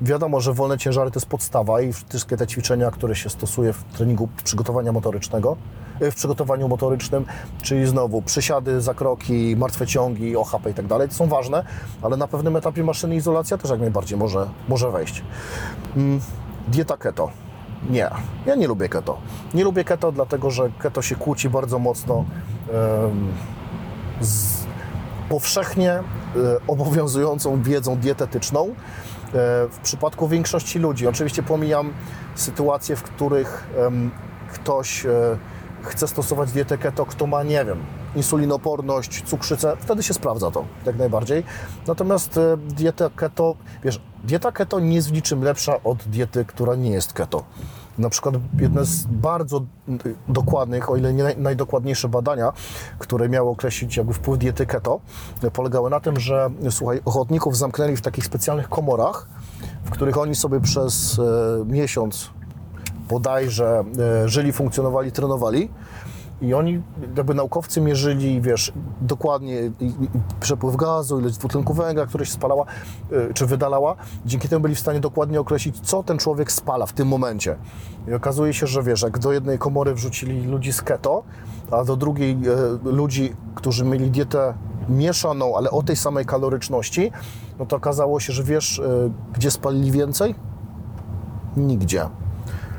wiadomo, 0.00 0.40
że 0.40 0.52
wolne 0.52 0.78
ciężary 0.78 1.10
to 1.10 1.18
jest 1.18 1.26
podstawa 1.26 1.80
i 1.80 1.92
wszystkie 1.92 2.36
te 2.36 2.46
ćwiczenia, 2.46 2.90
które 2.90 3.16
się 3.16 3.30
stosuje 3.30 3.72
w 3.72 3.84
treningu 3.84 4.28
przygotowania 4.44 4.92
motorycznego, 4.92 5.56
y, 6.02 6.10
w 6.10 6.14
przygotowaniu 6.14 6.68
motorycznym, 6.68 7.24
czyli 7.62 7.86
znowu 7.86 8.22
przysiady, 8.22 8.80
zakroki, 8.80 9.56
martwe 9.56 9.86
ciągi, 9.86 10.36
OHP 10.36 10.70
i 10.70 10.74
tak 10.74 10.86
dalej, 10.86 11.08
to 11.08 11.14
są 11.14 11.26
ważne, 11.26 11.64
ale 12.02 12.16
na 12.16 12.28
pewnym 12.28 12.56
etapie 12.56 12.84
maszyny 12.84 13.16
izolacja 13.16 13.58
też 13.58 13.70
jak 13.70 13.80
najbardziej 13.80 14.18
może, 14.18 14.48
może 14.68 14.90
wejść. 14.90 15.24
Mm, 15.96 16.20
dieta 16.68 16.96
keto. 16.96 17.30
Nie, 17.90 18.10
ja 18.46 18.54
nie 18.54 18.68
lubię 18.68 18.88
keto. 18.88 19.18
Nie 19.54 19.64
lubię 19.64 19.84
keto, 19.84 20.12
dlatego 20.12 20.50
że 20.50 20.70
keto 20.78 21.02
się 21.02 21.16
kłóci 21.16 21.50
bardzo 21.50 21.78
mocno 21.78 22.24
em, 22.68 23.32
z 24.20 24.58
powszechnie 25.28 25.92
e, 25.92 26.02
obowiązującą 26.66 27.62
wiedzą 27.62 27.96
dietetyczną 27.96 28.66
e, 28.68 28.72
w 29.70 29.78
przypadku 29.82 30.28
większości 30.28 30.78
ludzi. 30.78 31.06
Oczywiście 31.06 31.42
pomijam 31.42 31.92
sytuacje, 32.34 32.96
w 32.96 33.02
których 33.02 33.66
ktoś 34.52 35.06
e, 35.06 35.10
chce 35.82 36.08
stosować 36.08 36.52
dietę 36.52 36.78
keto, 36.78 37.06
kto 37.06 37.26
ma, 37.26 37.42
nie 37.42 37.64
wiem, 37.64 37.78
insulinoporność, 38.16 39.22
cukrzycę, 39.22 39.76
wtedy 39.80 40.02
się 40.02 40.14
sprawdza 40.14 40.50
to, 40.50 40.64
jak 40.86 40.96
najbardziej. 40.96 41.44
Natomiast 41.86 42.40
dieta 42.68 43.10
keto, 43.16 43.54
wiesz, 43.84 44.00
dieta 44.24 44.52
keto 44.52 44.80
nie 44.80 44.94
jest 44.94 45.08
w 45.08 45.12
niczym 45.12 45.42
lepsza 45.44 45.82
od 45.82 45.98
diety, 46.08 46.44
która 46.44 46.74
nie 46.74 46.90
jest 46.90 47.12
keto. 47.12 47.44
Na 47.98 48.10
przykład 48.10 48.34
jedne 48.60 48.84
z 48.84 49.06
bardzo 49.06 49.60
dokładnych, 50.28 50.90
o 50.90 50.96
ile 50.96 51.14
nie 51.14 51.22
naj, 51.22 51.36
najdokładniejsze 51.38 52.08
badania, 52.08 52.52
które 52.98 53.28
miały 53.28 53.50
określić 53.50 53.96
jakby 53.96 54.14
wpływ 54.14 54.38
diety 54.38 54.66
keto, 54.66 55.00
polegały 55.52 55.90
na 55.90 56.00
tym, 56.00 56.20
że 56.20 56.50
słuchaj, 56.70 57.00
ochotników 57.04 57.56
zamknęli 57.56 57.96
w 57.96 58.00
takich 58.00 58.24
specjalnych 58.24 58.68
komorach, 58.68 59.28
w 59.84 59.90
których 59.90 60.18
oni 60.18 60.34
sobie 60.34 60.60
przez 60.60 61.18
e, 61.18 61.64
miesiąc 61.64 62.30
bodajże 63.08 63.84
e, 64.24 64.28
żyli, 64.28 64.52
funkcjonowali, 64.52 65.12
trenowali. 65.12 65.70
I 66.42 66.54
oni, 66.54 66.82
jakby 67.16 67.34
naukowcy 67.34 67.80
mierzyli, 67.80 68.40
wiesz, 68.40 68.72
dokładnie 69.00 69.70
przepływ 70.40 70.76
gazu, 70.76 71.20
ilość 71.20 71.36
dwutlenku 71.36 71.74
węgla, 71.74 72.06
który 72.06 72.26
się 72.26 72.32
spalała, 72.32 72.64
y, 73.12 73.34
czy 73.34 73.46
wydalała. 73.46 73.96
Dzięki 74.26 74.48
temu 74.48 74.62
byli 74.62 74.74
w 74.74 74.80
stanie 74.80 75.00
dokładnie 75.00 75.40
określić, 75.40 75.80
co 75.80 76.02
ten 76.02 76.18
człowiek 76.18 76.52
spala 76.52 76.86
w 76.86 76.92
tym 76.92 77.08
momencie. 77.08 77.56
I 78.08 78.14
okazuje 78.14 78.54
się, 78.54 78.66
że 78.66 78.82
wiesz, 78.82 79.02
jak 79.02 79.18
do 79.18 79.32
jednej 79.32 79.58
komory 79.58 79.94
wrzucili 79.94 80.46
ludzi 80.46 80.72
z 80.72 80.82
keto, 80.82 81.22
a 81.70 81.84
do 81.84 81.96
drugiej 81.96 82.32
e, 82.32 82.90
ludzi, 82.90 83.32
którzy 83.54 83.84
mieli 83.84 84.10
dietę 84.10 84.54
mieszaną, 84.88 85.56
ale 85.56 85.70
o 85.70 85.82
tej 85.82 85.96
samej 85.96 86.26
kaloryczności, 86.26 87.12
no 87.58 87.66
to 87.66 87.76
okazało 87.76 88.20
się, 88.20 88.32
że 88.32 88.42
wiesz, 88.42 88.78
e, 88.78 89.10
gdzie 89.32 89.50
spalili 89.50 89.92
więcej? 89.92 90.34
Nigdzie. 91.56 92.08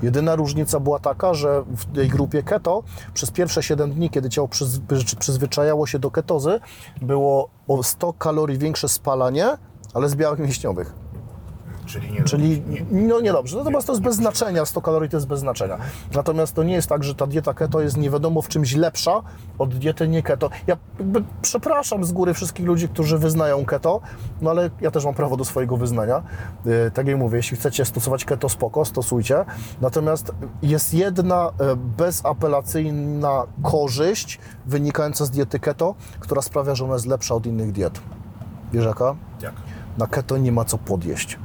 Jedyna 0.01 0.35
różnica 0.35 0.79
była 0.79 0.99
taka, 0.99 1.33
że 1.33 1.63
w 1.67 1.95
tej 1.95 2.07
grupie 2.09 2.43
keto 2.43 2.83
przez 3.13 3.31
pierwsze 3.31 3.63
7 3.63 3.91
dni, 3.91 4.09
kiedy 4.09 4.29
ciało 4.29 4.47
przyzwy- 4.47 5.15
przyzwyczajało 5.19 5.87
się 5.87 5.99
do 5.99 6.11
ketozy, 6.11 6.59
było 7.01 7.49
o 7.67 7.83
100 7.83 8.13
kalorii 8.13 8.57
większe 8.57 8.89
spalanie, 8.89 9.57
ale 9.93 10.09
z 10.09 10.15
białek 10.15 10.39
mięśniowych. 10.39 10.93
Czyli 11.89 12.11
nie 12.11 12.23
Czyli 12.23 12.63
no 12.91 13.21
niedobrze. 13.21 13.57
Natomiast 13.57 13.87
to 13.87 13.93
jest 13.93 14.03
bez 14.03 14.15
znaczenia, 14.15 14.65
100 14.65 14.81
kalorii 14.81 15.09
to 15.09 15.17
jest 15.17 15.27
bez 15.27 15.39
znaczenia. 15.39 15.77
Natomiast 16.13 16.55
to 16.55 16.63
nie 16.63 16.73
jest 16.73 16.89
tak, 16.89 17.03
że 17.03 17.15
ta 17.15 17.27
dieta 17.27 17.53
keto 17.53 17.81
jest 17.81 17.97
nie 17.97 18.09
wiadomo 18.09 18.41
w 18.41 18.47
czymś 18.47 18.75
lepsza 18.75 19.21
od 19.57 19.75
diety 19.75 20.07
nie 20.07 20.23
keto. 20.23 20.49
Ja 20.67 20.77
przepraszam 21.41 22.05
z 22.05 22.11
góry 22.11 22.33
wszystkich 22.33 22.65
ludzi, 22.65 22.89
którzy 22.89 23.17
wyznają 23.17 23.65
keto, 23.65 24.01
no 24.41 24.49
ale 24.49 24.69
ja 24.81 24.91
też 24.91 25.05
mam 25.05 25.13
prawo 25.13 25.37
do 25.37 25.45
swojego 25.45 25.77
wyznania. 25.77 26.23
Yy, 26.65 26.91
tak 26.93 27.07
jak 27.07 27.17
mówię, 27.17 27.37
jeśli 27.37 27.57
chcecie 27.57 27.85
stosować 27.85 28.25
keto, 28.25 28.49
spoko, 28.49 28.85
stosujcie. 28.85 29.45
Natomiast 29.81 30.31
jest 30.61 30.93
jedna 30.93 31.51
e, 31.59 31.75
bezapelacyjna 31.75 33.43
korzyść 33.63 34.39
wynikająca 34.65 35.25
z 35.25 35.31
diety 35.31 35.59
keto, 35.59 35.95
która 36.19 36.41
sprawia, 36.41 36.75
że 36.75 36.85
ona 36.85 36.93
jest 36.93 37.05
lepsza 37.05 37.35
od 37.35 37.45
innych 37.45 37.71
diet. 37.71 38.01
Wiesz 38.73 38.85
jaka? 38.85 39.15
Jak? 39.41 39.53
Na 39.97 40.07
keto 40.07 40.37
nie 40.37 40.51
ma 40.51 40.65
co 40.65 40.77
podjeść. 40.77 41.39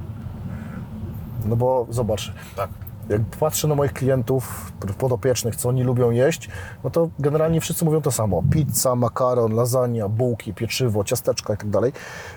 No 1.45 1.57
bo 1.57 1.87
zobacz, 1.91 2.33
Tak. 2.57 2.71
jak 3.09 3.21
patrzę 3.41 3.69
na 3.69 3.75
moich 3.75 3.93
klientów 3.93 4.73
podopiecznych, 4.99 5.57
co 5.57 5.69
oni 5.69 5.83
lubią 5.83 6.11
jeść, 6.11 6.49
no 6.85 6.91
to 6.91 7.09
generalnie 7.19 7.61
wszyscy 7.61 7.85
mówią 7.85 8.01
to 8.03 8.11
samo. 8.11 8.43
Pizza, 8.51 8.95
makaron, 8.95 9.53
lasagna, 9.53 10.09
bułki, 10.09 10.55
pieczywo, 10.55 11.05
ciasteczka 11.05 11.55
i 11.55 11.57
tak 11.57 11.71
dalej. 11.71 11.93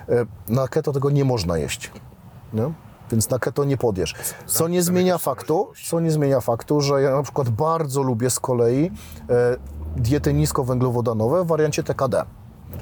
E, 0.10 0.26
Na 0.54 0.68
keto 0.68 0.94
tego 0.94 1.10
nie 1.10 1.26
można 1.26 1.58
jeść. 1.58 1.92
Nie? 2.54 2.72
Więc 3.12 3.30
na 3.30 3.40
keto 3.40 3.64
nie 3.66 3.78
podjesz. 3.78 4.16
Co 4.46 4.68
nie 4.68 4.82
zmienia 4.84 5.18
faktu, 5.18 5.72
co 5.90 6.00
nie 6.00 6.12
zmienia 6.12 6.42
faktu, 6.42 6.82
że 6.82 7.02
ja 7.02 7.12
na 7.16 7.24
przykład 7.24 7.50
bardzo 7.50 8.04
lubię 8.04 8.30
z 8.30 8.40
kolei 8.40 8.92
e, 9.30 9.58
diety 9.96 10.34
niskowęglowodanowe 10.34 11.44
w 11.44 11.48
wariancie 11.48 11.84
TKD 11.84 12.24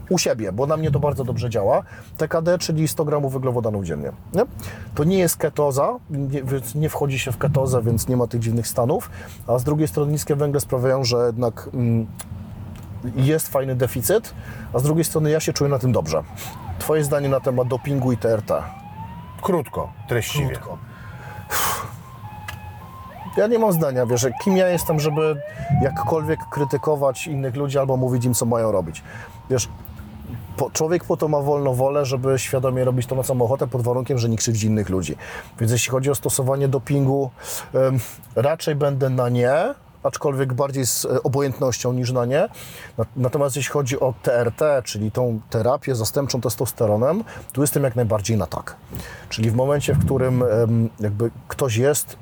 u 0.09 0.17
siebie, 0.17 0.51
bo 0.51 0.67
na 0.67 0.77
mnie 0.77 0.91
to 0.91 0.99
bardzo 0.99 1.23
dobrze 1.23 1.49
działa. 1.49 1.83
TKD, 2.17 2.57
czyli 2.57 2.87
100 2.87 3.05
gramów 3.05 3.33
węglowodanów 3.33 3.85
dziennie. 3.85 4.11
Nie? 4.33 4.41
To 4.95 5.03
nie 5.03 5.17
jest 5.17 5.37
ketoza, 5.37 5.99
nie, 6.09 6.43
więc 6.43 6.75
nie 6.75 6.89
wchodzi 6.89 7.19
się 7.19 7.31
w 7.31 7.37
ketozę, 7.37 7.81
więc 7.81 8.07
nie 8.07 8.17
ma 8.17 8.27
tych 8.27 8.39
dziwnych 8.39 8.67
stanów, 8.67 9.09
a 9.47 9.59
z 9.59 9.63
drugiej 9.63 9.87
strony 9.87 10.11
niskie 10.11 10.35
węgle 10.35 10.59
sprawiają, 10.59 11.03
że 11.03 11.17
jednak 11.17 11.69
mm, 11.73 12.07
jest 13.15 13.47
fajny 13.47 13.75
deficyt, 13.75 14.33
a 14.73 14.79
z 14.79 14.83
drugiej 14.83 15.03
strony 15.03 15.29
ja 15.29 15.39
się 15.39 15.53
czuję 15.53 15.69
na 15.69 15.79
tym 15.79 15.91
dobrze. 15.91 16.23
Twoje 16.79 17.03
zdanie 17.03 17.29
na 17.29 17.39
temat 17.39 17.67
dopingu 17.67 18.11
i 18.11 18.17
TRT? 18.17 18.51
Krótko, 19.41 19.93
treściwie. 20.07 20.49
Krótko. 20.49 20.77
Ja 23.37 23.47
nie 23.47 23.59
mam 23.59 23.73
zdania, 23.73 24.05
wiesz, 24.05 24.27
kim 24.43 24.57
ja 24.57 24.67
jestem, 24.67 24.99
żeby 24.99 25.41
jakkolwiek 25.81 26.39
krytykować 26.49 27.27
innych 27.27 27.55
ludzi 27.55 27.79
albo 27.79 27.97
mówić 27.97 28.25
im, 28.25 28.33
co 28.33 28.45
mają 28.45 28.71
robić. 28.71 29.03
Wiesz, 29.49 29.67
po, 30.57 30.69
człowiek 30.71 31.03
po 31.03 31.17
to 31.17 31.27
ma 31.27 31.41
wolną 31.41 31.73
wolę, 31.73 32.05
żeby 32.05 32.39
świadomie 32.39 32.83
robić 32.85 33.07
to, 33.07 33.15
na 33.15 33.23
co 33.23 33.35
ma 33.35 33.45
ochotę, 33.45 33.67
pod 33.67 33.81
warunkiem, 33.81 34.17
że 34.17 34.29
nie 34.29 34.37
krzywdzi 34.37 34.67
innych 34.67 34.89
ludzi. 34.89 35.15
Więc 35.59 35.71
jeśli 35.71 35.91
chodzi 35.91 36.09
o 36.11 36.15
stosowanie 36.15 36.67
dopingu, 36.67 37.29
em, 37.73 37.99
raczej 38.35 38.75
będę 38.75 39.09
na 39.09 39.29
nie, 39.29 39.73
aczkolwiek 40.03 40.53
bardziej 40.53 40.85
z 40.85 41.05
e, 41.05 41.23
obojętnością 41.23 41.93
niż 41.93 42.11
na 42.11 42.25
nie. 42.25 42.47
Na- 42.97 43.05
Natomiast 43.15 43.55
jeśli 43.55 43.71
chodzi 43.71 43.99
o 43.99 44.13
TRT, 44.23 44.61
czyli 44.83 45.11
tą 45.11 45.39
terapię 45.49 45.95
zastępczą 45.95 46.41
testosteronem, 46.41 47.23
tu 47.53 47.61
jestem 47.61 47.83
jak 47.83 47.95
najbardziej 47.95 48.37
na 48.37 48.45
tak. 48.45 48.75
Czyli 49.29 49.51
w 49.51 49.55
momencie, 49.55 49.93
w 49.93 50.05
którym 50.05 50.43
jakby 50.99 51.31
ktoś 51.47 51.75
jest 51.77 52.17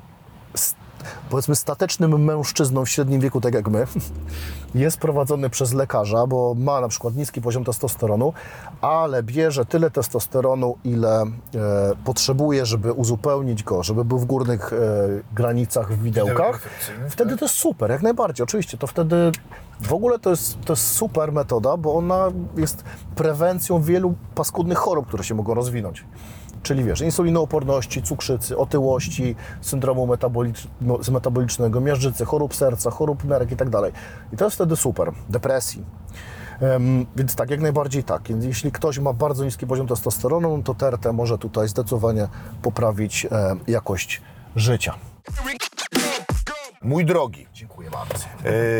powiedzmy 1.30 1.56
statecznym 1.56 2.24
mężczyzną 2.24 2.84
w 2.84 2.88
średnim 2.88 3.20
wieku, 3.20 3.40
tak 3.40 3.54
jak 3.54 3.68
my, 3.68 3.86
jest 4.74 4.98
prowadzony 4.98 5.50
przez 5.50 5.72
lekarza, 5.72 6.26
bo 6.26 6.54
ma 6.58 6.80
na 6.80 6.88
przykład 6.88 7.16
niski 7.16 7.40
poziom 7.40 7.64
testosteronu, 7.64 8.32
ale 8.80 9.22
bierze 9.22 9.64
tyle 9.64 9.90
testosteronu, 9.90 10.76
ile 10.84 11.22
e, 11.22 11.26
potrzebuje, 12.04 12.66
żeby 12.66 12.92
uzupełnić 12.92 13.62
go, 13.62 13.82
żeby 13.82 14.04
był 14.04 14.18
w 14.18 14.24
górnych 14.24 14.72
e, 14.72 14.76
granicach 15.34 15.92
w 15.92 16.02
widełkach, 16.02 16.62
wtedy 17.10 17.36
to 17.36 17.44
jest 17.44 17.54
super, 17.54 17.90
jak 17.90 18.02
najbardziej. 18.02 18.44
Oczywiście, 18.44 18.78
to 18.78 18.86
wtedy 18.86 19.32
w 19.80 19.92
ogóle 19.92 20.18
to 20.18 20.30
jest, 20.30 20.60
to 20.64 20.72
jest 20.72 20.92
super 20.92 21.32
metoda, 21.32 21.76
bo 21.76 21.94
ona 21.94 22.28
jest 22.56 22.84
prewencją 23.14 23.82
wielu 23.82 24.14
paskudnych 24.34 24.78
chorób, 24.78 25.06
które 25.06 25.24
się 25.24 25.34
mogą 25.34 25.54
rozwinąć. 25.54 26.04
Czyli 26.64 26.84
wiesz, 26.84 27.00
insulinooporności, 27.00 28.02
cukrzycy, 28.02 28.56
otyłości, 28.56 29.36
syndromu 29.60 30.16
metabolicznego, 31.10 31.80
miażdżycy, 31.80 32.24
chorób 32.24 32.54
serca, 32.54 32.90
chorób 32.90 33.24
nerek 33.24 33.52
i 33.52 33.56
tak 33.56 33.70
dalej. 33.70 33.92
I 34.32 34.36
to 34.36 34.44
jest 34.44 34.54
wtedy 34.56 34.76
super. 34.76 35.12
Depresji. 35.28 35.84
Em, 36.60 37.06
więc 37.16 37.34
tak, 37.34 37.50
jak 37.50 37.60
najbardziej 37.60 38.04
tak. 38.04 38.22
Jeśli 38.40 38.72
ktoś 38.72 38.98
ma 38.98 39.12
bardzo 39.12 39.44
niski 39.44 39.66
poziom 39.66 39.86
testosteronu, 39.86 40.62
to 40.62 40.74
TRT 40.74 41.12
może 41.12 41.38
tutaj 41.38 41.68
zdecydowanie 41.68 42.28
poprawić 42.62 43.26
e, 43.26 43.56
jakość 43.66 44.22
życia. 44.56 44.94
Mój 46.82 47.04
drogi, 47.04 47.46
Dziękuję 47.52 47.90
bardzo. 47.90 48.24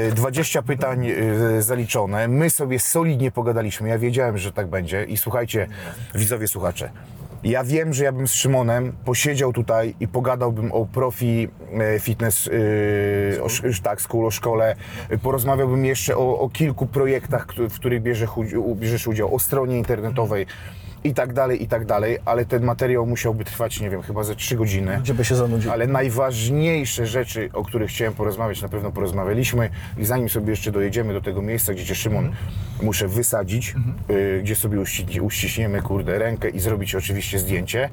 e, 0.08 0.12
20 0.12 0.62
pytań 0.62 1.06
e, 1.08 1.62
zaliczone. 1.62 2.28
My 2.28 2.50
sobie 2.50 2.78
solidnie 2.80 3.30
pogadaliśmy. 3.30 3.88
Ja 3.88 3.98
wiedziałem, 3.98 4.38
że 4.38 4.52
tak 4.52 4.66
będzie. 4.66 5.04
I 5.04 5.16
słuchajcie, 5.16 5.66
widzowie, 6.14 6.48
słuchacze. 6.48 6.90
Ja 7.44 7.64
wiem, 7.64 7.94
że 7.94 8.04
ja 8.04 8.12
bym 8.12 8.28
z 8.28 8.32
Szymonem 8.32 8.92
posiedział 9.04 9.52
tutaj 9.52 9.94
i 10.00 10.08
pogadałbym 10.08 10.72
o 10.72 10.86
profi 10.86 11.48
e, 11.72 12.00
fitness, 12.00 12.50
e, 13.38 13.42
o, 13.42 13.48
tak, 13.82 14.02
school, 14.02 14.26
o 14.26 14.30
szkole. 14.30 14.76
Porozmawiałbym 15.22 15.84
jeszcze 15.84 16.16
o, 16.16 16.38
o 16.38 16.48
kilku 16.48 16.86
projektach, 16.86 17.46
w 17.56 17.74
których 17.74 18.02
bierzesz 18.02 19.06
udział, 19.06 19.34
o 19.34 19.38
stronie 19.38 19.78
internetowej 19.78 20.46
i 21.04 21.14
tak 21.14 21.32
dalej, 21.32 21.62
i 21.62 21.68
tak 21.68 21.84
dalej, 21.84 22.18
ale 22.24 22.44
ten 22.44 22.64
materiał 22.64 23.06
musiałby 23.06 23.44
trwać, 23.44 23.80
nie 23.80 23.90
wiem, 23.90 24.02
chyba 24.02 24.24
ze 24.24 24.36
3 24.36 24.56
godziny. 24.56 24.98
Gdzie 25.00 25.14
by 25.14 25.24
się 25.24 25.34
zanudził? 25.34 25.70
Ale 25.70 25.86
najważniejsze 25.86 27.06
rzeczy, 27.06 27.50
o 27.52 27.64
których 27.64 27.90
chciałem 27.90 28.14
porozmawiać, 28.14 28.62
na 28.62 28.68
pewno 28.68 28.92
porozmawialiśmy. 28.92 29.70
I 29.98 30.04
zanim 30.04 30.28
sobie 30.28 30.50
jeszcze 30.50 30.72
dojedziemy 30.72 31.12
do 31.12 31.20
tego 31.20 31.42
miejsca, 31.42 31.74
gdzie 31.74 31.84
cię 31.84 31.94
Szymon 31.94 32.32
muszę 32.82 33.08
wysadzić, 33.08 33.74
y, 34.10 34.40
gdzie 34.42 34.56
sobie 34.56 34.80
uści, 34.80 35.20
uściśniemy 35.20 35.82
kurde 35.82 36.18
rękę 36.18 36.48
i 36.48 36.60
zrobić 36.60 36.94
oczywiście 36.94 37.38
zdjęcie, 37.38 37.88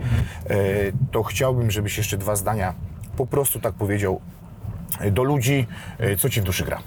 y, 0.51 0.93
to 1.11 1.23
chciałbym, 1.23 1.71
żebyś 1.71 1.97
jeszcze 1.97 2.17
dwa 2.17 2.35
zdania 2.35 2.73
po 3.17 3.25
prostu 3.25 3.59
tak 3.59 3.73
powiedział 3.73 4.21
y, 5.05 5.11
do 5.11 5.23
ludzi, 5.23 5.67
y, 5.99 6.17
co 6.17 6.29
ci 6.29 6.41
w 6.41 6.43
duszy 6.43 6.65
gra. 6.65 6.79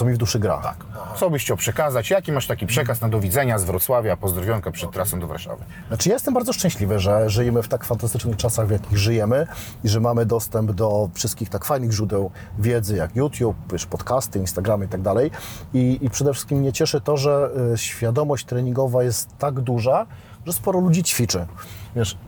Co 0.00 0.06
mi 0.06 0.14
w 0.14 0.18
duszy 0.18 0.38
gra? 0.38 0.58
Tak. 0.58 0.76
Co 1.16 1.30
byś 1.30 1.42
chciał 1.42 1.56
przekazać? 1.56 2.10
Jaki 2.10 2.32
masz 2.32 2.46
taki 2.46 2.66
przekaz 2.66 3.00
na 3.00 3.08
do 3.08 3.20
widzenia 3.20 3.58
z 3.58 3.64
Wrocławia, 3.64 4.16
pozdrowionka 4.16 4.70
przed 4.70 4.90
trasą 4.90 5.20
do 5.20 5.26
Warszawy? 5.26 5.64
Znaczy 5.88 6.08
ja 6.08 6.14
jestem 6.14 6.34
bardzo 6.34 6.52
szczęśliwy, 6.52 6.98
że 6.98 7.30
żyjemy 7.30 7.62
w 7.62 7.68
tak 7.68 7.84
fantastycznych 7.84 8.36
czasach, 8.36 8.66
w 8.66 8.70
jakich 8.70 8.98
żyjemy 8.98 9.46
i 9.84 9.88
że 9.88 10.00
mamy 10.00 10.26
dostęp 10.26 10.72
do 10.72 11.10
wszystkich 11.14 11.48
tak 11.48 11.64
fajnych 11.64 11.92
źródeł 11.92 12.30
wiedzy, 12.58 12.96
jak 12.96 13.16
YouTube, 13.16 13.56
wiesz, 13.72 13.86
podcasty, 13.86 14.38
Instagramy 14.38 14.84
i 14.84 14.88
tak 14.88 15.02
dalej. 15.02 15.30
I, 15.74 16.10
przede 16.10 16.32
wszystkim 16.32 16.58
mnie 16.58 16.72
cieszy 16.72 17.00
to, 17.00 17.16
że 17.16 17.50
y, 17.74 17.78
świadomość 17.78 18.44
treningowa 18.44 19.02
jest 19.02 19.38
tak 19.38 19.60
duża, 19.60 20.06
że 20.46 20.52
sporo 20.52 20.80
ludzi 20.80 21.02
ćwiczy. 21.02 21.46
Wiesz, 21.96 22.18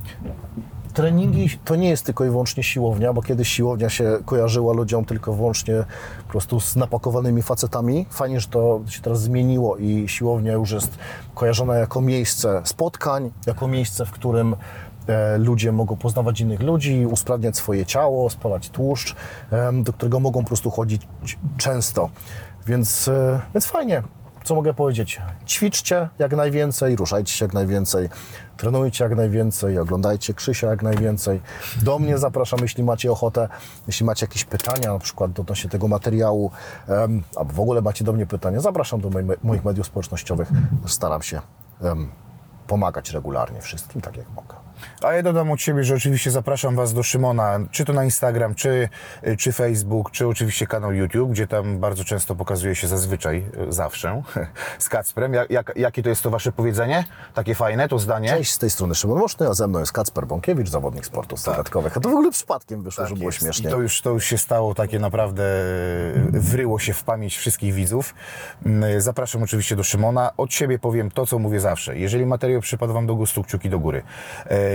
treningi 0.94 1.58
to 1.64 1.76
nie 1.76 1.88
jest 1.88 2.06
tylko 2.06 2.24
i 2.24 2.30
wyłącznie 2.30 2.62
siłownia, 2.62 3.12
bo 3.12 3.22
kiedyś 3.22 3.48
siłownia 3.48 3.90
się 3.90 4.18
kojarzyła 4.24 4.72
ludziom 4.72 5.04
tylko 5.04 5.32
wyłącznie 5.32 5.84
po 6.26 6.32
prostu 6.32 6.60
z 6.60 6.76
napakowanymi 6.76 7.42
facetami. 7.42 8.06
Fajnie, 8.10 8.40
że 8.40 8.48
to 8.48 8.80
się 8.88 9.00
teraz 9.00 9.22
zmieniło 9.22 9.76
i 9.76 10.08
siłownia 10.08 10.52
już 10.52 10.70
jest 10.70 10.98
kojarzona 11.34 11.76
jako 11.76 12.00
miejsce 12.00 12.62
spotkań, 12.64 13.30
jako 13.46 13.68
miejsce, 13.68 14.06
w 14.06 14.10
którym 14.10 14.56
e, 15.06 15.38
ludzie 15.38 15.72
mogą 15.72 15.96
poznawać 15.96 16.40
innych 16.40 16.60
ludzi, 16.60 17.06
usprawniać 17.06 17.56
swoje 17.56 17.86
ciało, 17.86 18.30
spalać 18.30 18.70
tłuszcz, 18.70 19.16
do 19.82 19.92
którego 19.92 20.20
mogą 20.20 20.40
po 20.40 20.46
prostu 20.46 20.70
chodzić 20.70 21.08
często. 21.56 22.10
Więc, 22.66 23.08
e, 23.08 23.40
więc 23.54 23.66
fajnie. 23.66 24.02
Co 24.44 24.54
mogę 24.54 24.74
powiedzieć? 24.74 25.20
Ćwiczcie 25.46 26.08
jak 26.18 26.32
najwięcej, 26.36 26.96
ruszajcie 26.96 27.32
się 27.32 27.44
jak 27.44 27.54
najwięcej, 27.54 28.08
trenujcie 28.56 29.04
jak 29.04 29.16
najwięcej, 29.16 29.78
oglądajcie 29.78 30.34
Krzysia 30.34 30.66
jak 30.66 30.82
najwięcej. 30.82 31.40
Do 31.82 31.98
mnie 31.98 32.18
zapraszam, 32.18 32.58
jeśli 32.62 32.84
macie 32.84 33.12
ochotę, 33.12 33.48
jeśli 33.86 34.06
macie 34.06 34.26
jakieś 34.26 34.44
pytania, 34.44 34.92
na 34.92 34.98
przykład 34.98 35.40
odnośnie 35.40 35.70
tego 35.70 35.88
materiału, 35.88 36.50
em, 36.88 37.22
albo 37.36 37.52
w 37.52 37.60
ogóle 37.60 37.82
macie 37.82 38.04
do 38.04 38.12
mnie 38.12 38.26
pytania, 38.26 38.60
zapraszam 38.60 39.00
do 39.00 39.08
moi- 39.10 39.36
moich 39.42 39.64
mediów 39.64 39.86
społecznościowych. 39.86 40.48
Staram 40.86 41.22
się 41.22 41.40
em, 41.82 42.10
pomagać 42.66 43.10
regularnie 43.10 43.60
wszystkim, 43.60 44.00
tak 44.00 44.16
jak 44.16 44.26
mogę. 44.30 44.61
A 45.02 45.12
ja 45.12 45.22
dodam 45.22 45.50
od 45.50 45.60
siebie, 45.60 45.84
że 45.84 45.94
oczywiście 45.94 46.30
zapraszam 46.30 46.76
Was 46.76 46.94
do 46.94 47.02
Szymona, 47.02 47.60
czy 47.70 47.84
to 47.84 47.92
na 47.92 48.04
Instagram, 48.04 48.54
czy, 48.54 48.88
czy 49.38 49.52
Facebook, 49.52 50.10
czy 50.10 50.26
oczywiście 50.28 50.66
kanał 50.66 50.92
YouTube, 50.92 51.30
gdzie 51.30 51.46
tam 51.46 51.78
bardzo 51.78 52.04
często 52.04 52.34
pokazuje 52.34 52.74
się 52.74 52.88
zazwyczaj, 52.88 53.44
e, 53.68 53.72
zawsze, 53.72 54.22
z 54.78 54.88
Kacprem. 54.88 55.34
Jak, 55.34 55.50
jak, 55.50 55.72
jakie 55.76 56.02
to 56.02 56.08
jest 56.08 56.22
to 56.22 56.30
Wasze 56.30 56.52
powiedzenie? 56.52 57.04
Takie 57.34 57.54
fajne, 57.54 57.88
to 57.88 57.98
zdanie? 57.98 58.28
Cześć, 58.28 58.52
z 58.52 58.58
tej 58.58 58.70
strony 58.70 58.94
Szymon 58.94 59.18
Moszny, 59.18 59.48
a 59.48 59.54
ze 59.54 59.68
mną 59.68 59.78
jest 59.78 59.92
Kacper 59.92 60.26
Bąkiewicz, 60.26 60.68
zawodnik 60.68 61.06
sportów 61.06 61.40
sylwetkowych. 61.40 61.96
A 61.96 62.00
to 62.00 62.08
w 62.08 62.12
ogóle 62.12 62.30
przypadkiem 62.30 62.82
wyszło, 62.82 63.06
że 63.06 63.14
było 63.14 63.30
Tak 63.30 63.34
jest. 63.34 63.38
śmiesznie. 63.38 63.68
I 63.70 63.72
to 63.72 63.80
już, 63.80 64.00
to 64.00 64.10
już 64.10 64.24
się 64.24 64.38
stało 64.38 64.74
takie 64.74 64.98
naprawdę, 64.98 65.42
e, 65.44 66.40
wryło 66.40 66.78
się 66.78 66.92
w 66.92 67.04
pamięć 67.04 67.36
wszystkich 67.36 67.74
widzów. 67.74 68.14
Mm, 68.66 69.00
Zapraszam 69.00 69.42
oczywiście 69.42 69.76
do 69.76 69.82
Szymona. 69.84 70.30
Od 70.36 70.52
siebie 70.54 70.78
powiem 70.78 71.10
to, 71.10 71.26
co 71.26 71.38
mówię 71.38 71.60
zawsze. 71.60 71.98
Jeżeli 71.98 72.26
materiał 72.26 72.60
przypadł 72.60 72.92
Wam 72.92 73.06
do 73.06 73.14
gustu, 73.14 73.42
kciuki 73.42 73.70
do 73.70 73.78
góry. 73.78 74.02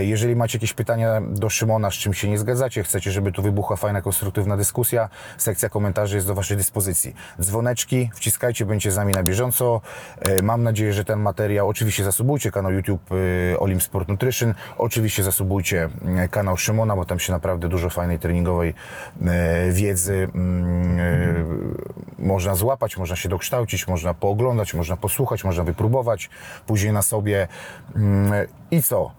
Jeżeli 0.00 0.36
macie 0.36 0.58
jakieś 0.58 0.72
pytania 0.72 1.20
do 1.20 1.50
Szymona, 1.50 1.90
z 1.90 1.94
czym 1.94 2.14
się 2.14 2.28
nie 2.28 2.38
zgadzacie, 2.38 2.82
chcecie, 2.82 3.10
żeby 3.10 3.32
tu 3.32 3.42
wybuchła 3.42 3.76
fajna, 3.76 4.02
konstruktywna 4.02 4.56
dyskusja, 4.56 5.08
sekcja 5.38 5.68
komentarzy 5.68 6.16
jest 6.16 6.26
do 6.26 6.34
Waszej 6.34 6.56
dyspozycji. 6.56 7.14
Dzwoneczki, 7.40 8.10
wciskajcie, 8.14 8.66
będziecie 8.66 8.92
z 8.92 8.96
nami 8.96 9.12
na 9.12 9.22
bieżąco. 9.22 9.80
E, 10.20 10.42
Mam 10.42 10.62
nadzieję, 10.62 10.92
że 10.92 11.04
ten 11.04 11.20
materiał, 11.20 11.68
oczywiście 11.68 12.04
zasubujcie 12.04 12.50
kanał 12.50 12.72
YouTube 12.72 13.10
e, 13.52 13.58
Olim 13.58 13.80
Sport 13.80 14.08
Nutrition, 14.08 14.54
oczywiście 14.78 15.22
zasubujcie 15.22 15.88
e, 16.16 16.28
kanał 16.28 16.56
Szymona, 16.56 16.96
bo 16.96 17.04
tam 17.04 17.18
się 17.18 17.32
naprawdę 17.32 17.68
dużo 17.68 17.90
fajnej 17.90 18.18
treningowej 18.18 18.74
wiedzy 19.70 20.28
mm, 20.34 21.76
można 22.18 22.54
złapać, 22.54 22.96
można 22.96 23.16
się 23.16 23.28
dokształcić, 23.28 23.88
można 23.88 24.14
pooglądać, 24.14 24.74
można 24.74 24.96
posłuchać, 24.96 25.44
można 25.44 25.64
wypróbować 25.64 26.30
później 26.66 26.92
na 26.92 27.02
sobie. 27.02 27.48
Mm, 27.96 28.46
I 28.70 28.82
co? 28.82 29.10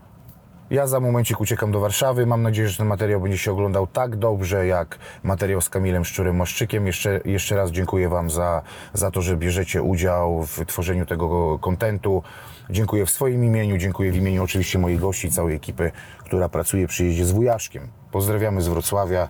Ja 0.70 0.88
za 0.88 1.00
momencik 1.00 1.42
uciekam 1.42 1.72
do 1.72 1.80
Warszawy. 1.80 2.26
Mam 2.26 2.42
nadzieję, 2.42 2.70
że 2.70 2.78
ten 2.78 2.88
materiał 2.88 3.22
będzie 3.22 3.38
się 3.38 3.52
oglądał 3.52 3.88
tak 3.88 4.16
dobrze, 4.16 4.68
jak 4.68 5.00
materiał 5.24 5.62
z 5.62 5.70
Kamilem 5.70 6.04
Szczurem-Maszczykiem. 6.04 6.86
Jeszcze, 6.86 7.22
jeszcze 7.26 7.56
raz 7.56 7.72
dziękuję 7.72 8.10
Wam 8.10 8.30
za, 8.30 8.62
za 8.94 9.12
to, 9.12 9.22
że 9.22 9.38
bierzecie 9.38 9.82
udział 9.84 10.44
w 10.44 10.66
tworzeniu 10.66 11.06
tego 11.06 11.60
kontentu. 11.60 12.24
Dziękuję 12.70 13.06
w 13.06 13.10
swoim 13.10 13.44
imieniu, 13.44 13.78
dziękuję 13.78 14.12
w 14.12 14.16
imieniu 14.16 14.44
oczywiście 14.44 14.80
moich 14.80 15.00
gości 15.00 15.28
i 15.28 15.32
całej 15.32 15.56
ekipy, 15.56 15.92
która 16.20 16.50
pracuje 16.50 16.88
przy 16.88 17.06
jeździe 17.06 17.26
z 17.26 17.32
Wujaszkiem. 17.32 17.88
Pozdrawiamy 18.12 18.62
z 18.62 18.68
Wrocławia. 18.68 19.28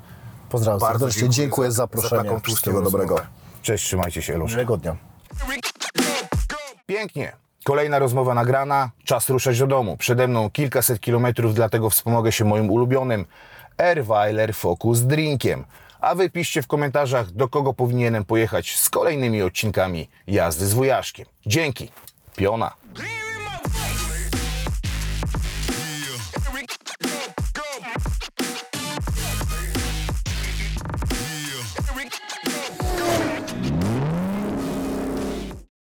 Pozdrawiam 0.49 0.79
Bardzo 0.79 0.99
serdecznie, 0.99 1.29
dziękuję 1.29 1.71
za 1.71 1.75
zaproszenie, 1.75 2.23
taką 2.23 2.39
wszystkiego 2.39 2.81
dobrego. 2.81 3.19
Cześć, 3.61 3.85
trzymajcie 3.85 4.21
się, 4.21 4.33
Elosz. 4.33 4.51
Miłego 4.51 4.77
dnia. 4.77 4.95
Pięknie. 6.85 7.48
Kolejna 7.63 7.99
rozmowa 7.99 8.33
nagrana, 8.33 8.89
czas 9.03 9.29
ruszać 9.29 9.59
do 9.59 9.67
domu. 9.67 9.97
Przede 9.97 10.27
mną 10.27 10.49
kilkaset 10.49 10.99
kilometrów, 10.99 11.53
dlatego 11.53 11.89
wspomogę 11.89 12.31
się 12.31 12.45
moim 12.45 12.69
ulubionym 12.69 13.25
Airweiler 13.77 14.53
Focus 14.53 14.99
Drinkiem. 14.99 15.65
A 16.01 16.15
wy 16.15 16.29
piszcie 16.29 16.61
w 16.61 16.67
komentarzach, 16.67 17.31
do 17.31 17.47
kogo 17.47 17.73
powinienem 17.73 18.25
pojechać 18.25 18.75
z 18.75 18.89
kolejnymi 18.89 19.41
odcinkami 19.41 20.09
jazdy 20.27 20.65
z 20.65 20.73
wujaszkiem. 20.73 21.25
Dzięki. 21.45 21.89
Piona. 22.35 22.78